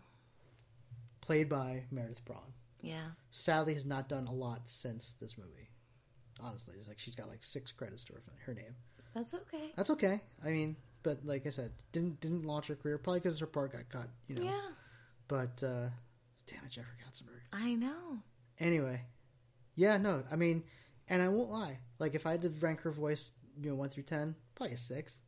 Played 1.20 1.50
by 1.50 1.84
Meredith 1.90 2.24
Braun. 2.24 2.54
Yeah. 2.80 3.08
Sadly, 3.30 3.74
has 3.74 3.84
not 3.84 4.08
done 4.08 4.26
a 4.26 4.32
lot 4.32 4.62
since 4.66 5.16
this 5.20 5.36
movie. 5.36 5.68
Honestly, 6.40 6.76
it's 6.78 6.88
like 6.88 6.98
she's 6.98 7.14
got 7.14 7.28
like 7.28 7.42
six 7.42 7.72
credits 7.72 8.04
to 8.06 8.14
her, 8.14 8.22
her 8.46 8.54
name. 8.54 8.74
That's 9.14 9.34
okay. 9.34 9.72
That's 9.76 9.90
okay. 9.90 10.20
I 10.44 10.48
mean, 10.48 10.76
but 11.02 11.24
like 11.24 11.46
I 11.46 11.50
said, 11.50 11.72
didn't 11.92 12.20
didn't 12.20 12.44
launch 12.44 12.68
her 12.68 12.74
career 12.74 12.96
probably 12.96 13.20
because 13.20 13.38
her 13.40 13.46
part 13.46 13.72
got 13.72 13.88
cut. 13.90 14.08
You 14.28 14.36
know. 14.36 14.44
Yeah. 14.44 14.68
But 15.28 15.62
uh, 15.62 15.88
damn 16.46 16.64
it, 16.64 16.70
Jeffrey 16.70 16.96
Katzenberg. 17.04 17.40
I 17.52 17.74
know. 17.74 18.18
Anyway, 18.60 19.02
yeah, 19.74 19.98
no, 19.98 20.22
I 20.30 20.36
mean, 20.36 20.64
and 21.08 21.20
I 21.20 21.28
won't 21.28 21.50
lie. 21.50 21.78
Like 21.98 22.14
if 22.14 22.26
I 22.26 22.30
had 22.32 22.42
to 22.42 22.48
rank 22.48 22.80
her 22.82 22.90
voice, 22.90 23.30
you 23.60 23.70
know, 23.70 23.76
one 23.76 23.88
through 23.88 24.04
ten, 24.04 24.34
probably 24.54 24.74
a 24.74 24.78
six. 24.78 25.20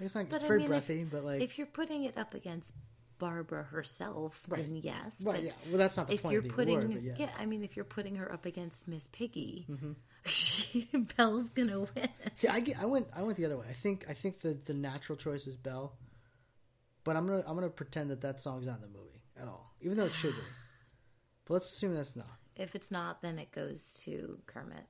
It's 0.00 0.14
not 0.14 0.28
But 0.28 0.36
it's 0.36 0.44
I 0.44 0.48
very 0.48 0.60
mean, 0.60 0.68
breathy, 0.68 1.00
if, 1.02 1.10
but 1.10 1.24
like 1.24 1.40
if 1.40 1.58
you're 1.58 1.66
putting 1.66 2.04
it 2.04 2.16
up 2.18 2.34
against 2.34 2.74
Barbra 3.18 3.62
herself, 3.62 4.42
then 4.48 4.76
yes. 4.82 5.22
Right, 5.22 5.34
but 5.36 5.42
yeah. 5.44 5.52
Well, 5.70 5.78
that's 5.78 5.96
not 5.96 6.08
the 6.08 6.14
if 6.14 6.22
point 6.22 6.32
you're 6.34 6.42
of 6.42 6.48
the 6.48 6.54
putting, 6.54 6.76
award, 6.76 6.92
but 6.92 7.02
yeah. 7.18 7.30
I 7.38 7.46
mean, 7.46 7.64
if 7.64 7.74
you're 7.76 7.84
putting 7.86 8.16
her 8.16 8.30
up 8.30 8.44
against 8.44 8.86
Miss 8.86 9.08
Piggy, 9.12 9.64
Mhm. 9.70 9.96
she, 10.26 10.88
Belle's 11.16 11.48
gonna 11.50 11.80
win. 11.80 12.08
See, 12.34 12.48
I, 12.48 12.60
get- 12.60 12.78
I 12.80 12.84
went 12.84 13.08
I 13.14 13.22
went 13.22 13.38
the 13.38 13.46
other 13.46 13.56
way. 13.56 13.66
I 13.70 13.72
think 13.72 14.04
I 14.08 14.12
think 14.12 14.40
the 14.40 14.58
the 14.66 14.74
natural 14.74 15.16
choice 15.16 15.46
is 15.46 15.56
Belle, 15.56 15.96
but 17.04 17.16
I'm 17.16 17.26
gonna 17.26 17.42
I'm 17.46 17.54
gonna 17.54 17.70
pretend 17.70 18.10
that 18.10 18.20
that 18.20 18.40
song's 18.40 18.66
not 18.66 18.76
in 18.76 18.82
the 18.82 18.88
movie 18.88 19.22
at 19.40 19.48
all, 19.48 19.74
even 19.80 19.96
though 19.96 20.06
it 20.06 20.14
should 20.14 20.34
be. 20.34 20.42
But 21.46 21.54
let's 21.54 21.72
assume 21.72 21.94
that's 21.94 22.16
not. 22.16 22.26
If 22.56 22.74
it's 22.74 22.90
not, 22.90 23.22
then 23.22 23.38
it 23.38 23.52
goes 23.52 24.00
to 24.04 24.40
Kermit. 24.46 24.84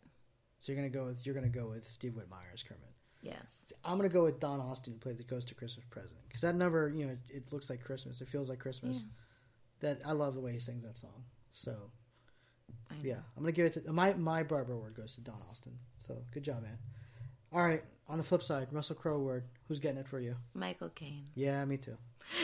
So 0.60 0.72
you're 0.72 0.76
gonna 0.76 0.88
go 0.88 1.04
with 1.04 1.24
you're 1.26 1.34
gonna 1.34 1.48
go 1.50 1.68
with 1.68 1.88
Steve 1.90 2.12
Whitmire 2.12 2.52
as 2.54 2.62
Kermit. 2.62 2.94
Yes. 3.22 3.72
I'm 3.84 3.96
gonna 3.96 4.08
go 4.08 4.24
with 4.24 4.40
Don 4.40 4.60
Austin 4.60 4.92
who 4.92 4.98
played 4.98 5.18
the 5.18 5.24
Ghost 5.24 5.50
of 5.50 5.56
Christmas 5.56 5.84
Present 5.90 6.20
because 6.28 6.42
that 6.42 6.54
number 6.54 6.92
you 6.94 7.06
know 7.06 7.12
it, 7.12 7.18
it 7.28 7.52
looks 7.52 7.68
like 7.70 7.82
Christmas. 7.82 8.20
It 8.20 8.28
feels 8.28 8.48
like 8.48 8.58
Christmas. 8.58 9.04
That 9.80 10.00
I 10.06 10.12
love 10.12 10.34
the 10.34 10.40
way 10.40 10.52
he 10.52 10.58
sings 10.58 10.84
that 10.84 10.96
song. 10.96 11.24
So 11.50 11.74
yeah, 13.02 13.18
I'm 13.36 13.42
gonna 13.42 13.52
give 13.52 13.66
it 13.66 13.84
to 13.84 13.92
my 13.92 14.14
my 14.14 14.42
Barbra 14.42 14.74
award 14.74 14.94
goes 14.94 15.14
to 15.14 15.20
Don 15.20 15.42
Austin. 15.50 15.72
So 16.06 16.16
good 16.32 16.42
job, 16.42 16.62
man. 16.62 16.78
All 17.52 17.62
right, 17.62 17.82
on 18.08 18.18
the 18.18 18.24
flip 18.24 18.42
side, 18.42 18.68
Russell 18.70 18.96
Crowe 18.96 19.16
award. 19.16 19.44
Who's 19.68 19.78
getting 19.78 19.98
it 19.98 20.08
for 20.08 20.20
you? 20.20 20.36
Michael 20.54 20.90
Caine. 20.90 21.26
Yeah, 21.34 21.64
me 21.64 21.76
too. 21.76 21.96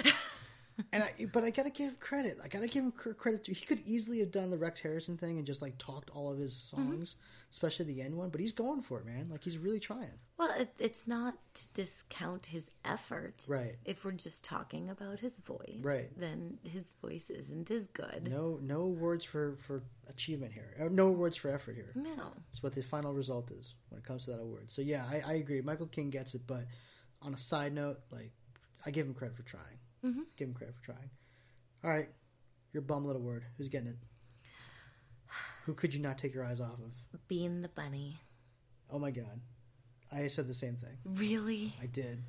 and 0.93 1.03
I, 1.05 1.27
but 1.33 1.45
I 1.45 1.51
gotta 1.51 1.71
give 1.71 1.91
him 1.91 1.97
credit. 2.01 2.39
I 2.43 2.49
gotta 2.49 2.67
give 2.67 2.85
him 2.85 2.93
credit. 2.93 3.45
Too. 3.45 3.53
He 3.53 3.65
could 3.67 3.81
easily 3.87 4.19
have 4.21 4.31
done 4.31 4.51
the 4.51 4.57
Rex 4.57 4.81
Harrison 4.81 5.17
thing 5.17 5.39
and 5.39 5.47
just 5.47 5.63
like 5.63 5.79
talked 5.79 6.11
all 6.11 6.31
of 6.31 6.39
his 6.39 6.73
mm-hmm. 6.75 6.91
songs, 6.91 7.17
especially 7.53 7.85
the 7.85 8.03
end 8.03 8.17
one. 8.17 8.31
But 8.31 8.41
he's 8.41 8.53
going 8.53 8.83
for 8.83 8.99
it, 8.99 9.07
man. 9.07 9.29
Like 9.31 9.45
he's 9.45 9.59
really 9.59 9.79
trying. 9.79 10.19
Well, 10.39 10.51
it, 10.59 10.75
it's 10.81 11.07
not 11.07 11.35
to 11.55 11.69
discount 11.75 12.47
his 12.47 12.65
effort. 12.85 13.45
Right. 13.49 13.77
If 13.85 14.05
we're 14.05 14.13
just 14.13 14.43
talking 14.43 14.91
about 14.91 15.21
his 15.21 15.39
voice, 15.39 15.79
Right. 15.81 16.11
then 16.19 16.59
his 16.65 16.85
voice 17.01 17.31
isn't 17.31 17.71
as 17.71 17.87
good. 17.89 18.29
No, 18.29 18.59
no 18.61 18.87
words 18.87 19.25
for 19.25 19.57
for 19.67 19.85
achievement 20.09 20.53
here. 20.53 20.75
Uh, 20.81 20.89
No 20.91 21.11
words 21.11 21.37
for 21.37 21.51
effort 21.51 21.77
here. 21.77 21.93
No. 21.95 22.33
It's 22.51 22.63
what 22.63 22.75
the 22.75 22.83
final 22.83 23.13
result 23.13 23.51
is 23.53 23.75
when 23.91 23.99
it 24.01 24.05
comes 24.05 24.25
to 24.25 24.33
that 24.33 24.41
award. 24.41 24.73
So 24.73 24.83
yeah, 24.83 25.05
I, 25.09 25.23
I 25.25 25.33
agree. 25.35 25.61
Michael 25.61 25.87
Caine 25.87 26.11
gets 26.11 26.35
it, 26.35 26.43
but 26.47 26.65
on 27.21 27.35
a 27.35 27.39
side 27.39 27.73
note, 27.75 28.01
like 28.11 28.33
I 28.85 28.91
give 28.91 29.07
him 29.07 29.15
credit 29.15 29.37
for 29.37 29.45
trying. 29.45 29.79
Mhm. 30.05 30.25
Give 30.37 30.49
him 30.49 30.55
credit 30.55 30.75
for 30.75 30.83
trying. 30.83 31.11
All 31.85 31.91
right, 31.91 32.09
your 32.73 32.83
Bumlet 32.83 33.15
Award. 33.17 33.45
Who's 33.59 33.69
getting 33.69 33.89
it? 33.89 33.97
Who 35.65 35.75
could 35.75 35.95
you 35.95 36.01
not 36.01 36.19
take 36.19 36.35
your 36.35 36.45
eyes 36.45 36.61
off 36.61 36.75
of? 36.75 37.29
Bean 37.29 37.63
the 37.63 37.69
bunny. 37.69 38.17
Oh 38.91 38.99
my 38.99 39.11
god, 39.11 39.41
I 40.13 40.27
said 40.27 40.49
the 40.49 40.55
same 40.55 40.77
thing. 40.77 40.99
Really? 41.05 41.75
I 41.81 41.87
did. 41.87 42.23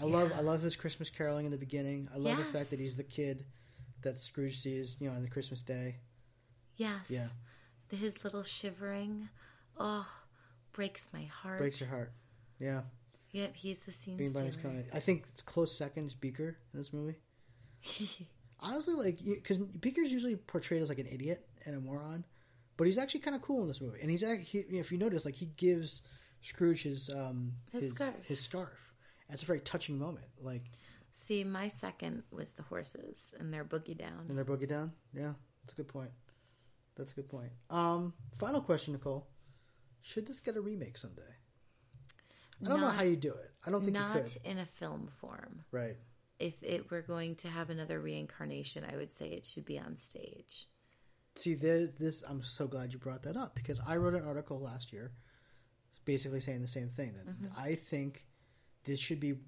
I 0.00 0.04
love 0.04 0.32
I 0.36 0.40
love 0.40 0.60
his 0.62 0.76
Christmas 0.76 1.08
caroling 1.08 1.46
in 1.46 1.52
the 1.52 1.58
beginning. 1.58 2.08
I 2.14 2.18
love 2.18 2.36
the 2.36 2.44
fact 2.44 2.70
that 2.70 2.78
he's 2.78 2.96
the 2.96 3.04
kid 3.04 3.44
that 4.02 4.18
Scrooge 4.20 4.58
sees, 4.58 4.96
you 5.00 5.08
know, 5.08 5.16
on 5.16 5.22
the 5.22 5.30
Christmas 5.30 5.62
day. 5.62 5.96
Yes. 6.76 7.08
Yeah. 7.08 7.28
His 7.90 8.22
little 8.22 8.44
shivering. 8.44 9.28
Oh, 9.78 10.06
breaks 10.72 11.08
my 11.12 11.24
heart. 11.24 11.58
Breaks 11.58 11.80
your 11.80 11.88
heart. 11.88 12.12
Yeah. 12.60 12.82
Yep, 13.32 13.56
he's 13.56 13.78
the 13.80 13.92
scene 13.92 14.16
Bean 14.16 14.32
Bunny's 14.32 14.56
kind 14.56 14.78
of. 14.78 14.86
I 14.94 15.00
think 15.00 15.24
it's 15.32 15.42
close 15.42 15.76
second 15.76 16.06
is 16.06 16.14
Beaker 16.14 16.56
in 16.72 16.78
this 16.78 16.92
movie. 16.92 17.16
Honestly, 18.60 18.94
like 18.94 19.18
because 19.24 19.58
Beaker's 19.58 20.12
usually 20.12 20.36
portrayed 20.36 20.82
as 20.82 20.88
like 20.88 20.98
an 20.98 21.06
idiot 21.06 21.46
and 21.66 21.76
a 21.76 21.80
moron, 21.80 22.24
but 22.78 22.86
he's 22.86 22.96
actually 22.96 23.20
kind 23.20 23.36
of 23.36 23.42
cool 23.42 23.60
in 23.62 23.68
this 23.68 23.80
movie. 23.82 23.98
And 24.00 24.10
he's 24.10 24.22
actually, 24.22 24.44
he, 24.44 24.58
if 24.78 24.90
you 24.90 24.96
notice, 24.98 25.24
like 25.26 25.34
he 25.34 25.46
gives 25.56 26.00
Scrooge 26.42 26.82
his 26.84 27.10
um 27.10 27.52
His 27.72 27.90
scarf. 27.90 28.14
his 28.24 28.40
scarf. 28.40 28.92
That's 29.28 29.42
a 29.42 29.46
very 29.46 29.60
touching 29.60 29.98
moment. 29.98 30.26
Like 30.40 30.62
See, 31.26 31.42
my 31.42 31.66
second 31.68 32.22
was 32.30 32.52
the 32.52 32.62
horses 32.62 33.34
and 33.40 33.52
their 33.52 33.64
boogie 33.64 33.98
down. 33.98 34.26
and 34.28 34.38
their 34.38 34.44
boogie 34.44 34.68
down. 34.68 34.92
Yeah, 35.12 35.32
that's 35.64 35.72
a 35.72 35.76
good 35.76 35.88
point. 35.88 36.10
That's 36.96 37.10
a 37.12 37.14
good 37.16 37.28
point. 37.28 37.50
Um, 37.68 38.12
final 38.38 38.60
question, 38.60 38.92
Nicole: 38.92 39.26
Should 40.02 40.26
this 40.28 40.38
get 40.40 40.56
a 40.56 40.60
remake 40.60 40.96
someday? 40.96 41.22
I 42.64 42.68
don't 42.68 42.80
know 42.80 42.86
Not- 42.86 42.96
how 42.96 43.02
you 43.02 43.16
do 43.16 43.32
it. 43.32 43.50
I 43.66 43.70
don't 43.70 43.82
think 43.82 43.94
not 43.94 44.14
you 44.16 44.22
could. 44.22 44.36
in 44.44 44.58
a 44.58 44.66
film 44.66 45.08
form. 45.20 45.64
Right. 45.72 45.96
If 46.38 46.62
it 46.62 46.90
were 46.90 47.02
going 47.02 47.34
to 47.36 47.48
have 47.48 47.70
another 47.70 47.98
reincarnation, 48.00 48.84
I 48.90 48.96
would 48.96 49.12
say 49.14 49.28
it 49.28 49.44
should 49.46 49.64
be 49.64 49.78
on 49.78 49.96
stage. 49.98 50.66
See, 51.36 51.54
there, 51.54 51.86
this 51.98 52.22
I'm 52.28 52.42
so 52.42 52.66
glad 52.66 52.92
you 52.92 52.98
brought 52.98 53.22
that 53.24 53.36
up 53.36 53.54
because 53.54 53.80
I 53.86 53.96
wrote 53.96 54.14
an 54.14 54.24
article 54.26 54.58
last 54.60 54.92
year, 54.92 55.12
basically 56.04 56.40
saying 56.40 56.62
the 56.62 56.68
same 56.68 56.88
thing 56.88 57.14
that 57.14 57.26
Mhm. 57.26 57.56
I 57.56 57.74
think 57.74 58.26
this 58.84 58.98
should 59.00 59.20
be 59.20 59.38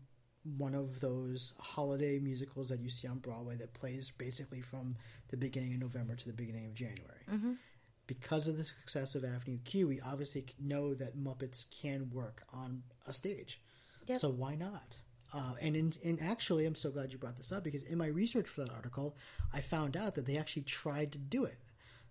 one 0.56 0.74
of 0.74 1.00
those 1.00 1.54
holiday 1.58 2.18
musicals 2.18 2.68
that 2.68 2.80
you 2.80 2.88
see 2.90 3.06
on 3.08 3.18
Broadway 3.18 3.56
that 3.56 3.74
plays 3.74 4.10
basically 4.10 4.60
from 4.60 4.96
the 5.28 5.36
beginning 5.36 5.74
of 5.74 5.80
November 5.80 6.14
to 6.16 6.26
the 6.26 6.32
beginning 6.32 6.66
of 6.66 6.74
January. 6.74 7.24
Mhm. 7.28 7.58
Because 8.06 8.48
of 8.48 8.56
the 8.56 8.64
success 8.64 9.14
of 9.14 9.24
Avenue 9.24 9.58
Q, 9.64 9.88
we 9.88 10.00
obviously 10.00 10.46
know 10.58 10.94
that 10.94 11.16
Muppets 11.16 11.68
can 11.70 12.10
work 12.10 12.44
on 12.50 12.82
a 13.06 13.12
stage. 13.12 13.60
Yep. 14.06 14.20
So 14.20 14.30
why 14.30 14.54
not? 14.54 15.00
Uh, 15.32 15.54
and 15.60 15.76
in, 15.76 15.92
and 16.02 16.20
actually, 16.22 16.64
I'm 16.64 16.74
so 16.74 16.90
glad 16.90 17.12
you 17.12 17.18
brought 17.18 17.36
this 17.36 17.52
up 17.52 17.62
because 17.64 17.82
in 17.82 17.98
my 17.98 18.06
research 18.06 18.48
for 18.48 18.62
that 18.62 18.70
article, 18.72 19.14
I 19.52 19.60
found 19.60 19.94
out 19.96 20.14
that 20.14 20.24
they 20.24 20.38
actually 20.38 20.62
tried 20.62 21.12
to 21.12 21.18
do 21.18 21.44
it. 21.44 21.58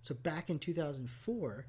So 0.03 0.15
back 0.15 0.49
in 0.49 0.59
2004, 0.59 1.65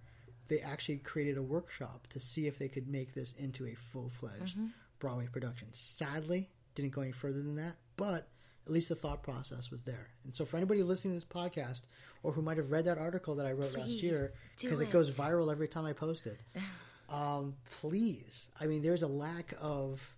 they 0.49 0.61
actually 0.61 0.99
created 0.99 1.37
a 1.37 1.43
workshop 1.43 2.07
to 2.09 2.21
see 2.21 2.47
if 2.47 2.59
they 2.59 2.69
could 2.69 2.89
make 2.89 3.15
this 3.15 3.33
into 3.35 3.67
a 3.67 3.75
full 3.75 4.09
fledged 4.11 4.57
Mhm. 4.59 4.73
Broadway 4.99 5.27
production. 5.27 5.69
Sadly, 5.73 6.51
didn't 6.75 6.93
go 6.93 7.03
any 7.03 7.13
further 7.13 7.43
than 7.43 7.57
that, 7.57 7.77
but 7.97 8.29
at 8.67 8.73
least 8.73 8.89
the 8.89 8.95
thought 8.95 9.23
process 9.23 9.71
was 9.71 9.83
there. 9.83 10.11
And 10.25 10.35
so, 10.37 10.45
for 10.45 10.57
anybody 10.57 10.83
listening 10.83 11.19
to 11.19 11.25
this 11.27 11.29
podcast 11.33 11.83
or 12.23 12.33
who 12.33 12.43
might 12.43 12.57
have 12.59 12.71
read 12.71 12.85
that 12.87 12.99
article 12.99 13.35
that 13.37 13.47
I 13.47 13.53
wrote 13.53 13.77
last 13.77 14.03
year, 14.03 14.33
because 14.61 14.81
it 14.81 14.91
goes 14.91 15.17
viral 15.17 15.51
every 15.53 15.69
time 15.69 15.85
I 15.85 15.93
post 15.93 16.27
it, 16.27 16.39
um, 17.09 17.57
please. 17.81 18.51
I 18.61 18.67
mean, 18.67 18.83
there's 18.83 19.03
a 19.03 19.09
lack 19.09 19.55
of 19.61 20.15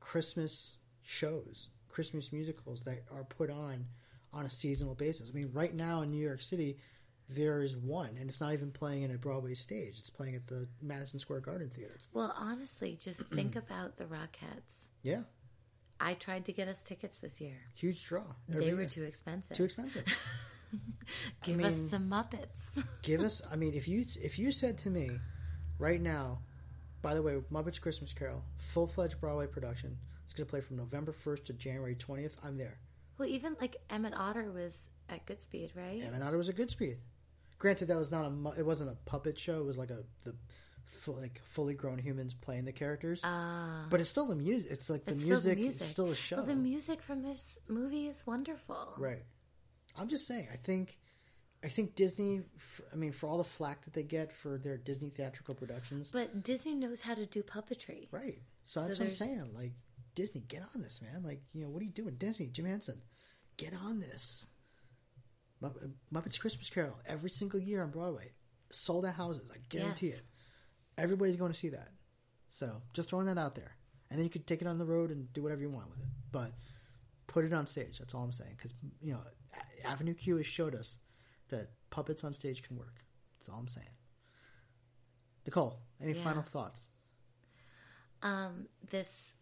Christmas 0.00 0.76
shows, 1.02 1.68
Christmas 1.88 2.32
musicals 2.32 2.84
that 2.84 3.04
are 3.10 3.24
put 3.24 3.50
on 3.50 3.86
on 4.32 4.46
a 4.46 4.50
seasonal 4.50 4.94
basis. 4.94 5.30
I 5.30 5.36
mean, 5.36 5.50
right 5.52 5.74
now 5.74 6.02
in 6.02 6.10
New 6.10 6.24
York 6.24 6.42
City, 6.42 6.78
there 7.28 7.62
is 7.62 7.76
one, 7.76 8.16
and 8.18 8.30
it's 8.30 8.40
not 8.40 8.52
even 8.52 8.70
playing 8.70 9.02
in 9.02 9.10
a 9.10 9.18
Broadway 9.18 9.54
stage. 9.54 9.96
It's 9.98 10.10
playing 10.10 10.34
at 10.34 10.46
the 10.46 10.66
Madison 10.80 11.18
Square 11.18 11.40
Garden 11.40 11.70
Theater. 11.70 11.98
Well, 12.12 12.34
honestly, 12.36 12.98
just 13.02 13.20
think 13.32 13.56
about 13.56 13.96
the 13.96 14.04
Rockettes. 14.04 14.86
Yeah, 15.02 15.22
I 16.00 16.14
tried 16.14 16.44
to 16.46 16.52
get 16.52 16.68
us 16.68 16.80
tickets 16.80 17.18
this 17.18 17.40
year. 17.40 17.56
huge 17.74 18.04
draw. 18.06 18.22
They 18.48 18.72
were 18.72 18.80
year. 18.80 18.88
too 18.88 19.02
expensive. 19.02 19.56
Too 19.56 19.64
expensive. 19.64 20.04
Give 21.42 21.60
I 21.60 21.68
us 21.68 21.76
some 21.90 22.10
Muppets. 22.10 22.84
give 23.02 23.22
us. 23.22 23.40
I 23.50 23.56
mean, 23.56 23.72
if 23.74 23.88
you 23.88 24.04
if 24.20 24.38
you 24.38 24.52
said 24.52 24.76
to 24.78 24.90
me, 24.90 25.10
right 25.78 26.00
now, 26.00 26.40
by 27.00 27.14
the 27.14 27.22
way, 27.22 27.36
Muppets 27.50 27.80
Christmas 27.80 28.12
Carol, 28.12 28.42
full 28.58 28.86
fledged 28.86 29.20
Broadway 29.20 29.46
production. 29.46 29.96
It's 30.24 30.34
going 30.34 30.46
to 30.46 30.50
play 30.50 30.60
from 30.60 30.76
November 30.76 31.12
first 31.12 31.46
to 31.46 31.54
January 31.54 31.94
twentieth. 31.94 32.36
I'm 32.44 32.58
there. 32.58 32.78
Well, 33.18 33.28
even 33.28 33.56
like 33.60 33.76
Emmet 33.90 34.14
Otter 34.16 34.50
was 34.52 34.88
at 35.08 35.26
Goodspeed, 35.26 35.70
right? 35.74 36.02
Emmet 36.04 36.22
Otter 36.22 36.38
was 36.38 36.48
at 36.48 36.56
Goodspeed. 36.56 36.96
Granted, 37.58 37.88
that 37.88 37.96
was 37.96 38.10
not 38.10 38.24
a. 38.24 38.58
It 38.60 38.64
wasn't 38.64 38.90
a 38.90 38.96
puppet 39.04 39.38
show. 39.38 39.60
It 39.60 39.66
was 39.66 39.76
like 39.76 39.90
a 39.90 40.04
the, 40.24 40.34
like 41.06 41.40
fully 41.50 41.74
grown 41.74 41.98
humans 41.98 42.34
playing 42.34 42.64
the 42.64 42.72
characters. 42.72 43.20
Ah. 43.24 43.86
but 43.90 44.00
it's 44.00 44.10
still 44.10 44.26
the 44.26 44.36
music. 44.36 44.70
It's 44.70 44.90
like 44.90 45.04
the 45.04 45.12
it's 45.12 45.20
music. 45.20 45.38
still 45.38 45.54
the 45.54 45.60
music. 45.60 45.82
It's 45.82 45.90
still 45.90 46.10
a 46.10 46.14
show. 46.14 46.36
Well, 46.36 46.46
the 46.46 46.54
music 46.56 47.02
from 47.02 47.22
this 47.22 47.58
movie 47.68 48.06
is 48.06 48.26
wonderful. 48.26 48.94
Right. 48.98 49.24
I'm 49.96 50.08
just 50.08 50.26
saying. 50.26 50.48
I 50.52 50.56
think, 50.56 50.98
I 51.64 51.68
think 51.68 51.94
Disney. 51.94 52.42
I 52.92 52.96
mean, 52.96 53.12
for 53.12 53.26
all 53.28 53.38
the 53.38 53.44
flack 53.44 53.84
that 53.84 53.94
they 53.94 54.02
get 54.02 54.32
for 54.32 54.58
their 54.58 54.76
Disney 54.76 55.10
theatrical 55.10 55.54
productions, 55.54 56.10
But 56.12 56.42
Disney 56.42 56.74
knows 56.74 57.00
how 57.00 57.14
to 57.14 57.26
do 57.26 57.42
puppetry. 57.42 58.06
right? 58.12 58.40
So 58.64 58.80
So 58.80 58.86
that's 58.86 58.98
what 59.00 59.06
I'm 59.06 59.14
saying. 59.14 59.50
Like 59.54 59.72
Disney, 60.18 60.40
get 60.48 60.62
on 60.74 60.82
this, 60.82 61.00
man. 61.00 61.22
Like 61.22 61.40
you 61.52 61.62
know, 61.62 61.70
what 61.70 61.80
are 61.80 61.84
you 61.84 61.92
doing, 61.92 62.16
Disney? 62.16 62.46
Jim 62.48 62.64
Henson, 62.64 63.00
get 63.56 63.72
on 63.72 64.00
this. 64.00 64.46
Muppets 66.12 66.38
Christmas 66.40 66.68
Carol 66.70 66.98
every 67.06 67.30
single 67.30 67.60
year 67.60 67.82
on 67.82 67.90
Broadway, 67.90 68.32
sold 68.70 69.04
out 69.06 69.14
houses. 69.14 69.48
I 69.52 69.58
guarantee 69.68 70.08
Yes. 70.08 70.18
it. 70.18 70.26
Everybody's 70.96 71.36
going 71.36 71.52
to 71.52 71.58
see 71.58 71.68
that. 71.68 71.92
So 72.48 72.82
just 72.92 73.10
throwing 73.10 73.26
that 73.26 73.38
out 73.38 73.54
there, 73.54 73.76
and 74.10 74.18
then 74.18 74.24
you 74.24 74.30
could 74.30 74.46
take 74.46 74.60
it 74.60 74.66
on 74.66 74.78
the 74.78 74.84
road 74.84 75.10
and 75.12 75.32
do 75.32 75.42
whatever 75.42 75.60
you 75.60 75.70
want 75.70 75.88
with 75.90 76.00
it. 76.00 76.08
But 76.32 76.52
put 77.28 77.44
it 77.44 77.52
on 77.52 77.66
stage. 77.66 77.98
That's 78.00 78.12
all 78.14 78.24
I'm 78.24 78.32
saying. 78.32 78.54
Because 78.56 78.74
you 79.00 79.12
know, 79.12 79.20
Avenue 79.84 80.14
Q 80.14 80.36
has 80.38 80.46
showed 80.46 80.74
us 80.74 80.98
that 81.50 81.70
puppets 81.90 82.24
on 82.24 82.32
stage 82.34 82.62
can 82.64 82.76
work. 82.76 83.04
That's 83.38 83.50
all 83.50 83.58
I'm 83.60 83.68
saying. 83.68 83.86
Nicole, 85.46 85.78
any 86.00 86.12
Yeah. 86.14 86.24
final 86.24 86.42
thoughts? 86.42 86.88
Um, 88.22 88.68
this 88.90 89.32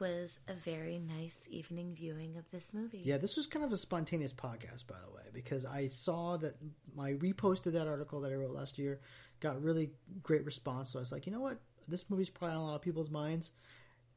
was 0.00 0.38
a 0.48 0.54
very 0.54 0.98
nice 0.98 1.36
evening 1.48 1.94
viewing 1.94 2.36
of 2.36 2.50
this 2.50 2.72
movie. 2.72 3.02
Yeah, 3.04 3.18
this 3.18 3.36
was 3.36 3.46
kind 3.46 3.64
of 3.64 3.72
a 3.72 3.76
spontaneous 3.76 4.32
podcast, 4.32 4.86
by 4.86 4.96
the 5.04 5.14
way, 5.14 5.22
because 5.32 5.64
I 5.66 5.88
saw 5.88 6.36
that 6.38 6.54
my 6.94 7.12
reposted 7.12 7.72
that 7.72 7.86
article 7.86 8.20
that 8.22 8.32
I 8.32 8.34
wrote 8.34 8.50
last 8.50 8.78
year 8.78 9.00
got 9.40 9.62
really 9.62 9.90
great 10.22 10.44
response. 10.44 10.92
So 10.92 10.98
I 10.98 11.02
was 11.02 11.12
like, 11.12 11.26
you 11.26 11.32
know 11.32 11.40
what, 11.40 11.58
this 11.88 12.08
movie's 12.10 12.30
probably 12.30 12.56
on 12.56 12.62
a 12.62 12.66
lot 12.66 12.74
of 12.76 12.82
people's 12.82 13.10
minds. 13.10 13.50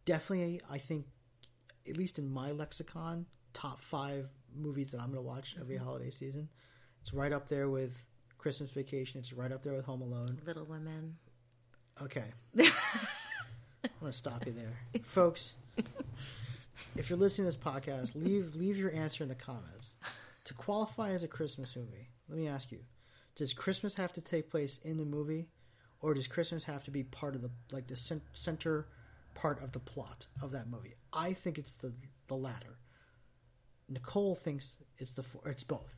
Definitely, 0.06 0.62
I 0.70 0.78
think, 0.78 1.06
at 1.88 1.98
least 1.98 2.20
in 2.20 2.30
my 2.30 2.52
lexicon, 2.52 3.26
top 3.54 3.82
five 3.82 4.28
movies 4.56 4.92
that 4.92 5.00
I'm 5.00 5.12
going 5.12 5.24
to 5.24 5.28
watch 5.28 5.56
every 5.60 5.76
mm-hmm. 5.76 5.86
holiday 5.86 6.10
season. 6.10 6.50
It's 7.02 7.14
right 7.14 7.32
up 7.32 7.50
there 7.50 7.70
with 7.70 7.94
Christmas 8.38 8.72
Vacation. 8.72 9.20
It's 9.20 9.34
right 9.34 9.52
up 9.52 9.64
there 9.64 9.74
with 9.74 9.86
Home 9.86 10.02
Alone. 10.02 10.40
Little 10.46 10.66
Women. 10.66 11.18
Okay. 12.02 12.26
I'm 12.58 13.90
going 14.00 14.12
to 14.12 14.18
stop 14.18 14.46
you 14.46 14.54
there. 14.54 15.04
Folks, 15.04 15.56
if 16.96 17.10
you're 17.10 17.20
listening 17.20 17.50
to 17.50 17.58
this 17.58 17.64
podcast, 17.64 18.16
leave 18.16 18.56
leave 18.56 18.78
your 18.78 18.94
answer 18.94 19.24
in 19.24 19.30
the 19.30 19.36
comments. 19.36 19.96
To 20.46 20.54
qualify 20.54 21.12
as 21.12 21.24
a 21.24 21.28
Christmas 21.28 21.76
movie, 21.76 22.10
let 22.28 22.38
me 22.38 22.48
ask 22.48 22.72
you, 22.72 22.80
does 23.36 23.54
Christmas 23.54 23.96
have 23.96 24.14
to 24.14 24.22
take 24.22 24.50
place 24.50 24.80
in 24.84 24.98
the 24.98 25.06
movie 25.06 25.48
or 26.02 26.14
does 26.14 26.28
Christmas 26.28 26.66
have 26.66 26.84
to 26.84 26.92
be 26.92 27.04
part 27.04 27.36
of 27.36 27.42
the 27.42 27.52
like 27.72 27.88
the 27.88 27.96
cen- 27.96 28.22
center 28.34 28.88
part 29.36 29.64
of 29.64 29.72
the 29.72 29.80
plot 29.80 30.28
of 30.42 30.52
that 30.52 30.70
movie? 30.70 30.96
I 31.12 31.34
think 31.34 31.58
it's 31.58 31.74
the 31.74 31.94
the 32.28 32.36
latter. 32.36 32.78
Nicole 33.90 34.36
thinks 34.36 34.78
it's 34.98 35.12
the 35.12 35.24
it's 35.46 35.64
both. 35.64 35.98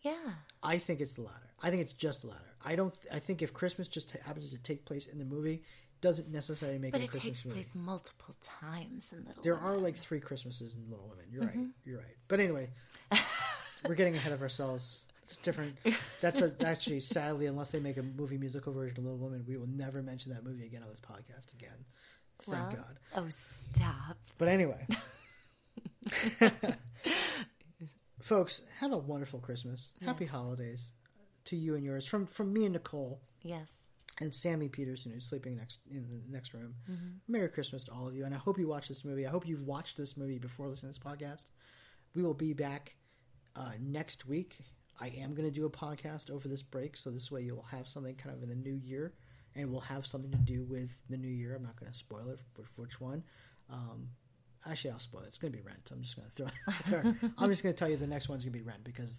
Yeah. 0.00 0.32
I 0.62 0.78
think 0.78 1.00
it's 1.00 1.14
the 1.14 1.22
latter. 1.22 1.50
I 1.62 1.70
think 1.70 1.80
it's 1.80 1.94
just 1.94 2.22
the 2.22 2.28
latter. 2.28 2.54
I 2.64 2.76
don't. 2.76 2.94
I 3.12 3.18
think 3.18 3.42
if 3.42 3.52
Christmas 3.54 3.88
just 3.88 4.10
happens 4.10 4.50
to 4.50 4.58
take 4.58 4.84
place 4.84 5.06
in 5.06 5.18
the 5.18 5.24
movie, 5.24 5.62
doesn't 6.00 6.30
necessarily 6.30 6.78
make 6.78 6.92
But 6.92 7.00
it 7.00 7.04
a 7.04 7.06
it 7.06 7.10
Christmas 7.10 7.24
takes 7.42 7.44
movie. 7.46 7.54
place 7.62 7.74
multiple 7.74 8.34
times 8.42 9.10
in 9.12 9.24
Little 9.24 9.42
There 9.42 9.54
Women. 9.54 9.68
are 9.70 9.76
like 9.78 9.96
three 9.96 10.20
Christmases 10.20 10.74
in 10.74 10.90
Little 10.90 11.08
Women. 11.08 11.24
You're 11.30 11.44
right. 11.44 11.56
Mhm. 11.56 11.70
You're 11.84 11.98
right. 11.98 12.16
But 12.28 12.40
anyway, 12.40 12.70
we're 13.88 13.94
getting 13.94 14.14
ahead 14.16 14.32
of 14.32 14.42
ourselves. 14.42 15.00
It's 15.22 15.38
different. 15.38 15.76
That's 16.20 16.42
a 16.42 16.54
actually 16.64 17.00
sadly, 17.00 17.46
unless 17.46 17.70
they 17.70 17.80
make 17.80 17.96
a 17.96 18.02
movie 18.02 18.36
musical 18.36 18.72
version 18.74 18.98
of 18.98 19.04
Little 19.04 19.18
Women, 19.18 19.44
we 19.48 19.56
will 19.56 19.66
never 19.66 20.02
mention 20.02 20.32
that 20.32 20.44
movie 20.44 20.66
again 20.66 20.82
on 20.82 20.90
this 20.90 21.00
podcast 21.00 21.52
again. 21.54 21.84
Thank 22.42 22.58
Well, 22.58 22.70
God. 22.72 22.98
Oh, 23.16 23.28
stop. 23.30 24.18
But 24.36 24.48
anyway, 24.48 24.86
folks, 28.20 28.62
have 28.80 28.92
a 28.92 28.98
wonderful 28.98 29.38
Christmas. 29.40 29.90
Happy 30.04 30.26
holidays 30.26 30.90
to 31.46 31.56
you 31.56 31.74
and 31.74 31.84
yours 31.84 32.06
from 32.06 32.26
from 32.26 32.52
me 32.52 32.64
and 32.64 32.72
Nicole 32.74 33.20
Yes. 33.42 33.68
And 34.20 34.34
Sammy 34.34 34.68
Peterson, 34.68 35.12
who's 35.12 35.26
sleeping 35.26 35.56
next 35.56 35.80
in 35.90 36.06
the 36.08 36.32
next 36.32 36.54
room. 36.54 36.74
Mhm. 36.88 37.18
Merry 37.26 37.48
Christmas 37.48 37.84
to 37.84 37.92
all 37.92 38.06
of 38.08 38.14
you, 38.14 38.24
and 38.24 38.34
I 38.34 38.38
hope 38.38 38.58
you 38.58 38.68
watch 38.68 38.88
this 38.88 39.04
movie. 39.04 39.26
I 39.26 39.30
hope 39.30 39.46
you've 39.46 39.66
watched 39.66 39.96
this 39.96 40.16
movie 40.16 40.38
before 40.38 40.68
listening 40.68 40.92
to 40.92 41.00
this 41.00 41.04
podcast. 41.12 41.44
We 42.14 42.22
will 42.22 42.34
be 42.34 42.52
back 42.52 42.96
uh, 43.56 43.72
next 43.80 44.26
week. 44.26 44.58
I 45.00 45.08
am 45.08 45.34
going 45.34 45.48
to 45.48 45.54
do 45.54 45.64
a 45.66 45.70
podcast 45.70 46.30
over 46.30 46.46
this 46.48 46.62
break, 46.62 46.96
so 46.96 47.10
this 47.10 47.30
way 47.30 47.42
you'll 47.42 47.62
have 47.62 47.88
something 47.88 48.14
kind 48.16 48.34
of 48.36 48.42
in 48.42 48.48
the 48.48 48.54
new 48.54 48.74
year, 48.76 49.14
and 49.54 49.70
we'll 49.70 49.80
have 49.80 50.06
something 50.06 50.30
to 50.30 50.38
do 50.38 50.64
with 50.64 50.96
the 51.08 51.16
new 51.16 51.28
year. 51.28 51.54
I'm 51.56 51.62
not 51.64 51.76
going 51.78 51.90
to 51.90 51.98
spoil 51.98 52.28
it, 52.30 52.40
for 52.54 52.64
which 52.76 53.00
one. 53.00 53.24
Um, 53.68 54.10
actually, 54.66 54.90
I'll 54.90 55.00
spoil 55.00 55.22
it. 55.22 55.28
It's 55.28 55.38
going 55.38 55.52
to 55.52 55.58
be 55.58 55.62
Rent. 55.64 55.90
I'm 55.92 56.02
just 56.02 56.16
going 56.16 56.28
to 56.28 56.34
throw. 56.72 57.30
I'm 57.38 57.50
just 57.50 57.62
going 57.62 57.74
to 57.74 57.78
tell 57.78 57.88
you 57.88 57.96
the 57.96 58.06
next 58.06 58.28
one's 58.28 58.44
going 58.44 58.52
to 58.52 58.58
be 58.58 58.64
Rent 58.64 58.84
because, 58.84 59.18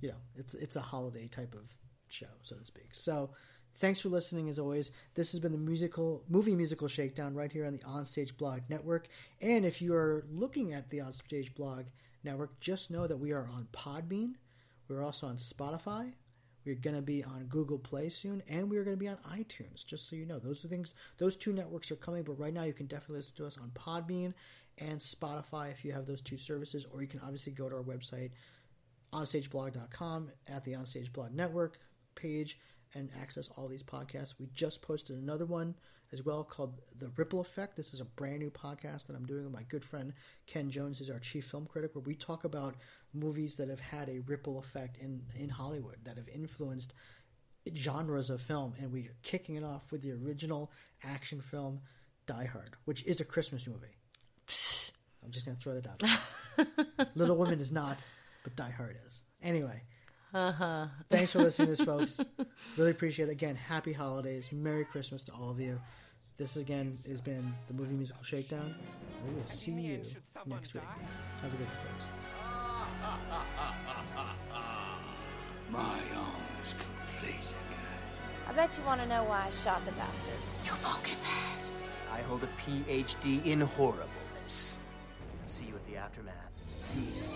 you 0.00 0.08
know, 0.08 0.16
it's 0.36 0.52
it's 0.54 0.76
a 0.76 0.80
holiday 0.82 1.28
type 1.28 1.54
of 1.54 1.68
show, 2.08 2.26
so 2.42 2.56
to 2.56 2.64
speak. 2.64 2.88
So, 2.94 3.30
thanks 3.78 4.00
for 4.00 4.08
listening. 4.08 4.48
As 4.48 4.58
always, 4.58 4.90
this 5.14 5.32
has 5.32 5.40
been 5.40 5.52
the 5.52 5.58
musical 5.58 6.22
movie 6.28 6.54
musical 6.54 6.88
shakedown 6.88 7.34
right 7.34 7.52
here 7.52 7.66
on 7.66 7.72
the 7.72 7.78
Onstage 7.80 8.36
Blog 8.36 8.60
Network. 8.68 9.08
And 9.40 9.64
if 9.64 9.80
you 9.80 9.94
are 9.94 10.24
looking 10.30 10.72
at 10.72 10.90
the 10.90 10.98
Onstage 10.98 11.54
Blog 11.54 11.86
Network, 12.24 12.58
just 12.60 12.90
know 12.90 13.06
that 13.06 13.18
we 13.18 13.32
are 13.32 13.48
on 13.52 13.68
Podbean. 13.72 14.34
We're 14.88 15.04
also 15.04 15.26
on 15.26 15.36
Spotify. 15.36 16.12
We're 16.64 16.74
going 16.74 16.96
to 16.96 17.02
be 17.02 17.24
on 17.24 17.46
Google 17.48 17.78
Play 17.78 18.10
soon, 18.10 18.42
and 18.48 18.68
we're 18.68 18.84
going 18.84 18.96
to 18.96 19.00
be 19.00 19.08
on 19.08 19.16
iTunes. 19.30 19.86
Just 19.86 20.08
so 20.08 20.16
you 20.16 20.26
know, 20.26 20.38
those 20.38 20.64
are 20.64 20.68
things. 20.68 20.94
Those 21.16 21.36
two 21.36 21.52
networks 21.52 21.90
are 21.90 21.96
coming, 21.96 22.24
but 22.24 22.38
right 22.38 22.52
now 22.52 22.64
you 22.64 22.74
can 22.74 22.86
definitely 22.86 23.16
listen 23.16 23.36
to 23.36 23.46
us 23.46 23.58
on 23.58 23.70
Podbean 23.70 24.34
and 24.76 24.98
Spotify 25.00 25.70
if 25.70 25.84
you 25.84 25.92
have 25.92 26.06
those 26.06 26.20
two 26.20 26.36
services, 26.36 26.86
or 26.92 27.00
you 27.00 27.08
can 27.08 27.20
obviously 27.20 27.52
go 27.52 27.68
to 27.68 27.76
our 27.76 27.82
website 27.82 28.30
onstageblog.com 29.12 30.30
at 30.46 30.64
the 30.64 30.72
Onstage 30.72 31.12
Blog 31.12 31.32
Network 31.32 31.78
page 32.14 32.58
and 32.94 33.10
access 33.20 33.48
all 33.56 33.68
these 33.68 33.82
podcasts. 33.82 34.34
We 34.38 34.48
just 34.54 34.82
posted 34.82 35.16
another 35.16 35.46
one 35.46 35.74
as 36.12 36.24
well 36.24 36.42
called 36.42 36.80
The 36.98 37.10
Ripple 37.16 37.40
Effect. 37.40 37.76
This 37.76 37.92
is 37.92 38.00
a 38.00 38.04
brand 38.04 38.38
new 38.38 38.50
podcast 38.50 39.06
that 39.06 39.16
I'm 39.16 39.26
doing 39.26 39.44
with 39.44 39.52
my 39.52 39.64
good 39.64 39.84
friend 39.84 40.12
Ken 40.46 40.70
Jones, 40.70 40.98
who's 40.98 41.10
our 41.10 41.18
chief 41.18 41.46
film 41.46 41.66
critic, 41.66 41.94
where 41.94 42.02
we 42.02 42.14
talk 42.14 42.44
about 42.44 42.76
movies 43.12 43.56
that 43.56 43.68
have 43.68 43.80
had 43.80 44.08
a 44.08 44.20
ripple 44.20 44.58
effect 44.58 44.96
in, 45.00 45.22
in 45.38 45.48
Hollywood, 45.48 45.98
that 46.04 46.16
have 46.16 46.28
influenced 46.28 46.94
genres 47.76 48.30
of 48.30 48.40
film. 48.40 48.74
And 48.80 48.92
we're 48.92 49.12
kicking 49.22 49.56
it 49.56 49.64
off 49.64 49.90
with 49.90 50.02
the 50.02 50.12
original 50.12 50.70
action 51.04 51.40
film 51.40 51.80
Die 52.26 52.46
Hard, 52.46 52.76
which 52.84 53.04
is 53.04 53.20
a 53.20 53.24
Christmas 53.24 53.66
movie. 53.66 53.96
I'm 55.24 55.30
just 55.30 55.44
going 55.44 55.56
to 55.56 55.62
throw 55.62 55.74
that 55.74 55.86
out 55.86 55.98
there. 55.98 57.06
Little 57.14 57.36
Women 57.36 57.60
is 57.60 57.70
not, 57.70 57.98
but 58.44 58.56
Die 58.56 58.70
Hard 58.70 58.96
is. 59.06 59.20
Anyway, 59.42 59.82
Uh-huh. 60.34 60.86
thanks 61.08 61.32
for 61.32 61.38
listening 61.38 61.74
to 61.74 61.76
this, 61.76 61.84
folks. 61.86 62.20
Really 62.76 62.90
appreciate 62.90 63.28
it. 63.28 63.32
Again, 63.32 63.56
happy 63.56 63.92
holidays. 63.92 64.50
Merry 64.52 64.84
Christmas 64.84 65.24
to 65.24 65.32
all 65.32 65.50
of 65.50 65.58
you. 65.58 65.80
This 66.36 66.56
again 66.56 66.98
has 67.08 67.20
been 67.20 67.52
the 67.66 67.74
Movie 67.74 67.94
Musical 67.94 68.22
Shakedown. 68.22 68.74
We 69.26 69.34
will 69.34 69.46
see 69.46 69.72
you 69.72 70.00
next 70.46 70.74
week. 70.74 70.82
Have 71.42 71.52
a 71.52 71.56
good 71.56 71.66
one, 71.66 71.76
folks. 71.82 72.06
My 75.70 75.98
arm 76.16 76.42
is 76.62 76.74
complete. 76.74 77.52
I 78.48 78.52
bet 78.52 78.76
you 78.78 78.84
want 78.84 79.00
to 79.00 79.08
know 79.08 79.24
why 79.24 79.46
I 79.46 79.50
shot 79.50 79.84
the 79.84 79.92
bastard. 79.92 80.32
You 80.64 80.72
poking 80.82 81.18
mad. 81.22 81.68
I 82.12 82.20
hold 82.22 82.42
a 82.42 82.48
PhD 82.62 83.44
in 83.44 83.60
horribleness. 83.60 84.78
See 85.46 85.64
you 85.66 85.74
at 85.74 85.86
the 85.86 85.96
aftermath. 85.96 86.34
Peace. 86.94 87.34